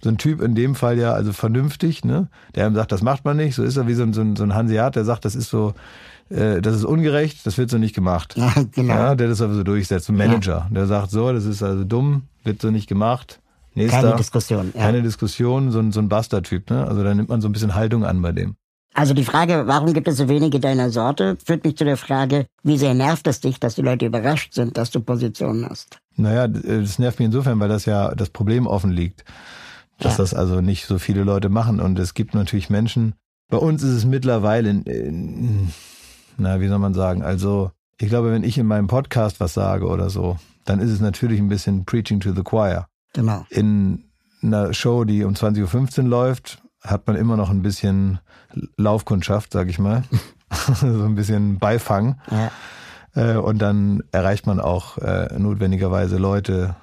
so 0.03 0.09
ein 0.09 0.19
Typ 0.19 0.41
in 0.41 0.55
dem 0.55 0.75
Fall 0.75 0.99
ja, 0.99 1.13
also 1.13 1.33
vernünftig, 1.33 2.05
ne? 2.05 2.29
Der 2.55 2.67
einem 2.67 2.75
sagt, 2.75 2.91
das 2.93 3.03
macht 3.03 3.25
man 3.25 3.37
nicht. 3.37 3.55
So 3.55 3.63
ist 3.63 3.77
er 3.77 3.87
wie 3.87 3.95
so 3.95 4.03
ein, 4.03 4.13
so 4.13 4.21
ein, 4.23 4.35
so 4.37 4.43
ein 4.45 4.55
Hanseat, 4.55 4.97
der 4.97 5.05
sagt, 5.05 5.25
das 5.25 5.35
ist 5.35 5.51
so, 5.51 5.75
äh, 6.31 6.61
das 6.61 6.75
ist 6.75 6.85
ungerecht, 6.85 7.45
das 7.47 7.59
wird 7.59 7.71
so 7.71 7.79
nicht 7.79 7.95
gemacht. 7.95 8.35
Ja, 8.37 8.53
genau. 8.73 8.95
Ja, 8.95 9.15
der 9.15 9.29
das 9.29 9.41
aber 9.41 9.55
so 9.55 9.63
durchsetzt. 9.63 10.09
Ein 10.09 10.17
Manager, 10.17 10.69
der 10.71 10.87
sagt 10.87 11.11
so, 11.11 11.33
das 11.33 11.45
ist 11.45 11.63
also 11.63 11.85
dumm, 11.85 12.23
wird 12.45 12.61
so 12.63 12.71
nicht 12.71 12.89
gemacht. 12.89 13.41
Nächster. 13.75 14.01
Keine 14.03 14.17
Diskussion. 14.17 14.73
Ja. 14.75 14.81
Keine 14.83 15.03
Diskussion, 15.03 15.71
so 15.71 15.79
ein, 15.79 15.93
so 15.93 16.01
ein 16.01 16.09
Bastard-Typ, 16.09 16.71
ne? 16.71 16.87
Also 16.89 17.03
da 17.05 17.15
nimmt 17.15 17.29
man 17.29 17.41
so 17.41 17.49
ein 17.49 17.53
bisschen 17.53 17.75
Haltung 17.75 18.05
an 18.05 18.21
bei 18.21 18.33
dem. 18.33 18.57
Also 18.95 19.15
die 19.15 19.25
Frage, 19.25 19.69
warum 19.69 19.93
gibt 19.93 20.09
es 20.09 20.17
so 20.17 20.29
wenige 20.29 20.59
deiner 20.59 20.91
Sorte, 20.91 21.37
führt 21.45 21.65
mich 21.65 21.77
zu 21.77 21.85
der 21.85 21.97
Frage, 21.97 22.47
wie 22.65 22.77
sehr 22.77 22.95
nervt 22.95 23.27
es 23.29 23.41
dich, 23.41 23.61
dass 23.61 23.77
die 23.77 23.83
Leute 23.83 24.07
überrascht 24.07 24.53
sind, 24.53 24.77
dass 24.77 24.91
du 24.91 25.01
Positionen 25.01 25.65
hast? 25.71 25.99
Naja, 26.17 26.49
d- 26.49 26.81
das 26.81 26.99
nervt 26.99 27.21
mich 27.21 27.27
insofern, 27.27 27.61
weil 27.61 27.69
das 27.69 27.85
ja 27.85 28.13
das 28.17 28.31
Problem 28.31 28.67
offen 28.67 28.91
liegt. 28.91 29.25
Dass 30.01 30.15
Ja. 30.15 30.25
das 30.25 30.35
also 30.35 30.61
nicht 30.61 30.87
so 30.87 30.99
viele 30.99 31.23
Leute 31.23 31.49
machen. 31.51 31.79
Und 31.79 31.99
es 32.01 32.15
gibt 32.15 32.35
natürlich 32.35 32.69
Menschen, 32.71 33.15
bei 33.49 33.59
uns 33.59 33.85
ist 33.85 33.91
es 33.95 34.05
mittlerweile, 34.05 34.71
in, 34.71 34.83
in, 34.83 35.71
na, 36.37 36.61
wie 36.61 36.67
soll 36.69 36.79
man 36.81 36.95
sagen, 36.95 37.23
also 37.23 37.71
ich 37.99 38.09
glaube, 38.09 38.33
wenn 38.33 38.43
ich 38.43 38.59
in 38.59 38.67
meinem 38.67 38.89
Podcast 38.89 39.39
was 39.39 39.55
sage 39.55 39.87
oder 39.87 40.11
so, 40.11 40.37
dann 40.65 40.81
ist 40.81 40.91
es 40.91 41.01
natürlich 41.01 41.39
ein 41.39 41.49
bisschen 41.49 41.85
Preaching 41.85 42.19
to 42.19 42.33
the 42.35 42.43
Choir. 42.43 42.87
Genau. 43.13 43.47
in 43.51 44.05
einer 44.43 44.73
Show, 44.73 45.05
die 45.05 45.25
um 45.25 45.35
20.15 45.35 45.99
Uhr 45.99 46.09
läuft, 46.09 46.63
hat 46.83 47.07
man 47.07 47.17
immer 47.17 47.37
noch 47.37 47.51
ein 47.51 47.63
bisschen 47.63 48.21
Laufkundschaft, 48.77 49.53
sag 49.53 49.69
ich 49.69 49.79
mal. 49.79 50.05
so 50.75 50.87
ein 50.87 51.15
bisschen 51.15 51.59
Beifang. 51.59 52.21
Ja. 52.31 52.51
Äh, 53.15 53.37
und 53.37 53.59
dann 53.59 54.03
erreicht 54.13 54.47
man 54.47 54.61
auch 54.61 54.99
äh, 54.99 55.39
notwendigerweise 55.39 56.17
Leute, 56.17 56.77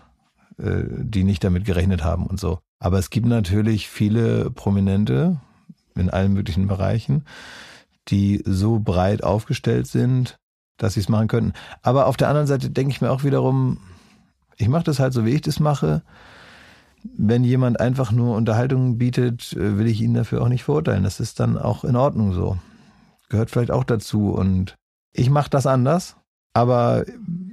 äh, 0.57 0.83
die 0.87 1.23
nicht 1.23 1.43
damit 1.43 1.65
gerechnet 1.65 2.03
haben 2.03 2.25
und 2.25 2.39
so. 2.39 2.59
Aber 2.79 2.99
es 2.99 3.09
gibt 3.09 3.27
natürlich 3.27 3.89
viele 3.89 4.51
Prominente 4.51 5.39
in 5.95 6.09
allen 6.09 6.33
möglichen 6.33 6.67
Bereichen, 6.67 7.25
die 8.09 8.43
so 8.45 8.79
breit 8.79 9.23
aufgestellt 9.23 9.87
sind, 9.87 10.37
dass 10.77 10.93
sie 10.93 10.99
es 10.99 11.09
machen 11.09 11.27
könnten. 11.27 11.53
Aber 11.81 12.05
auf 12.05 12.17
der 12.17 12.29
anderen 12.29 12.47
Seite 12.47 12.69
denke 12.69 12.91
ich 12.91 13.01
mir 13.01 13.11
auch 13.11 13.23
wiederum, 13.23 13.79
ich 14.57 14.67
mache 14.67 14.83
das 14.83 14.99
halt 14.99 15.13
so, 15.13 15.25
wie 15.25 15.31
ich 15.31 15.41
das 15.41 15.59
mache. 15.59 16.01
Wenn 17.15 17.43
jemand 17.43 17.79
einfach 17.79 18.11
nur 18.11 18.35
Unterhaltung 18.35 18.97
bietet, 18.97 19.53
äh, 19.53 19.77
will 19.77 19.87
ich 19.87 20.01
ihn 20.01 20.13
dafür 20.13 20.41
auch 20.41 20.49
nicht 20.49 20.63
verurteilen. 20.63 21.03
Das 21.03 21.19
ist 21.19 21.39
dann 21.39 21.57
auch 21.57 21.83
in 21.83 21.95
Ordnung 21.95 22.33
so. 22.33 22.57
Gehört 23.29 23.51
vielleicht 23.51 23.71
auch 23.71 23.83
dazu. 23.83 24.31
Und 24.31 24.75
ich 25.13 25.29
mache 25.29 25.49
das 25.49 25.67
anders, 25.67 26.15
aber 26.53 27.05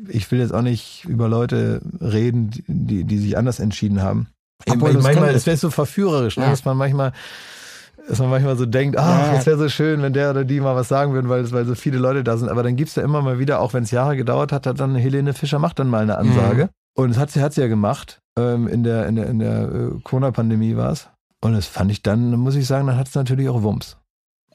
ich 0.08 0.30
will 0.30 0.38
jetzt 0.40 0.54
auch 0.54 0.62
nicht 0.62 1.04
über 1.06 1.28
Leute 1.28 1.82
reden, 2.00 2.50
die, 2.66 3.04
die 3.04 3.18
sich 3.18 3.36
anders 3.36 3.60
entschieden 3.60 4.02
haben. 4.02 4.28
Obwohl 4.68 4.90
ich, 4.96 5.02
manchmal, 5.02 5.34
es 5.34 5.46
wäre 5.46 5.56
so 5.56 5.70
verführerisch, 5.70 6.36
ne, 6.36 6.44
Ja. 6.44 6.50
dass 6.50 6.64
man 6.64 6.76
manchmal 6.76 7.12
dass 8.08 8.18
man 8.18 8.28
manchmal 8.28 8.56
so 8.56 8.66
denkt, 8.66 8.98
ah, 8.98 9.26
Ja, 9.26 9.32
ja. 9.32 9.38
es 9.38 9.46
wäre 9.46 9.56
so 9.56 9.68
schön, 9.70 10.02
wenn 10.02 10.12
der 10.12 10.28
oder 10.30 10.44
die 10.44 10.60
mal 10.60 10.76
was 10.76 10.88
sagen 10.88 11.14
würden, 11.14 11.30
weil, 11.30 11.50
weil 11.52 11.64
so 11.64 11.74
viele 11.74 11.96
Leute 11.96 12.22
da 12.22 12.36
sind. 12.36 12.50
Aber 12.50 12.62
dann 12.62 12.76
gibt's 12.76 12.92
da 12.94 13.00
immer 13.02 13.22
mal 13.22 13.38
wieder, 13.38 13.60
auch 13.60 13.72
wenn 13.72 13.84
es 13.84 13.90
Jahre 13.90 14.14
gedauert 14.16 14.52
hat, 14.52 14.66
hat 14.66 14.78
dann 14.78 14.94
Helene 14.94 15.32
Fischer 15.32 15.58
macht 15.58 15.78
dann 15.78 15.88
mal 15.88 16.02
eine 16.02 16.18
Ansage. 16.18 16.68
Und 16.94 17.10
das 17.10 17.18
hat 17.18 17.30
sie, 17.30 17.42
hat 17.42 17.54
sie 17.54 17.60
ja 17.60 17.66
gemacht. 17.66 18.20
Ähm, 18.36 18.66
in 18.66 18.82
der, 18.82 19.06
in 19.06 19.16
der, 19.16 19.26
in 19.28 19.38
der 19.38 19.62
äh, 19.62 20.00
Corona-Pandemie 20.02 20.76
war's. 20.76 21.08
Und 21.40 21.52
das 21.52 21.66
fand 21.66 21.90
ich 21.90 22.02
dann, 22.02 22.32
muss 22.38 22.56
ich 22.56 22.66
sagen, 22.66 22.86
dann 22.86 22.96
hat's 22.96 23.14
natürlich 23.14 23.48
auch 23.48 23.62
Wumms. 23.62 23.96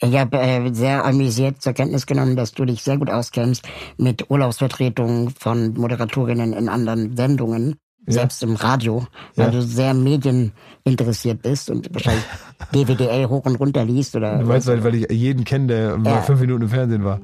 Ich 0.01 0.17
habe 0.17 0.37
äh, 0.37 0.73
sehr 0.73 1.05
amüsiert 1.05 1.61
zur 1.61 1.73
Kenntnis 1.73 2.05
genommen, 2.05 2.35
dass 2.35 2.53
du 2.53 2.65
dich 2.65 2.83
sehr 2.83 2.97
gut 2.97 3.09
auskennst 3.09 3.67
mit 3.97 4.29
Urlaubsvertretungen 4.29 5.29
von 5.29 5.73
Moderatorinnen 5.73 6.53
in 6.53 6.69
anderen 6.69 7.17
Sendungen, 7.17 7.75
Ja. 8.10 8.22
selbst 8.22 8.43
im 8.43 8.55
Radio, 8.55 9.05
weil 9.36 9.45
Ja. 9.47 9.51
du 9.51 9.62
sehr 9.62 9.93
medieninteressiert 9.93 11.41
bist 11.41 11.70
und 11.70 11.93
wahrscheinlich 11.93 12.24
DWDL 12.74 13.28
hoch 13.30 13.45
und 13.45 13.55
runter 13.55 13.86
liest 13.86 14.16
oder 14.16 14.38
Du 14.39 14.45
meinst, 14.45 14.68
weil, 14.68 14.84
weil 14.84 14.95
ich 14.95 15.12
jeden 15.12 15.43
kenne, 15.43 15.68
der 15.68 15.97
mal 15.97 16.16
Ja. 16.16 16.22
fünf 16.22 16.39
Minuten 16.41 16.64
im 16.64 16.70
Fernsehen 16.70 17.03
war. 17.03 17.20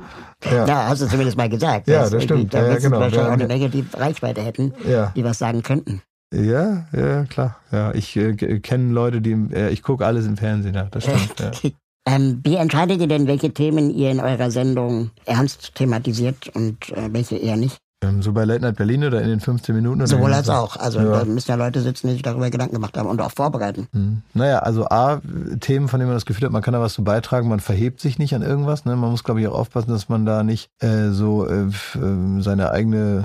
Ja. 0.50 0.66
Ja, 0.68 0.88
hast 0.88 1.02
du 1.02 1.08
zumindest 1.08 1.38
mal 1.38 1.50
gesagt. 1.50 1.88
Ja, 1.88 2.10
das 2.10 2.24
stimmt. 2.24 2.54
Da 2.54 2.68
Ja, 2.68 2.76
genau. 2.78 3.00
wahrscheinlich 3.00 3.28
auch 3.28 3.32
eine 3.32 3.48
Menge, 3.48 3.70
die 3.70 3.86
Reichweite 3.94 4.42
hätten, 4.42 4.74
die 5.16 5.24
was 5.24 5.38
sagen 5.40 5.64
könnten. 5.64 6.02
Ja, 6.34 6.86
ja, 6.92 7.24
klar. 7.26 7.58
Ja, 7.72 7.94
ich 7.94 8.16
äh, 8.18 8.34
kenne 8.60 8.92
Leute, 8.92 9.22
die, 9.22 9.32
äh, 9.54 9.70
ich 9.70 9.84
gucke 9.84 10.06
alles 10.06 10.26
im 10.26 10.36
Fernsehen, 10.38 10.74
ja, 10.76 10.88
das 10.92 11.04
stimmt. 11.06 11.74
Ähm, 12.08 12.42
wie 12.44 12.56
entscheidet 12.56 13.00
ihr 13.00 13.08
denn, 13.08 13.26
welche 13.28 13.52
Themen 13.54 13.90
ihr 13.90 14.12
in 14.12 14.20
eurer 14.20 14.52
Sendung 14.52 15.12
ernst 15.26 15.74
thematisiert 15.76 16.50
und 16.54 16.90
äh, 16.92 17.10
welche 17.12 17.38
eher 17.38 17.56
nicht? 17.58 17.78
Ähm, 18.10 18.22
So 18.22 18.32
bei 18.34 18.46
Late 18.46 18.62
Night 18.62 18.76
Berlin 18.76 19.04
oder 19.04 19.22
in 19.22 19.30
den 19.30 19.40
15 19.40 19.76
Minuten? 19.76 20.02
Oder 20.02 20.08
Sowohl 20.08 20.34
als 20.34 20.50
auch. 20.50 20.78
Also 20.78 21.00
Ja. 21.00 21.20
da 21.20 21.26
müssen 21.26 21.50
ja 21.52 21.56
Leute 21.56 21.82
sitzen, 21.82 22.08
die 22.08 22.14
sich 22.14 22.22
darüber 22.22 22.50
Gedanken 22.50 22.76
gemacht 22.76 22.98
haben 22.98 23.08
und 23.10 23.22
auch 23.22 23.32
vorbereiten. 23.32 23.88
Hm. 23.94 24.22
Naja, 24.34 24.60
also 24.60 24.86
A, 24.90 25.22
Themen, 25.60 25.88
von 25.88 26.00
denen 26.00 26.10
man 26.10 26.16
das 26.16 26.26
Gefühl 26.26 26.46
hat, 26.46 26.52
man 26.52 26.62
kann 26.62 26.74
da 26.74 26.82
was 26.82 26.94
zu 26.94 27.04
beitragen, 27.04 27.48
man 27.50 27.60
verhebt 27.60 28.00
sich 28.00 28.20
nicht 28.20 28.34
an 28.36 28.42
irgendwas. 28.42 28.86
Ne? 28.86 28.96
Man 28.96 29.12
muss, 29.12 29.24
glaube 29.24 29.42
ich, 29.42 29.48
auch 29.48 29.56
aufpassen, 29.58 29.92
dass 29.92 30.10
man 30.10 30.26
da 30.26 30.44
nicht 30.44 30.70
äh, 30.80 31.10
so 31.10 31.48
äh, 31.48 31.68
f- 31.68 31.98
äh, 32.02 32.42
seine 32.42 32.72
eigene 32.72 33.24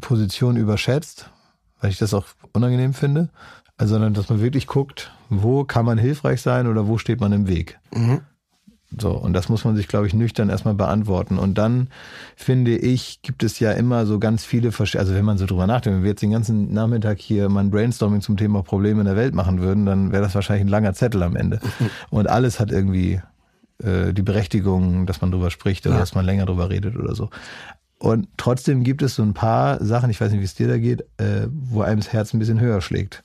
Position 0.00 0.56
überschätzt, 0.56 1.30
weil 1.80 1.90
ich 1.90 1.98
das 1.98 2.14
auch 2.14 2.26
unangenehm 2.52 2.94
finde. 2.94 3.28
Also, 3.76 3.94
sondern 3.94 4.14
dass 4.14 4.28
man 4.28 4.40
wirklich 4.40 4.66
guckt, 4.68 5.10
wo 5.30 5.64
kann 5.64 5.84
man 5.84 5.98
hilfreich 5.98 6.40
sein 6.42 6.68
oder 6.68 6.86
wo 6.86 6.96
steht 6.98 7.20
man 7.20 7.32
im 7.32 7.48
Weg. 7.48 7.78
Mhm. 7.92 8.20
So, 9.00 9.10
und 9.10 9.32
das 9.32 9.48
muss 9.48 9.64
man 9.64 9.76
sich, 9.76 9.88
glaube 9.88 10.06
ich, 10.06 10.14
nüchtern 10.14 10.48
erstmal 10.50 10.74
beantworten. 10.74 11.38
Und 11.38 11.58
dann, 11.58 11.88
finde 12.36 12.76
ich, 12.76 13.20
gibt 13.22 13.42
es 13.42 13.58
ja 13.58 13.72
immer 13.72 14.06
so 14.06 14.18
ganz 14.18 14.44
viele, 14.44 14.72
Versch 14.72 14.96
also 14.96 15.14
wenn 15.14 15.24
man 15.24 15.38
so 15.38 15.46
drüber 15.46 15.66
nachdenkt, 15.66 15.96
wenn 15.96 16.02
wir 16.04 16.10
jetzt 16.10 16.22
den 16.22 16.30
ganzen 16.30 16.72
Nachmittag 16.72 17.18
hier 17.18 17.48
mal 17.48 17.60
ein 17.60 17.70
Brainstorming 17.70 18.20
zum 18.20 18.36
Thema 18.36 18.62
Probleme 18.62 19.00
in 19.00 19.06
der 19.06 19.16
Welt 19.16 19.34
machen 19.34 19.60
würden, 19.60 19.86
dann 19.86 20.12
wäre 20.12 20.22
das 20.22 20.34
wahrscheinlich 20.34 20.64
ein 20.64 20.68
langer 20.68 20.94
Zettel 20.94 21.22
am 21.22 21.36
Ende. 21.36 21.60
Und 22.10 22.28
alles 22.28 22.60
hat 22.60 22.70
irgendwie 22.70 23.20
äh, 23.82 24.12
die 24.12 24.22
Berechtigung, 24.22 25.06
dass 25.06 25.20
man 25.20 25.30
drüber 25.30 25.50
spricht 25.50 25.86
oder 25.86 25.96
Ja. 25.96 26.00
dass 26.00 26.14
man 26.14 26.24
länger 26.24 26.46
drüber 26.46 26.70
redet 26.70 26.96
oder 26.96 27.14
so. 27.14 27.30
Und 27.98 28.28
trotzdem 28.36 28.84
gibt 28.84 29.02
es 29.02 29.14
so 29.14 29.22
ein 29.22 29.34
paar 29.34 29.82
Sachen, 29.82 30.10
ich 30.10 30.20
weiß 30.20 30.30
nicht, 30.30 30.40
wie 30.40 30.44
es 30.44 30.54
dir 30.54 30.68
da 30.68 30.78
geht, 30.78 31.02
äh, 31.16 31.48
wo 31.50 31.80
einem 31.82 32.00
das 32.00 32.12
Herz 32.12 32.34
ein 32.34 32.38
bisschen 32.38 32.60
höher 32.60 32.80
schlägt. 32.80 33.22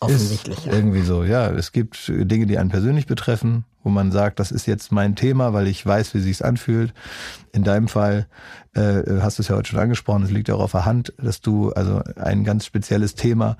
Offensichtlich. 0.00 0.64
Ja. 0.66 0.72
irgendwie 0.72 1.02
so, 1.02 1.24
ja. 1.24 1.50
Es 1.50 1.72
gibt 1.72 2.08
Dinge, 2.08 2.46
die 2.46 2.58
einen 2.58 2.70
persönlich 2.70 3.06
betreffen, 3.06 3.64
wo 3.82 3.88
man 3.88 4.12
sagt, 4.12 4.40
das 4.40 4.52
ist 4.52 4.66
jetzt 4.66 4.92
mein 4.92 5.16
Thema, 5.16 5.52
weil 5.52 5.66
ich 5.68 5.84
weiß, 5.84 6.12
wie 6.14 6.20
sich's 6.20 6.42
anfühlt. 6.42 6.92
In 7.52 7.64
deinem 7.64 7.88
Fall 7.88 8.26
äh, 8.74 9.20
hast 9.20 9.38
du 9.38 9.42
es 9.42 9.48
ja 9.48 9.56
heute 9.56 9.70
schon 9.70 9.80
angesprochen, 9.80 10.22
es 10.22 10.30
liegt 10.30 10.48
ja 10.48 10.54
auch 10.56 10.60
auf 10.60 10.72
der 10.72 10.84
Hand, 10.84 11.14
dass 11.16 11.40
du 11.40 11.70
also 11.72 12.02
ein 12.16 12.44
ganz 12.44 12.66
spezielles 12.66 13.14
Thema, 13.14 13.56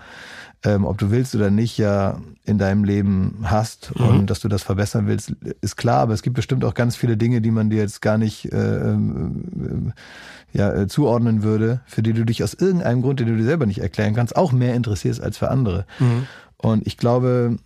ähm, 0.65 0.85
ob 0.85 0.99
du 0.99 1.11
willst 1.11 1.35
oder 1.35 1.51
nicht, 1.51 1.79
ja 1.79 2.21
in 2.45 2.59
deinem 2.59 2.85
Leben 2.85 3.39
hast 3.43 3.93
und 3.93 4.31
dass 4.31 4.41
du 4.41 4.49
das 4.49 4.63
verbessern 4.63 5.07
willst, 5.07 5.33
ist 5.61 5.77
klar, 5.77 5.99
aber 5.99 6.15
es 6.15 6.23
gibt 6.23 6.37
bestimmt 6.37 6.65
auch 6.65 6.75
ganz 6.75 6.95
viele 6.95 7.17
Dinge, 7.17 7.41
die 7.41 7.51
man 7.51 7.71
dir 7.71 7.79
jetzt 7.79 8.01
gar 8.01 8.19
nicht 8.19 8.53
äh, 8.53 8.91
ähm, 8.93 9.93
ja, 10.53 10.73
äh, 10.73 10.87
zuordnen 10.87 11.43
würde, 11.43 11.81
für 11.87 12.03
die 12.03 12.13
du 12.13 12.25
dich 12.25 12.45
aus 12.45 12.55
irgendeinem 12.55 13.03
Grund, 13.03 13.19
den 13.19 13.27
du 13.27 13.37
dir 13.37 13.45
selber 13.45 13.67
nicht 13.67 13.81
erklären 13.81 14.15
kannst, 14.15 14.37
auch 14.37 14.53
mehr 14.53 14.75
interessierst 14.75 15.21
als 15.21 15.39
für 15.39 15.51
andere. 15.51 15.87
Und 16.57 16.87
ich 16.87 16.97
glaube, 16.97 17.57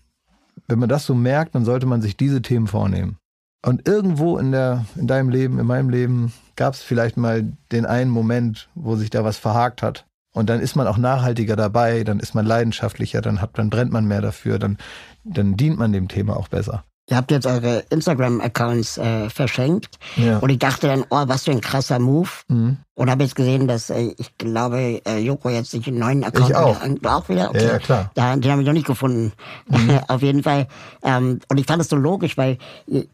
wenn 0.66 0.78
man 0.78 0.88
das 0.88 1.04
so 1.04 1.14
merkt, 1.14 1.54
dann 1.54 1.64
sollte 1.64 1.86
man 1.86 2.00
sich 2.00 2.16
diese 2.16 2.42
Themen 2.42 2.66
vornehmen. 2.66 3.18
Und 3.64 3.86
irgendwo 3.86 4.38
in 4.38 4.52
der, 4.52 4.86
in 4.96 5.06
deinem 5.06 5.28
Leben, 5.28 5.58
in 5.58 5.66
meinem 5.66 5.90
Leben, 5.90 6.32
gab 6.56 6.74
es 6.74 6.82
vielleicht 6.82 7.16
mal 7.16 7.52
den 7.72 7.84
einen 7.84 8.10
Moment, 8.10 8.70
wo 8.74 8.96
sich 8.96 9.10
da 9.10 9.24
was 9.24 9.36
verhakt 9.36 9.82
hat. 9.82 10.06
Und 10.32 10.48
dann 10.48 10.60
ist 10.60 10.76
man 10.76 10.86
auch 10.86 10.96
nachhaltiger 10.96 11.56
dabei, 11.56 12.04
dann 12.04 12.20
ist 12.20 12.34
man 12.34 12.46
leidenschaftlicher, 12.46 13.20
dann 13.20 13.40
hat, 13.40 13.50
dann 13.54 13.70
brennt 13.70 13.92
man 13.92 14.06
mehr 14.06 14.20
dafür, 14.20 14.58
dann, 14.58 14.78
dann 15.24 15.56
dient 15.56 15.78
man 15.78 15.92
dem 15.92 16.08
Thema 16.08 16.36
auch 16.36 16.48
besser. 16.48 16.84
Ihr 17.10 17.16
habt 17.16 17.32
jetzt 17.32 17.46
eure 17.46 17.80
Instagram-Accounts 17.90 18.98
äh, 18.98 19.30
verschenkt. 19.30 19.98
Ja. 20.14 20.38
Und 20.38 20.48
ich 20.50 20.60
dachte 20.60 20.86
dann, 20.86 21.04
oh, 21.10 21.24
was 21.26 21.42
für 21.42 21.50
ein 21.50 21.60
krasser 21.60 21.98
Move. 21.98 22.28
Mhm. 22.46 22.76
Und 22.94 23.10
habe 23.10 23.24
jetzt 23.24 23.34
gesehen, 23.34 23.66
dass 23.66 23.90
äh, 23.90 24.14
ich 24.16 24.38
glaube, 24.38 25.00
äh, 25.04 25.18
Joko 25.18 25.48
jetzt 25.48 25.72
sich 25.72 25.88
einen 25.88 25.98
neuen 25.98 26.22
Account 26.22 26.50
ich 26.50 26.54
auch. 26.54 26.84
Wieder, 26.84 27.16
auch 27.16 27.28
wieder. 27.28 27.50
Okay. 27.50 27.66
Ja, 27.66 27.78
klar. 27.80 28.10
Da, 28.14 28.36
den 28.36 28.52
habe 28.52 28.62
ich 28.62 28.66
noch 28.66 28.74
nicht 28.74 28.86
gefunden. 28.86 29.32
Mhm. 29.66 29.98
Auf 30.08 30.22
jeden 30.22 30.44
Fall. 30.44 30.68
Ähm, 31.02 31.40
und 31.48 31.58
ich 31.58 31.66
fand 31.66 31.82
es 31.82 31.88
so 31.88 31.96
logisch, 31.96 32.36
weil 32.36 32.58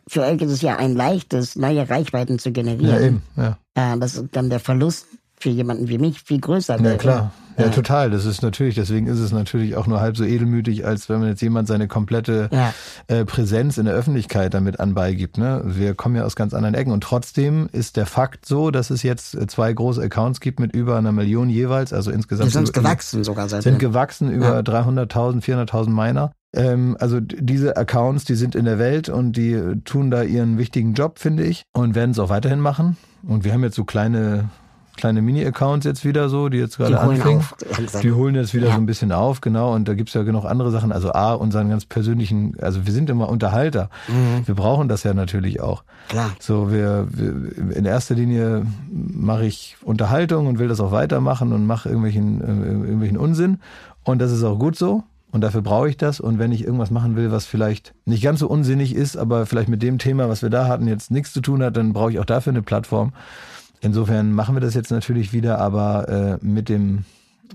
für 0.06 0.22
euch 0.22 0.42
ist 0.42 0.52
es 0.52 0.60
ja 0.60 0.76
ein 0.76 0.94
leichtes, 0.94 1.56
neue 1.56 1.88
Reichweiten 1.88 2.38
zu 2.38 2.52
generieren. 2.52 2.90
Ja, 2.90 3.00
eben. 3.00 3.22
Ja. 3.74 3.94
Äh, 3.94 3.98
das 3.98 4.16
ist 4.16 4.26
dann 4.32 4.50
der 4.50 4.60
Verlust 4.60 5.06
für 5.38 5.50
jemanden 5.50 5.88
wie 5.88 5.98
mich 5.98 6.22
viel 6.22 6.40
größer 6.40 6.78
wäre. 6.80 6.92
Ja, 6.92 6.98
klar. 6.98 7.32
Ja, 7.58 7.68
total. 7.70 8.10
Das 8.10 8.26
ist 8.26 8.42
natürlich, 8.42 8.74
deswegen 8.74 9.06
ist 9.06 9.18
es 9.18 9.32
natürlich 9.32 9.76
auch 9.76 9.86
nur 9.86 10.00
halb 10.00 10.16
so 10.16 10.24
edelmütig, 10.24 10.84
als 10.84 11.08
wenn 11.08 11.20
man 11.20 11.28
jetzt 11.28 11.40
jemand 11.40 11.68
seine 11.68 11.88
komplette 11.88 12.48
ja. 12.52 12.74
äh, 13.08 13.24
Präsenz 13.24 13.78
in 13.78 13.86
der 13.86 13.94
Öffentlichkeit 13.94 14.52
damit 14.52 14.78
anbeigibt. 14.78 15.38
Ne? 15.38 15.62
Wir 15.64 15.94
kommen 15.94 16.16
ja 16.16 16.24
aus 16.24 16.36
ganz 16.36 16.52
anderen 16.52 16.74
Ecken 16.74 16.92
und 16.92 17.02
trotzdem 17.02 17.68
ist 17.72 17.96
der 17.96 18.06
Fakt 18.06 18.46
so, 18.46 18.70
dass 18.70 18.90
es 18.90 19.02
jetzt 19.02 19.34
äh, 19.34 19.46
zwei 19.46 19.72
große 19.72 20.02
Accounts 20.02 20.40
gibt 20.40 20.60
mit 20.60 20.74
über 20.74 20.96
einer 20.96 21.12
Million 21.12 21.48
jeweils, 21.48 21.92
also 21.92 22.10
insgesamt. 22.10 22.50
Die 22.50 22.52
sind 22.52 22.72
gewachsen 22.72 23.24
sogar 23.24 23.48
seitdem. 23.48 23.72
Sind 23.72 23.78
gewachsen 23.78 24.30
über 24.30 24.56
ja. 24.56 24.60
300.000, 24.60 25.42
400.000 25.42 25.88
Miner. 25.88 26.32
Ähm, 26.54 26.96
also 27.00 27.20
diese 27.20 27.76
Accounts, 27.76 28.24
die 28.24 28.34
sind 28.34 28.54
in 28.54 28.66
der 28.66 28.78
Welt 28.78 29.08
und 29.08 29.32
die 29.32 29.58
tun 29.84 30.10
da 30.10 30.22
ihren 30.22 30.58
wichtigen 30.58 30.94
Job, 30.94 31.18
finde 31.18 31.44
ich, 31.44 31.64
und 31.72 31.94
werden 31.94 32.10
es 32.10 32.18
auch 32.18 32.28
weiterhin 32.28 32.60
machen. 32.60 32.96
Und 33.26 33.44
wir 33.44 33.52
haben 33.52 33.62
jetzt 33.62 33.76
so 33.76 33.84
kleine 33.84 34.50
kleine 34.96 35.22
Mini-Accounts 35.22 35.84
jetzt 35.84 36.04
wieder 36.04 36.28
so, 36.28 36.48
die 36.48 36.58
jetzt 36.58 36.78
gerade 36.78 36.98
anfangen. 36.98 37.44
Die 38.02 38.12
holen 38.12 38.34
jetzt 38.34 38.54
wieder 38.54 38.68
ja. 38.68 38.74
so 38.74 38.78
ein 38.78 38.86
bisschen 38.86 39.12
auf, 39.12 39.40
genau. 39.40 39.74
Und 39.74 39.86
da 39.88 39.94
gibt's 39.94 40.14
ja 40.14 40.22
genug 40.22 40.44
andere 40.44 40.70
Sachen. 40.70 40.92
Also 40.92 41.12
A, 41.12 41.34
unseren 41.34 41.68
ganz 41.68 41.84
persönlichen, 41.84 42.56
also 42.60 42.86
wir 42.86 42.92
sind 42.92 43.10
immer 43.10 43.28
Unterhalter. 43.28 43.90
Mhm. 44.08 44.46
Wir 44.46 44.54
brauchen 44.54 44.88
das 44.88 45.02
ja 45.02 45.14
natürlich 45.14 45.60
auch. 45.60 45.84
Klar. 46.08 46.30
So, 46.40 46.70
wir, 46.70 47.06
wir 47.10 47.76
in 47.76 47.84
erster 47.84 48.14
Linie 48.14 48.66
mache 48.90 49.46
ich 49.46 49.76
Unterhaltung 49.82 50.46
und 50.46 50.58
will 50.58 50.68
das 50.68 50.80
auch 50.80 50.92
weitermachen 50.92 51.52
und 51.52 51.66
mache 51.66 51.88
irgendwelchen, 51.88 52.40
äh, 52.40 52.68
irgendwelchen 52.68 53.18
Unsinn. 53.18 53.58
Und 54.04 54.20
das 54.20 54.32
ist 54.32 54.42
auch 54.42 54.58
gut 54.58 54.76
so. 54.76 55.04
Und 55.32 55.42
dafür 55.42 55.60
brauche 55.60 55.88
ich 55.88 55.96
das. 55.96 56.18
Und 56.18 56.38
wenn 56.38 56.52
ich 56.52 56.64
irgendwas 56.64 56.90
machen 56.90 57.16
will, 57.16 57.30
was 57.30 57.44
vielleicht 57.44 57.92
nicht 58.06 58.22
ganz 58.22 58.40
so 58.40 58.48
unsinnig 58.48 58.94
ist, 58.94 59.16
aber 59.18 59.44
vielleicht 59.44 59.68
mit 59.68 59.82
dem 59.82 59.98
Thema, 59.98 60.28
was 60.28 60.40
wir 60.40 60.48
da 60.48 60.66
hatten, 60.66 60.88
jetzt 60.88 61.10
nichts 61.10 61.32
zu 61.32 61.40
tun 61.40 61.62
hat, 61.62 61.76
dann 61.76 61.92
brauche 61.92 62.10
ich 62.12 62.18
auch 62.18 62.24
dafür 62.24 62.52
eine 62.52 62.62
Plattform. 62.62 63.12
Insofern 63.80 64.32
machen 64.32 64.54
wir 64.56 64.60
das 64.60 64.74
jetzt 64.74 64.90
natürlich 64.90 65.32
wieder, 65.32 65.58
aber 65.58 66.08
äh, 66.08 66.44
mit 66.44 66.68
dem 66.68 67.04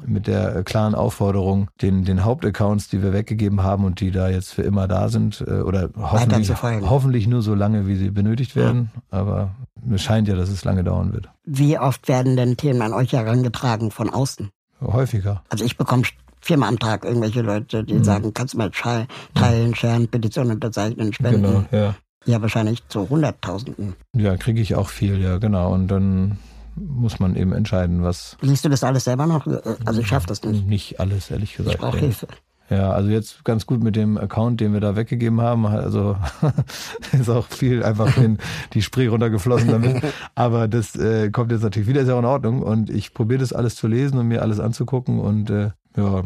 mit 0.05 0.27
der 0.27 0.63
klaren 0.63 0.95
Aufforderung, 0.95 1.69
den, 1.81 2.05
den 2.05 2.23
Hauptaccounts, 2.23 2.87
die 2.87 3.03
wir 3.03 3.13
weggegeben 3.13 3.63
haben 3.63 3.83
und 3.83 3.99
die 3.99 4.11
da 4.11 4.29
jetzt 4.29 4.53
für 4.53 4.61
immer 4.61 4.87
da 4.87 5.09
sind, 5.09 5.43
äh, 5.45 5.61
oder 5.61 5.89
hoffentlich, 5.97 6.49
hoffentlich 6.61 7.27
nur 7.27 7.41
so 7.41 7.53
lange, 7.55 7.87
wie 7.87 7.95
sie 7.95 8.09
benötigt 8.09 8.55
werden. 8.55 8.91
Ja. 8.93 9.19
Aber 9.19 9.55
es 9.93 10.01
scheint 10.01 10.27
ja, 10.27 10.35
dass 10.35 10.49
es 10.49 10.63
lange 10.63 10.83
dauern 10.83 11.13
wird. 11.13 11.29
Wie 11.43 11.77
oft 11.77 12.07
werden 12.07 12.35
denn 12.35 12.57
Themen 12.57 12.81
an 12.81 12.93
euch 12.93 13.13
herangetragen 13.13 13.91
von 13.91 14.09
außen? 14.09 14.49
Häufiger. 14.81 15.43
Also 15.49 15.65
ich 15.65 15.77
bekomme 15.77 16.03
viermal 16.39 16.69
am 16.69 16.79
Tag 16.79 17.05
irgendwelche 17.05 17.41
Leute, 17.41 17.83
die 17.83 17.95
mhm. 17.95 18.03
sagen, 18.03 18.33
kannst 18.33 18.55
du 18.55 18.57
mal 18.57 18.71
teilen, 18.71 19.75
scheren, 19.75 20.07
Petitionen 20.07 20.53
unterzeichnen, 20.53 21.13
spenden. 21.13 21.43
Genau, 21.43 21.65
ja. 21.71 21.95
Ja, 22.25 22.41
wahrscheinlich 22.41 22.87
zu 22.87 23.09
Hunderttausenden. 23.09 23.95
Ja, 24.15 24.37
kriege 24.37 24.61
ich 24.61 24.75
auch 24.75 24.89
viel, 24.89 25.19
ja, 25.19 25.37
genau. 25.37 25.73
Und 25.73 25.87
dann 25.87 26.37
muss 26.75 27.19
man 27.19 27.35
eben 27.35 27.53
entscheiden, 27.53 28.03
was. 28.03 28.37
Liest 28.41 28.65
du 28.65 28.69
das 28.69 28.83
alles 28.83 29.05
selber 29.05 29.25
noch? 29.25 29.47
Also 29.85 30.01
ich 30.01 30.07
schaffe 30.07 30.27
das 30.27 30.43
nicht. 30.43 30.67
Nicht 30.67 30.99
alles, 30.99 31.31
ehrlich 31.31 31.55
gesagt. 31.55 31.75
Ich 31.75 31.81
brauche 31.81 31.97
Hilfe. 31.97 32.27
Ja, 32.69 32.91
also 32.91 33.09
jetzt 33.09 33.43
ganz 33.43 33.65
gut 33.65 33.83
mit 33.83 33.97
dem 33.97 34.17
Account, 34.17 34.61
den 34.61 34.71
wir 34.71 34.79
da 34.79 34.95
weggegeben 34.95 35.41
haben. 35.41 35.65
Also 35.65 36.15
ist 37.11 37.29
auch 37.29 37.47
viel 37.47 37.83
einfach 37.83 38.15
in 38.17 38.37
die 38.73 38.81
Spree 38.81 39.07
runtergeflossen 39.07 39.69
damit. 39.69 40.01
Aber 40.35 40.69
das 40.69 40.95
äh, 40.95 41.31
kommt 41.31 41.51
jetzt 41.51 41.63
natürlich 41.63 41.89
wieder, 41.89 42.01
ist 42.01 42.07
ja 42.07 42.13
auch 42.15 42.19
in 42.19 42.25
Ordnung. 42.25 42.61
Und 42.61 42.89
ich 42.89 43.13
probiere 43.13 43.41
das 43.41 43.51
alles 43.51 43.75
zu 43.75 43.87
lesen 43.87 44.17
und 44.19 44.29
mir 44.29 44.41
alles 44.41 44.61
anzugucken. 44.61 45.19
Und 45.19 45.49
äh, 45.49 45.71
ja, 45.97 46.23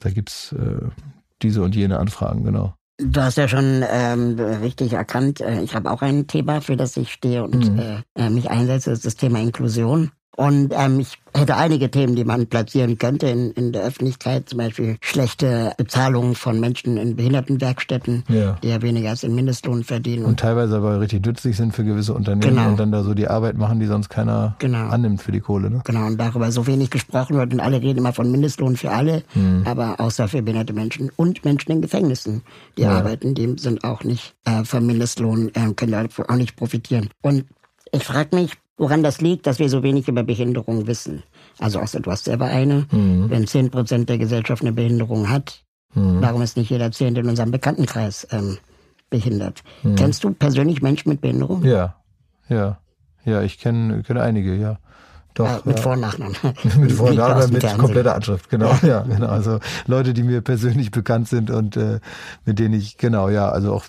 da 0.00 0.10
gibt's 0.10 0.52
äh, 0.52 0.88
diese 1.40 1.62
und 1.62 1.74
jene 1.74 1.98
Anfragen, 1.98 2.44
genau. 2.44 2.74
Du 2.98 3.20
hast 3.20 3.36
ja 3.36 3.46
schon 3.46 3.84
ähm, 3.90 4.40
richtig 4.40 4.94
erkannt, 4.94 5.42
äh, 5.42 5.60
ich 5.60 5.74
habe 5.74 5.90
auch 5.90 6.00
ein 6.00 6.26
Thema, 6.26 6.62
für 6.62 6.76
das 6.76 6.96
ich 6.96 7.12
stehe 7.12 7.44
und 7.44 7.72
mhm. 7.72 7.78
äh, 7.78 8.02
äh 8.14 8.30
mich 8.30 8.50
einsetze, 8.50 8.90
das 8.90 9.00
ist 9.00 9.06
das 9.06 9.16
Thema 9.16 9.40
Inklusion. 9.40 10.12
Und 10.36 10.72
ähm, 10.76 11.00
ich 11.00 11.18
hätte 11.34 11.56
einige 11.56 11.90
Themen, 11.90 12.14
die 12.14 12.24
man 12.24 12.46
platzieren 12.46 12.98
könnte 12.98 13.26
in, 13.26 13.52
in 13.52 13.72
der 13.72 13.84
Öffentlichkeit, 13.84 14.48
zum 14.48 14.58
Beispiel 14.58 14.98
schlechte 15.00 15.72
Bezahlung 15.78 16.34
von 16.34 16.60
Menschen 16.60 16.98
in 16.98 17.16
Behindertenwerkstätten, 17.16 18.24
ja. 18.28 18.58
die 18.62 18.68
ja 18.68 18.82
weniger 18.82 19.10
als 19.10 19.22
den 19.22 19.34
Mindestlohn 19.34 19.82
verdienen. 19.82 20.26
Und 20.26 20.38
teilweise 20.38 20.76
aber 20.76 21.00
richtig 21.00 21.24
nützlich 21.24 21.56
sind 21.56 21.74
für 21.74 21.84
gewisse 21.84 22.12
Unternehmen 22.12 22.56
genau. 22.56 22.68
und 22.68 22.78
dann 22.78 22.92
da 22.92 23.02
so 23.02 23.14
die 23.14 23.28
Arbeit 23.28 23.56
machen, 23.56 23.80
die 23.80 23.86
sonst 23.86 24.10
keiner 24.10 24.56
genau. 24.58 24.88
annimmt 24.88 25.22
für 25.22 25.32
die 25.32 25.40
Kohle. 25.40 25.70
Ne? 25.70 25.80
Genau, 25.84 26.06
und 26.06 26.18
darüber 26.18 26.52
so 26.52 26.66
wenig 26.66 26.90
gesprochen 26.90 27.36
wird 27.36 27.52
und 27.54 27.60
alle 27.60 27.80
reden 27.80 27.98
immer 27.98 28.12
von 28.12 28.30
Mindestlohn 28.30 28.76
für 28.76 28.90
alle, 28.90 29.22
mhm. 29.34 29.62
aber 29.64 30.00
außer 30.00 30.28
für 30.28 30.42
behinderte 30.42 30.74
Menschen 30.74 31.10
und 31.16 31.44
Menschen 31.46 31.72
in 31.72 31.80
Gefängnissen, 31.80 32.42
die 32.76 32.82
ja. 32.82 32.90
arbeiten, 32.90 33.34
die 33.34 33.56
sind 33.58 33.84
auch 33.84 34.04
nicht 34.04 34.34
äh, 34.44 34.64
vom 34.64 34.86
Mindestlohn, 34.86 35.50
äh, 35.54 35.72
können 35.74 35.94
auch 35.94 36.36
nicht 36.36 36.56
profitieren. 36.56 37.08
Und 37.22 37.46
ich 37.92 38.04
frage 38.04 38.36
mich, 38.36 38.52
woran 38.76 39.02
das 39.02 39.20
liegt, 39.20 39.46
dass 39.46 39.58
wir 39.58 39.68
so 39.68 39.82
wenig 39.82 40.08
über 40.08 40.22
Behinderung 40.22 40.86
wissen. 40.86 41.22
Also 41.58 41.80
außer 41.80 42.00
du 42.00 42.10
hast 42.10 42.24
selber 42.24 42.46
eine. 42.46 42.86
Mhm. 42.90 43.30
Wenn 43.30 43.46
zehn 43.46 43.70
Prozent 43.70 44.08
der 44.08 44.18
Gesellschaft 44.18 44.62
eine 44.62 44.72
Behinderung 44.72 45.30
hat, 45.30 45.64
mhm. 45.94 46.20
warum 46.20 46.42
ist 46.42 46.56
nicht 46.56 46.70
jeder 46.70 46.92
Zehnte 46.92 47.20
in 47.20 47.28
unserem 47.28 47.50
Bekanntenkreis 47.50 48.26
ähm, 48.30 48.58
behindert? 49.10 49.62
Mhm. 49.82 49.96
Kennst 49.96 50.24
du 50.24 50.32
persönlich 50.32 50.82
Menschen 50.82 51.08
mit 51.08 51.20
Behinderung? 51.20 51.64
Ja, 51.64 51.96
ja. 52.48 52.78
Ja, 53.24 53.42
ich 53.42 53.58
kenne 53.58 54.04
kenn 54.04 54.18
einige, 54.18 54.54
ja. 54.54 54.78
Doch, 55.36 55.44
ja, 55.44 55.60
mit 55.64 55.76
ja. 55.76 55.82
Vor- 55.82 55.92
und 55.92 56.00
Nachnamen. 56.00 56.34
mit 56.78 56.92
Vor- 56.92 57.10
und 57.10 57.16
Nachnamen, 57.16 57.52
mit 57.52 57.78
kompletter 57.78 58.14
Anschrift, 58.14 58.48
genau. 58.48 58.70
Ja. 58.82 58.88
ja, 58.88 59.00
genau. 59.02 59.28
Also 59.28 59.58
Leute, 59.86 60.14
die 60.14 60.22
mir 60.22 60.40
persönlich 60.40 60.90
bekannt 60.90 61.28
sind 61.28 61.50
und 61.50 61.76
äh, 61.76 62.00
mit 62.46 62.58
denen 62.58 62.72
ich, 62.72 62.96
genau, 62.96 63.28
ja, 63.28 63.50
also 63.50 63.74
auch 63.74 63.84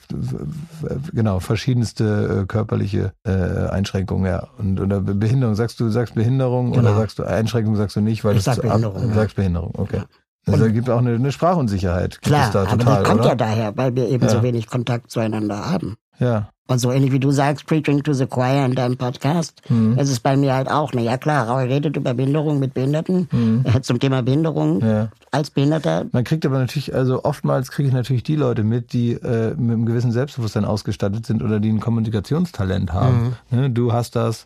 genau, 1.13 1.39
verschiedenste 1.39 2.41
äh, 2.41 2.45
körperliche 2.47 3.13
äh, 3.23 3.31
Einschränkungen, 3.69 4.25
ja. 4.25 4.47
Und 4.57 4.81
oder 4.81 4.99
Behinderung, 4.99 5.55
sagst 5.55 5.79
du, 5.79 5.89
sagst 5.89 6.15
Behinderung 6.15 6.73
genau. 6.73 6.89
oder 6.89 6.97
sagst 6.97 7.17
du 7.17 7.23
Einschränkung 7.23 7.77
sagst 7.77 7.95
du 7.95 8.01
nicht, 8.01 8.25
weil 8.25 8.35
ich 8.35 8.43
sag 8.43 8.61
Behinderung. 8.61 9.03
Ab, 9.03 9.09
ja. 9.09 9.15
sagst 9.15 9.37
Behinderung, 9.37 9.71
okay. 9.77 10.01
Also 10.47 10.65
da 10.65 10.71
gibt 10.71 10.89
auch 10.89 10.99
eine, 10.99 11.15
eine 11.15 11.31
Sprachunsicherheit. 11.31 12.21
Klar, 12.21 12.51
da 12.51 12.65
total, 12.65 12.87
aber 12.87 12.97
die 12.97 13.03
kommt 13.03 13.19
oder? 13.21 13.29
ja 13.29 13.35
daher, 13.35 13.77
weil 13.77 13.95
wir 13.95 14.07
eben 14.09 14.27
so 14.27 14.43
wenig 14.43 14.67
Kontakt 14.67 15.11
zueinander 15.11 15.69
haben. 15.69 15.95
Ja. 16.19 16.49
Und 16.70 16.80
so 16.80 16.91
ähnlich 16.91 17.13
wie 17.13 17.20
du 17.20 17.32
sagst, 17.32 17.65
Preaching 17.65 18.03
to 18.03 18.11
the 18.11 18.26
Choir 18.26 18.65
in 18.65 18.76
deinem 18.76 18.97
Podcast, 18.97 19.61
mhm. 19.70 19.97
ist 19.97 20.22
bei 20.22 20.36
mir 20.36 20.53
halt 20.53 20.70
auch. 20.70 20.91
Na 20.93 21.01
ja 21.01 21.18
klar, 21.18 21.47
Raul 21.47 21.63
redet 21.63 21.95
über 21.95 22.13
Behinderung 22.13 22.59
mit 22.59 22.74
Behinderten, 22.74 23.30
mhm. 23.32 23.63
zum 23.82 23.99
Thema 23.99 24.22
Behinderung 24.22 24.82
ja. 24.82 25.09
als 25.32 25.49
Behinderter. 25.49 26.05
Man 26.11 26.26
kriegt 26.26 26.45
aber 26.45 26.59
natürlich, 26.59 26.93
also 26.93 27.24
oftmals 27.24 27.72
kriege 27.72 27.88
ich 27.88 27.93
natürlich 27.93 28.24
die 28.24 28.36
Leute 28.36 28.63
mit, 28.63 28.91
die 28.91 29.13
äh, 29.13 29.51
mit 29.51 29.76
einem 29.76 29.86
gewissen 29.86 30.11
Selbstbewusstsein 30.11 30.65
ausgestattet 30.65 31.26
sind 31.26 31.41
oder 31.41 31.61
die 31.61 31.70
ein 31.70 31.80
Kommunikationstalent 31.80 32.91
haben. 32.91 33.36
Mhm. 33.49 33.59
Ne, 33.59 33.70
du 33.70 33.93
hast 33.93 34.18
das, 34.18 34.45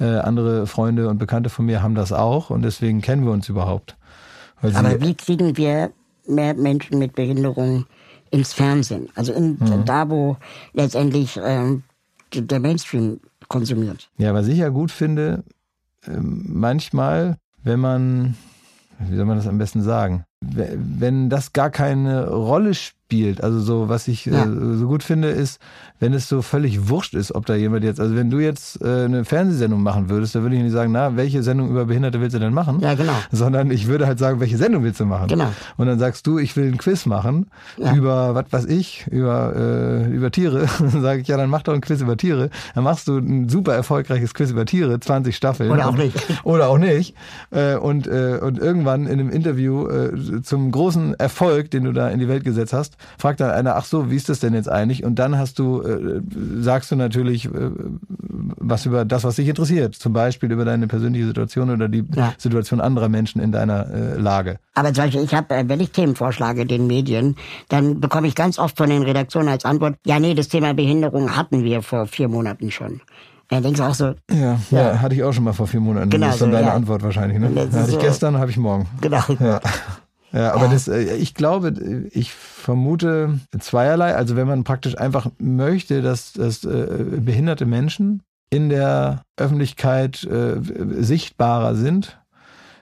äh, 0.00 0.04
andere 0.04 0.66
Freunde 0.66 1.08
und 1.08 1.18
Bekannte 1.18 1.48
von 1.48 1.64
mir 1.64 1.82
haben 1.82 1.94
das 1.94 2.12
auch 2.12 2.50
und 2.50 2.62
deswegen 2.62 3.00
kennen 3.00 3.24
wir 3.24 3.32
uns 3.32 3.48
überhaupt. 3.48 3.96
aber 4.60 5.00
wie 5.00 5.14
kriegen 5.14 5.56
wir 5.56 5.92
mehr 6.26 6.54
Menschen 6.54 6.98
mit 6.98 7.14
Behinderung 7.14 7.86
ins 8.34 8.52
Fernsehen. 8.52 9.08
Also 9.14 9.32
in, 9.32 9.56
mhm. 9.60 9.84
da, 9.84 10.10
wo 10.10 10.36
letztendlich 10.72 11.38
ähm, 11.42 11.84
der 12.34 12.58
Mainstream 12.58 13.20
konsumiert. 13.46 14.10
Ja, 14.18 14.34
was 14.34 14.48
ich 14.48 14.58
ja 14.58 14.70
gut 14.70 14.90
finde, 14.90 15.44
äh, 16.04 16.18
manchmal, 16.18 17.36
wenn 17.62 17.78
man, 17.78 18.34
wie 18.98 19.14
soll 19.14 19.24
man 19.24 19.36
das 19.36 19.46
am 19.46 19.58
besten 19.58 19.82
sagen, 19.82 20.24
wenn 20.52 21.30
das 21.30 21.52
gar 21.52 21.70
keine 21.70 22.28
Rolle 22.28 22.74
spielt, 22.74 23.42
also 23.42 23.60
so, 23.60 23.88
was 23.88 24.08
ich 24.08 24.26
ja. 24.26 24.44
äh, 24.44 24.76
so 24.76 24.86
gut 24.86 25.02
finde, 25.02 25.28
ist, 25.28 25.60
wenn 26.00 26.12
es 26.12 26.28
so 26.28 26.42
völlig 26.42 26.88
wurscht 26.88 27.14
ist, 27.14 27.34
ob 27.34 27.46
da 27.46 27.54
jemand 27.54 27.84
jetzt, 27.84 28.00
also 28.00 28.16
wenn 28.16 28.28
du 28.28 28.38
jetzt 28.40 28.82
äh, 28.82 29.04
eine 29.04 29.24
Fernsehsendung 29.24 29.82
machen 29.82 30.08
würdest, 30.10 30.34
dann 30.34 30.42
würde 30.42 30.56
ich 30.56 30.62
nicht 30.62 30.72
sagen, 30.72 30.92
na, 30.92 31.16
welche 31.16 31.42
Sendung 31.42 31.70
über 31.70 31.84
Behinderte 31.86 32.20
willst 32.20 32.34
du 32.34 32.40
denn 32.40 32.52
machen? 32.52 32.80
Ja, 32.80 32.94
genau. 32.94 33.12
Sondern 33.30 33.70
ich 33.70 33.86
würde 33.86 34.06
halt 34.06 34.18
sagen, 34.18 34.40
welche 34.40 34.56
Sendung 34.56 34.82
willst 34.82 35.00
du 35.00 35.06
machen? 35.06 35.28
Genau. 35.28 35.48
Und 35.76 35.86
dann 35.86 35.98
sagst 35.98 36.26
du, 36.26 36.38
ich 36.38 36.56
will 36.56 36.66
ein 36.66 36.78
Quiz 36.78 37.06
machen 37.06 37.46
ja. 37.76 37.94
über, 37.94 38.34
was 38.34 38.46
weiß 38.50 38.64
ich, 38.66 39.06
über, 39.10 39.54
äh, 39.56 40.10
über 40.10 40.30
Tiere. 40.30 40.66
dann 40.78 41.02
sage 41.02 41.20
ich, 41.20 41.28
ja, 41.28 41.36
dann 41.36 41.48
mach 41.48 41.62
doch 41.62 41.72
ein 41.72 41.80
Quiz 41.80 42.00
über 42.00 42.16
Tiere. 42.16 42.50
Dann 42.74 42.84
machst 42.84 43.06
du 43.06 43.18
ein 43.18 43.48
super 43.48 43.74
erfolgreiches 43.74 44.34
Quiz 44.34 44.50
über 44.50 44.66
Tiere, 44.66 44.98
20 44.98 45.36
Staffeln. 45.36 45.70
Oder 45.70 45.88
auch 45.88 45.96
nicht. 45.96 46.16
Oder 46.44 46.68
auch 46.68 46.78
nicht. 46.78 47.14
Äh, 47.50 47.76
und, 47.76 48.06
äh, 48.06 48.40
und 48.42 48.58
irgendwann 48.58 49.06
in 49.06 49.20
einem 49.20 49.30
Interview 49.30 49.86
äh, 49.86 50.33
zum 50.42 50.70
großen 50.70 51.14
Erfolg, 51.14 51.70
den 51.70 51.84
du 51.84 51.92
da 51.92 52.08
in 52.08 52.18
die 52.18 52.28
Welt 52.28 52.44
gesetzt 52.44 52.72
hast, 52.72 52.96
fragt 53.18 53.40
dann 53.40 53.50
einer, 53.50 53.76
ach 53.76 53.84
so, 53.84 54.10
wie 54.10 54.16
ist 54.16 54.28
das 54.28 54.40
denn 54.40 54.54
jetzt 54.54 54.68
eigentlich? 54.68 55.04
Und 55.04 55.18
dann 55.18 55.38
hast 55.38 55.58
du, 55.58 55.82
äh, 55.82 56.20
sagst 56.60 56.90
du 56.90 56.96
natürlich 56.96 57.46
äh, 57.46 57.70
was 58.56 58.86
über 58.86 59.04
das, 59.04 59.24
was 59.24 59.36
dich 59.36 59.48
interessiert. 59.48 59.94
Zum 59.94 60.12
Beispiel 60.12 60.50
über 60.50 60.64
deine 60.64 60.86
persönliche 60.86 61.26
Situation 61.26 61.70
oder 61.70 61.88
die 61.88 62.04
ja. 62.14 62.34
Situation 62.38 62.80
anderer 62.80 63.08
Menschen 63.08 63.40
in 63.40 63.52
deiner 63.52 63.90
äh, 63.90 64.18
Lage. 64.18 64.58
Aber 64.74 64.92
zum 64.92 65.04
Beispiel, 65.04 65.22
ich 65.22 65.34
habe, 65.34 65.54
äh, 65.54 65.68
wenn 65.68 65.80
ich 65.80 65.90
Themen 65.90 66.16
vorschlage 66.16 66.66
den 66.66 66.86
Medien, 66.86 67.36
dann 67.68 68.00
bekomme 68.00 68.26
ich 68.26 68.34
ganz 68.34 68.58
oft 68.58 68.76
von 68.76 68.90
den 68.90 69.02
Redaktionen 69.02 69.48
als 69.48 69.64
Antwort, 69.64 69.96
ja 70.04 70.18
nee, 70.18 70.34
das 70.34 70.48
Thema 70.48 70.74
Behinderung 70.74 71.36
hatten 71.36 71.62
wir 71.64 71.82
vor 71.82 72.06
vier 72.06 72.28
Monaten 72.28 72.70
schon. 72.70 73.00
Dann 73.48 73.62
denkst 73.62 73.78
du 73.78 73.84
auch 73.84 73.94
so. 73.94 74.14
Ja, 74.30 74.58
ja, 74.70 74.78
ja, 74.78 75.00
hatte 75.00 75.14
ich 75.14 75.22
auch 75.22 75.32
schon 75.32 75.44
mal 75.44 75.52
vor 75.52 75.66
vier 75.66 75.80
Monaten. 75.80 76.10
Genau. 76.10 76.26
Das 76.26 76.36
ist 76.36 76.42
dann 76.42 76.50
so, 76.50 76.56
deine 76.56 76.68
ja. 76.68 76.74
Antwort 76.74 77.02
wahrscheinlich, 77.02 77.38
ne? 77.38 77.68
Hatte 77.72 77.90
ich 77.90 77.98
gestern, 77.98 78.38
habe 78.38 78.50
ich 78.50 78.56
morgen. 78.56 78.86
Genau. 79.00 79.22
Ja. 79.38 79.60
Ja, 80.34 80.52
aber 80.52 80.66
das, 80.66 80.88
äh, 80.88 81.14
ich 81.14 81.34
glaube, 81.34 82.08
ich 82.10 82.32
vermute 82.32 83.38
zweierlei. 83.60 84.16
Also 84.16 84.34
wenn 84.34 84.48
man 84.48 84.64
praktisch 84.64 84.98
einfach 84.98 85.28
möchte, 85.38 86.02
dass, 86.02 86.32
dass 86.32 86.64
äh, 86.64 86.86
behinderte 87.20 87.66
Menschen 87.66 88.22
in 88.50 88.68
der 88.68 89.22
Öffentlichkeit 89.36 90.24
äh, 90.24 90.56
sichtbarer 91.02 91.76
sind, 91.76 92.18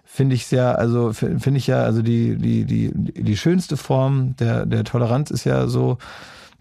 finde 0.04 0.34
ich 0.34 0.50
ja, 0.50 0.72
also 0.72 1.12
finde 1.12 1.56
ich 1.56 1.66
ja, 1.66 1.82
also 1.82 2.02
die, 2.02 2.36
die, 2.36 2.64
die, 2.64 2.92
die 2.94 3.36
schönste 3.36 3.76
Form 3.76 4.34
der, 4.36 4.66
der 4.66 4.84
Toleranz 4.84 5.30
ist 5.30 5.44
ja 5.44 5.66
so, 5.68 5.98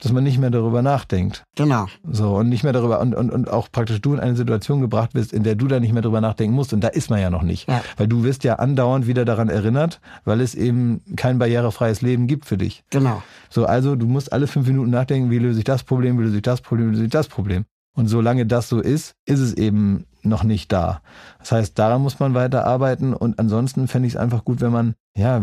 dass 0.02 0.12
man 0.12 0.24
nicht 0.24 0.40
mehr 0.40 0.50
darüber 0.50 0.82
nachdenkt. 0.82 1.44
Genau. 1.56 1.86
So, 2.10 2.36
und 2.36 2.50
nicht 2.50 2.64
mehr 2.64 2.74
darüber, 2.74 3.00
und, 3.00 3.14
und, 3.16 3.30
und 3.30 3.50
auch 3.50 3.72
praktisch 3.72 4.02
du 4.02 4.14
in 4.14 4.20
eine 4.20 4.36
Situation 4.36 4.82
gebracht 4.82 5.12
bist, 5.14 5.32
in 5.32 5.44
der 5.44 5.56
du 5.56 5.68
da 5.68 5.80
nicht 5.80 5.94
mehr 5.94 6.02
drüber 6.02 6.22
nachdenken 6.22 6.56
musst. 6.56 6.74
Und 6.74 6.82
da 6.82 6.88
ist 6.88 7.10
man 7.10 7.22
ja 7.22 7.30
noch 7.30 7.44
nicht. 7.44 7.70
Ja. 7.70 7.84
Weil 7.98 8.08
du 8.08 8.24
wirst 8.24 8.44
ja 8.44 8.56
andauernd 8.56 9.06
wieder 9.08 9.26
daran 9.26 9.50
erinnert, 9.50 10.02
weil 10.26 10.42
es 10.42 10.56
eben 10.56 11.02
kein 11.16 11.38
barrierefreies 11.38 12.02
Leben 12.02 12.28
gibt 12.28 12.46
für 12.46 12.58
dich. 12.58 12.84
Genau. 12.90 13.22
So, 13.50 13.66
also 13.66 13.96
du 13.96 14.08
musst 14.08 14.34
alle 14.34 14.48
fünf 14.48 14.68
Minuten 14.68 14.90
nachdenken, 14.90 15.30
wie 15.30 15.40
löse 15.40 15.60
ich 15.60 15.66
das 15.66 15.84
Problem, 15.84 16.18
wie 16.18 16.24
löse 16.24 16.38
ich 16.38 16.42
das 16.42 16.62
Problem, 16.62 16.88
wie 16.88 16.92
löse 16.94 17.06
ich 17.06 17.12
das 17.12 17.28
Problem. 17.28 17.66
Und 17.94 18.08
solange 18.08 18.46
das 18.46 18.70
so 18.70 18.80
ist, 18.80 19.16
ist 19.26 19.40
es 19.40 19.54
eben 19.54 20.06
noch 20.24 20.44
nicht 20.44 20.72
da. 20.72 21.02
Das 21.40 21.52
heißt, 21.52 21.78
daran 21.78 22.02
muss 22.02 22.20
man 22.20 22.34
weiter 22.34 22.66
arbeiten. 22.66 23.14
Und 23.14 23.38
ansonsten 23.38 23.88
fände 23.88 24.08
ich 24.08 24.14
es 24.14 24.20
einfach 24.20 24.46
gut, 24.46 24.62
wenn 24.62 24.72
man, 24.72 24.96
ja, 25.16 25.42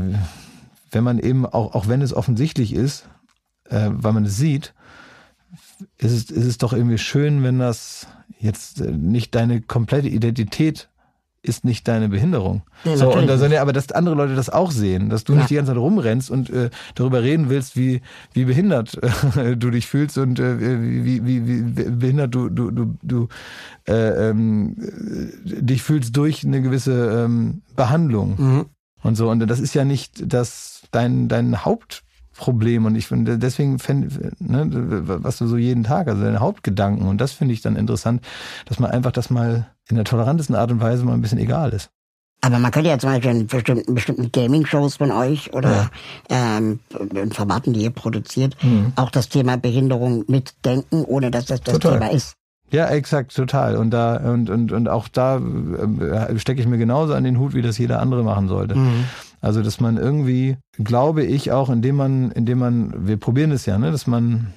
wenn 0.90 1.04
man 1.04 1.18
eben 1.18 1.46
auch, 1.46 1.74
auch 1.74 1.88
wenn 1.88 2.02
es 2.02 2.14
offensichtlich 2.14 2.74
ist, 2.74 3.09
äh, 3.71 3.91
weil 3.91 4.12
man 4.12 4.25
es 4.25 4.37
sieht, 4.37 4.75
ist 5.97 6.12
es, 6.12 6.31
ist 6.31 6.47
es 6.47 6.59
doch 6.59 6.73
irgendwie 6.73 6.99
schön, 6.99 7.43
wenn 7.43 7.59
das 7.59 8.07
jetzt 8.39 8.81
äh, 8.81 8.91
nicht 8.91 9.35
deine 9.35 9.61
komplette 9.61 10.09
Identität 10.09 10.89
ist 11.41 11.64
nicht 11.64 11.87
deine 11.87 12.09
Behinderung. 12.09 12.62
Nee, 12.85 12.97
so, 12.97 13.12
und 13.12 13.27
da 13.29 13.37
ja 13.47 13.62
aber, 13.62 13.73
dass 13.73 13.93
andere 13.93 14.14
Leute 14.14 14.35
das 14.35 14.51
auch 14.51 14.71
sehen, 14.73 15.09
dass 15.09 15.25
du 15.25 15.33
ja. 15.33 15.39
nicht 15.39 15.51
die 15.51 15.55
ganze 15.55 15.71
Zeit 15.71 15.81
rumrennst 15.81 16.31
und 16.31 16.51
äh, 16.51 16.71
darüber 16.95 17.23
reden 17.23 17.49
willst, 17.49 17.77
wie, 17.77 18.03
wie 18.33 18.45
behindert 18.45 18.99
äh, 19.37 19.57
du 19.57 19.71
dich 19.71 19.87
fühlst 19.87 20.19
und 20.19 20.41
äh, 20.41 20.59
wie, 20.81 21.25
wie, 21.25 21.47
wie 21.47 21.62
behindert 21.91 22.35
du, 22.35 22.49
du, 22.49 22.71
du, 22.71 22.97
du 23.03 23.29
äh, 23.87 24.31
ähm, 24.31 24.75
dich 25.45 25.83
fühlst 25.83 26.16
durch 26.16 26.45
eine 26.45 26.61
gewisse 26.61 27.25
ähm, 27.25 27.62
Behandlung. 27.77 28.35
Mhm. 28.37 28.66
Und 29.03 29.14
so. 29.14 29.31
Und 29.31 29.47
das 29.47 29.61
ist 29.61 29.75
ja 29.75 29.85
nicht 29.85 30.33
das 30.33 30.83
dein, 30.91 31.29
dein 31.29 31.64
Haupt 31.64 32.03
Problem. 32.39 32.86
Und 32.86 32.95
ich 32.95 33.07
finde, 33.07 33.39
deswegen, 33.39 33.78
fänd, 33.78 34.41
ne, 34.41 34.66
was 34.70 35.36
du 35.39 35.47
so 35.47 35.59
jeden 35.59 35.84
Tag, 35.84 36.09
also 36.09 36.22
deine 36.22 36.41
Hauptgedanken. 36.41 37.07
Und 37.07 37.20
das 37.20 37.32
finde 37.32 37.53
ich 37.53 37.61
dann 37.61 37.76
interessant, 37.76 38.22
dass 38.64 38.78
man 38.78 38.91
einfach 38.91 39.12
das 39.12 39.28
mal 39.28 39.66
in 39.89 39.97
der 39.97 40.05
tolerantesten 40.05 40.57
Art 40.57 40.70
und 40.70 40.80
Weise 40.80 41.05
mal 41.05 41.12
ein 41.12 41.20
bisschen 41.20 41.39
egal 41.39 41.72
ist. 41.72 41.91
Aber 42.41 42.59
man 42.61 42.70
könnte 42.70 42.89
ja 42.89 42.99
zum 42.99 43.11
Beispiel 43.11 43.32
in 43.32 43.47
bestimmten, 43.49 43.95
bestimmten 43.95 44.30
Gaming-Shows 44.30 44.97
von 44.97 45.11
euch 45.11 45.53
oder 45.55 45.91
ja. 46.30 46.59
ähm, 46.59 46.78
in 47.12 47.32
Formaten, 47.32 47.72
die 47.72 47.82
ihr 47.82 47.91
produziert, 47.91 48.57
mhm. 48.62 48.93
auch 48.95 49.11
das 49.11 49.28
Thema 49.28 49.57
Behinderung 49.57 50.24
mitdenken, 50.28 51.05
ohne 51.05 51.32
dass 51.32 51.47
das 51.47 51.61
das 51.62 51.74
Total. 51.74 51.99
Thema 51.99 52.12
ist. 52.12 52.34
Ja, 52.70 52.86
exakt, 52.89 53.34
total. 53.34 53.76
Und 53.76 53.91
da 53.91 54.16
und 54.16 54.51
und 54.51 54.72
und 54.72 54.89
auch 54.89 55.09
da 55.09 55.39
äh, 55.39 56.39
stecke 56.39 56.61
ich 56.61 56.66
mir 56.66 56.78
genauso 56.78 57.14
an 57.14 57.24
den 57.24 57.39
Hut, 57.39 57.55
wie 57.55 57.62
das 57.62 57.78
jeder 57.78 58.01
andere 58.01 58.22
machen 58.22 58.47
sollte. 58.47 58.76
Mhm. 58.76 59.05
Also, 59.41 59.62
dass 59.62 59.80
man 59.80 59.97
irgendwie, 59.97 60.57
glaube 60.76 61.24
ich, 61.24 61.53
auch 61.53 61.70
indem 61.70 61.97
man, 61.97 62.30
indem 62.32 62.59
man, 62.59 63.07
wir 63.07 63.16
probieren 63.16 63.53
es 63.53 63.66
ja, 63.66 63.78
ne, 63.78 63.91
dass 63.91 64.07
man 64.07 64.53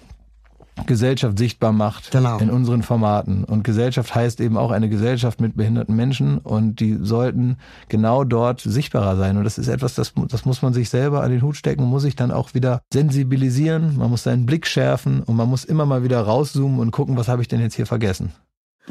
Gesellschaft 0.86 1.38
sichtbar 1.38 1.72
macht 1.72 2.12
genau. 2.12 2.38
in 2.40 2.50
unseren 2.50 2.82
Formaten. 2.82 3.44
Und 3.44 3.64
Gesellschaft 3.64 4.16
heißt 4.16 4.40
eben 4.42 4.58
auch 4.58 4.72
eine 4.72 4.90
Gesellschaft 4.90 5.42
mit 5.42 5.56
behinderten 5.56 5.96
Menschen 5.96 6.38
und 6.40 6.80
die 6.80 6.98
sollten 7.02 7.58
genau 7.90 8.24
dort 8.24 8.62
sichtbarer 8.62 9.16
sein. 9.18 9.38
Und 9.38 9.44
das 9.44 9.58
ist 9.58 9.68
etwas, 9.68 9.96
das, 9.96 10.14
das 10.30 10.46
muss 10.46 10.62
man 10.62 10.74
sich 10.74 10.90
selber 10.90 11.24
an 11.24 11.32
den 11.32 11.42
Hut 11.42 11.56
stecken, 11.56 11.84
muss 11.84 12.04
sich 12.04 12.16
dann 12.16 12.32
auch 12.32 12.54
wieder 12.54 12.82
sensibilisieren, 12.92 13.98
man 13.98 14.10
muss 14.10 14.24
seinen 14.24 14.46
Blick 14.46 14.66
schärfen 14.66 15.22
und 15.22 15.36
man 15.36 15.50
muss 15.50 15.66
immer 15.66 15.86
mal 15.86 16.04
wieder 16.04 16.22
rauszoomen 16.22 16.80
und 16.80 16.92
gucken, 16.92 17.18
was 17.18 17.28
habe 17.28 17.42
ich 17.42 17.48
denn 17.48 17.60
jetzt 17.60 17.76
hier 17.76 17.86
vergessen. 17.86 18.32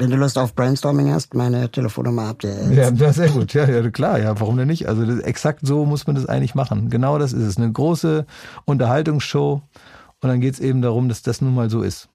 Wenn 0.01 0.09
du 0.09 0.17
Lust 0.17 0.35
auf 0.39 0.55
Brainstorming 0.55 1.13
hast, 1.13 1.35
meine 1.35 1.69
Telefonnummer 1.69 2.25
habt 2.29 2.43
ihr. 2.43 2.55
Jetzt. 2.71 2.99
Ja, 2.99 3.13
sehr 3.13 3.29
gut. 3.29 3.53
Ja, 3.53 3.69
ja, 3.69 3.87
klar. 3.91 4.17
Ja, 4.17 4.39
warum 4.39 4.57
denn 4.57 4.67
nicht? 4.67 4.89
Also 4.89 5.05
das, 5.05 5.19
exakt 5.19 5.59
so 5.61 5.85
muss 5.85 6.07
man 6.07 6.15
das 6.15 6.25
eigentlich 6.25 6.55
machen. 6.55 6.89
Genau 6.89 7.19
das 7.19 7.33
ist 7.33 7.43
es. 7.43 7.57
Eine 7.57 7.71
große 7.71 8.25
Unterhaltungsshow. 8.65 9.61
Und 10.19 10.27
dann 10.27 10.41
geht 10.41 10.55
es 10.55 10.59
eben 10.59 10.81
darum, 10.81 11.07
dass 11.07 11.21
das 11.21 11.39
nun 11.41 11.53
mal 11.53 11.69
so 11.69 11.83
ist. 11.83 12.09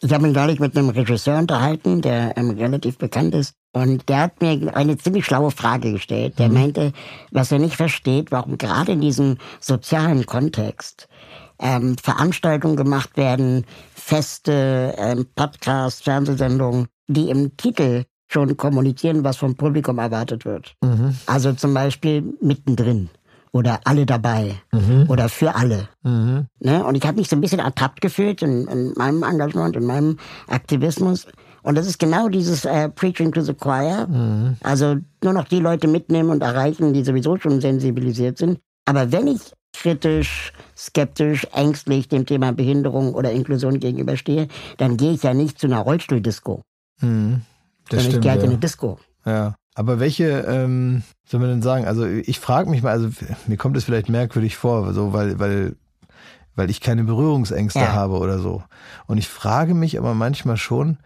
Ich 0.00 0.10
habe 0.14 0.26
mich 0.26 0.34
neulich 0.34 0.60
mit 0.60 0.78
einem 0.78 0.88
Regisseur 0.88 1.38
unterhalten, 1.38 2.00
der 2.00 2.38
ähm, 2.38 2.52
relativ 2.52 2.96
bekannt 2.96 3.34
ist. 3.34 3.52
Und 3.74 4.08
der 4.08 4.20
hat 4.20 4.40
mir 4.40 4.74
eine 4.74 4.96
ziemlich 4.96 5.26
schlaue 5.26 5.50
Frage 5.50 5.92
gestellt. 5.92 6.38
Der 6.38 6.48
mhm. 6.48 6.54
meinte, 6.54 6.92
was 7.32 7.52
er 7.52 7.58
nicht 7.58 7.76
versteht, 7.76 8.32
warum 8.32 8.56
gerade 8.56 8.92
in 8.92 9.02
diesem 9.02 9.36
sozialen 9.60 10.24
Kontext 10.24 11.06
ähm, 11.58 11.98
Veranstaltungen 12.02 12.76
gemacht 12.76 13.18
werden, 13.18 13.66
Feste, 13.94 14.94
ähm, 14.96 15.26
Podcasts, 15.34 16.00
Fernsehsendungen, 16.00 16.88
die 17.08 17.30
im 17.30 17.56
Titel 17.56 18.04
schon 18.28 18.56
kommunizieren, 18.56 19.24
was 19.24 19.36
vom 19.36 19.54
Publikum 19.54 19.98
erwartet 19.98 20.44
wird. 20.44 20.74
Mhm. 20.82 21.16
Also 21.26 21.52
zum 21.52 21.74
Beispiel 21.74 22.34
mittendrin 22.40 23.08
oder 23.52 23.80
alle 23.84 24.04
dabei 24.04 24.56
mhm. 24.72 25.06
oder 25.08 25.28
für 25.28 25.54
alle. 25.54 25.88
Mhm. 26.02 26.46
Ne? 26.60 26.84
Und 26.84 26.96
ich 26.96 27.06
habe 27.06 27.18
mich 27.18 27.28
so 27.28 27.36
ein 27.36 27.40
bisschen 27.40 27.60
ertappt 27.60 28.00
gefühlt 28.00 28.42
in, 28.42 28.66
in, 28.66 28.92
meinem 28.96 29.22
Engagement, 29.22 29.76
in 29.76 29.86
meinem 29.86 30.18
Aktivismus. 30.48 31.26
Und 31.62 31.76
das 31.76 31.86
ist 31.86 31.98
genau 31.98 32.28
dieses 32.28 32.64
äh, 32.64 32.88
Preaching 32.88 33.32
to 33.32 33.40
the 33.40 33.54
Choir. 33.54 34.06
Mhm. 34.08 34.56
Also 34.62 34.96
nur 35.22 35.32
noch 35.32 35.48
die 35.48 35.60
Leute 35.60 35.88
mitnehmen 35.88 36.30
und 36.30 36.42
erreichen, 36.42 36.92
die 36.92 37.04
sowieso 37.04 37.38
schon 37.38 37.60
sensibilisiert 37.60 38.38
sind. 38.38 38.58
Aber 38.84 39.10
wenn 39.10 39.26
ich 39.26 39.40
kritisch, 39.72 40.52
skeptisch, 40.76 41.46
ängstlich 41.52 42.08
dem 42.08 42.26
Thema 42.26 42.52
Behinderung 42.52 43.14
oder 43.14 43.32
Inklusion 43.32 43.80
gegenüberstehe, 43.80 44.48
dann 44.78 44.96
gehe 44.96 45.12
ich 45.12 45.22
ja 45.22 45.34
nicht 45.34 45.58
zu 45.58 45.66
einer 45.66 45.80
Rollstuhldisco. 45.80 46.62
Mhm, 47.00 47.42
das 47.88 48.02
stimmt, 48.02 48.16
ich 48.16 48.20
gehe 48.20 48.30
halt 48.30 48.40
ja. 48.40 48.46
in 48.46 48.50
eine 48.52 48.60
Disco. 48.60 48.98
Ja. 49.24 49.54
Aber 49.74 50.00
welche, 50.00 50.40
ähm, 50.48 51.02
soll 51.26 51.40
man 51.40 51.50
denn 51.50 51.62
sagen? 51.62 51.84
Also 51.84 52.06
ich 52.06 52.40
frage 52.40 52.70
mich 52.70 52.82
mal, 52.82 52.92
also 52.92 53.10
mir 53.46 53.58
kommt 53.58 53.76
es 53.76 53.84
vielleicht 53.84 54.08
merkwürdig 54.08 54.56
vor, 54.56 54.94
so 54.94 55.12
weil, 55.12 55.38
weil, 55.38 55.76
weil 56.54 56.70
ich 56.70 56.80
keine 56.80 57.04
Berührungsängste 57.04 57.80
ja. 57.80 57.92
habe 57.92 58.18
oder 58.18 58.38
so. 58.38 58.62
Und 59.06 59.18
ich 59.18 59.28
frage 59.28 59.74
mich 59.74 59.98
aber 59.98 60.14
manchmal 60.14 60.56
schon, 60.56 60.98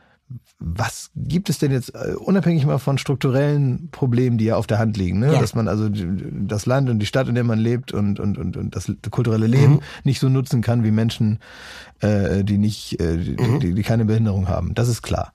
was 0.60 1.10
gibt 1.16 1.48
es 1.48 1.58
denn 1.58 1.72
jetzt, 1.72 1.94
äh, 1.94 2.14
unabhängig 2.14 2.66
mal 2.66 2.78
von 2.78 2.98
strukturellen 2.98 3.88
Problemen, 3.90 4.38
die 4.38 4.44
ja 4.44 4.56
auf 4.56 4.66
der 4.66 4.78
Hand 4.78 4.96
liegen, 4.96 5.18
ne? 5.18 5.32
Ja. 5.32 5.40
dass 5.40 5.54
man 5.54 5.66
also 5.66 5.88
das 5.90 6.66
Land 6.66 6.90
und 6.90 6.98
die 6.98 7.06
Stadt, 7.06 7.28
in 7.28 7.34
der 7.34 7.44
man 7.44 7.58
lebt 7.58 7.92
und, 7.92 8.20
und, 8.20 8.38
und, 8.38 8.56
und 8.56 8.76
das 8.76 8.92
kulturelle 9.10 9.46
Leben 9.46 9.74
mhm. 9.74 9.80
nicht 10.04 10.20
so 10.20 10.28
nutzen 10.28 10.60
kann 10.60 10.84
wie 10.84 10.90
Menschen, 10.90 11.38
äh, 12.00 12.44
die 12.44 12.58
nicht, 12.58 13.00
äh, 13.00 13.16
die, 13.16 13.42
mhm. 13.42 13.60
die, 13.60 13.74
die 13.74 13.82
keine 13.82 14.04
Behinderung 14.04 14.48
haben. 14.48 14.74
Das 14.74 14.88
ist 14.88 15.02
klar. 15.02 15.32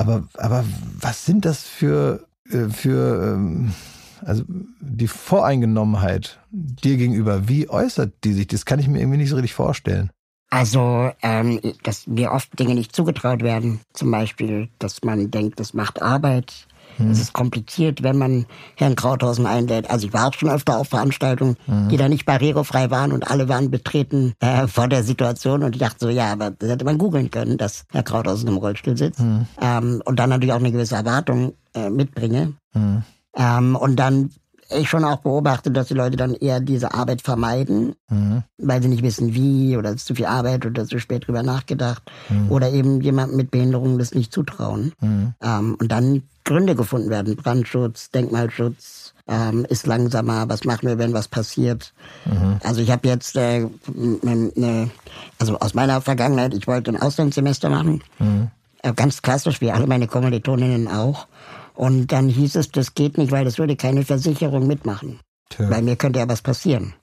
Aber, 0.00 0.24
aber 0.38 0.64
was 0.98 1.26
sind 1.26 1.44
das 1.44 1.62
für, 1.62 2.26
äh, 2.50 2.70
für 2.70 3.34
ähm, 3.34 3.74
also 4.22 4.44
die 4.48 5.08
Voreingenommenheit 5.08 6.40
dir 6.50 6.96
gegenüber, 6.96 7.48
wie 7.48 7.68
äußert 7.68 8.14
die 8.24 8.32
sich? 8.32 8.46
Das 8.46 8.64
kann 8.64 8.78
ich 8.78 8.88
mir 8.88 8.98
irgendwie 8.98 9.18
nicht 9.18 9.28
so 9.28 9.36
richtig 9.36 9.52
vorstellen. 9.52 10.10
Also, 10.48 11.10
ähm, 11.20 11.60
dass 11.82 12.06
mir 12.06 12.32
oft 12.32 12.58
Dinge 12.58 12.74
nicht 12.74 12.96
zugetraut 12.96 13.42
werden. 13.42 13.80
Zum 13.92 14.10
Beispiel, 14.10 14.70
dass 14.78 15.04
man 15.04 15.30
denkt, 15.30 15.60
das 15.60 15.74
macht 15.74 16.00
Arbeit. 16.00 16.66
Hm. 16.96 17.10
Es 17.10 17.20
ist 17.20 17.32
kompliziert, 17.32 18.02
wenn 18.02 18.18
man 18.18 18.46
Herrn 18.76 18.96
Krauthausen 18.96 19.46
einlädt. 19.46 19.90
Also 19.90 20.06
ich 20.06 20.12
war 20.12 20.28
auch 20.28 20.34
schon 20.34 20.50
öfter 20.50 20.78
auf 20.78 20.88
Veranstaltungen, 20.88 21.56
hm. 21.66 21.88
die 21.88 21.96
da 21.96 22.08
nicht 22.08 22.26
barrierefrei 22.26 22.90
waren 22.90 23.12
und 23.12 23.30
alle 23.30 23.48
waren 23.48 23.70
betreten 23.70 24.34
äh, 24.40 24.66
vor 24.66 24.88
der 24.88 25.02
Situation 25.02 25.62
und 25.62 25.74
ich 25.74 25.80
dachte 25.80 25.98
so, 26.00 26.08
ja, 26.08 26.32
aber 26.32 26.50
das 26.50 26.70
hätte 26.70 26.84
man 26.84 26.98
googeln 26.98 27.30
können, 27.30 27.58
dass 27.58 27.84
Herr 27.92 28.02
Krauthausen 28.02 28.48
im 28.48 28.56
Rollstuhl 28.56 28.96
sitzt. 28.96 29.20
Hm. 29.20 29.46
Ähm, 29.60 30.02
und 30.04 30.18
dann 30.18 30.30
natürlich 30.30 30.52
auch 30.52 30.58
eine 30.58 30.72
gewisse 30.72 30.96
Erwartung 30.96 31.54
äh, 31.74 31.90
mitbringe. 31.90 32.54
Hm. 32.72 33.02
Ähm, 33.36 33.76
und 33.76 33.96
dann 33.96 34.30
ich 34.70 34.88
schon 34.88 35.04
auch 35.04 35.18
beobachtet, 35.18 35.76
dass 35.76 35.88
die 35.88 35.94
Leute 35.94 36.16
dann 36.16 36.34
eher 36.34 36.60
diese 36.60 36.94
Arbeit 36.94 37.22
vermeiden, 37.22 37.94
mhm. 38.08 38.42
weil 38.58 38.82
sie 38.82 38.88
nicht 38.88 39.02
wissen 39.02 39.34
wie 39.34 39.76
oder 39.76 39.90
es 39.90 39.96
ist 39.96 40.06
zu 40.06 40.14
viel 40.14 40.26
Arbeit 40.26 40.64
oder 40.64 40.86
zu 40.86 40.98
spät 40.98 41.26
drüber 41.26 41.42
nachgedacht 41.42 42.02
mhm. 42.28 42.50
oder 42.50 42.70
eben 42.70 43.00
jemandem 43.00 43.36
mit 43.36 43.50
Behinderung 43.50 43.98
das 43.98 44.14
nicht 44.14 44.32
zutrauen. 44.32 44.92
Mhm. 45.00 45.34
Ähm, 45.42 45.76
und 45.80 45.90
dann 45.90 46.22
Gründe 46.44 46.74
gefunden 46.74 47.10
werden. 47.10 47.36
Brandschutz, 47.36 48.10
Denkmalschutz, 48.10 49.14
ähm, 49.28 49.64
ist 49.68 49.86
langsamer, 49.86 50.48
was 50.48 50.64
machen 50.64 50.88
wir, 50.88 50.98
wenn 50.98 51.12
was 51.12 51.28
passiert. 51.28 51.92
Mhm. 52.24 52.58
Also 52.64 52.80
ich 52.80 52.90
habe 52.90 53.08
jetzt, 53.08 53.36
äh, 53.36 53.66
ne, 53.86 54.90
also 55.38 55.58
aus 55.58 55.74
meiner 55.74 56.00
Vergangenheit, 56.00 56.54
ich 56.54 56.66
wollte 56.66 56.90
ein 56.90 57.00
Auslandssemester 57.00 57.70
machen, 57.70 58.02
mhm. 58.18 58.50
äh, 58.82 58.92
ganz 58.92 59.22
klassisch, 59.22 59.60
wie 59.60 59.70
alle 59.70 59.86
meine 59.86 60.08
Kommilitoninnen 60.08 60.88
auch. 60.88 61.26
Und 61.74 62.08
dann 62.08 62.28
hieß 62.28 62.56
es, 62.56 62.70
das 62.70 62.94
geht 62.94 63.16
nicht, 63.16 63.32
weil 63.32 63.44
das 63.44 63.58
würde 63.58 63.76
keine 63.76 64.04
Versicherung 64.04 64.66
mitmachen. 64.66 65.20
Tja. 65.50 65.66
Bei 65.68 65.80
mir 65.80 65.96
könnte 65.96 66.18
ja 66.18 66.28
was 66.28 66.42
passieren. 66.42 66.94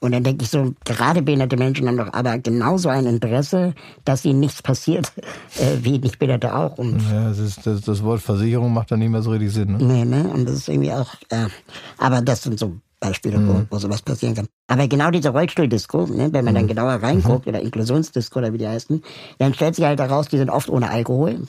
Und 0.00 0.12
dann 0.12 0.22
denke 0.22 0.44
ich 0.44 0.50
so, 0.50 0.74
gerade 0.84 1.22
behinderte 1.22 1.56
Menschen 1.56 1.88
haben 1.88 1.96
doch 1.96 2.12
aber 2.12 2.38
genauso 2.38 2.88
ein 2.88 3.06
Interesse, 3.06 3.74
dass 4.04 4.24
ihnen 4.24 4.40
nichts 4.40 4.62
passiert, 4.62 5.12
äh, 5.58 5.78
wie 5.82 5.98
nicht 5.98 6.18
Behinderte 6.18 6.54
auch. 6.54 6.78
Und 6.78 7.00
ja, 7.10 7.28
das, 7.28 7.38
ist, 7.38 7.66
das, 7.66 7.80
das 7.80 8.02
Wort 8.02 8.20
Versicherung 8.20 8.72
macht 8.72 8.90
dann 8.90 9.00
nicht 9.00 9.10
mehr 9.10 9.22
so 9.22 9.30
richtig 9.30 9.52
Sinn. 9.52 9.76
Ne? 9.76 9.84
Nee, 9.84 10.04
ne? 10.04 10.28
Und 10.28 10.46
das 10.48 10.56
ist 10.56 10.68
irgendwie 10.68 10.92
auch, 10.92 11.14
äh, 11.30 11.46
aber 11.98 12.22
das 12.22 12.42
sind 12.42 12.58
so 12.58 12.76
Beispiele, 13.00 13.38
mhm. 13.38 13.66
wo, 13.70 13.76
wo 13.76 13.78
sowas 13.78 14.02
passieren 14.02 14.34
kann. 14.34 14.46
Aber 14.66 14.88
genau 14.88 15.10
diese 15.10 15.30
Rollstuhldisco, 15.30 16.06
ne, 16.06 16.32
wenn 16.32 16.44
man 16.44 16.54
mhm. 16.54 16.58
dann 16.58 16.66
genauer 16.66 16.94
reinguckt, 16.94 17.46
mhm. 17.46 17.50
oder 17.50 17.60
Inklusionsdisco 17.60 18.38
oder 18.38 18.52
wie 18.52 18.58
die 18.58 18.68
heißen, 18.68 19.02
dann 19.38 19.54
stellt 19.54 19.76
sich 19.76 19.84
halt 19.84 20.00
heraus, 20.00 20.28
die 20.28 20.38
sind 20.38 20.50
oft 20.50 20.68
ohne 20.68 20.90
Alkohol. 20.90 21.42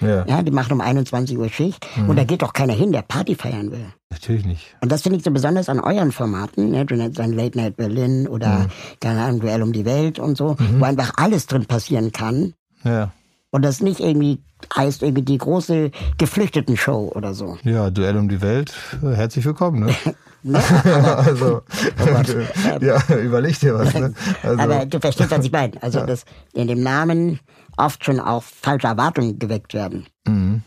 Ja. 0.00 0.24
ja, 0.26 0.42
die 0.42 0.50
machen 0.50 0.72
um 0.72 0.80
21 0.80 1.38
Uhr 1.38 1.48
Schicht 1.48 1.86
mhm. 1.96 2.10
und 2.10 2.16
da 2.16 2.24
geht 2.24 2.42
doch 2.42 2.52
keiner 2.52 2.72
hin, 2.72 2.92
der 2.92 3.02
Party 3.02 3.34
feiern 3.34 3.70
will. 3.70 3.86
Natürlich 4.10 4.44
nicht. 4.44 4.76
Und 4.80 4.90
das 4.90 5.02
finde 5.02 5.18
ich 5.18 5.24
so 5.24 5.30
besonders 5.30 5.68
an 5.68 5.80
euren 5.80 6.12
Formaten, 6.12 6.70
ne? 6.70 6.84
du 6.84 6.96
nennst 6.96 7.18
dann 7.18 7.32
Late 7.32 7.58
Night 7.58 7.76
Berlin 7.76 8.26
oder, 8.26 8.60
mhm. 8.60 8.66
keine 9.00 9.22
Ahnung, 9.22 9.40
Duell 9.40 9.62
um 9.62 9.72
die 9.72 9.84
Welt 9.84 10.18
und 10.18 10.36
so, 10.36 10.56
mhm. 10.58 10.80
wo 10.80 10.84
einfach 10.84 11.12
alles 11.16 11.46
drin 11.46 11.66
passieren 11.66 12.12
kann. 12.12 12.54
Ja. 12.84 13.12
Und 13.50 13.62
das 13.62 13.80
nicht 13.80 14.00
irgendwie 14.00 14.40
heißt 14.76 15.02
irgendwie 15.02 15.22
die 15.22 15.38
große 15.38 15.90
Geflüchteten-Show 16.18 17.12
oder 17.14 17.34
so. 17.34 17.58
Ja, 17.64 17.90
Duell 17.90 18.16
um 18.16 18.28
die 18.28 18.40
Welt, 18.40 18.72
herzlich 19.02 19.44
willkommen, 19.44 19.86
ne? 19.86 19.94
ne? 20.42 20.62
also, 21.16 21.62
oh 22.00 22.80
ja, 22.80 23.02
überleg 23.16 23.58
dir 23.58 23.74
was. 23.74 23.94
Ne? 23.94 24.14
Also, 24.42 24.62
aber 24.62 24.86
du 24.86 25.00
verstehst, 25.00 25.30
was 25.30 25.44
ich 25.44 25.52
meine. 25.52 25.82
Also, 25.82 26.00
ja. 26.00 26.06
dass 26.06 26.24
in 26.52 26.68
dem 26.68 26.82
Namen 26.82 27.40
oft 27.80 28.04
schon 28.04 28.20
auch 28.20 28.42
falsche 28.42 28.86
Erwartungen 28.86 29.38
geweckt 29.38 29.74
werden. 29.74 30.06
Mhm. 30.26 30.62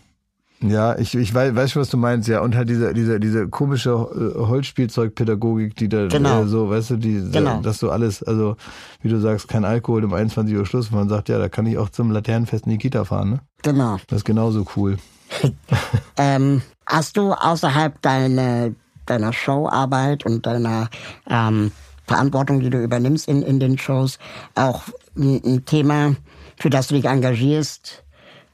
Ja, 0.65 0.98
ich, 0.98 1.14
ich 1.15 1.34
weiß, 1.34 1.56
weiß 1.56 1.72
schon, 1.72 1.81
was 1.81 1.90
du 1.90 1.98
meinst, 1.98 2.30
ja. 2.30 2.40
Und 2.40 2.56
halt 2.56 2.69
diese, 2.69 2.94
diese, 2.94 3.19
diese 3.19 3.49
komische 3.49 3.90
äh, 3.90 4.40
Holzspielzeugpädagogik, 4.40 5.76
die 5.76 5.90
da 5.90 6.07
genau. 6.07 6.44
äh, 6.44 6.48
so, 6.48 6.69
weißt 6.69 6.91
du, 6.91 6.98
die, 6.98 7.30
genau. 7.31 7.60
dass 7.61 7.80
du 7.80 7.90
alles, 7.90 8.23
also 8.23 8.56
wie 9.02 9.10
du 9.10 9.19
sagst, 9.19 9.49
kein 9.49 9.65
Alkohol 9.65 10.06
um 10.06 10.14
21 10.14 10.56
Uhr 10.56 10.65
Schluss. 10.65 10.90
Man 10.91 11.10
sagt, 11.10 11.27
ja, 11.27 11.38
da 11.38 11.49
kann 11.49 11.65
ich 11.65 11.77
auch 11.77 11.90
zum 11.90 12.11
Laternenfest 12.11 12.65
in 12.65 12.72
die 12.72 12.77
Kita 12.77 13.03
fahren, 13.03 13.30
ne? 13.31 13.40
Genau. 13.61 13.98
Das 14.07 14.19
ist 14.19 14.26
genauso 14.26 14.65
cool. 14.77 14.98
ähm, 16.18 16.61
hast 16.85 17.18
du 17.18 17.34
außerhalb 17.34 18.02
deiner, 18.02 18.69
deiner 19.06 19.34
Showarbeit 19.34 20.26
und 20.26 20.45
deiner 20.45 20.90
ähm, 21.30 21.72
Verantwortung, 22.07 22.61
die 22.61 22.69
du 22.69 22.81
übernimmst 22.81 23.27
in, 23.27 23.41
in 23.41 23.60
den 23.60 23.77
Shows, 23.77 24.18
auch 24.56 24.84
ein, 25.18 25.41
ein 25.44 25.65
Thema, 25.65 26.15
für 26.64 26.69
das 26.69 26.88
du 26.88 26.95
dich 26.95 27.03
engagierst, 27.03 28.06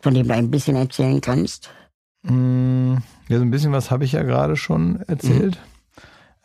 von 0.01 0.15
dem 0.15 0.27
du 0.27 0.33
ein 0.33 0.49
bisschen 0.49 0.75
erzählen 0.75 1.21
kannst? 1.21 1.69
Mm, 2.23 2.95
ja, 3.27 3.37
so 3.37 3.43
ein 3.43 3.51
bisschen 3.51 3.71
was 3.71 3.91
habe 3.91 4.03
ich 4.03 4.13
ja 4.13 4.23
gerade 4.23 4.57
schon 4.57 5.01
erzählt. 5.07 5.59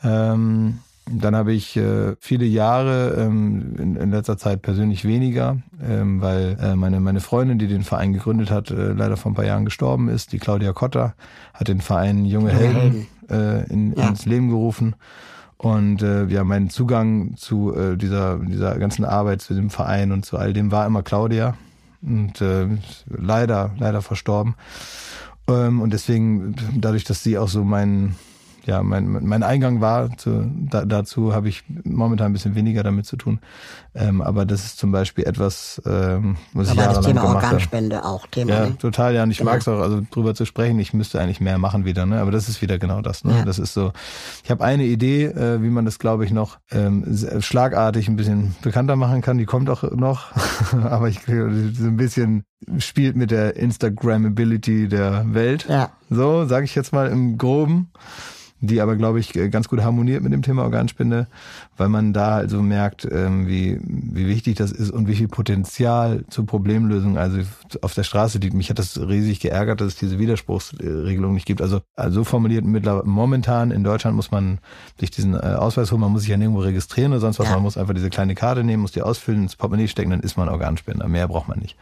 Mhm. 0.03 0.11
Ähm, 0.11 0.79
dann 1.11 1.35
habe 1.35 1.55
ich 1.55 1.75
äh, 1.79 2.17
viele 2.21 2.45
Jahre, 2.45 3.15
ähm, 3.19 3.77
in, 3.79 3.97
in, 3.97 4.11
letzter 4.11 4.37
Zeit 4.37 4.61
persönlich 4.61 5.07
weniger, 5.07 5.57
ähm, 5.83 6.21
weil 6.21 6.59
äh, 6.61 6.77
meine, 6.77 7.01
meine 7.01 7.21
Freundin, 7.21 7.59
die 7.59 7.67
den 7.67 7.83
Verein 7.83 8.13
gegründet 8.13 8.51
hat, 8.51 8.71
äh, 8.71 8.93
leider 8.93 9.17
vor 9.17 9.33
ein 9.33 9.35
paar 9.35 9.47
Jahren 9.47 9.65
gestorben 9.65 10.11
ist. 10.11 10.33
Die 10.33 10.39
Claudia 10.39 10.75
Kotter 10.75 11.15
hat 11.55 11.69
den 11.69 11.81
Verein 11.81 12.27
Junge 12.27 12.53
Helden 12.53 13.07
äh, 13.31 13.65
in, 13.73 13.95
ja. 13.97 14.09
ins 14.09 14.27
Leben 14.27 14.51
gerufen. 14.51 14.97
Und 15.65 16.03
äh, 16.03 16.27
ja, 16.27 16.45
mein 16.45 16.69
Zugang 16.69 17.39
zu 17.39 17.75
äh, 17.75 17.97
dieser, 17.97 18.39
dieser 18.39 18.79
ganzen 18.79 19.07
Arbeit, 19.07 19.41
zu 19.41 19.55
dem 19.55 19.71
Verein 19.71 20.13
und 20.13 20.27
zu 20.27 20.37
all 20.37 20.53
dem 20.53 20.71
war 20.71 20.87
immer 20.87 21.03
Claudia. 21.03 21.57
Und 22.03 22.43
äh, 22.43 22.67
leider, 23.09 23.71
leider 23.79 24.03
verstorben. 24.03 24.57
Ähm, 25.49 25.81
und 25.81 25.95
deswegen, 25.95 26.55
dadurch, 26.75 27.05
dass 27.05 27.23
sie 27.23 27.39
auch 27.39 27.49
so 27.49 27.65
mein, 27.65 28.15
ja, 28.67 28.83
mein, 28.83 29.27
mein 29.27 29.43
Eingang 29.43 29.81
war 29.81 30.17
zu, 30.17 30.51
da, 30.71 30.85
dazu, 30.85 31.35
habe 31.35 31.49
ich 31.49 31.65
momentan 31.85 32.27
ein 32.27 32.33
bisschen 32.33 32.55
weniger 32.55 32.83
damit 32.83 33.07
zu 33.07 33.17
tun. 33.17 33.41
Ähm, 33.95 34.23
aber 34.23 34.45
das 34.45 34.65
ist 34.65 34.79
zum 34.79 34.91
Beispiel 34.91 35.25
etwas, 35.25 35.81
ähm, 35.87 36.37
was 36.53 36.69
aber 36.69 36.81
ich 36.81 36.85
jahrelang 36.85 36.95
das 36.95 37.07
Thema 37.07 37.21
gemacht 37.23 37.45
Organspende 37.45 37.97
habe. 37.97 38.07
auch 38.07 38.27
Thema. 38.27 38.51
Ja, 38.51 38.67
ne? 38.67 38.79
total, 38.79 39.15
ja. 39.15 39.23
Und 39.23 39.31
ich 39.31 39.39
genau. 39.39 39.53
mag 39.53 39.61
es 39.61 39.69
auch, 39.69 39.81
also 39.81 40.03
drüber 40.11 40.35
zu 40.35 40.45
sprechen. 40.47 40.79
Ich 40.79 40.93
müsste 40.93 41.21
eigentlich 41.21 41.41
mehr 41.41 41.59
machen 41.59 41.85
wieder, 41.85 42.07
ne? 42.07 42.21
Aber 42.21 42.31
das 42.31 42.49
ist 42.49 42.61
wieder 42.63 42.79
genau 42.79 43.03
das. 43.03 43.25
Ne? 43.25 43.39
Ja. 43.39 43.45
Das 43.45 43.59
ist 43.59 43.75
so. 43.75 43.93
Ich 44.43 44.51
habe 44.51 44.65
eine 44.65 44.85
Idee, 44.85 45.27
äh, 45.27 45.63
wie 45.63 45.71
man 45.71 45.85
das, 45.85 45.99
glaube 45.99 46.25
ich, 46.25 46.33
noch 46.33 46.59
ähm, 46.71 47.05
schlagartig 47.41 48.09
ein 48.09 48.17
bisschen 48.17 48.55
bekannter 48.63 48.97
machen 48.97 49.21
kann. 49.21 49.39
Die 49.39 49.47
kommt 49.47 49.71
auch 49.71 49.83
noch, 49.93 50.33
aber 50.85 51.09
ich 51.09 51.21
so 51.25 51.33
ein 51.33 51.97
bisschen 51.97 52.45
spielt 52.79 53.17
mit 53.17 53.31
der 53.31 53.57
Instagrammability 53.57 54.89
der 54.89 55.27
Welt. 55.35 55.67
Ja. 55.69 55.91
So, 56.11 56.47
sage 56.47 56.65
ich 56.65 56.75
jetzt 56.75 56.93
mal 56.93 57.09
im 57.09 57.39
Groben 57.39 57.91
die 58.67 58.81
aber, 58.81 58.97
glaube 58.97 59.21
ich, 59.21 59.33
ganz 59.51 59.69
gut 59.69 59.83
harmoniert 59.83 60.23
mit 60.23 60.33
dem 60.33 60.43
Thema 60.43 60.63
Organspende, 60.63 61.27
weil 61.77 61.89
man 61.89 62.13
da 62.13 62.37
also 62.37 62.63
merkt, 62.63 63.07
ähm, 63.11 63.47
wie, 63.47 63.79
wie 63.83 64.27
wichtig 64.27 64.57
das 64.57 64.73
ist 64.73 64.91
und 64.91 65.09
wie 65.09 65.15
viel 65.15 65.29
Potenzial 65.29 66.25
zur 66.29 66.47
Problemlösung 66.47 67.19
also 67.19 67.41
auf 67.83 67.95
der 67.95 68.05
Straße 68.05 68.39
liegt. 68.39 68.55
Mich 68.55 68.71
hat 68.71 68.79
das 68.79 68.99
riesig 68.99 69.41
geärgert, 69.41 69.81
dass 69.81 69.89
es 69.89 69.97
diese 69.97 70.19
Widerspruchsregelung 70.19 71.35
nicht 71.35 71.47
gibt. 71.47 71.63
Also, 71.63 71.81
also 71.97 72.15
so 72.21 72.25
formuliert 72.25 72.65
mittlerweile 72.65 73.07
momentan 73.07 73.71
in 73.71 73.85
Deutschland 73.85 74.17
muss 74.17 74.31
man 74.31 74.59
sich 74.99 75.11
diesen 75.11 75.35
äh, 75.35 75.39
Ausweis 75.39 75.91
holen, 75.91 76.01
man 76.01 76.13
muss 76.13 76.23
sich 76.23 76.31
ja 76.31 76.37
nirgendwo 76.37 76.61
registrieren 76.61 77.13
oder 77.13 77.21
sonst 77.21 77.39
was, 77.39 77.49
ja. 77.49 77.55
man 77.55 77.63
muss 77.63 77.77
einfach 77.77 77.95
diese 77.95 78.11
kleine 78.11 78.35
Karte 78.35 78.65
nehmen, 78.65 78.83
muss 78.83 78.93
die 78.93 79.03
ausfüllen, 79.03 79.43
ins 79.43 79.57
Portemonnaie 79.57 79.89
stecken, 79.89 80.11
dann 80.11 80.21
ist 80.21 80.37
man 80.37 80.49
Organspender. 80.49 81.09
Mehr 81.09 81.29
braucht 81.29 81.49
man 81.49 81.59
nicht. 81.59 81.77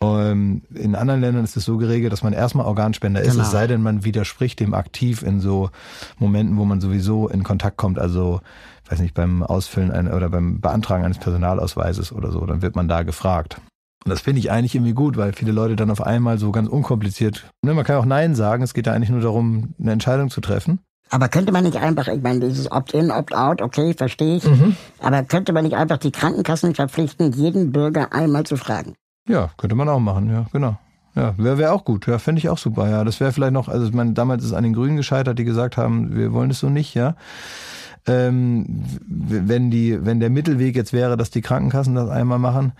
Ähm, 0.00 0.62
in 0.74 0.94
anderen 0.94 1.20
Ländern 1.20 1.44
ist 1.44 1.56
es 1.56 1.64
so 1.64 1.76
geregelt, 1.76 2.12
dass 2.12 2.22
man 2.22 2.32
erstmal 2.32 2.66
Organspender 2.66 3.20
ist, 3.20 3.32
genau. 3.32 3.42
es 3.42 3.50
sei 3.50 3.66
denn, 3.66 3.82
man 3.82 4.04
widerspricht 4.04 4.60
dem 4.60 4.74
aktiv 4.74 5.22
in 5.22 5.40
so 5.40 5.70
Momenten, 6.18 6.56
wo 6.56 6.64
man 6.64 6.80
sowieso 6.80 7.28
in 7.28 7.42
Kontakt 7.42 7.76
kommt, 7.76 7.98
also 7.98 8.40
weiß 8.88 9.00
nicht, 9.00 9.14
beim 9.14 9.42
Ausfüllen 9.42 9.90
ein, 9.90 10.12
oder 10.12 10.28
beim 10.28 10.60
Beantragen 10.60 11.04
eines 11.04 11.18
Personalausweises 11.18 12.12
oder 12.12 12.30
so, 12.30 12.44
dann 12.46 12.62
wird 12.62 12.76
man 12.76 12.88
da 12.88 13.02
gefragt. 13.02 13.60
Und 14.04 14.10
das 14.10 14.20
finde 14.20 14.38
ich 14.38 14.50
eigentlich 14.50 14.74
irgendwie 14.74 14.94
gut, 14.94 15.16
weil 15.16 15.32
viele 15.32 15.52
Leute 15.52 15.74
dann 15.74 15.90
auf 15.90 16.00
einmal 16.00 16.38
so 16.38 16.52
ganz 16.52 16.68
unkompliziert, 16.68 17.50
ne, 17.62 17.74
man 17.74 17.84
kann 17.84 17.96
auch 17.96 18.04
Nein 18.04 18.36
sagen, 18.36 18.62
es 18.62 18.74
geht 18.74 18.86
ja 18.86 18.92
eigentlich 18.92 19.10
nur 19.10 19.20
darum, 19.20 19.74
eine 19.80 19.92
Entscheidung 19.92 20.30
zu 20.30 20.40
treffen. 20.40 20.78
Aber 21.10 21.28
könnte 21.28 21.52
man 21.52 21.64
nicht 21.64 21.76
einfach, 21.76 22.06
ich 22.08 22.22
meine, 22.22 22.40
dieses 22.40 22.70
Opt-in, 22.70 23.10
Opt-out, 23.10 23.62
okay, 23.62 23.94
verstehe 23.94 24.36
ich. 24.36 24.44
Mhm. 24.44 24.76
Aber 25.00 25.22
könnte 25.22 25.52
man 25.52 25.64
nicht 25.64 25.76
einfach 25.76 25.96
die 25.98 26.12
Krankenkassen 26.12 26.74
verpflichten, 26.74 27.32
jeden 27.32 27.72
Bürger 27.72 28.12
einmal 28.12 28.44
zu 28.44 28.56
fragen? 28.56 28.94
Ja, 29.28 29.50
könnte 29.56 29.76
man 29.76 29.88
auch 29.88 30.00
machen, 30.00 30.30
ja, 30.30 30.46
genau. 30.52 30.78
Ja, 31.14 31.34
wäre 31.36 31.58
wär 31.58 31.72
auch 31.72 31.84
gut, 31.84 32.06
ja, 32.06 32.18
fände 32.18 32.38
ich 32.38 32.48
auch 32.48 32.58
super, 32.58 32.88
ja. 32.88 33.04
Das 33.04 33.20
wäre 33.20 33.32
vielleicht 33.32 33.52
noch, 33.52 33.68
also 33.68 33.86
ich 33.86 33.92
meine, 33.92 34.12
damals 34.12 34.42
ist 34.42 34.50
es 34.50 34.54
an 34.54 34.62
den 34.62 34.72
Grünen 34.72 34.96
gescheitert, 34.96 35.38
die 35.38 35.44
gesagt 35.44 35.76
haben, 35.76 36.16
wir 36.16 36.32
wollen 36.32 36.50
es 36.50 36.60
so 36.60 36.70
nicht, 36.70 36.94
ja. 36.94 37.14
Ähm, 38.06 38.84
wenn 39.06 39.70
die, 39.70 40.04
wenn 40.04 40.20
der 40.20 40.30
Mittelweg 40.30 40.74
jetzt 40.76 40.92
wäre, 40.92 41.16
dass 41.16 41.30
die 41.30 41.42
Krankenkassen 41.42 41.94
das 41.94 42.08
einmal 42.08 42.38
machen, 42.38 42.72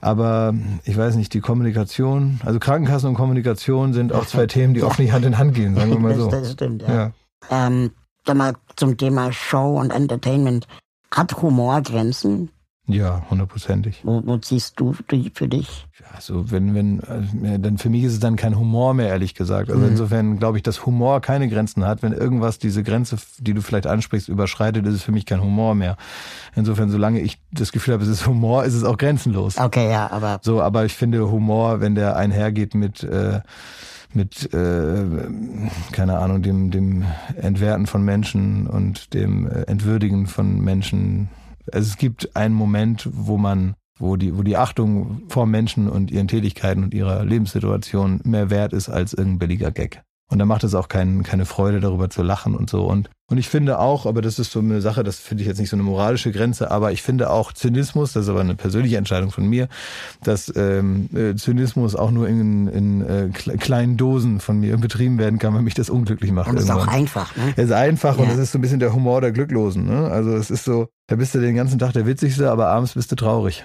aber 0.00 0.54
ich 0.84 0.96
weiß 0.96 1.16
nicht, 1.16 1.34
die 1.34 1.40
Kommunikation, 1.40 2.38
also 2.44 2.60
Krankenkassen 2.60 3.08
und 3.08 3.14
Kommunikation 3.14 3.94
sind 3.94 4.12
auch 4.12 4.26
zwei 4.26 4.46
Themen, 4.46 4.74
die 4.74 4.82
oft 4.82 4.98
nicht 5.00 5.12
Hand 5.12 5.24
in 5.24 5.38
Hand 5.38 5.54
gehen, 5.54 5.74
sagen 5.74 5.90
wir 5.90 5.98
mal 5.98 6.14
so. 6.14 6.30
Das, 6.30 6.52
stimmt, 6.52 6.82
ja. 6.82 6.94
ja. 6.94 7.66
Ähm, 7.66 7.90
sag 8.24 8.36
mal 8.36 8.52
zum 8.76 8.96
Thema 8.96 9.32
Show 9.32 9.80
und 9.80 9.90
Entertainment. 9.90 10.68
Hat 11.10 11.40
Humor 11.42 11.80
Grenzen? 11.82 12.50
Ja, 12.88 13.22
hundertprozentig. 13.30 14.02
Wo, 14.04 14.22
wo 14.24 14.38
ziehst 14.38 14.78
du 14.78 14.94
die 15.10 15.32
für 15.34 15.48
dich? 15.48 15.86
Ja, 15.98 16.06
also 16.14 16.52
wenn, 16.52 16.74
wenn, 16.74 17.00
äh, 17.44 17.58
dann 17.58 17.78
für 17.78 17.90
mich 17.90 18.04
ist 18.04 18.12
es 18.12 18.20
dann 18.20 18.36
kein 18.36 18.56
Humor 18.56 18.94
mehr, 18.94 19.08
ehrlich 19.08 19.34
gesagt. 19.34 19.70
Also 19.70 19.82
mhm. 19.82 19.88
insofern 19.88 20.38
glaube 20.38 20.58
ich, 20.58 20.62
dass 20.62 20.86
Humor 20.86 21.20
keine 21.20 21.48
Grenzen 21.48 21.84
hat. 21.84 22.04
Wenn 22.04 22.12
irgendwas 22.12 22.60
diese 22.60 22.84
Grenze, 22.84 23.16
die 23.38 23.54
du 23.54 23.60
vielleicht 23.60 23.88
ansprichst, 23.88 24.28
überschreitet, 24.28 24.86
ist 24.86 24.94
es 24.94 25.02
für 25.02 25.10
mich 25.10 25.26
kein 25.26 25.42
Humor 25.42 25.74
mehr. 25.74 25.96
Insofern, 26.54 26.88
solange 26.88 27.20
ich 27.20 27.40
das 27.50 27.72
Gefühl 27.72 27.94
habe, 27.94 28.04
es 28.04 28.08
ist 28.08 28.26
Humor, 28.26 28.64
ist 28.64 28.74
es 28.74 28.84
auch 28.84 28.98
grenzenlos. 28.98 29.58
Okay, 29.58 29.90
ja, 29.90 30.08
aber. 30.10 30.38
So, 30.42 30.62
aber 30.62 30.84
ich 30.84 30.94
finde 30.94 31.28
Humor, 31.28 31.80
wenn 31.80 31.96
der 31.96 32.16
einhergeht 32.16 32.76
mit, 32.76 33.02
äh, 33.02 33.40
mit, 34.14 34.54
äh, 34.54 35.04
keine 35.90 36.18
Ahnung, 36.18 36.42
dem, 36.42 36.70
dem 36.70 37.04
Entwerten 37.36 37.86
von 37.86 38.04
Menschen 38.04 38.68
und 38.68 39.12
dem 39.12 39.48
äh, 39.48 39.62
Entwürdigen 39.62 40.28
von 40.28 40.60
Menschen, 40.60 41.30
also 41.72 41.88
es 41.88 41.96
gibt 41.96 42.36
einen 42.36 42.54
Moment, 42.54 43.08
wo 43.12 43.36
man 43.36 43.74
wo 43.98 44.16
die, 44.16 44.36
wo 44.36 44.42
die 44.42 44.56
Achtung 44.56 45.22
vor 45.28 45.46
Menschen 45.46 45.88
und 45.88 46.10
ihren 46.10 46.28
Tätigkeiten 46.28 46.84
und 46.84 46.94
ihrer 46.94 47.24
Lebenssituation 47.24 48.20
mehr 48.24 48.50
wert 48.50 48.72
ist 48.72 48.88
als 48.88 49.14
irgendein 49.14 49.38
billiger 49.38 49.70
Gag. 49.70 50.02
Und 50.28 50.40
da 50.40 50.44
macht 50.44 50.64
es 50.64 50.74
auch 50.74 50.88
kein, 50.88 51.22
keine 51.22 51.46
Freude, 51.46 51.78
darüber 51.78 52.10
zu 52.10 52.22
lachen 52.24 52.56
und 52.56 52.68
so. 52.68 52.84
Und, 52.84 53.08
und 53.28 53.38
ich 53.38 53.48
finde 53.48 53.78
auch, 53.78 54.06
aber 54.06 54.22
das 54.22 54.40
ist 54.40 54.50
so 54.50 54.58
eine 54.58 54.80
Sache, 54.80 55.04
das 55.04 55.20
finde 55.20 55.42
ich 55.42 55.48
jetzt 55.48 55.60
nicht 55.60 55.70
so 55.70 55.76
eine 55.76 55.84
moralische 55.84 56.32
Grenze, 56.32 56.72
aber 56.72 56.90
ich 56.90 57.00
finde 57.02 57.30
auch 57.30 57.52
Zynismus, 57.52 58.12
das 58.12 58.24
ist 58.24 58.28
aber 58.28 58.40
eine 58.40 58.56
persönliche 58.56 58.96
Entscheidung 58.96 59.30
von 59.30 59.48
mir, 59.48 59.68
dass 60.24 60.52
ähm, 60.56 61.08
äh, 61.14 61.36
Zynismus 61.36 61.94
auch 61.94 62.10
nur 62.10 62.26
in, 62.28 62.66
in 62.66 63.02
äh, 63.02 63.28
kleinen 63.30 63.96
Dosen 63.96 64.40
von 64.40 64.58
mir 64.58 64.76
betrieben 64.78 65.18
werden 65.18 65.38
kann, 65.38 65.54
weil 65.54 65.62
mich 65.62 65.74
das 65.74 65.90
unglücklich 65.90 66.32
macht. 66.32 66.50
Und 66.50 66.56
es 66.56 66.64
ist 66.64 66.70
auch 66.70 66.88
einfach, 66.88 67.36
ne? 67.36 67.52
Es 67.54 67.66
ist 67.66 67.72
einfach 67.72 68.18
ja. 68.18 68.24
und 68.24 68.30
es 68.30 68.38
ist 68.38 68.50
so 68.50 68.58
ein 68.58 68.62
bisschen 68.62 68.80
der 68.80 68.92
Humor 68.92 69.20
der 69.20 69.30
Glücklosen. 69.30 69.86
Ne? 69.86 70.10
Also 70.10 70.34
es 70.34 70.50
ist 70.50 70.64
so, 70.64 70.88
da 71.06 71.14
bist 71.14 71.36
du 71.36 71.40
den 71.40 71.54
ganzen 71.54 71.78
Tag 71.78 71.92
der 71.92 72.04
Witzigste, 72.04 72.50
aber 72.50 72.66
abends 72.66 72.94
bist 72.94 73.12
du 73.12 73.16
traurig. 73.16 73.64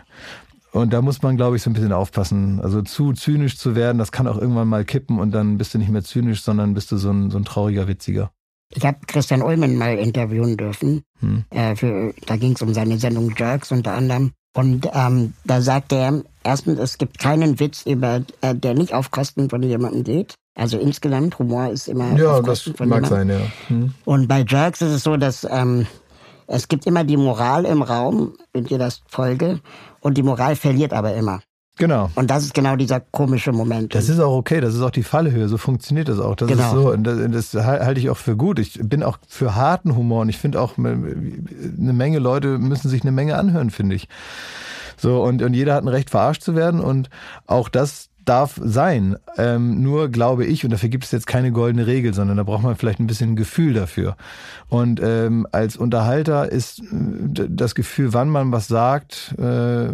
Und 0.72 0.94
da 0.94 1.02
muss 1.02 1.22
man, 1.22 1.36
glaube 1.36 1.58
ich, 1.58 1.64
so 1.64 1.70
ein 1.70 1.74
bisschen 1.74 1.92
aufpassen. 1.92 2.62
Also 2.62 2.82
zu 2.82 3.12
zynisch 3.14 3.58
zu 3.58 3.76
werden, 3.76 3.98
das 3.98 4.12
kann 4.12 4.28
auch 4.28 4.38
irgendwann 4.38 4.70
mal 4.70 4.86
kippen 4.86 5.20
und 5.20 5.32
dann 5.32 5.58
bist 5.58 5.74
du 5.74 5.78
nicht 5.78 5.90
mehr 5.90 6.04
zynisch, 6.04 6.44
sondern 6.44 6.74
bist 6.74 6.92
du 6.92 6.98
so 6.98 7.12
ein, 7.12 7.30
so 7.30 7.38
ein 7.38 7.46
trauriger 7.46 7.88
Witziger. 7.88 8.32
Ich 8.74 8.86
habe 8.86 9.00
Christian 9.06 9.42
Ullmann 9.42 9.76
mal 9.76 9.98
interviewen 9.98 10.56
dürfen. 10.56 11.04
Hm. 11.20 11.44
Äh, 11.50 11.76
für, 11.76 12.14
da 12.26 12.38
ging 12.38 12.54
es 12.54 12.62
um 12.62 12.74
seine 12.74 12.98
Sendung 12.98 13.34
Jerks 13.38 13.72
unter 13.72 13.94
anderem. 13.94 14.32
Und 14.54 14.88
ähm, 14.94 15.34
da 15.44 15.62
sagt 15.62 15.92
er, 15.92 16.24
erstens, 16.44 16.80
es 16.80 16.98
gibt 16.98 17.20
keinen 17.20 17.60
Witz, 17.60 17.86
über, 17.86 18.22
äh, 18.42 18.56
der 18.56 18.74
nicht 18.74 18.94
auf 18.94 19.12
Kosten 19.12 19.50
von 19.50 19.62
jemandem 19.64 20.04
geht. 20.04 20.36
Also 20.56 20.78
insgesamt, 20.78 21.38
Humor 21.40 21.70
ist 21.70 21.88
immer 21.88 22.18
ja, 22.18 22.38
auf 22.38 22.44
Kosten 22.44 22.76
von 22.76 22.88
jemandem. 22.88 23.12
Ja, 23.12 23.18
das 23.18 23.28
mag 23.28 23.28
sein, 23.28 23.52
ja. 23.68 23.76
Hm. 23.76 23.94
Und 24.06 24.28
bei 24.28 24.46
Jerks 24.48 24.82
ist 24.82 24.92
es 24.92 25.04
so, 25.04 25.18
dass 25.18 25.46
ähm, 25.50 25.86
es 26.48 26.68
gibt 26.68 26.86
immer 26.86 27.06
die 27.06 27.16
Moral 27.16 27.66
im 27.66 27.82
Raum, 27.82 28.34
in 28.52 28.66
jeder 28.66 28.90
Folge. 29.08 29.62
Und 30.02 30.18
die 30.18 30.24
Moral 30.24 30.56
verliert 30.56 30.94
aber 30.94 31.14
immer. 31.14 31.42
Genau. 31.78 32.12
Und 32.16 32.30
das 32.30 32.44
ist 32.44 32.54
genau 32.54 32.76
dieser 32.76 33.00
komische 33.00 33.52
Moment. 33.52 33.96
Das 33.96 34.10
ist 34.10 34.20
auch 34.20 34.36
okay, 34.36 34.60
das 34.62 34.76
ist 34.76 34.82
auch 34.82 34.92
die 34.92 35.04
Fallhöhe, 35.04 35.48
so 35.48 35.58
funktioniert 35.58 36.10
das 36.10 36.20
auch. 36.20 36.36
Das 36.36 36.48
genau. 36.48 36.64
ist 36.64 36.72
so, 36.72 36.92
und 36.92 37.04
das, 37.04 37.52
das, 37.52 37.66
halte 37.66 38.00
ich 38.00 38.10
auch 38.10 38.18
für 38.18 38.36
gut. 38.36 38.60
Ich 38.60 38.80
bin 38.84 39.02
auch 39.04 39.18
für 39.28 39.56
harten 39.56 39.96
Humor 39.96 40.22
und 40.22 40.30
ich 40.30 40.38
finde 40.38 40.62
auch, 40.62 40.78
eine 40.78 40.94
Menge 40.94 42.20
Leute 42.20 42.60
müssen 42.60 42.90
sich 42.90 43.02
eine 43.02 43.12
Menge 43.12 43.38
anhören, 43.38 43.70
finde 43.70 43.96
ich. 43.96 44.10
So, 44.98 45.24
und, 45.24 45.42
und 45.42 45.56
jeder 45.56 45.74
hat 45.74 45.84
ein 45.84 45.88
Recht, 45.88 46.12
verarscht 46.12 46.44
zu 46.44 46.56
werden 46.56 46.80
und 46.80 47.10
auch 47.48 47.70
das 47.70 48.11
darf 48.26 48.60
sein. 48.64 49.18
Ähm, 49.38 49.82
nur 49.82 50.10
glaube 50.10 50.46
ich, 50.46 50.64
und 50.64 50.72
dafür 50.72 50.90
gibt 50.90 51.06
es 51.06 51.12
jetzt 51.12 51.28
keine 51.28 51.52
goldene 51.52 51.88
Regel, 51.88 52.14
sondern 52.14 52.38
da 52.38 52.44
braucht 52.44 52.64
man 52.64 52.76
vielleicht 52.76 53.00
ein 53.00 53.08
bisschen 53.08 53.36
Gefühl 53.36 53.74
dafür. 53.74 54.16
Und 54.70 55.02
ähm, 55.04 55.48
als 55.52 55.78
Unterhalter 55.78 56.52
ist 56.52 56.80
äh, 56.80 57.48
das 57.50 57.76
Gefühl, 57.76 58.14
wann 58.14 58.30
man 58.30 58.52
was 58.52 58.68
sagt, 58.68 59.36
äh, 59.38 59.90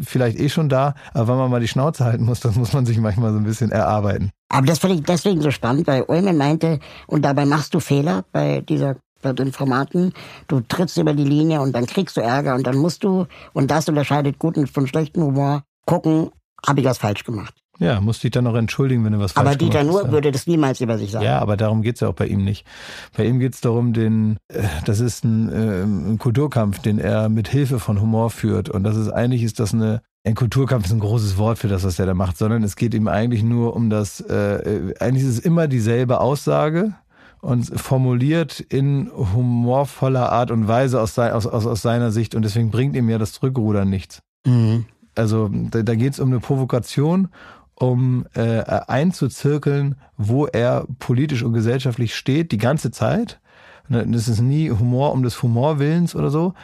vielleicht 0.00 0.38
eh 0.38 0.48
schon 0.48 0.68
da, 0.68 0.94
aber 1.14 1.28
wann 1.28 1.38
man 1.38 1.50
mal 1.50 1.60
die 1.60 1.68
Schnauze 1.68 2.04
halten 2.04 2.24
muss, 2.24 2.40
das 2.40 2.56
muss 2.56 2.72
man 2.72 2.86
sich 2.86 2.98
manchmal 2.98 3.32
so 3.32 3.38
ein 3.38 3.44
bisschen 3.44 3.70
erarbeiten. 3.70 4.30
Aber 4.50 4.66
das 4.66 4.78
finde 4.78 4.96
ich 4.96 5.02
deswegen 5.02 5.40
so 5.40 5.50
spannend, 5.50 5.86
weil 5.86 6.02
Ulmen 6.02 6.36
meinte, 6.36 6.80
und 7.06 7.24
dabei 7.24 7.44
machst 7.44 7.74
du 7.74 7.80
Fehler 7.80 8.24
bei 8.32 8.60
dieser 8.60 8.96
bei 9.20 9.32
den 9.32 9.52
Formaten. 9.52 10.12
Du 10.46 10.60
trittst 10.60 10.96
über 10.96 11.12
die 11.12 11.24
Linie 11.24 11.60
und 11.60 11.72
dann 11.74 11.86
kriegst 11.86 12.16
du 12.16 12.20
Ärger 12.20 12.54
und 12.54 12.66
dann 12.66 12.76
musst 12.76 13.02
du, 13.02 13.26
und 13.52 13.70
das 13.70 13.88
unterscheidet 13.88 14.38
guten 14.38 14.66
von 14.66 14.86
schlechten 14.86 15.22
Humor, 15.22 15.64
gucken, 15.86 16.30
habe 16.66 16.80
ich 16.80 16.86
was 16.86 16.98
falsch 16.98 17.24
gemacht. 17.24 17.54
Ja, 17.80 18.00
musst 18.00 18.24
dich 18.24 18.32
dann 18.32 18.44
noch 18.44 18.56
entschuldigen, 18.56 19.04
wenn 19.04 19.12
du 19.12 19.20
was 19.20 19.32
falsch 19.32 19.46
aber 19.46 19.56
gemacht 19.56 19.74
hast. 19.74 19.80
Aber 19.80 19.84
Dieter 19.92 20.02
Nuhr 20.04 20.12
würde 20.12 20.32
das 20.32 20.46
niemals 20.48 20.80
über 20.80 20.98
sich 20.98 21.12
sagen. 21.12 21.24
Ja, 21.24 21.38
aber 21.38 21.56
darum 21.56 21.82
geht's 21.82 22.00
ja 22.00 22.08
auch 22.08 22.14
bei 22.14 22.26
ihm 22.26 22.44
nicht. 22.44 22.66
Bei 23.16 23.24
ihm 23.24 23.38
geht's 23.38 23.60
darum, 23.60 23.92
den, 23.92 24.38
äh, 24.48 24.64
das 24.84 24.98
ist 24.98 25.24
ein, 25.24 25.48
äh, 25.48 25.82
ein 25.84 26.18
Kulturkampf, 26.18 26.80
den 26.80 26.98
er 26.98 27.28
mit 27.28 27.48
Hilfe 27.48 27.78
von 27.78 28.00
Humor 28.00 28.30
führt. 28.30 28.68
Und 28.68 28.82
das 28.82 28.96
ist 28.96 29.10
eigentlich 29.10 29.44
ist 29.44 29.60
das 29.60 29.72
eine 29.72 30.02
ein 30.24 30.34
Kulturkampf 30.34 30.86
ist 30.86 30.92
ein 30.92 31.00
großes 31.00 31.38
Wort 31.38 31.58
für 31.58 31.68
das, 31.68 31.84
was 31.84 31.98
er 31.98 32.06
da 32.06 32.12
macht, 32.12 32.36
sondern 32.36 32.62
es 32.62 32.76
geht 32.76 32.92
ihm 32.92 33.08
eigentlich 33.08 33.42
nur 33.42 33.74
um 33.74 33.88
das, 33.88 34.20
äh, 34.20 34.92
eigentlich 35.00 35.24
ist 35.24 35.30
es 35.30 35.38
immer 35.38 35.68
dieselbe 35.68 36.20
Aussage 36.20 36.92
und 37.40 37.64
formuliert 37.80 38.60
in 38.60 39.10
humorvoller 39.14 40.30
Art 40.30 40.50
und 40.50 40.68
Weise 40.68 41.00
aus, 41.00 41.18
aus, 41.18 41.46
aus, 41.46 41.66
aus 41.66 41.82
seiner 41.82 42.10
Sicht 42.10 42.34
und 42.34 42.42
deswegen 42.42 42.70
bringt 42.70 42.96
ihm 42.96 43.08
ja 43.08 43.16
das 43.16 43.32
Zurückrudern 43.32 43.88
nichts. 43.88 44.20
Mhm. 44.46 44.86
Also 45.18 45.50
da, 45.52 45.82
da 45.82 45.94
geht 45.94 46.14
es 46.14 46.20
um 46.20 46.28
eine 46.28 46.40
Provokation, 46.40 47.28
um 47.74 48.26
äh, 48.34 48.62
einzuzirkeln, 48.62 49.96
wo 50.16 50.46
er 50.46 50.86
politisch 50.98 51.42
und 51.42 51.52
gesellschaftlich 51.52 52.14
steht, 52.14 52.52
die 52.52 52.58
ganze 52.58 52.90
Zeit. 52.90 53.40
Das 53.88 54.28
ist 54.28 54.40
nie 54.40 54.70
Humor 54.70 55.12
um 55.12 55.22
des 55.22 55.42
Humorwillens 55.42 56.14
oder 56.14 56.30
so, 56.30 56.54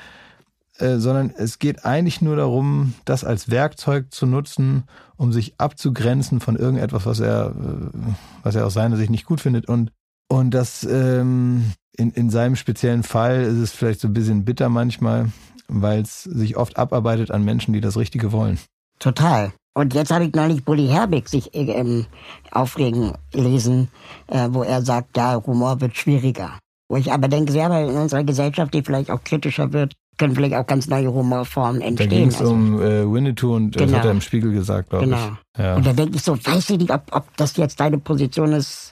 äh, 0.79 0.97
sondern 0.97 1.31
es 1.31 1.59
geht 1.59 1.85
eigentlich 1.85 2.21
nur 2.21 2.37
darum, 2.37 2.95
das 3.05 3.25
als 3.25 3.51
Werkzeug 3.51 4.13
zu 4.13 4.27
nutzen, 4.27 4.85
um 5.17 5.33
sich 5.33 5.55
abzugrenzen 5.59 6.41
von 6.41 6.57
irgendetwas, 6.57 7.07
was 7.07 7.21
er, 7.21 7.55
äh, 7.57 8.13
was 8.43 8.57
er 8.57 8.67
aus 8.67 8.75
seiner 8.75 8.97
Sicht 8.97 9.11
nicht 9.11 9.25
gut 9.25 9.41
findet. 9.41 9.69
Und, 9.69 9.93
und 10.29 10.51
das 10.53 10.85
ähm, 10.85 11.73
in, 11.97 12.11
in 12.11 12.29
seinem 12.29 12.57
speziellen 12.57 13.05
Fall 13.05 13.43
ist 13.43 13.59
es 13.59 13.73
vielleicht 13.73 14.01
so 14.01 14.09
ein 14.09 14.15
bisschen 14.15 14.45
bitter 14.45 14.69
manchmal, 14.69 15.31
weil 15.69 16.03
es 16.03 16.25
sich 16.25 16.57
oft 16.57 16.77
abarbeitet 16.77 17.31
an 17.31 17.45
Menschen, 17.45 17.73
die 17.73 17.81
das 17.81 17.97
Richtige 17.97 18.33
wollen. 18.33 18.59
Total. 18.99 19.53
Und 19.75 19.93
jetzt 19.93 20.13
habe 20.13 20.25
ich 20.25 20.35
neulich 20.35 20.65
Bully 20.65 20.87
Herbig 20.87 21.29
sich 21.29 21.51
ähm, 21.53 22.07
aufregen 22.53 23.13
lesen, 23.33 23.89
äh, 24.29 24.49
wo 24.51 24.63
er 24.63 24.83
sagt, 24.83 25.17
ja, 25.17 25.43
Humor 25.45 25.81
wird 25.81 25.97
schwieriger. 25.97 26.59
Wo 26.89 26.97
ich 26.97 27.13
aber 27.13 27.29
denke, 27.29 27.53
weil 27.55 27.89
in 27.89 27.97
unserer 27.97 28.23
Gesellschaft, 28.23 28.73
die 28.73 28.83
vielleicht 28.83 29.11
auch 29.11 29.25
kritischer 29.25 29.73
wird, 29.73 29.95
können 30.19 30.35
vielleicht 30.35 30.55
auch 30.55 30.67
ganz 30.67 30.87
neue 30.87 31.13
Humorformen 31.13 31.81
entstehen. 31.81 32.11
Da 32.11 32.17
ging 32.17 32.29
es 32.29 32.41
also, 32.41 32.53
um 32.53 32.81
äh, 32.81 33.11
Winnetou 33.11 33.55
und 33.55 33.73
genau. 33.73 33.87
das 33.87 33.97
hat 33.97 34.05
er 34.05 34.11
im 34.13 34.21
Spiegel 34.21 34.53
gesagt, 34.53 34.91
glaube 34.91 35.07
genau. 35.07 35.17
ich. 35.17 35.59
Ja. 35.59 35.77
Und 35.77 35.87
da 35.87 35.93
denke 35.93 36.17
ich 36.17 36.23
so, 36.23 36.37
weiß 36.37 36.71
ich 36.71 36.79
nicht, 36.79 36.93
ob, 36.93 37.03
ob 37.11 37.37
das 37.37 37.57
jetzt 37.57 37.81
deine 37.81 37.99
Position 37.99 38.53
ist, 38.53 38.84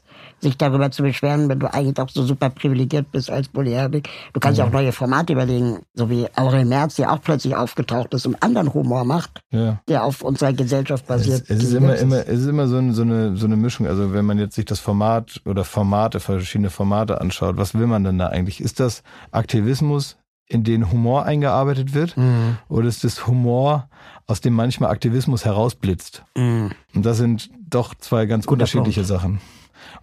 sich 0.43 0.59
darüber 0.59 0.91
zu 0.91 1.03
beschweren, 1.03 1.49
wenn 1.49 1.61
du 1.61 1.73
eigentlich 1.73 1.99
auch 2.01 2.09
so 2.09 2.25
super 2.25 2.51
privilegiert 2.51 3.13
bist 3.13 3.31
als 3.31 3.49
Polyherbig. 3.49 4.09
Du 4.33 4.41
kannst 4.41 4.59
ja. 4.59 4.67
auch 4.67 4.71
neue 4.71 4.93
Formate 4.93 5.33
überlegen, 5.33 5.79
so 5.95 6.11
wie 6.11 6.27
Aurel 6.37 6.65
Merz, 6.65 6.97
der 6.97 7.13
auch 7.13 7.23
plötzlich 7.23 7.55
aufgetaucht 7.55 8.13
ist 8.13 8.27
und 8.27 8.43
anderen 8.43 8.75
Humor 8.75 9.05
macht, 9.05 9.41
ja. 9.51 9.81
der 9.89 10.05
auf 10.05 10.23
unserer 10.23 10.53
Gesellschaft 10.53 11.07
basiert. 11.07 11.43
Es, 11.43 11.59
es 11.59 11.65
ist 11.65 11.75
immer, 11.75 11.95
immer, 11.97 12.27
es 12.27 12.41
ist 12.41 12.49
immer 12.49 12.67
so, 12.67 12.77
ein, 12.77 12.93
so, 12.93 13.03
eine, 13.03 13.37
so 13.37 13.47
eine 13.47 13.57
Mischung. 13.57 13.87
Also 13.87 14.13
wenn 14.13 14.25
man 14.25 14.39
jetzt 14.39 14.57
sich 14.57 14.65
das 14.65 14.81
Format 14.81 15.41
oder 15.45 15.65
Formate, 15.65 16.19
verschiedene 16.19 16.71
Formate 16.71 17.21
anschaut, 17.21 17.57
was 17.57 17.75
will 17.75 17.87
man 17.87 18.03
denn 18.03 18.19
da 18.19 18.27
eigentlich? 18.27 18.61
Ist 18.61 18.81
das 18.81 19.05
Aktivismus, 19.31 20.17
in 20.49 20.65
den 20.65 20.91
Humor 20.91 21.25
eingearbeitet 21.25 21.95
wird? 21.95 22.17
Mhm. 22.17 22.59
Oder 22.69 22.89
ist 22.89 23.05
das 23.05 23.27
Humor, 23.27 23.89
aus 24.27 24.41
dem 24.41 24.55
manchmal 24.55 24.91
Aktivismus 24.91 25.45
herausblitzt? 25.45 26.25
Mhm. 26.37 26.73
Und 26.95 27.07
das 27.07 27.17
sind 27.17 27.51
doch 27.71 27.95
zwei 27.95 28.27
ganz 28.27 28.45
Guter 28.47 28.55
unterschiedliche 28.55 29.01
Punkt. 29.01 29.09
Sachen. 29.09 29.41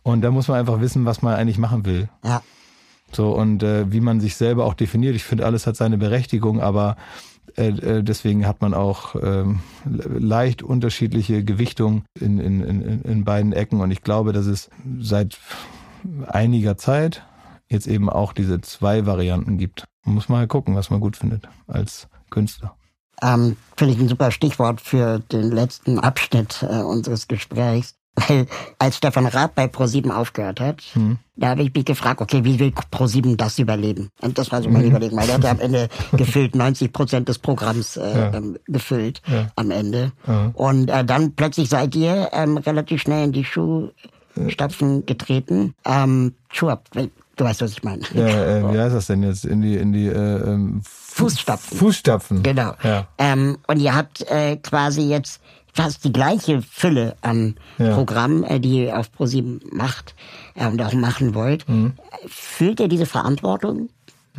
Und 0.04 0.22
da 0.22 0.32
muss 0.32 0.48
man 0.48 0.60
einfach 0.60 0.82
wissen, 0.82 1.06
was 1.06 1.22
man 1.22 1.36
eigentlich 1.36 1.58
machen 1.58 1.86
will. 1.86 2.10
Ja. 2.24 2.42
So, 3.12 3.32
und 3.32 3.64
äh, 3.64 3.92
wie 3.92 4.02
man 4.02 4.20
sich 4.20 4.36
selber 4.36 4.66
auch 4.66 4.74
definiert. 4.74 5.16
Ich 5.16 5.24
finde, 5.24 5.46
alles 5.46 5.66
hat 5.66 5.76
seine 5.76 5.98
Berechtigung, 5.98 6.62
aber 6.62 6.96
äh, 7.58 7.70
äh 7.70 8.04
deswegen 8.04 8.46
hat 8.46 8.62
man 8.62 8.74
auch 8.74 9.16
äh, 9.16 9.46
leicht 9.86 10.62
unterschiedliche 10.62 11.44
Gewichtungen 11.44 12.04
in, 12.20 12.40
in, 12.40 12.62
in, 12.62 13.02
in 13.02 13.24
beiden 13.24 13.54
Ecken. 13.54 13.82
Und 13.82 13.92
ich 13.92 14.04
glaube, 14.04 14.32
dass 14.32 14.46
es 14.46 14.70
seit 15.00 15.40
einiger 16.28 16.78
Zeit 16.78 17.24
jetzt 17.68 17.88
eben 17.88 18.10
auch 18.10 18.34
diese 18.34 18.62
zwei 18.62 19.06
Varianten 19.06 19.58
gibt. 19.58 19.86
Man 20.06 20.16
muss 20.16 20.30
mal 20.30 20.48
gucken, 20.48 20.76
was 20.76 20.90
man 20.90 21.00
gut 21.00 21.18
findet 21.18 21.48
als 21.68 22.08
Künstler. 22.30 22.76
Ähm, 23.22 23.58
Finde 23.76 23.94
ich 23.94 24.00
ein 24.00 24.08
super 24.08 24.32
Stichwort 24.32 24.82
für 24.82 25.20
den 25.20 25.52
letzten 25.52 26.00
Abschnitt 26.00 26.64
äh, 26.64 26.82
unseres 26.82 27.28
Gesprächs. 27.28 27.96
Weil 28.28 28.48
als 28.78 28.98
Stefan 28.98 29.26
Raab 29.26 29.56
bei 29.56 29.68
ProSieben 29.68 30.12
aufgehört 30.12 30.60
hat, 30.60 30.82
hm. 30.94 31.18
da 31.36 31.50
habe 31.50 31.64
ich 31.64 31.74
mich 31.74 31.86
gefragt, 31.86 32.22
okay, 32.22 32.44
wie 32.44 32.60
will 32.60 32.74
ProSieben 32.92 33.38
das 33.38 33.60
überleben? 33.60 34.10
Und 34.22 34.38
das 34.38 34.52
war 34.52 34.62
so 34.62 34.70
mein 34.70 34.84
mhm. 34.84 34.90
Überlegen, 34.90 35.18
weil 35.18 35.30
er 35.30 35.36
hat 35.36 35.44
ja 35.44 35.52
am 35.52 35.60
Ende 35.60 35.90
gefüllt 36.14 36.56
90 36.56 36.92
Prozent 36.92 37.30
des 37.30 37.40
Programms 37.40 37.98
äh, 37.98 38.18
ja. 38.18 38.34
ähm, 38.34 38.58
gefüllt 38.68 39.22
ja. 39.28 39.48
am 39.56 39.72
Ende. 39.72 40.12
Ja. 40.28 40.52
Und 40.54 40.90
äh, 40.90 41.06
dann 41.06 41.34
plötzlich 41.34 41.70
seid 41.70 41.96
ihr 41.96 42.30
ähm, 42.34 42.58
relativ 42.58 43.02
schnell 43.02 43.26
in 43.26 43.32
die 43.32 43.46
Schuhstapfen 43.46 45.06
getreten. 45.06 45.76
Ähm, 45.86 46.34
Schuhe, 46.52 46.80
du 47.40 47.46
weißt, 47.46 47.62
was 47.62 47.72
ich 47.72 47.84
meine. 47.84 48.04
Ja, 48.14 48.28
äh, 48.58 48.74
wie 48.74 48.80
heißt 48.80 48.96
das 48.96 49.08
denn 49.08 49.24
jetzt? 49.24 49.46
In 49.46 49.62
die, 49.62 49.76
in 49.78 49.94
die 49.94 50.08
äh, 50.08 50.14
ähm, 50.14 50.82
Fußstapfen. 50.84 51.78
Fußstapfen. 51.78 52.44
Genau. 52.44 52.74
Ja. 52.84 53.08
Ähm, 53.18 53.58
und 53.68 53.80
ihr 53.80 53.96
habt 53.96 54.30
äh, 54.30 54.58
quasi 54.58 55.02
jetzt 55.02 55.42
fast 55.74 56.04
die 56.04 56.14
gleiche 56.14 56.62
Fülle 56.62 57.16
an 57.22 57.56
ja. 57.78 57.94
Programm, 57.96 58.44
äh, 58.44 58.60
die 58.60 58.86
ihr 58.86 58.98
auf 58.98 59.12
ProSieben 59.12 59.62
macht 59.72 60.16
äh, 60.56 60.68
und 60.68 60.82
auch 60.82 60.94
machen 60.94 61.36
wollt. 61.36 61.68
Mhm. 61.68 61.94
Fühlt 62.28 62.80
ihr 62.80 62.88
diese 62.88 63.06
Verantwortung 63.06 63.90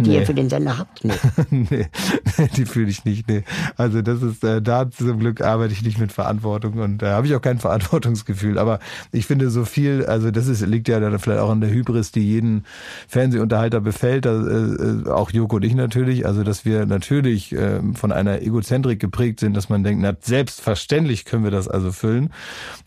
die 0.02 0.10
nee. 0.10 0.18
ihr 0.18 0.26
für 0.26 0.34
den 0.34 0.48
Sender 0.48 0.78
habt? 0.78 1.04
Nee. 1.04 1.14
nee, 1.50 1.86
die 2.56 2.66
fühle 2.66 2.90
ich 2.90 3.04
nicht. 3.04 3.28
Nee. 3.28 3.44
Also 3.76 4.02
das 4.02 4.22
ist, 4.22 4.44
äh, 4.44 4.60
da 4.62 4.90
zum 4.90 5.18
Glück 5.18 5.40
arbeite 5.40 5.72
ich 5.72 5.82
nicht 5.82 5.98
mit 5.98 6.12
Verantwortung 6.12 6.74
und 6.74 6.98
da 6.98 7.10
äh, 7.10 7.14
habe 7.14 7.26
ich 7.26 7.34
auch 7.34 7.42
kein 7.42 7.58
Verantwortungsgefühl. 7.60 8.58
Aber 8.58 8.78
ich 9.12 9.26
finde 9.26 9.50
so 9.50 9.64
viel, 9.64 10.06
also 10.06 10.30
das 10.30 10.46
ist, 10.46 10.64
liegt 10.66 10.88
ja 10.88 11.00
dann 11.00 11.18
vielleicht 11.18 11.40
auch 11.40 11.50
an 11.50 11.60
der 11.60 11.70
Hybris, 11.70 12.12
die 12.12 12.26
jeden 12.26 12.64
Fernsehunterhalter 13.08 13.80
befällt, 13.80 14.26
äh, 14.26 14.30
äh, 14.30 15.08
auch 15.08 15.30
Joko 15.30 15.56
und 15.56 15.64
ich 15.64 15.74
natürlich. 15.74 16.26
Also 16.26 16.42
dass 16.42 16.64
wir 16.64 16.86
natürlich 16.86 17.52
äh, 17.52 17.80
von 17.94 18.12
einer 18.12 18.42
Egozentrik 18.42 19.00
geprägt 19.00 19.40
sind, 19.40 19.56
dass 19.56 19.68
man 19.68 19.84
denkt, 19.84 20.02
na 20.02 20.14
selbstverständlich 20.20 21.24
können 21.24 21.44
wir 21.44 21.50
das 21.50 21.68
also 21.68 21.92
füllen 21.92 22.30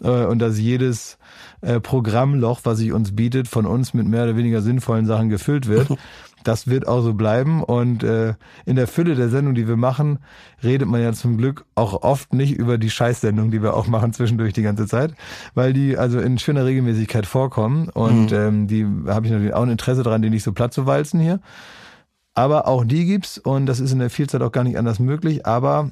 äh, 0.03 0.25
und 0.25 0.39
dass 0.39 0.59
jedes 0.59 1.17
äh, 1.61 1.79
Programmloch, 1.79 2.61
was 2.63 2.79
sich 2.79 2.91
uns 2.91 3.15
bietet, 3.15 3.47
von 3.47 3.65
uns 3.65 3.93
mit 3.93 4.07
mehr 4.07 4.23
oder 4.23 4.35
weniger 4.35 4.61
sinnvollen 4.61 5.05
Sachen 5.05 5.29
gefüllt 5.29 5.67
wird. 5.67 5.87
Das 6.43 6.67
wird 6.67 6.87
auch 6.87 7.01
so 7.01 7.13
bleiben. 7.13 7.63
Und 7.63 8.03
äh, 8.03 8.33
in 8.65 8.75
der 8.75 8.87
Fülle 8.87 9.15
der 9.15 9.29
Sendung, 9.29 9.55
die 9.55 9.67
wir 9.67 9.77
machen, 9.77 10.19
redet 10.63 10.87
man 10.87 11.01
ja 11.01 11.13
zum 11.13 11.37
Glück 11.37 11.65
auch 11.75 12.03
oft 12.03 12.33
nicht 12.33 12.53
über 12.53 12.77
die 12.77 12.89
Scheißsendung, 12.89 13.51
die 13.51 13.61
wir 13.61 13.75
auch 13.75 13.87
machen 13.87 14.13
zwischendurch 14.13 14.53
die 14.53 14.61
ganze 14.61 14.87
Zeit, 14.87 15.13
weil 15.53 15.73
die 15.73 15.97
also 15.97 16.19
in 16.19 16.37
schöner 16.37 16.65
Regelmäßigkeit 16.65 17.25
vorkommen. 17.25 17.89
Und 17.89 18.31
mhm. 18.31 18.37
ähm, 18.37 18.67
die 18.67 18.85
habe 19.07 19.25
ich 19.25 19.31
natürlich 19.31 19.53
auch 19.53 19.63
ein 19.63 19.69
Interesse 19.69 20.03
daran, 20.03 20.21
die 20.21 20.29
nicht 20.29 20.43
so 20.43 20.53
platt 20.53 20.73
zu 20.73 20.85
walzen 20.85 21.19
hier. 21.19 21.39
Aber 22.35 22.67
auch 22.67 22.83
die 22.83 23.05
gibt's 23.05 23.37
und 23.37 23.67
das 23.67 23.79
ist 23.79 23.91
in 23.91 23.99
der 23.99 24.09
Vielzeit 24.09 24.41
auch 24.41 24.51
gar 24.51 24.63
nicht 24.63 24.77
anders 24.77 24.99
möglich. 24.99 25.45
Aber 25.45 25.91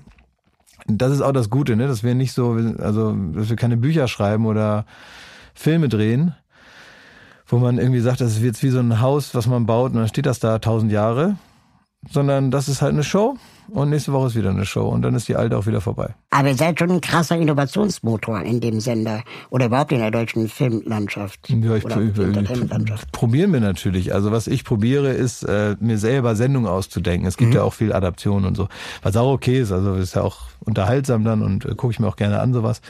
das 0.87 1.11
ist 1.11 1.21
auch 1.21 1.31
das 1.31 1.49
Gute, 1.49 1.75
ne? 1.75 1.87
dass 1.87 2.03
wir 2.03 2.15
nicht 2.15 2.33
so, 2.33 2.57
also 2.79 3.13
dass 3.13 3.49
wir 3.49 3.55
keine 3.55 3.77
Bücher 3.77 4.07
schreiben 4.07 4.45
oder 4.45 4.85
Filme 5.53 5.89
drehen, 5.89 6.33
wo 7.51 7.57
man 7.57 7.77
irgendwie 7.77 7.99
sagt, 7.99 8.21
das 8.21 8.31
ist 8.31 8.41
jetzt 8.41 8.63
wie 8.63 8.69
so 8.69 8.79
ein 8.79 9.01
Haus, 9.01 9.35
was 9.35 9.45
man 9.45 9.65
baut 9.65 9.91
und 9.91 9.97
dann 9.97 10.07
steht 10.07 10.25
das 10.25 10.39
da 10.39 10.59
tausend 10.59 10.91
Jahre, 10.91 11.35
sondern 12.09 12.49
das 12.49 12.69
ist 12.69 12.81
halt 12.81 12.93
eine 12.93 13.03
Show 13.03 13.35
und 13.69 13.89
nächste 13.89 14.13
Woche 14.13 14.27
ist 14.27 14.35
wieder 14.35 14.49
eine 14.49 14.65
Show 14.65 14.87
und 14.87 15.01
dann 15.01 15.15
ist 15.15 15.27
die 15.27 15.35
alte 15.35 15.57
auch 15.57 15.67
wieder 15.67 15.81
vorbei. 15.81 16.15
Aber 16.29 16.47
ihr 16.47 16.55
seid 16.55 16.79
schon 16.79 16.91
ein 16.91 17.01
krasser 17.01 17.35
Innovationsmotor 17.35 18.41
in 18.41 18.61
dem 18.61 18.79
Sender 18.79 19.23
oder 19.49 19.65
überhaupt 19.65 19.91
in 19.91 19.99
der 19.99 20.11
deutschen 20.11 20.47
Filmlandschaft. 20.47 21.49
Ja, 21.49 21.75
ich, 21.75 21.83
oder 21.83 22.01
ich, 22.01 23.11
probieren 23.11 23.51
wir 23.51 23.59
natürlich. 23.59 24.13
Also 24.13 24.31
was 24.31 24.47
ich 24.47 24.63
probiere, 24.63 25.09
ist 25.09 25.43
äh, 25.43 25.75
mir 25.81 25.97
selber 25.97 26.35
Sendungen 26.35 26.69
auszudenken. 26.69 27.27
Es 27.27 27.35
gibt 27.35 27.49
mhm. 27.49 27.57
ja 27.57 27.63
auch 27.63 27.73
viel 27.73 27.91
Adaption 27.91 28.45
und 28.45 28.55
so, 28.55 28.69
was 29.03 29.17
auch 29.17 29.31
okay 29.31 29.59
ist. 29.59 29.73
Also 29.73 29.95
ist 29.95 30.15
ja 30.15 30.21
auch 30.21 30.37
unterhaltsam 30.61 31.25
dann 31.25 31.41
und 31.41 31.65
äh, 31.65 31.75
gucke 31.75 31.91
ich 31.91 31.99
mir 31.99 32.07
auch 32.07 32.15
gerne 32.15 32.39
an 32.39 32.53
sowas. 32.53 32.81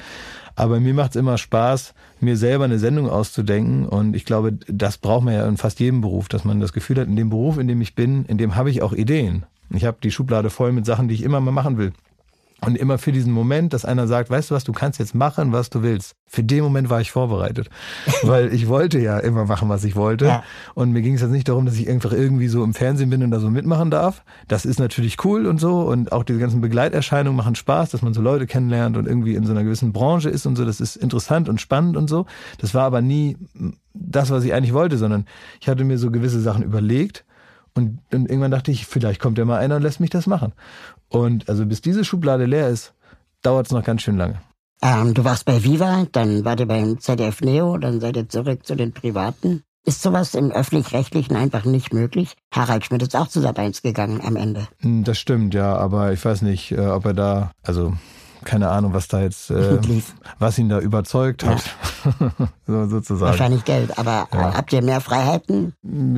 Aber 0.56 0.80
mir 0.80 0.94
macht 0.94 1.12
es 1.12 1.16
immer 1.16 1.38
Spaß, 1.38 1.94
mir 2.22 2.38
selber 2.38 2.66
eine 2.66 2.80
Sendung 2.80 3.10
auszudenken. 3.10 3.86
Und 3.86 4.16
ich 4.16 4.26
glaube, 4.26 4.54
das 4.68 4.98
braucht 4.98 5.24
man 5.24 5.34
ja 5.34 5.48
in 5.48 5.58
fast 5.58 5.80
jedem 5.80 6.02
Beruf, 6.02 6.30
dass 6.30 6.46
man 6.46 6.60
das 6.60 6.74
Gefühl 6.74 7.00
hat, 7.00 7.08
in 7.08 7.16
dem 7.16 7.30
Beruf, 7.30 7.58
in 7.58 7.68
dem 7.68 7.82
ich 7.82 7.96
bin, 7.96 8.26
in 8.26 8.38
dem 8.38 8.56
habe 8.56 8.70
ich 8.70 8.82
auch 8.82 8.94
Ideen. 8.94 9.46
Ich 9.70 9.86
habe 9.86 9.98
die 10.04 10.12
Schublade 10.12 10.50
voll 10.50 10.72
mit 10.72 10.86
Sachen, 10.86 11.08
die 11.08 11.16
ich 11.16 11.24
immer 11.24 11.40
mal 11.40 11.52
machen 11.52 11.78
will. 11.78 11.94
Und 12.64 12.78
immer 12.78 13.00
für 13.00 13.12
diesen 13.12 13.34
Moment, 13.34 13.74
dass 13.74 13.86
einer 13.86 14.08
sagt, 14.08 14.30
weißt 14.30 14.52
du 14.52 14.56
was, 14.56 14.64
du 14.64 14.72
kannst 14.72 15.00
jetzt 15.00 15.16
machen, 15.16 15.52
was 15.52 15.72
du 15.72 15.82
willst. 15.82 16.14
Für 16.28 16.44
den 16.44 16.64
Moment 16.64 16.92
war 16.92 17.02
ich 17.02 17.10
vorbereitet. 17.10 17.70
Weil 18.22 18.54
ich 18.54 18.68
wollte 18.68 19.00
ja 19.00 19.18
immer 19.18 19.46
machen, 19.46 19.68
was 19.68 19.84
ich 19.84 19.96
wollte. 19.96 20.26
Ja. 20.26 20.44
Und 20.76 20.92
mir 20.92 21.02
ging 21.02 21.16
es 21.16 21.22
jetzt 21.22 21.32
nicht 21.32 21.50
darum, 21.50 21.66
dass 21.66 21.76
ich 21.76 21.90
einfach 21.90 22.14
irgendwie 22.14 22.48
so 22.48 22.64
im 22.64 22.76
Fernsehen 22.76 23.10
bin 23.10 23.24
und 23.24 23.32
da 23.32 23.40
so 23.40 23.50
mitmachen 23.50 23.90
darf. 23.90 24.24
Das 24.48 24.66
ist 24.66 24.80
natürlich 24.80 25.18
cool 25.26 25.48
und 25.48 25.60
so. 25.60 25.82
Und 25.82 26.12
auch 26.12 26.24
diese 26.24 26.38
ganzen 26.38 26.62
Begleiterscheinungen 26.62 27.36
machen 27.36 27.56
Spaß, 27.56 27.90
dass 27.90 28.04
man 28.04 28.14
so 28.14 28.22
Leute 28.22 28.46
kennenlernt 28.46 28.96
und 28.96 29.08
irgendwie 29.08 29.34
in 29.34 29.44
so 29.44 29.54
einer 29.54 29.64
gewissen 29.64 29.92
Branche 29.92 30.30
ist 30.30 30.46
und 30.46 30.56
so. 30.56 30.64
Das 30.64 30.80
ist 30.80 30.96
interessant 30.98 31.50
und 31.50 31.60
spannend 31.60 31.98
und 31.98 32.10
so. 32.10 32.28
Das 32.60 32.76
war 32.76 32.84
aber 32.84 33.02
nie 33.02 33.38
das, 33.96 34.30
was 34.30 34.44
ich 34.44 34.54
eigentlich 34.54 34.74
wollte, 34.74 35.00
sondern 35.00 35.26
ich 35.60 35.68
hatte 35.68 35.84
mir 35.84 35.98
so 35.98 36.12
gewisse 36.12 36.40
Sachen 36.40 36.62
überlegt. 36.62 37.26
Und, 37.74 38.00
und 38.14 38.30
irgendwann 38.30 38.52
dachte 38.52 38.72
ich, 38.72 38.86
vielleicht 38.86 39.22
kommt 39.22 39.38
ja 39.38 39.46
mal 39.46 39.58
einer 39.58 39.78
und 39.78 39.82
lässt 39.82 40.00
mich 40.00 40.10
das 40.10 40.28
machen. 40.28 40.54
Und 41.12 41.50
also 41.50 41.66
bis 41.66 41.82
diese 41.82 42.06
Schublade 42.06 42.46
leer 42.46 42.70
ist, 42.70 42.94
dauert 43.42 43.68
es 43.68 43.74
noch 43.74 43.84
ganz 43.84 44.02
schön 44.02 44.18
lange. 44.18 44.42
Ähm, 44.82 45.14
du 45.14 45.24
warst 45.24 45.46
bei 45.46 45.64
Viva, 45.64 46.08
dann 46.12 46.44
war 46.44 46.58
ihr 46.58 46.66
beim 46.66 47.00
ZDF 47.00 47.42
Neo, 47.42 47.78
dann 47.78 48.00
seid 48.00 48.16
ihr 48.16 48.28
zurück 48.28 48.66
zu 48.66 48.76
den 48.76 48.94
Privaten. 48.94 49.64
Ist 49.84 50.02
sowas 50.02 50.36
im 50.36 50.52
Öffentlich-Rechtlichen 50.52 51.36
einfach 51.36 51.66
nicht 51.66 51.94
möglich? 51.94 52.36
Harald 52.54 52.86
Schmidt 52.86 53.02
ist 53.02 53.16
auch 53.16 53.28
zu 53.28 53.42
Sat 53.42 53.60
1 53.60 53.82
gegangen 53.82 54.22
am 54.22 54.36
Ende. 54.36 54.68
Hm, 54.80 55.04
das 55.04 55.20
stimmt, 55.20 55.54
ja, 55.54 55.76
aber 55.76 56.14
ich 56.14 56.24
weiß 56.24 56.44
nicht, 56.44 56.72
äh, 56.72 56.88
ob 56.88 57.06
er 57.06 57.14
da, 57.14 57.52
also 57.64 57.94
keine 58.44 58.70
Ahnung, 58.70 58.94
was 58.94 59.08
da 59.08 59.22
jetzt, 59.22 59.52
äh, 59.52 59.80
was 60.40 60.58
ihn 60.58 60.70
da 60.70 60.80
überzeugt 60.80 61.46
hat, 61.46 61.64
ja. 62.20 62.32
so, 62.68 62.88
sozusagen. 62.88 63.32
Wahrscheinlich 63.32 63.66
Geld, 63.66 63.98
aber 63.98 64.28
ja. 64.34 64.54
habt 64.54 64.74
ihr 64.74 64.82
mehr 64.82 65.02
Freiheiten? 65.02 65.74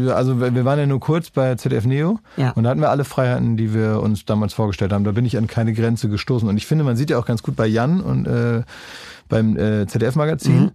Also 0.09 0.39
wir 0.39 0.65
waren 0.65 0.79
ja 0.79 0.85
nur 0.85 0.99
kurz 0.99 1.29
bei 1.29 1.55
ZDF 1.55 1.85
Neo 1.85 2.19
ja. 2.37 2.51
und 2.51 2.63
da 2.63 2.69
hatten 2.69 2.81
wir 2.81 2.89
alle 2.89 3.03
Freiheiten, 3.03 3.57
die 3.57 3.73
wir 3.73 4.01
uns 4.01 4.25
damals 4.25 4.53
vorgestellt 4.53 4.93
haben. 4.93 5.03
Da 5.03 5.11
bin 5.11 5.25
ich 5.25 5.37
an 5.37 5.47
keine 5.47 5.73
Grenze 5.73 6.09
gestoßen 6.09 6.47
und 6.47 6.57
ich 6.57 6.65
finde, 6.65 6.83
man 6.83 6.95
sieht 6.95 7.09
ja 7.09 7.19
auch 7.19 7.25
ganz 7.25 7.43
gut 7.43 7.55
bei 7.55 7.67
Jan 7.67 8.01
und 8.01 8.27
äh, 8.27 8.63
beim 9.29 9.57
äh, 9.57 9.87
ZDF-Magazin, 9.87 10.59
mhm. 10.59 10.71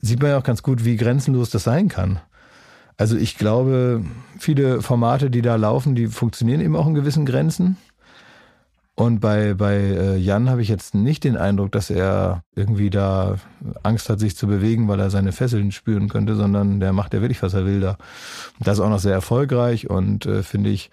sieht 0.00 0.20
man 0.20 0.30
ja 0.30 0.38
auch 0.38 0.44
ganz 0.44 0.62
gut, 0.62 0.84
wie 0.84 0.96
grenzenlos 0.96 1.50
das 1.50 1.64
sein 1.64 1.88
kann. 1.88 2.20
Also 2.96 3.16
ich 3.16 3.36
glaube, 3.36 4.04
viele 4.38 4.80
Formate, 4.80 5.30
die 5.30 5.42
da 5.42 5.56
laufen, 5.56 5.94
die 5.94 6.06
funktionieren 6.06 6.60
eben 6.60 6.76
auch 6.76 6.86
in 6.86 6.94
gewissen 6.94 7.26
Grenzen. 7.26 7.76
Und 8.96 9.18
bei, 9.18 9.54
bei 9.54 9.74
äh, 9.74 10.16
Jan 10.16 10.48
habe 10.48 10.62
ich 10.62 10.68
jetzt 10.68 10.94
nicht 10.94 11.24
den 11.24 11.36
Eindruck, 11.36 11.72
dass 11.72 11.90
er 11.90 12.44
irgendwie 12.54 12.90
da 12.90 13.36
Angst 13.82 14.08
hat, 14.08 14.20
sich 14.20 14.36
zu 14.36 14.46
bewegen, 14.46 14.86
weil 14.86 15.00
er 15.00 15.10
seine 15.10 15.32
Fesseln 15.32 15.72
spüren 15.72 16.08
könnte, 16.08 16.36
sondern 16.36 16.78
der 16.78 16.92
macht 16.92 17.12
ja 17.12 17.20
wirklich, 17.20 17.42
was 17.42 17.54
er 17.54 17.66
will 17.66 17.80
da. 17.80 17.96
Das 18.60 18.78
ist 18.78 18.84
auch 18.84 18.90
noch 18.90 19.00
sehr 19.00 19.12
erfolgreich 19.12 19.90
und 19.90 20.26
äh, 20.26 20.44
finde 20.44 20.70
ich 20.70 20.90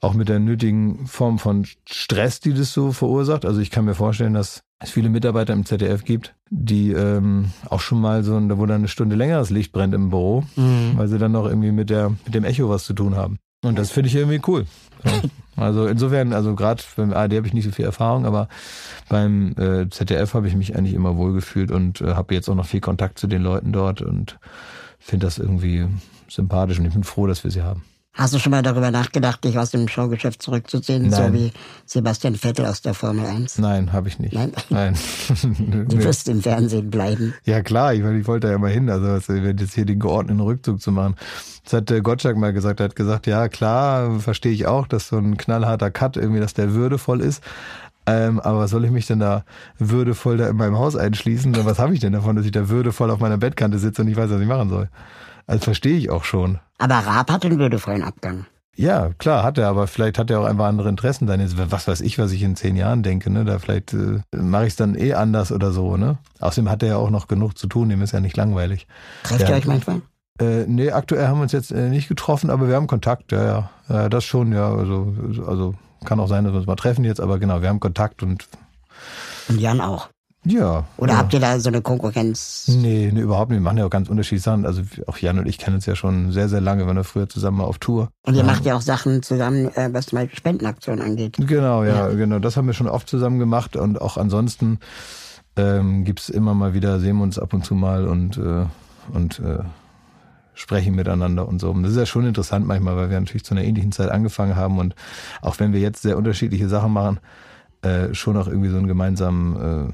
auch 0.00 0.14
mit 0.14 0.28
der 0.28 0.40
nötigen 0.40 1.06
Form 1.06 1.38
von 1.38 1.64
Stress, 1.88 2.40
die 2.40 2.54
das 2.54 2.72
so 2.72 2.92
verursacht. 2.92 3.44
Also 3.44 3.60
ich 3.60 3.70
kann 3.70 3.84
mir 3.84 3.94
vorstellen, 3.94 4.34
dass 4.34 4.62
es 4.80 4.90
viele 4.90 5.08
Mitarbeiter 5.08 5.52
im 5.52 5.64
ZDF 5.64 6.04
gibt, 6.04 6.34
die 6.50 6.92
ähm, 6.92 7.50
auch 7.68 7.80
schon 7.80 8.00
mal 8.00 8.22
so, 8.22 8.34
wo 8.34 8.66
dann 8.66 8.78
eine 8.78 8.88
Stunde 8.88 9.16
länger 9.16 9.38
das 9.38 9.50
Licht 9.50 9.72
brennt 9.72 9.94
im 9.94 10.10
Büro, 10.10 10.44
mhm. 10.56 10.92
weil 10.94 11.08
sie 11.08 11.18
dann 11.18 11.32
noch 11.32 11.46
irgendwie 11.46 11.72
mit 11.72 11.90
der 11.90 12.10
mit 12.10 12.34
dem 12.34 12.44
Echo 12.44 12.68
was 12.68 12.84
zu 12.84 12.94
tun 12.94 13.16
haben. 13.16 13.38
Und 13.64 13.78
das 13.78 13.90
finde 13.90 14.08
ich 14.08 14.14
irgendwie 14.14 14.40
cool. 14.46 14.66
Also 15.58 15.86
insofern, 15.86 16.32
also 16.32 16.54
gerade 16.54 16.82
beim 16.96 17.12
ARD 17.12 17.34
habe 17.34 17.46
ich 17.46 17.54
nicht 17.54 17.64
so 17.64 17.70
viel 17.70 17.84
Erfahrung, 17.84 18.26
aber 18.26 18.48
beim 19.08 19.54
äh, 19.58 19.88
ZDF 19.88 20.34
habe 20.34 20.48
ich 20.48 20.54
mich 20.54 20.76
eigentlich 20.76 20.94
immer 20.94 21.16
wohlgefühlt 21.16 21.70
und 21.70 22.00
äh, 22.00 22.14
habe 22.14 22.34
jetzt 22.34 22.48
auch 22.48 22.54
noch 22.54 22.66
viel 22.66 22.80
Kontakt 22.80 23.18
zu 23.18 23.26
den 23.26 23.42
Leuten 23.42 23.72
dort 23.72 24.00
und 24.02 24.38
finde 24.98 25.26
das 25.26 25.38
irgendwie 25.38 25.86
sympathisch 26.28 26.78
und 26.78 26.86
ich 26.86 26.92
bin 26.92 27.04
froh, 27.04 27.26
dass 27.26 27.44
wir 27.44 27.50
sie 27.50 27.62
haben. 27.62 27.82
Hast 28.14 28.34
du 28.34 28.40
schon 28.40 28.50
mal 28.50 28.62
darüber 28.62 28.90
nachgedacht, 28.90 29.44
dich 29.44 29.58
aus 29.58 29.70
dem 29.70 29.86
Showgeschäft 29.86 30.42
zurückzuziehen, 30.42 31.08
Nein. 31.08 31.12
so 31.12 31.32
wie 31.32 31.52
Sebastian 31.86 32.34
Vettel 32.34 32.66
aus 32.66 32.82
der 32.82 32.94
Formel 32.94 33.24
1? 33.24 33.58
Nein, 33.58 33.92
habe 33.92 34.08
ich 34.08 34.18
nicht. 34.18 34.34
Nein? 34.34 34.52
Nein. 34.70 34.94
du 35.88 36.02
wirst 36.02 36.28
im 36.28 36.42
Fernsehen 36.42 36.90
bleiben. 36.90 37.34
Ja 37.44 37.62
klar, 37.62 37.94
ich, 37.94 38.02
ich 38.02 38.26
wollte 38.26 38.48
ja 38.48 38.58
mal 38.58 38.72
hin, 38.72 38.90
also 38.90 39.32
jetzt 39.34 39.74
hier 39.74 39.84
den 39.84 40.00
geordneten 40.00 40.40
Rückzug 40.40 40.80
zu 40.80 40.90
machen. 40.90 41.14
Das 41.62 41.74
hat 41.74 41.90
der 41.90 42.00
Gottschalk 42.00 42.36
mal 42.36 42.52
gesagt, 42.52 42.80
er 42.80 42.84
hat 42.84 42.96
gesagt, 42.96 43.26
ja 43.28 43.48
klar, 43.48 44.18
verstehe 44.18 44.52
ich 44.52 44.66
auch, 44.66 44.88
dass 44.88 45.08
so 45.08 45.18
ein 45.18 45.36
knallharter 45.36 45.90
Cut 45.90 46.16
irgendwie, 46.16 46.40
dass 46.40 46.54
der 46.54 46.74
würdevoll 46.74 47.20
ist. 47.20 47.42
Ähm, 48.08 48.40
aber 48.40 48.66
soll 48.68 48.86
ich 48.86 48.90
mich 48.90 49.06
denn 49.06 49.20
da 49.20 49.44
würdevoll 49.78 50.38
da 50.38 50.48
in 50.48 50.56
meinem 50.56 50.78
Haus 50.78 50.96
einschließen? 50.96 51.54
Was 51.66 51.78
habe 51.78 51.92
ich 51.92 52.00
denn 52.00 52.14
davon, 52.14 52.36
dass 52.36 52.46
ich 52.46 52.52
da 52.52 52.70
würdevoll 52.70 53.10
auf 53.10 53.20
meiner 53.20 53.36
Bettkante 53.36 53.78
sitze 53.78 54.00
und 54.00 54.08
ich 54.08 54.16
weiß, 54.16 54.30
was 54.30 54.40
ich 54.40 54.48
machen 54.48 54.70
soll? 54.70 54.88
Also 55.48 55.64
verstehe 55.64 55.96
ich 55.96 56.10
auch 56.10 56.24
schon. 56.24 56.60
Aber 56.78 56.94
Raab 56.94 57.32
hat 57.32 57.42
den 57.42 57.58
würdevollen 57.58 58.04
Abgang. 58.04 58.46
Ja, 58.76 59.10
klar, 59.18 59.42
hat 59.42 59.58
er, 59.58 59.66
aber 59.66 59.88
vielleicht 59.88 60.18
hat 60.18 60.30
er 60.30 60.38
auch 60.38 60.44
einfach 60.44 60.66
andere 60.66 60.88
Interessen 60.88 61.26
dann 61.26 61.40
jetzt, 61.40 61.56
was 61.58 61.88
weiß 61.88 62.00
ich, 62.00 62.16
was 62.16 62.30
ich 62.30 62.42
in 62.44 62.54
zehn 62.54 62.76
Jahren 62.76 63.02
denke, 63.02 63.28
ne? 63.28 63.44
Da 63.44 63.58
vielleicht 63.58 63.92
äh, 63.92 64.20
mache 64.36 64.66
ich 64.66 64.74
es 64.74 64.76
dann 64.76 64.94
eh 64.94 65.14
anders 65.14 65.50
oder 65.50 65.72
so, 65.72 65.96
ne? 65.96 66.18
Außerdem 66.38 66.70
hat 66.70 66.84
er 66.84 66.90
ja 66.90 66.96
auch 66.96 67.10
noch 67.10 67.26
genug 67.26 67.58
zu 67.58 67.66
tun, 67.66 67.88
dem 67.88 68.02
ist 68.02 68.12
ja 68.12 68.20
nicht 68.20 68.36
langweilig. 68.36 68.86
Trefft 69.24 69.40
ja. 69.40 69.48
ihr 69.48 69.56
euch 69.56 69.66
manchmal? 69.66 70.02
Äh, 70.40 70.66
nee, 70.68 70.92
aktuell 70.92 71.26
haben 71.26 71.38
wir 71.38 71.42
uns 71.42 71.52
jetzt 71.52 71.72
äh, 71.72 71.88
nicht 71.88 72.06
getroffen, 72.06 72.50
aber 72.50 72.68
wir 72.68 72.76
haben 72.76 72.86
Kontakt, 72.86 73.32
ja, 73.32 73.44
ja. 73.44 73.70
ja 73.88 74.08
das 74.08 74.22
schon, 74.22 74.52
ja. 74.52 74.72
Also, 74.72 75.12
also 75.44 75.74
kann 76.04 76.20
auch 76.20 76.28
sein, 76.28 76.44
dass 76.44 76.52
wir 76.52 76.58
uns 76.58 76.68
mal 76.68 76.76
treffen 76.76 77.04
jetzt, 77.04 77.20
aber 77.20 77.40
genau, 77.40 77.62
wir 77.62 77.70
haben 77.70 77.80
Kontakt 77.80 78.22
und. 78.22 78.46
Und 79.48 79.58
Jan 79.58 79.80
auch. 79.80 80.08
Ja. 80.44 80.84
Oder 80.96 81.12
ja. 81.12 81.18
habt 81.18 81.34
ihr 81.34 81.40
da 81.40 81.58
so 81.60 81.68
eine 81.68 81.82
Konkurrenz? 81.82 82.66
Nee, 82.68 83.10
nee, 83.12 83.20
überhaupt 83.20 83.50
nicht. 83.50 83.58
Wir 83.58 83.64
machen 83.64 83.78
ja 83.78 83.86
auch 83.86 83.90
ganz 83.90 84.08
unterschiedliche 84.08 84.44
Sachen. 84.44 84.64
Also 84.64 84.82
auch 85.06 85.18
Jan 85.18 85.38
und 85.38 85.46
ich 85.46 85.58
kennen 85.58 85.76
uns 85.76 85.86
ja 85.86 85.96
schon 85.96 86.32
sehr, 86.32 86.48
sehr 86.48 86.60
lange. 86.60 86.82
Wir 86.82 86.86
waren 86.86 86.96
ja 86.96 87.02
früher 87.02 87.28
zusammen 87.28 87.58
mal 87.58 87.64
auf 87.64 87.78
Tour. 87.78 88.08
Und 88.22 88.34
ihr 88.34 88.40
ja. 88.40 88.46
macht 88.46 88.64
ja 88.64 88.76
auch 88.76 88.80
Sachen 88.80 89.22
zusammen, 89.22 89.68
äh, 89.74 89.90
was 89.92 90.06
zum 90.06 90.18
Beispiel 90.18 90.38
Spendenaktionen 90.38 91.04
angeht. 91.04 91.36
Genau, 91.38 91.84
ja, 91.84 92.08
ja, 92.08 92.14
genau. 92.14 92.38
Das 92.38 92.56
haben 92.56 92.66
wir 92.66 92.74
schon 92.74 92.88
oft 92.88 93.08
zusammen 93.08 93.38
gemacht. 93.38 93.76
Und 93.76 94.00
auch 94.00 94.16
ansonsten 94.16 94.78
ähm, 95.56 96.04
gibt 96.04 96.28
immer 96.28 96.54
mal 96.54 96.72
wieder, 96.72 97.00
sehen 97.00 97.16
wir 97.16 97.24
uns 97.24 97.38
ab 97.38 97.52
und 97.52 97.64
zu 97.64 97.74
mal 97.74 98.06
und, 98.06 98.38
äh, 98.38 98.64
und 99.12 99.40
äh, 99.40 99.58
sprechen 100.54 100.94
miteinander 100.94 101.46
und 101.46 101.60
so. 101.60 101.70
Und 101.70 101.82
das 101.82 101.92
ist 101.92 101.98
ja 101.98 102.06
schon 102.06 102.26
interessant 102.26 102.66
manchmal, 102.66 102.96
weil 102.96 103.10
wir 103.10 103.20
natürlich 103.20 103.44
zu 103.44 103.54
einer 103.54 103.64
ähnlichen 103.64 103.92
Zeit 103.92 104.10
angefangen 104.10 104.56
haben 104.56 104.78
und 104.78 104.94
auch 105.42 105.58
wenn 105.60 105.72
wir 105.72 105.80
jetzt 105.80 106.02
sehr 106.02 106.16
unterschiedliche 106.16 106.68
Sachen 106.68 106.92
machen, 106.92 107.20
äh, 107.82 108.12
schon 108.14 108.36
auch 108.36 108.48
irgendwie 108.48 108.70
so 108.70 108.76
einen 108.76 108.88
gemeinsamen 108.88 109.90
äh, 109.90 109.92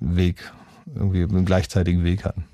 Weg, 0.00 0.52
irgendwie 0.94 1.22
einen 1.22 1.44
gleichzeitigen 1.44 2.04
Weg 2.04 2.24
hatten. 2.24 2.44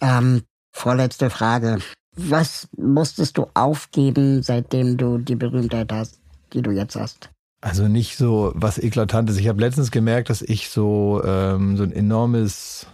Ähm, 0.00 0.42
vorletzte 0.72 1.30
Frage. 1.30 1.78
Was 2.16 2.68
musstest 2.76 3.38
du 3.38 3.46
aufgeben, 3.54 4.42
seitdem 4.42 4.96
du 4.96 5.18
die 5.18 5.36
Berühmtheit 5.36 5.92
hast, 5.92 6.18
die 6.52 6.62
du 6.62 6.72
jetzt 6.72 6.96
hast? 6.96 7.30
Also 7.60 7.88
nicht 7.88 8.16
so 8.16 8.52
was 8.54 8.78
Eklatantes. 8.78 9.36
Ich 9.36 9.48
habe 9.48 9.60
letztens 9.60 9.90
gemerkt, 9.90 10.30
dass 10.30 10.42
ich 10.42 10.70
so, 10.70 11.22
ähm, 11.24 11.76
so 11.76 11.82
ein 11.82 11.92
enormes, 11.92 12.86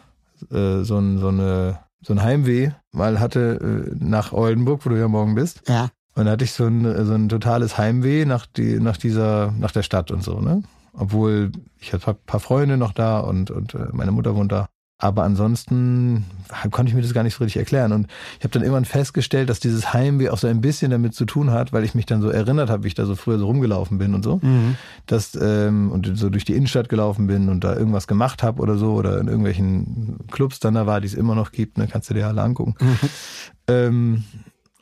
äh, 0.51 0.83
so, 0.83 0.99
ein, 0.99 1.19
so, 1.19 1.29
eine, 1.29 1.81
so 2.03 2.15
ein 2.15 2.23
Heimweh 2.23 2.71
mal 2.93 3.21
hatte 3.21 3.91
äh, 3.91 3.97
nach 3.99 4.33
Oldenburg, 4.33 4.85
wo 4.85 4.91
du 4.91 4.99
ja 4.99 5.09
morgen 5.09 5.35
bist. 5.35 5.63
Ja. 5.69 5.91
Und 6.15 6.27
da 6.27 6.33
hatte 6.33 6.45
ich 6.45 6.53
so 6.53 6.67
ein, 6.67 7.07
so 7.07 7.13
ein 7.13 7.29
totales 7.29 7.77
Heimweh 7.77 8.25
nach, 8.25 8.47
die, 8.47 8.79
nach 8.79 8.97
dieser, 8.97 9.53
nach 9.53 9.73
der 9.73 9.83
Stadt 9.83 10.11
und 10.11 10.23
so, 10.23 10.41
ne? 10.41 10.63
Obwohl 10.97 11.53
ich 11.81 11.93
hatte 11.93 12.11
ein 12.11 12.17
paar 12.27 12.41
Freunde 12.41 12.77
noch 12.77 12.93
da 12.93 13.21
und, 13.21 13.51
und 13.51 13.75
äh, 13.75 13.89
meine 13.93 14.13
Mutter 14.13 14.37
wohnt 14.37 14.53
da. 14.53 14.69
Aber 14.99 15.25
ansonsten 15.25 16.25
konnte 16.71 16.89
ich 16.89 16.95
mir 16.95 17.03
das 17.03 17.13
gar 17.13 17.25
nicht 17.25 17.35
so 17.35 17.43
richtig 17.43 17.59
erklären. 17.59 17.93
Und 17.93 18.07
ich 18.39 18.45
habe 18.45 18.53
dann 18.53 18.63
irgendwann 18.63 18.85
festgestellt, 18.85 19.51
dass 19.51 19.59
dieses 19.59 19.93
Heimweh 19.93 20.31
auch 20.31 20.39
so 20.39 20.47
ein 20.47 20.61
bisschen 20.61 20.93
damit 20.93 21.15
zu 21.15 21.25
tun 21.25 21.51
hat, 21.51 21.73
weil 21.73 21.83
ich 21.85 21.97
mich 21.97 22.07
dann 22.07 22.23
so 22.23 22.31
erinnert 22.31 22.71
habe, 22.71 22.85
wie 22.85 22.89
ich 22.89 22.95
da 22.95 23.05
so 23.05 23.17
früher 23.17 23.39
so 23.39 23.47
rumgelaufen 23.47 23.99
bin 23.99 24.15
und 24.15 24.23
so. 24.23 24.39
Mhm. 24.41 24.77
Dass, 25.07 25.37
ähm, 25.41 25.91
und 25.91 26.17
so 26.17 26.31
durch 26.31 26.45
die 26.45 26.55
Innenstadt 26.55 26.89
gelaufen 26.89 27.27
bin 27.27 27.49
und 27.49 27.65
da 27.65 27.75
irgendwas 27.75 28.07
gemacht 28.07 28.45
habe 28.45 28.63
oder 28.63 28.79
so, 28.79 28.95
oder 28.95 29.19
in 29.19 29.27
irgendwelchen 29.27 30.19
Clubs 30.31 30.61
dann 30.61 30.75
da 30.75 30.87
war, 30.87 31.01
die 31.01 31.09
es 31.09 31.15
immer 31.15 31.35
noch 31.35 31.51
gibt, 31.51 31.77
ne, 31.77 31.89
kannst 31.89 32.09
du 32.09 32.15
dir 32.15 32.29
alle 32.29 32.41
angucken. 32.41 32.77
Mhm. 32.81 32.99
Ähm, 33.67 34.25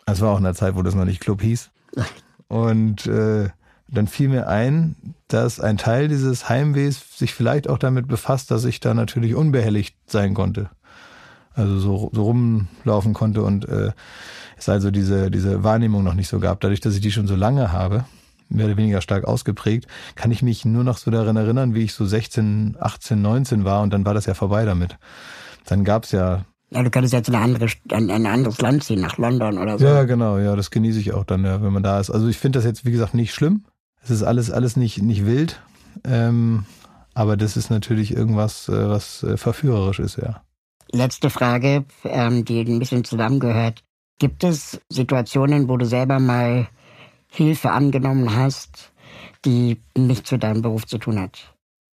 das 0.04 0.20
war 0.20 0.32
auch 0.32 0.38
in 0.38 0.44
der 0.44 0.54
Zeit, 0.54 0.76
wo 0.76 0.82
das 0.82 0.94
noch 0.94 1.06
nicht 1.06 1.20
Club 1.20 1.40
hieß. 1.40 1.70
Und 2.48 3.06
äh, 3.06 3.48
dann 3.92 4.06
fiel 4.06 4.28
mir 4.28 4.48
ein, 4.48 4.96
dass 5.28 5.60
ein 5.60 5.76
Teil 5.76 6.08
dieses 6.08 6.48
Heimwehs 6.48 7.18
sich 7.18 7.34
vielleicht 7.34 7.68
auch 7.68 7.78
damit 7.78 8.08
befasst, 8.08 8.50
dass 8.50 8.64
ich 8.64 8.80
da 8.80 8.94
natürlich 8.94 9.34
unbehelligt 9.34 9.96
sein 10.06 10.34
konnte. 10.34 10.70
Also 11.54 11.78
so, 11.78 12.10
so 12.12 12.22
rumlaufen 12.22 13.12
konnte 13.12 13.42
und 13.42 13.68
äh, 13.68 13.92
es 14.56 14.68
also 14.68 14.90
diese, 14.90 15.30
diese 15.30 15.62
Wahrnehmung 15.62 16.02
noch 16.02 16.14
nicht 16.14 16.28
so 16.28 16.40
gab. 16.40 16.60
Dadurch, 16.60 16.80
dass 16.80 16.94
ich 16.94 17.00
die 17.00 17.12
schon 17.12 17.26
so 17.26 17.36
lange 17.36 17.72
habe, 17.72 18.04
mehr 18.48 18.66
oder 18.66 18.76
weniger 18.76 19.00
stark 19.02 19.24
ausgeprägt, 19.24 19.86
kann 20.14 20.30
ich 20.30 20.42
mich 20.42 20.64
nur 20.64 20.84
noch 20.84 20.96
so 20.96 21.10
daran 21.10 21.36
erinnern, 21.36 21.74
wie 21.74 21.82
ich 21.82 21.92
so 21.92 22.06
16, 22.06 22.76
18, 22.80 23.20
19 23.20 23.64
war 23.64 23.82
und 23.82 23.92
dann 23.92 24.06
war 24.06 24.14
das 24.14 24.26
ja 24.26 24.34
vorbei 24.34 24.64
damit. 24.64 24.96
Dann 25.66 25.84
gab's 25.84 26.12
ja 26.12 26.44
ja, 26.70 26.82
du 26.82 26.90
könntest 26.90 27.12
jetzt 27.12 27.28
in, 27.28 27.34
eine 27.34 27.44
andere, 27.44 27.66
in 27.90 28.10
ein 28.10 28.24
anderes 28.24 28.58
Land 28.62 28.82
ziehen, 28.84 29.00
nach 29.02 29.18
London 29.18 29.58
oder 29.58 29.78
so. 29.78 29.84
Ja, 29.84 30.04
genau, 30.04 30.38
ja, 30.38 30.56
das 30.56 30.70
genieße 30.70 30.98
ich 31.00 31.12
auch 31.12 31.24
dann, 31.24 31.44
ja, 31.44 31.62
wenn 31.62 31.72
man 31.72 31.82
da 31.82 32.00
ist. 32.00 32.10
Also 32.10 32.28
ich 32.28 32.38
finde 32.38 32.58
das 32.58 32.64
jetzt, 32.64 32.86
wie 32.86 32.92
gesagt, 32.92 33.12
nicht 33.12 33.34
schlimm. 33.34 33.66
Es 34.02 34.10
ist 34.10 34.22
alles, 34.22 34.50
alles 34.50 34.76
nicht, 34.76 35.00
nicht 35.02 35.24
wild. 35.26 35.60
Ähm, 36.04 36.64
aber 37.14 37.36
das 37.36 37.56
ist 37.56 37.70
natürlich 37.70 38.14
irgendwas, 38.14 38.68
äh, 38.68 38.88
was 38.88 39.22
äh, 39.22 39.36
verführerisch 39.36 39.98
ist, 39.98 40.16
ja. 40.16 40.42
Letzte 40.90 41.30
Frage, 41.30 41.84
ähm, 42.04 42.44
die 42.44 42.60
ein 42.60 42.78
bisschen 42.78 43.04
zusammengehört. 43.04 43.82
Gibt 44.18 44.44
es 44.44 44.80
Situationen, 44.88 45.68
wo 45.68 45.76
du 45.76 45.86
selber 45.86 46.18
mal 46.18 46.68
Hilfe 47.28 47.70
angenommen 47.70 48.36
hast, 48.36 48.92
die 49.44 49.80
nichts 49.96 50.30
mit 50.30 50.42
deinem 50.42 50.62
Beruf 50.62 50.86
zu 50.86 50.98
tun 50.98 51.18
hat? 51.18 51.51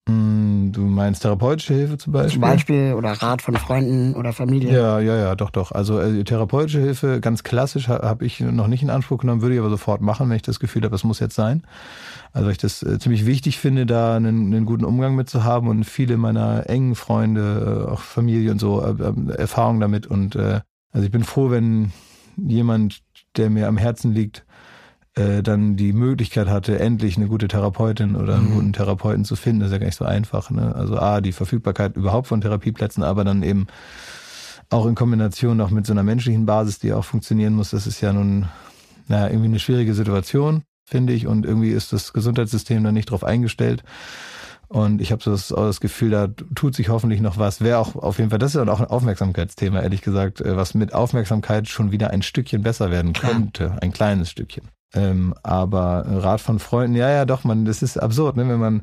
Hm, 0.10 0.72
du 0.72 0.82
meinst 0.82 1.22
therapeutische 1.22 1.74
Hilfe 1.74 1.98
zum 1.98 2.14
Beispiel? 2.14 2.34
Zum 2.34 2.42
Beispiel 2.42 2.94
oder 2.94 3.12
Rat 3.12 3.42
von 3.42 3.56
Freunden 3.56 4.16
oder 4.16 4.34
Familie? 4.34 4.74
Ja, 4.74 5.00
ja, 5.00 5.16
ja, 5.18 5.36
doch, 5.36 5.52
doch. 5.52 5.72
Also 5.72 6.00
äh, 6.00 6.24
therapeutische 6.24 6.80
Hilfe, 6.80 7.20
ganz 7.20 7.44
klassisch, 7.44 7.88
habe 7.88 8.26
ich 8.26 8.40
noch 8.40 8.68
nicht 8.68 8.82
in 8.82 8.90
Anspruch 8.90 9.20
genommen, 9.20 9.42
würde 9.42 9.56
ich 9.56 9.60
aber 9.60 9.70
sofort 9.70 10.02
machen, 10.02 10.30
wenn 10.30 10.36
ich 10.36 10.42
das 10.42 10.60
Gefühl 10.60 10.84
habe, 10.84 10.96
es 10.96 11.04
muss 11.04 11.20
jetzt 11.20 11.36
sein. 11.36 11.64
Also 12.34 12.50
ich 12.50 12.58
das 12.58 12.82
äh, 12.82 12.98
ziemlich 12.98 13.26
wichtig 13.26 13.60
finde, 13.60 13.86
da 13.86 14.16
einen, 14.16 14.54
einen, 14.54 14.66
guten 14.66 14.86
Umgang 14.86 15.16
mit 15.16 15.30
zu 15.30 15.44
haben 15.44 15.68
und 15.68 15.84
viele 15.84 16.18
meiner 16.18 16.70
engen 16.70 16.96
Freunde, 16.96 17.86
äh, 17.88 17.92
auch 17.92 18.02
Familie 18.02 18.52
und 18.52 18.60
so, 18.60 18.82
äh, 18.82 18.92
äh, 18.92 19.36
Erfahrung 19.38 19.80
damit. 19.80 20.08
Und 20.08 20.36
also 20.36 21.06
ich 21.06 21.12
bin 21.12 21.24
froh, 21.24 21.52
wenn 21.52 21.92
jemand, 22.36 23.02
der 23.38 23.50
mir 23.50 23.68
am 23.68 23.78
Herzen 23.78 24.14
liegt, 24.14 24.46
äh, 25.16 25.42
dann 25.42 25.76
die 25.76 25.94
Möglichkeit 25.94 26.48
hatte, 26.48 26.80
endlich 26.80 27.18
eine 27.18 27.28
gute 27.28 27.48
Therapeutin 27.48 28.16
oder 28.16 28.36
einen 28.36 28.50
mhm. 28.50 28.54
guten 28.54 28.74
Therapeuten 28.74 29.26
zu 29.26 29.36
finden, 29.36 29.62
das 29.62 29.70
ist 29.70 29.74
ja 29.74 29.80
gar 29.80 29.86
nicht 29.88 29.98
so 29.98 30.06
einfach. 30.06 30.50
Ne? 30.50 30.76
Also 30.76 30.98
A, 30.98 31.22
die 31.22 31.32
Verfügbarkeit 31.32 31.96
überhaupt 31.96 32.28
von 32.28 32.42
Therapieplätzen, 32.42 33.04
aber 33.04 33.24
dann 33.24 33.44
eben 33.44 33.68
auch 34.70 34.86
in 34.86 34.96
Kombination 34.96 35.58
noch 35.58 35.72
mit 35.72 35.86
so 35.86 35.94
einer 35.94 36.04
menschlichen 36.04 36.46
Basis, 36.46 36.80
die 36.80 36.94
auch 36.94 37.06
funktionieren 37.06 37.54
muss, 37.54 37.72
das 37.72 37.88
ist 37.88 38.02
ja 38.02 38.14
nun 38.14 38.48
naja, 39.10 39.28
irgendwie 39.28 39.48
eine 39.48 39.60
schwierige 39.60 39.94
Situation, 39.94 40.64
finde 40.86 41.14
ich. 41.14 41.28
Und 41.28 41.46
irgendwie 41.46 41.72
ist 41.72 41.92
das 41.92 42.14
Gesundheitssystem 42.14 42.84
da 42.84 42.92
nicht 42.92 43.12
drauf 43.12 43.24
eingestellt. 43.24 43.84
Und 44.68 45.02
ich 45.02 45.12
habe 45.12 45.24
so 45.24 45.32
das, 45.32 45.48
das, 45.48 45.82
Gefühl, 45.82 46.12
da 46.12 46.28
tut 46.54 46.76
sich 46.76 46.90
hoffentlich 46.90 47.22
noch 47.22 47.40
was. 47.40 47.60
Wäre 47.60 47.80
auch 47.80 47.96
auf 47.96 48.20
jeden 48.20 48.30
Fall, 48.30 48.38
das 48.38 48.54
ist 48.54 48.68
auch 48.68 48.80
ein 48.80 48.86
Aufmerksamkeitsthema, 48.86 49.82
ehrlich 49.82 50.04
gesagt, 50.04 50.42
äh, 50.42 50.56
was 50.56 50.76
mit 50.76 50.94
Aufmerksamkeit 50.94 51.68
schon 51.68 51.92
wieder 51.92 52.12
ein 52.12 52.22
Stückchen 52.22 52.62
besser 52.62 52.92
werden 52.92 53.14
könnte. 53.14 53.78
Ein 53.82 53.92
kleines 53.92 54.30
Stückchen. 54.30 54.66
Ähm, 54.94 55.36
aber 55.44 56.04
Rat 56.08 56.42
von 56.42 56.60
Freunden, 56.60 56.96
ja, 56.96 57.10
ja, 57.10 57.26
doch, 57.26 57.44
man, 57.44 57.66
das 57.66 57.84
ist 57.84 57.98
absurd, 57.98 58.38
ne? 58.38 58.50
wenn 58.50 58.60
man, 58.60 58.82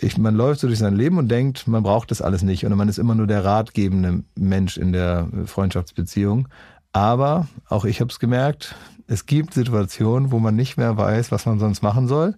ich, 0.00 0.16
man 0.16 0.36
läuft 0.36 0.60
so 0.60 0.68
durch 0.68 0.78
sein 0.78 0.94
Leben 0.94 1.18
und 1.18 1.28
denkt, 1.28 1.66
man 1.66 1.82
braucht 1.82 2.10
das 2.10 2.22
alles 2.22 2.42
nicht 2.42 2.64
und 2.64 2.74
man 2.76 2.88
ist 2.88 2.98
immer 2.98 3.16
nur 3.16 3.26
der 3.26 3.44
ratgebende 3.44 4.22
Mensch 4.36 4.76
in 4.76 4.92
der 4.92 5.28
Freundschaftsbeziehung. 5.46 6.48
Aber 6.92 7.48
auch 7.68 7.84
ich 7.84 8.00
habe 8.00 8.10
es 8.10 8.20
gemerkt, 8.20 8.76
es 9.08 9.26
gibt 9.26 9.54
Situationen, 9.54 10.30
wo 10.30 10.38
man 10.38 10.54
nicht 10.54 10.76
mehr 10.76 10.96
weiß, 10.96 11.32
was 11.32 11.46
man 11.46 11.58
sonst 11.58 11.82
machen 11.82 12.06
soll 12.06 12.36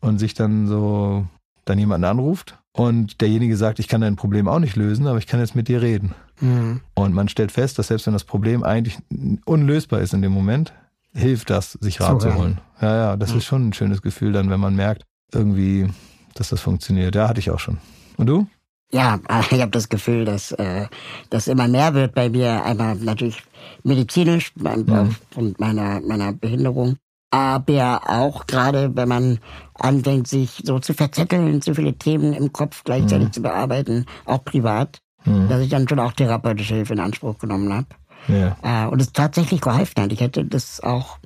und 0.00 0.18
sich 0.18 0.34
dann 0.34 0.68
so 0.68 1.26
dann 1.64 1.78
jemanden 1.78 2.04
anruft 2.04 2.58
und 2.72 3.20
derjenige 3.20 3.56
sagt, 3.56 3.78
ich 3.78 3.88
kann 3.88 4.02
dein 4.02 4.16
Problem 4.16 4.48
auch 4.48 4.58
nicht 4.58 4.76
lösen, 4.76 5.06
aber 5.06 5.18
ich 5.18 5.26
kann 5.26 5.40
jetzt 5.40 5.56
mit 5.56 5.68
dir 5.68 5.82
reden. 5.82 6.14
Mhm. 6.40 6.80
Und 6.94 7.14
man 7.14 7.28
stellt 7.28 7.52
fest, 7.52 7.78
dass 7.78 7.88
selbst 7.88 8.06
wenn 8.06 8.12
das 8.12 8.24
Problem 8.24 8.62
eigentlich 8.62 8.98
unlösbar 9.44 10.00
ist 10.00 10.14
in 10.14 10.22
dem 10.22 10.32
Moment, 10.32 10.72
hilft 11.14 11.50
das, 11.50 11.72
sich 11.72 12.00
Rat 12.00 12.20
so, 12.20 12.28
zu 12.28 12.34
holen. 12.34 12.60
Ja, 12.80 12.96
ja, 12.96 13.16
das 13.16 13.30
ja. 13.30 13.36
ist 13.36 13.44
schon 13.44 13.68
ein 13.68 13.72
schönes 13.72 14.02
Gefühl 14.02 14.32
dann, 14.32 14.50
wenn 14.50 14.60
man 14.60 14.74
merkt, 14.74 15.04
irgendwie, 15.32 15.88
dass 16.34 16.50
das 16.50 16.60
funktioniert. 16.60 17.14
Ja, 17.14 17.28
hatte 17.28 17.40
ich 17.40 17.50
auch 17.50 17.60
schon. 17.60 17.78
Und 18.16 18.26
du? 18.26 18.46
Ja, 18.92 19.18
ich 19.50 19.60
habe 19.60 19.70
das 19.70 19.88
Gefühl, 19.88 20.24
dass 20.24 20.52
äh, 20.52 20.86
das 21.30 21.48
immer 21.48 21.68
mehr 21.68 21.94
wird 21.94 22.14
bei 22.14 22.28
mir. 22.28 22.64
Einmal 22.64 22.96
natürlich 22.96 23.42
medizinisch 23.82 24.52
aufgrund 24.88 25.58
meiner, 25.60 26.00
meiner 26.00 26.32
Behinderung. 26.32 26.96
Aber 27.30 28.02
auch 28.06 28.46
gerade, 28.46 28.94
wenn 28.94 29.08
man 29.08 29.38
anfängt, 29.74 30.28
sich 30.28 30.62
so 30.64 30.78
zu 30.78 30.94
verzetteln, 30.94 31.60
zu 31.62 31.74
viele 31.74 31.94
Themen 31.94 32.32
im 32.32 32.52
Kopf 32.52 32.84
gleichzeitig 32.84 33.28
mhm. 33.28 33.32
zu 33.32 33.42
bearbeiten, 33.42 34.06
auch 34.24 34.44
privat, 34.44 35.00
mhm. 35.24 35.48
dass 35.48 35.60
ich 35.60 35.68
dann 35.68 35.88
schon 35.88 35.98
auch 35.98 36.12
therapeutische 36.12 36.76
Hilfe 36.76 36.92
in 36.92 37.00
Anspruch 37.00 37.38
genommen 37.38 37.72
habe. 37.72 37.86
Ja. 38.28 38.56
Äh, 38.62 38.88
und 38.88 39.00
es 39.00 39.12
tatsächlich 39.12 39.60
geholfen 39.60 40.02
hat. 40.02 40.12
Ich 40.12 40.20
hätte 40.20 40.44
das 40.44 40.80
auch 40.80 41.18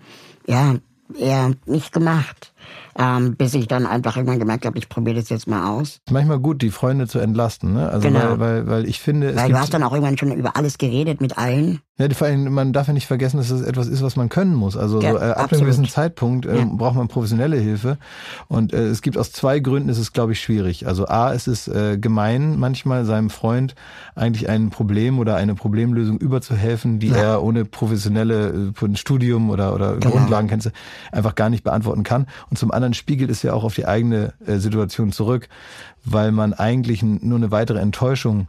ja 0.47 0.77
eher 1.19 1.53
nicht 1.67 1.93
gemacht 1.93 2.53
ähm, 2.99 3.37
bis 3.37 3.55
ich 3.55 3.69
dann 3.69 3.87
einfach 3.87 4.17
irgendwann 4.17 4.39
gemerkt 4.39 4.67
habe, 4.67 4.79
ich 4.79 4.89
probiere 4.89 5.17
das 5.17 5.29
jetzt 5.29 5.47
mal 5.47 5.69
aus. 5.69 6.01
Manchmal 6.11 6.39
gut, 6.39 6.63
die 6.63 6.71
Freunde 6.71 7.07
zu 7.07 7.19
entlasten, 7.19 7.75
ne? 7.75 7.89
Also 7.89 8.09
genau. 8.09 8.21
weil, 8.21 8.39
weil, 8.39 8.67
weil 8.67 8.89
ich 8.89 9.01
finde, 9.01 9.37
weil 9.37 9.51
du 9.51 9.59
hast 9.59 9.73
dann 9.75 9.83
auch 9.83 9.93
irgendwann 9.93 10.19
schon 10.19 10.33
über 10.33 10.57
alles 10.57 10.79
geredet 10.79 11.21
mit 11.21 11.39
allen. 11.39 11.81
Ja, 11.99 12.09
vor 12.11 12.29
allem, 12.29 12.53
man 12.55 12.73
darf 12.73 12.87
ja 12.87 12.93
nicht 12.93 13.09
vergessen, 13.09 13.39
dass 13.39 13.51
es 13.51 13.63
etwas 13.63 13.89
ist, 13.89 14.03
was 14.03 14.15
man 14.15 14.29
können 14.29 14.55
muss. 14.55 14.77
Also 14.77 15.01
ja, 15.03 15.13
so, 15.13 15.19
äh, 15.19 15.31
ab 15.31 15.53
einem 15.53 15.63
gewissen 15.63 15.89
Zeitpunkt 15.89 16.47
äh, 16.47 16.59
ja. 16.59 16.65
braucht 16.65 16.95
man 16.95 17.09
professionelle 17.09 17.57
Hilfe. 17.57 17.99
Und 18.47 18.73
äh, 18.73 18.87
es 18.87 19.03
gibt 19.03 19.19
aus 19.19 19.33
zwei 19.33 19.59
Gründen 19.59 19.89
ist 19.89 19.99
es, 19.99 20.13
glaube 20.13 20.31
ich, 20.33 20.41
schwierig. 20.41 20.87
Also 20.87 21.09
A, 21.09 21.33
ist 21.33 21.49
es 21.49 21.67
äh, 21.67 21.99
gemein, 21.99 22.57
manchmal 22.57 23.05
seinem 23.05 23.31
Freund 23.31 23.75
eigentlich 24.15 24.49
ein 24.49 24.71
Problem 24.71 25.19
oder 25.19 25.35
eine 25.35 25.57
Problemlösung 25.57 26.19
überzuhelfen, 26.19 27.01
die 27.01 27.09
ja. 27.09 27.17
er 27.17 27.43
ohne 27.43 27.65
professionelle 27.65 28.71
äh, 28.81 28.97
Studium 28.97 29.51
oder, 29.51 29.75
oder 29.75 29.97
genau. 29.97 30.15
Grundlagenkenntnisse 30.15 30.73
einfach 31.11 31.35
gar 31.35 31.51
nicht 31.51 31.65
beantworten 31.65 32.05
kann. 32.05 32.27
Und 32.49 32.58
zum 32.59 32.71
anderen 32.71 32.95
spiegelt 32.95 33.31
es 33.31 33.43
ja 33.43 33.53
auch 33.53 33.65
auf 33.65 33.75
die 33.75 33.87
eigene 33.87 34.35
äh, 34.47 34.57
Situation 34.57 35.13
zurück, 35.13 35.49
weil 36.05 36.33
man 36.33 36.53
eigentlich 36.53 37.03
nur 37.03 37.39
eine 37.39 37.51
weitere 37.51 37.79
Enttäuschung 37.79 38.49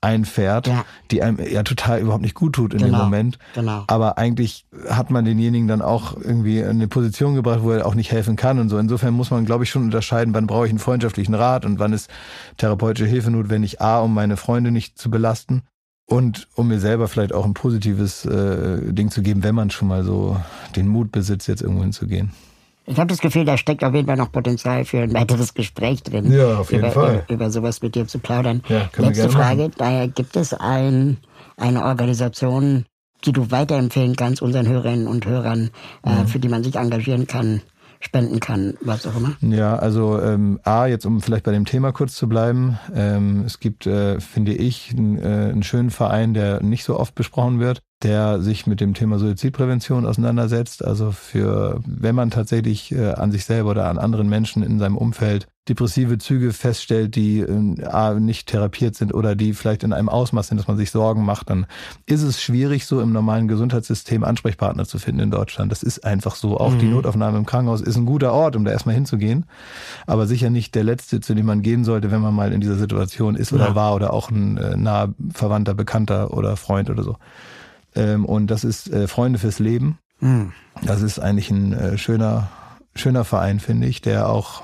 einfährt, 0.00 0.68
ja. 0.68 0.84
die 1.10 1.22
einem 1.22 1.38
ja 1.44 1.62
total 1.64 2.00
überhaupt 2.00 2.22
nicht 2.22 2.34
gut 2.34 2.54
tut 2.54 2.72
in 2.72 2.78
genau, 2.78 2.98
dem 2.98 3.04
Moment. 3.04 3.38
Genau. 3.54 3.84
Aber 3.88 4.16
eigentlich 4.16 4.64
hat 4.88 5.10
man 5.10 5.24
denjenigen 5.24 5.66
dann 5.66 5.82
auch 5.82 6.16
irgendwie 6.16 6.60
in 6.60 6.68
eine 6.68 6.88
Position 6.88 7.34
gebracht, 7.34 7.60
wo 7.62 7.72
er 7.72 7.84
auch 7.84 7.96
nicht 7.96 8.12
helfen 8.12 8.36
kann 8.36 8.60
und 8.60 8.68
so. 8.68 8.78
Insofern 8.78 9.14
muss 9.14 9.30
man, 9.30 9.44
glaube 9.44 9.64
ich, 9.64 9.70
schon 9.70 9.82
unterscheiden, 9.82 10.34
wann 10.34 10.46
brauche 10.46 10.66
ich 10.66 10.70
einen 10.70 10.78
freundschaftlichen 10.78 11.34
Rat 11.34 11.64
und 11.64 11.80
wann 11.80 11.92
ist 11.92 12.10
therapeutische 12.58 13.08
Hilfe 13.08 13.30
notwendig, 13.30 13.80
A, 13.80 14.00
um 14.00 14.14
meine 14.14 14.36
Freunde 14.36 14.70
nicht 14.70 14.98
zu 14.98 15.10
belasten 15.10 15.62
und 16.06 16.48
um 16.54 16.68
mir 16.68 16.78
selber 16.78 17.08
vielleicht 17.08 17.34
auch 17.34 17.44
ein 17.44 17.54
positives 17.54 18.24
äh, 18.24 18.92
Ding 18.92 19.10
zu 19.10 19.22
geben, 19.22 19.42
wenn 19.42 19.54
man 19.54 19.70
schon 19.70 19.88
mal 19.88 20.04
so 20.04 20.36
den 20.76 20.86
Mut 20.86 21.10
besitzt, 21.10 21.48
jetzt 21.48 21.62
irgendwo 21.62 21.82
hinzugehen. 21.82 22.30
Ich 22.88 22.98
habe 22.98 23.08
das 23.08 23.18
Gefühl, 23.18 23.44
da 23.44 23.58
steckt 23.58 23.84
auf 23.84 23.94
jeden 23.94 24.06
Fall 24.06 24.16
noch 24.16 24.32
Potenzial 24.32 24.84
für 24.86 25.00
ein 25.00 25.12
weiteres 25.12 25.52
Gespräch 25.52 26.02
drin. 26.02 26.32
Ja, 26.32 26.58
auf 26.58 26.72
jeden 26.72 26.84
über, 26.84 26.92
Fall. 26.92 27.24
Über, 27.26 27.34
über 27.34 27.50
sowas 27.50 27.82
mit 27.82 27.94
dir 27.94 28.06
zu 28.06 28.18
plaudern. 28.18 28.62
Ja, 28.68 28.88
Letzte 28.96 29.28
Frage, 29.28 29.70
daher 29.76 30.08
gibt 30.08 30.36
es 30.36 30.54
ein, 30.54 31.18
eine 31.58 31.84
Organisation, 31.84 32.86
die 33.26 33.32
du 33.32 33.50
weiterempfehlen 33.50 34.16
kannst 34.16 34.40
unseren 34.40 34.66
Hörerinnen 34.66 35.06
und 35.06 35.26
Hörern, 35.26 35.70
äh, 36.04 36.10
mhm. 36.10 36.22
äh, 36.22 36.26
für 36.26 36.38
die 36.38 36.48
man 36.48 36.64
sich 36.64 36.76
engagieren 36.76 37.26
kann, 37.26 37.60
spenden 38.00 38.40
kann, 38.40 38.74
was 38.80 39.06
auch 39.06 39.16
immer? 39.16 39.36
Ja, 39.40 39.76
also 39.76 40.20
ähm, 40.20 40.58
A, 40.64 40.86
jetzt 40.86 41.04
um 41.04 41.20
vielleicht 41.20 41.44
bei 41.44 41.52
dem 41.52 41.66
Thema 41.66 41.92
kurz 41.92 42.14
zu 42.14 42.26
bleiben, 42.26 42.78
ähm, 42.94 43.42
es 43.44 43.60
gibt, 43.60 43.86
äh, 43.86 44.18
finde 44.20 44.54
ich, 44.54 44.94
einen, 44.96 45.18
äh, 45.18 45.50
einen 45.50 45.62
schönen 45.62 45.90
Verein, 45.90 46.32
der 46.32 46.62
nicht 46.62 46.84
so 46.84 46.98
oft 46.98 47.14
besprochen 47.14 47.60
wird. 47.60 47.82
Der 48.02 48.40
sich 48.40 48.66
mit 48.66 48.80
dem 48.80 48.94
Thema 48.94 49.18
Suizidprävention 49.18 50.06
auseinandersetzt. 50.06 50.84
Also 50.84 51.10
für, 51.10 51.80
wenn 51.84 52.14
man 52.14 52.30
tatsächlich 52.30 52.92
äh, 52.92 53.12
an 53.12 53.32
sich 53.32 53.44
selber 53.44 53.70
oder 53.70 53.88
an 53.88 53.98
anderen 53.98 54.28
Menschen 54.28 54.62
in 54.62 54.78
seinem 54.78 54.96
Umfeld 54.96 55.48
depressive 55.68 56.16
Züge 56.18 56.52
feststellt, 56.52 57.14
die 57.14 57.40
äh, 57.40 58.20
nicht 58.20 58.48
therapiert 58.48 58.94
sind 58.94 59.12
oder 59.12 59.34
die 59.34 59.52
vielleicht 59.52 59.82
in 59.82 59.92
einem 59.92 60.08
Ausmaß 60.08 60.48
sind, 60.48 60.58
dass 60.58 60.68
man 60.68 60.76
sich 60.76 60.90
Sorgen 60.90 61.24
macht, 61.24 61.50
dann 61.50 61.66
ist 62.06 62.22
es 62.22 62.40
schwierig, 62.40 62.86
so 62.86 63.00
im 63.00 63.12
normalen 63.12 63.48
Gesundheitssystem 63.48 64.24
Ansprechpartner 64.24 64.86
zu 64.86 64.98
finden 64.98 65.20
in 65.20 65.30
Deutschland. 65.30 65.70
Das 65.72 65.82
ist 65.82 66.04
einfach 66.04 66.36
so. 66.36 66.58
Auch 66.58 66.72
mhm. 66.72 66.78
die 66.78 66.86
Notaufnahme 66.86 67.36
im 67.36 67.46
Krankenhaus 67.46 67.80
ist 67.80 67.96
ein 67.96 68.06
guter 68.06 68.32
Ort, 68.32 68.56
um 68.56 68.64
da 68.64 68.70
erstmal 68.70 68.94
hinzugehen, 68.94 69.44
aber 70.06 70.26
sicher 70.26 70.50
nicht 70.50 70.74
der 70.74 70.84
letzte, 70.84 71.20
zu 71.20 71.34
dem 71.34 71.46
man 71.46 71.62
gehen 71.62 71.84
sollte, 71.84 72.10
wenn 72.10 72.22
man 72.22 72.34
mal 72.34 72.52
in 72.52 72.60
dieser 72.60 72.76
Situation 72.76 73.34
ist 73.34 73.52
oder 73.52 73.68
ja. 73.68 73.74
war 73.74 73.94
oder 73.94 74.12
auch 74.12 74.30
ein 74.30 74.56
äh, 74.56 74.76
naher 74.76 75.14
Verwandter, 75.34 75.74
Bekannter 75.74 76.32
oder 76.32 76.56
Freund 76.56 76.90
oder 76.90 77.02
so. 77.02 77.16
Ähm, 77.98 78.24
und 78.24 78.46
das 78.46 78.64
ist 78.64 78.90
äh, 78.90 79.08
Freunde 79.08 79.38
fürs 79.38 79.58
Leben. 79.58 79.98
Mhm. 80.20 80.52
Das 80.82 81.02
ist 81.02 81.18
eigentlich 81.18 81.50
ein 81.50 81.72
äh, 81.72 81.98
schöner, 81.98 82.48
schöner 82.94 83.24
Verein, 83.24 83.60
finde 83.60 83.88
ich, 83.88 84.00
der 84.00 84.28
auch, 84.28 84.62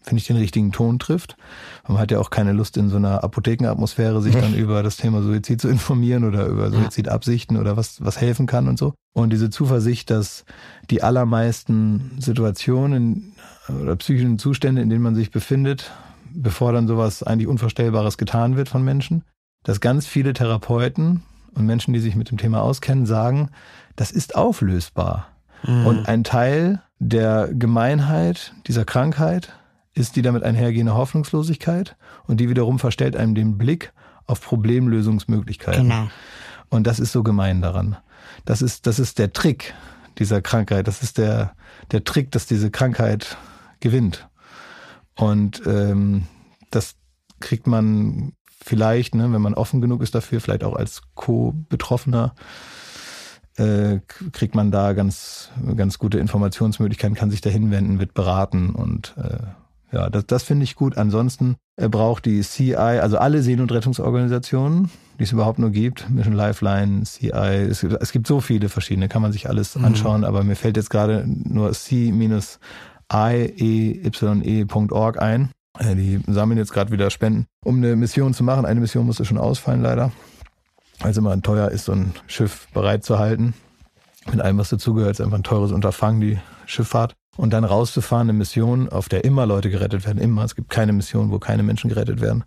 finde 0.00 0.20
ich, 0.20 0.26
den 0.26 0.36
richtigen 0.36 0.72
Ton 0.72 0.98
trifft. 0.98 1.36
Man 1.86 1.98
hat 1.98 2.10
ja 2.10 2.18
auch 2.18 2.30
keine 2.30 2.52
Lust, 2.52 2.78
in 2.78 2.88
so 2.88 2.96
einer 2.96 3.22
Apothekenatmosphäre 3.22 4.22
sich 4.22 4.34
dann 4.34 4.54
über 4.56 4.82
das 4.82 4.96
Thema 4.96 5.22
Suizid 5.22 5.60
zu 5.60 5.68
informieren 5.68 6.24
oder 6.24 6.46
über 6.46 6.70
Suizidabsichten 6.70 7.58
oder 7.58 7.76
was, 7.76 8.02
was 8.02 8.20
helfen 8.20 8.46
kann 8.46 8.66
und 8.66 8.78
so. 8.78 8.94
Und 9.12 9.30
diese 9.30 9.50
Zuversicht, 9.50 10.08
dass 10.08 10.44
die 10.90 11.02
allermeisten 11.02 12.12
Situationen 12.18 13.34
oder 13.68 13.96
psychischen 13.96 14.38
Zustände, 14.38 14.80
in 14.80 14.88
denen 14.88 15.02
man 15.02 15.14
sich 15.14 15.30
befindet, 15.30 15.90
bevor 16.32 16.72
dann 16.72 16.88
sowas 16.88 17.22
eigentlich 17.22 17.48
Unvorstellbares 17.48 18.16
getan 18.16 18.56
wird 18.56 18.68
von 18.68 18.82
Menschen, 18.82 19.24
dass 19.64 19.80
ganz 19.80 20.06
viele 20.06 20.32
Therapeuten 20.32 21.22
und 21.54 21.66
Menschen, 21.66 21.92
die 21.92 22.00
sich 22.00 22.16
mit 22.16 22.30
dem 22.30 22.38
Thema 22.38 22.62
auskennen, 22.62 23.06
sagen, 23.06 23.50
das 23.96 24.10
ist 24.10 24.34
auflösbar. 24.36 25.28
Mhm. 25.66 25.86
Und 25.86 26.08
ein 26.08 26.24
Teil 26.24 26.82
der 26.98 27.48
Gemeinheit 27.52 28.54
dieser 28.66 28.84
Krankheit 28.84 29.52
ist 29.94 30.16
die 30.16 30.22
damit 30.22 30.42
einhergehende 30.42 30.94
Hoffnungslosigkeit 30.94 31.96
und 32.26 32.38
die 32.38 32.48
wiederum 32.48 32.78
verstellt 32.78 33.16
einem 33.16 33.34
den 33.34 33.58
Blick 33.58 33.92
auf 34.26 34.40
Problemlösungsmöglichkeiten. 34.40 35.88
Genau. 35.88 36.08
Und 36.68 36.86
das 36.86 37.00
ist 37.00 37.12
so 37.12 37.22
gemein 37.22 37.60
daran. 37.60 37.96
Das 38.44 38.62
ist, 38.62 38.86
das 38.86 38.98
ist 38.98 39.18
der 39.18 39.32
Trick 39.32 39.74
dieser 40.18 40.40
Krankheit. 40.40 40.86
Das 40.86 41.02
ist 41.02 41.18
der, 41.18 41.54
der 41.90 42.04
Trick, 42.04 42.30
dass 42.30 42.46
diese 42.46 42.70
Krankheit 42.70 43.36
gewinnt. 43.80 44.28
Und 45.16 45.62
ähm, 45.66 46.26
das 46.70 46.94
kriegt 47.40 47.66
man 47.66 48.32
vielleicht, 48.62 49.14
ne, 49.14 49.32
wenn 49.32 49.42
man 49.42 49.54
offen 49.54 49.80
genug 49.80 50.02
ist 50.02 50.14
dafür, 50.14 50.40
vielleicht 50.40 50.64
auch 50.64 50.76
als 50.76 51.02
Co-Betroffener, 51.14 52.34
äh, 53.56 54.00
kriegt 54.32 54.54
man 54.54 54.70
da 54.70 54.92
ganz, 54.92 55.50
ganz 55.76 55.98
gute 55.98 56.18
Informationsmöglichkeiten, 56.18 57.16
kann 57.16 57.30
sich 57.30 57.40
da 57.40 57.50
hinwenden, 57.50 57.98
wird 57.98 58.14
beraten 58.14 58.70
und 58.70 59.14
äh, 59.18 59.38
ja, 59.92 60.08
das, 60.08 60.24
das 60.26 60.44
finde 60.44 60.64
ich 60.64 60.76
gut. 60.76 60.96
Ansonsten 60.96 61.56
braucht 61.76 62.24
die 62.24 62.42
CI, 62.42 62.76
also 62.76 63.18
alle 63.18 63.42
Seenotrettungsorganisationen, 63.42 64.88
die 65.18 65.24
es 65.24 65.32
überhaupt 65.32 65.58
nur 65.58 65.70
gibt, 65.70 66.08
Mission 66.10 66.34
Lifeline, 66.34 67.02
CI, 67.02 67.30
es, 67.30 67.82
es 67.82 68.12
gibt 68.12 68.28
so 68.28 68.40
viele 68.40 68.68
verschiedene, 68.68 69.08
kann 69.08 69.22
man 69.22 69.32
sich 69.32 69.48
alles 69.48 69.74
mhm. 69.74 69.86
anschauen, 69.86 70.24
aber 70.24 70.44
mir 70.44 70.54
fällt 70.56 70.76
jetzt 70.76 70.90
gerade 70.90 71.24
nur 71.26 71.72
c-ieye.org 71.72 72.12
ein. 75.20 75.50
Äh, 75.78 75.94
die 75.94 76.20
sammeln 76.26 76.58
jetzt 76.58 76.72
gerade 76.72 76.92
wieder 76.92 77.10
Spenden, 77.10 77.46
um 77.64 77.76
eine 77.76 77.96
Mission 77.96 78.34
zu 78.34 78.44
machen. 78.44 78.66
Eine 78.66 78.80
Mission 78.80 79.06
musste 79.06 79.24
schon 79.24 79.38
ausfallen, 79.38 79.82
leider. 79.82 80.12
Weil 81.00 81.12
es 81.12 81.16
immer 81.16 81.40
teuer 81.40 81.70
ist, 81.70 81.86
so 81.86 81.92
ein 81.92 82.12
Schiff 82.26 82.68
bereit 82.74 83.04
zu 83.04 83.18
halten. 83.18 83.54
Mit 84.30 84.40
allem, 84.40 84.58
was 84.58 84.68
dazugehört, 84.68 85.12
ist 85.12 85.20
einfach 85.20 85.38
ein 85.38 85.44
teures 85.44 85.72
Unterfangen, 85.72 86.20
die 86.20 86.38
Schifffahrt. 86.66 87.14
Und 87.36 87.52
dann 87.52 87.64
rauszufahren, 87.64 88.28
eine 88.28 88.36
Mission, 88.36 88.88
auf 88.90 89.08
der 89.08 89.24
immer 89.24 89.46
Leute 89.46 89.70
gerettet 89.70 90.04
werden, 90.04 90.18
immer. 90.18 90.44
Es 90.44 90.54
gibt 90.54 90.68
keine 90.68 90.92
Mission, 90.92 91.30
wo 91.30 91.38
keine 91.38 91.62
Menschen 91.62 91.88
gerettet 91.88 92.20
werden. 92.20 92.44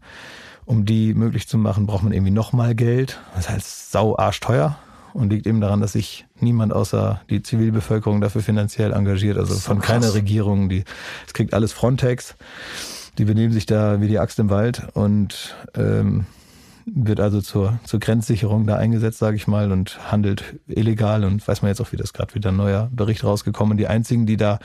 Um 0.66 0.86
die 0.86 1.14
möglich 1.14 1.48
zu 1.48 1.58
machen, 1.58 1.88
braucht 1.88 2.04
man 2.04 2.14
irgendwie 2.14 2.32
nochmal 2.32 2.76
Geld. 2.76 3.20
Das 3.36 3.50
heißt 3.50 3.91
sau 3.91 4.16
arschteuer 4.16 4.78
und 5.14 5.32
liegt 5.32 5.48
eben 5.48 5.62
daran, 5.62 5.82
dass 5.82 5.94
sich 5.94 6.26
niemand 6.40 6.74
außer 6.74 7.22
die 7.30 7.41
Zivilbevölkerung 7.41 8.22
dafür 8.22 8.41
finanziell 8.41 8.94
engagiert. 8.94 9.38
Also 9.38 9.56
von 9.56 9.80
keiner 9.80 10.14
Regierung. 10.14 10.70
Die, 10.70 10.84
es 11.26 11.34
kriegt 11.34 11.54
alles 11.54 11.74
Frontex. 11.74 12.36
Die 13.18 13.26
benehmen 13.26 13.53
sich 13.53 13.65
da 13.65 14.02
wie 14.02 14.07
die 14.07 14.19
Axt 14.19 14.40
im 14.40 14.49
Wald 14.49 14.88
und 14.94 15.56
ähm, 15.76 16.26
wird 16.85 17.19
also 17.19 17.41
zur, 17.41 17.80
zur 17.85 17.99
Grenzsicherung 17.99 18.65
da 18.65 18.76
eingesetzt, 18.76 19.19
sage 19.19 19.35
ich 19.38 19.48
mal, 19.48 19.72
und 19.72 20.11
handelt 20.11 20.60
illegal 20.68 21.23
und 21.23 21.48
weiß 21.48 21.61
man 21.61 21.69
jetzt 21.69 21.80
auch, 21.80 21.91
wie 21.91 21.98
das 21.98 22.14
gerade 22.14 22.35
wieder 22.35 22.52
ein 22.52 22.57
neuer 22.57 22.90
Bericht 22.91 23.23
rausgekommen. 23.23 23.77
Die 23.77 23.88
einzigen, 23.88 24.26
die 24.26 24.38
da 24.38 24.60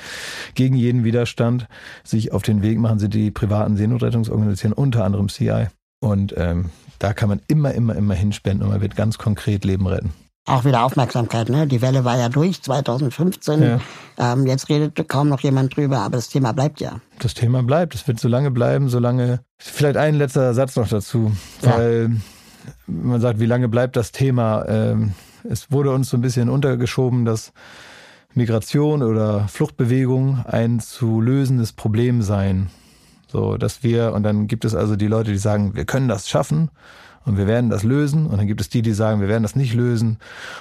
gegen 0.54 0.74
jeden 0.74 1.04
Widerstand 1.04 1.68
sich 2.04 2.32
auf 2.32 2.42
den 2.42 2.62
Weg 2.62 2.78
machen, 2.78 2.98
sind 2.98 3.14
die 3.14 3.30
privaten 3.30 3.76
Seenotrettungsorganisationen, 3.76 4.76
unter 4.76 5.04
anderem 5.04 5.28
CI. 5.28 5.66
Und 6.00 6.34
ähm, 6.36 6.70
da 6.98 7.12
kann 7.12 7.28
man 7.28 7.40
immer, 7.48 7.72
immer, 7.72 7.94
immer 7.94 8.14
hinspenden 8.14 8.64
und 8.64 8.72
man 8.72 8.80
wird 8.80 8.96
ganz 8.96 9.18
konkret 9.18 9.64
Leben 9.64 9.86
retten 9.86 10.12
auch 10.48 10.64
wieder 10.64 10.84
Aufmerksamkeit. 10.84 11.48
Ne? 11.48 11.66
Die 11.66 11.82
Welle 11.82 12.04
war 12.04 12.18
ja 12.18 12.28
durch 12.28 12.62
2015. 12.62 13.62
Ja. 13.62 13.80
Ähm, 14.18 14.46
jetzt 14.46 14.68
redet 14.68 15.08
kaum 15.08 15.28
noch 15.28 15.40
jemand 15.40 15.76
drüber, 15.76 16.00
aber 16.00 16.16
das 16.16 16.28
Thema 16.28 16.52
bleibt 16.52 16.80
ja. 16.80 17.00
Das 17.18 17.34
Thema 17.34 17.62
bleibt. 17.62 17.94
Es 17.94 18.06
wird 18.08 18.20
so 18.20 18.28
lange 18.28 18.50
bleiben, 18.50 18.88
solange. 18.88 19.40
Vielleicht 19.58 19.96
ein 19.96 20.14
letzter 20.14 20.54
Satz 20.54 20.76
noch 20.76 20.88
dazu, 20.88 21.32
ja. 21.62 21.76
weil 21.76 22.16
man 22.86 23.20
sagt, 23.20 23.40
wie 23.40 23.46
lange 23.46 23.68
bleibt 23.68 23.96
das 23.96 24.12
Thema? 24.12 24.64
Ähm, 24.68 25.14
es 25.48 25.70
wurde 25.70 25.90
uns 25.90 26.10
so 26.10 26.16
ein 26.16 26.20
bisschen 26.20 26.48
untergeschoben, 26.48 27.24
dass 27.24 27.52
Migration 28.34 29.02
oder 29.02 29.48
Fluchtbewegung 29.48 30.44
ein 30.46 30.80
zu 30.80 31.20
lösendes 31.20 31.72
Problem 31.72 32.22
seien. 32.22 32.70
So, 33.26 33.56
dass 33.56 33.82
wir, 33.82 34.14
und 34.14 34.22
dann 34.22 34.46
gibt 34.46 34.64
es 34.64 34.74
also 34.74 34.96
die 34.96 35.06
Leute, 35.06 35.32
die 35.32 35.38
sagen, 35.38 35.74
wir 35.74 35.84
können 35.84 36.08
das 36.08 36.28
schaffen 36.28 36.70
und 37.28 37.36
wir 37.36 37.46
werden 37.46 37.68
das 37.68 37.84
lösen. 37.84 38.26
Und 38.26 38.38
dann 38.38 38.46
gibt 38.46 38.60
es 38.60 38.70
die, 38.70 38.80
die 38.80 38.94
sagen, 38.94 39.20
wir 39.20 39.28
werden 39.28 39.42
das 39.42 39.54
nicht 39.54 39.74
lösen 39.74 40.18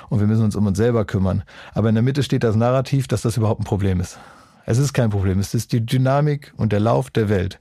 und 0.10 0.20
wir 0.20 0.28
müssen 0.28 0.44
uns 0.44 0.56
um 0.56 0.68
uns 0.68 0.78
selber 0.78 1.06
kümmern. 1.06 1.44
Aber 1.74 1.88
in 1.88 1.96
der 1.96 2.04
Mitte 2.04 2.24
steht 2.24 2.44
das 2.44 2.58
Narrativ, 2.58 3.08
dass 3.08 3.22
das 3.22 3.38
überhaupt 3.38 3.62
ein 3.62 3.64
Problem 3.64 4.02
ist. 4.02 4.20
Es 4.66 4.78
ist 4.78 4.92
kein 4.92 5.10
Problem. 5.10 5.40
Es 5.40 5.54
ist 5.54 5.72
die 5.72 5.86
Dynamik 5.86 6.54
und 6.58 6.74
der 6.74 6.82
Lauf 6.82 7.10
der 7.10 7.30
Welt. 7.30 7.58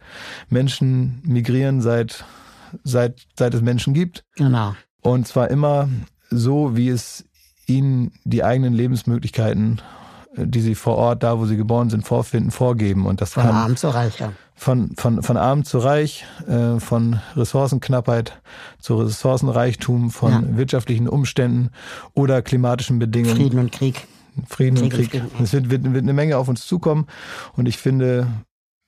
Menschen 0.48 1.22
migrieren 1.24 1.80
seit, 1.80 2.24
seit, 2.82 3.26
seit 3.38 3.54
es 3.54 3.62
Menschen 3.62 3.94
gibt. 3.94 4.24
Genau. 4.34 4.74
Und 5.02 5.28
zwar 5.28 5.50
immer 5.52 5.88
so, 6.30 6.76
wie 6.76 6.88
es 6.88 7.24
ihnen 7.68 8.10
die 8.24 8.42
eigenen 8.42 8.74
Lebensmöglichkeiten, 8.74 9.80
die 10.34 10.60
sie 10.60 10.74
vor 10.74 10.96
Ort, 10.96 11.22
da 11.22 11.38
wo 11.38 11.46
sie 11.46 11.56
geboren 11.56 11.90
sind, 11.90 12.06
vorfinden, 12.06 12.50
vorgeben. 12.50 13.06
Und 13.06 13.20
das 13.20 13.34
Von 13.34 13.44
kann. 13.44 13.54
Arm 13.54 13.76
zu 13.76 13.88
reich, 13.88 14.18
ja 14.18 14.32
von, 14.56 14.96
von, 14.96 15.22
von 15.22 15.36
arm 15.36 15.64
zu 15.64 15.78
reich, 15.78 16.24
äh, 16.48 16.80
von 16.80 17.20
Ressourcenknappheit 17.36 18.40
zu 18.80 18.96
Ressourcenreichtum, 18.96 20.10
von 20.10 20.32
ja. 20.32 20.42
wirtschaftlichen 20.56 21.08
Umständen 21.08 21.70
oder 22.14 22.42
klimatischen 22.42 22.98
Bedingungen. 22.98 23.36
Frieden 23.36 23.58
und 23.60 23.70
Krieg. 23.70 24.06
Frieden 24.48 24.88
Krieg 24.88 25.12
und 25.14 25.22
Krieg. 25.22 25.22
Es 25.42 25.52
wird, 25.52 25.70
wird, 25.70 25.84
wird 25.84 26.02
eine 26.02 26.14
Menge 26.14 26.38
auf 26.38 26.48
uns 26.48 26.66
zukommen 26.66 27.06
und 27.54 27.68
ich 27.68 27.76
finde, 27.76 28.26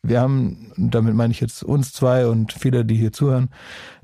wir 0.02 0.20
haben, 0.20 0.72
damit 0.76 1.14
meine 1.14 1.32
ich 1.32 1.40
jetzt 1.40 1.62
uns 1.62 1.92
zwei 1.92 2.26
und 2.26 2.52
viele, 2.52 2.84
die 2.84 2.96
hier 2.96 3.12
zuhören, 3.12 3.50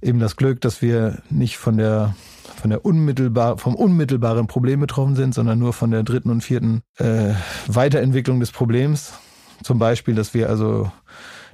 eben 0.02 0.18
das 0.18 0.36
Glück, 0.36 0.60
dass 0.60 0.82
wir 0.82 1.22
nicht 1.30 1.56
von 1.56 1.76
der 1.76 2.14
von 2.56 2.70
der 2.70 2.84
unmittelbar, 2.84 3.58
vom 3.58 3.74
unmittelbaren 3.74 4.46
Problem 4.46 4.80
betroffen 4.80 5.16
sind, 5.16 5.34
sondern 5.34 5.58
nur 5.58 5.72
von 5.72 5.90
der 5.90 6.02
dritten 6.02 6.30
und 6.30 6.42
vierten 6.42 6.82
äh, 6.98 7.32
Weiterentwicklung 7.66 8.40
des 8.40 8.52
Problems. 8.52 9.14
Zum 9.62 9.78
Beispiel, 9.78 10.14
dass 10.14 10.34
wir 10.34 10.48
also 10.48 10.90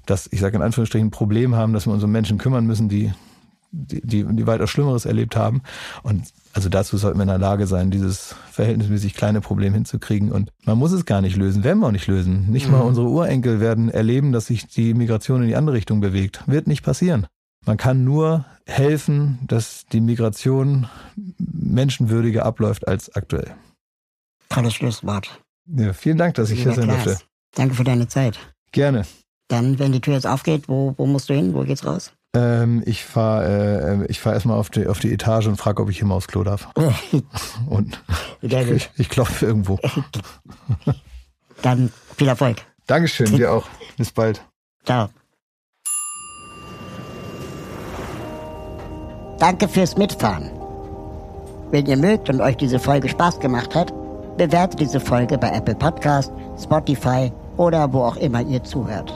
das, 0.06 0.28
ich 0.32 0.40
sage 0.40 0.56
in 0.56 0.62
Anführungsstrichen, 0.62 1.10
Problem 1.10 1.54
haben, 1.54 1.72
dass 1.72 1.86
wir 1.86 1.92
uns 1.92 2.04
um 2.04 2.12
Menschen 2.12 2.38
kümmern 2.38 2.66
müssen, 2.66 2.88
die, 2.88 3.12
die, 3.72 4.00
die, 4.00 4.24
die 4.24 4.46
weitaus 4.46 4.70
Schlimmeres 4.70 5.04
erlebt 5.04 5.36
haben. 5.36 5.62
Und 6.02 6.24
also 6.52 6.68
dazu 6.68 6.96
sollten 6.96 7.18
wir 7.18 7.22
in 7.22 7.28
der 7.28 7.38
Lage 7.38 7.66
sein, 7.66 7.90
dieses 7.90 8.34
verhältnismäßig 8.50 9.14
kleine 9.14 9.40
Problem 9.40 9.74
hinzukriegen. 9.74 10.32
Und 10.32 10.50
man 10.64 10.78
muss 10.78 10.92
es 10.92 11.04
gar 11.04 11.20
nicht 11.20 11.36
lösen, 11.36 11.64
werden 11.64 11.80
wir 11.80 11.86
auch 11.86 11.92
nicht 11.92 12.06
lösen. 12.06 12.50
Nicht 12.50 12.66
mhm. 12.66 12.72
mal 12.72 12.80
unsere 12.80 13.08
Urenkel 13.08 13.60
werden 13.60 13.88
erleben, 13.88 14.32
dass 14.32 14.46
sich 14.46 14.66
die 14.66 14.94
Migration 14.94 15.42
in 15.42 15.48
die 15.48 15.56
andere 15.56 15.76
Richtung 15.76 16.00
bewegt. 16.00 16.42
Wird 16.46 16.66
nicht 16.66 16.82
passieren. 16.82 17.26
Man 17.66 17.76
kann 17.76 18.04
nur 18.04 18.46
helfen, 18.66 19.38
dass 19.46 19.84
die 19.92 20.00
Migration 20.00 20.88
menschenwürdiger 21.38 22.44
abläuft 22.44 22.88
als 22.88 23.14
aktuell. 23.14 23.54
Tolles 24.48 24.74
Schlusswort. 24.74 25.42
Ja, 25.66 25.92
vielen 25.92 26.18
Dank, 26.18 26.34
dass 26.34 26.50
ich 26.50 26.62
hier 26.62 26.72
sein 26.72 26.88
durfte. 26.88 27.18
Danke 27.54 27.74
für 27.74 27.84
deine 27.84 28.08
Zeit. 28.08 28.38
Gerne. 28.72 29.04
Dann, 29.48 29.78
wenn 29.78 29.92
die 29.92 30.00
Tür 30.00 30.14
jetzt 30.14 30.26
aufgeht, 30.26 30.68
wo, 30.68 30.94
wo 30.96 31.06
musst 31.06 31.28
du 31.28 31.34
hin? 31.34 31.54
Wo 31.54 31.62
geht's 31.62 31.84
raus? 31.84 32.12
Ähm, 32.34 32.82
ich 32.86 33.04
fahre 33.04 34.04
äh, 34.04 34.06
ich 34.06 34.20
fahr 34.20 34.34
erstmal 34.34 34.56
auf 34.56 34.70
die, 34.70 34.86
auf 34.86 35.00
die 35.00 35.12
Etage 35.12 35.48
und 35.48 35.56
frage, 35.56 35.82
ob 35.82 35.90
ich 35.90 35.98
hier 35.98 36.06
mal 36.06 36.14
aufs 36.14 36.28
Klo 36.28 36.44
darf. 36.44 36.68
und 37.68 38.00
ich, 38.40 38.90
ich 38.96 39.08
klopfe 39.08 39.46
irgendwo. 39.46 39.78
Dann 41.62 41.92
viel 42.16 42.28
Erfolg. 42.28 42.58
Dankeschön, 42.86 43.36
dir 43.36 43.52
auch. 43.52 43.66
Bis 43.96 44.12
bald. 44.12 44.42
Ciao. 44.84 45.08
Danke 49.38 49.68
fürs 49.68 49.96
Mitfahren. 49.96 50.50
Wenn 51.70 51.86
ihr 51.86 51.96
mögt 51.96 52.28
und 52.28 52.40
euch 52.40 52.56
diese 52.56 52.78
Folge 52.78 53.08
Spaß 53.08 53.40
gemacht 53.40 53.74
hat, 53.74 53.92
bewertet 54.36 54.80
diese 54.80 55.00
Folge 55.00 55.38
bei 55.38 55.50
Apple 55.50 55.74
Podcast, 55.74 56.32
Spotify 56.62 57.32
oder 57.56 57.92
wo 57.92 58.02
auch 58.02 58.16
immer 58.16 58.42
ihr 58.42 58.62
zuhört. 58.62 59.12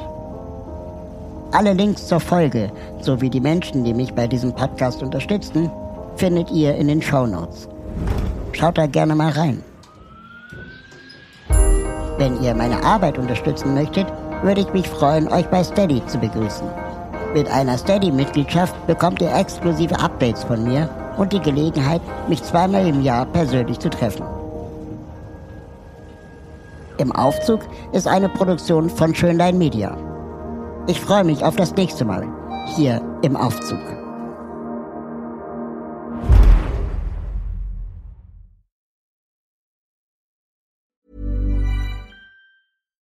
Alle 1.55 1.72
Links 1.72 2.09
zur 2.09 2.18
Folge 2.18 2.72
sowie 3.01 3.31
die 3.31 3.40
Menschen, 3.40 3.85
die 3.85 3.94
mich 3.94 4.12
bei 4.12 4.26
diesem 4.26 4.52
Podcast 4.52 5.05
unterstützen, 5.05 5.70
findet 6.16 6.51
ihr 6.51 6.74
in 6.74 6.89
den 6.89 7.01
Show 7.01 7.28
Notes. 7.28 7.68
Schaut 8.51 8.76
da 8.76 8.86
gerne 8.86 9.14
mal 9.14 9.31
rein. 9.31 9.62
Wenn 12.18 12.43
ihr 12.43 12.56
meine 12.56 12.82
Arbeit 12.82 13.18
unterstützen 13.18 13.72
möchtet, 13.72 14.09
würde 14.43 14.62
ich 14.62 14.72
mich 14.72 14.89
freuen, 14.89 15.28
euch 15.28 15.47
bei 15.47 15.62
Steady 15.62 16.05
zu 16.06 16.18
begrüßen. 16.18 16.66
Mit 17.35 17.48
einer 17.48 17.78
Steady-Mitgliedschaft 17.78 18.74
bekommt 18.89 19.22
ihr 19.22 19.32
exklusive 19.32 19.97
Updates 20.01 20.43
von 20.43 20.64
mir 20.64 20.89
und 21.16 21.32
die 21.32 21.40
Gelegenheit, 21.40 22.02
mich 22.28 22.43
zweimal 22.43 22.85
im 22.85 23.01
Jahr 23.01 23.26
persönlich 23.26 23.78
zu 23.78 23.90
treffen. 23.90 24.26
Im 26.98 27.12
Aufzug 27.12 27.60
ist 27.93 28.09
eine 28.09 28.28
Produktion 28.28 28.90
von 28.90 29.14
Schönlein 29.14 29.56
Media. 29.56 29.97
Ich 30.86 31.01
freue 31.01 31.24
mich 31.24 31.43
auf 31.43 31.56
das 31.56 31.74
nächste 31.77 32.05
Mal 32.05 32.28
hier 32.77 33.01
im 33.23 33.36
Aufzug. 33.36 33.94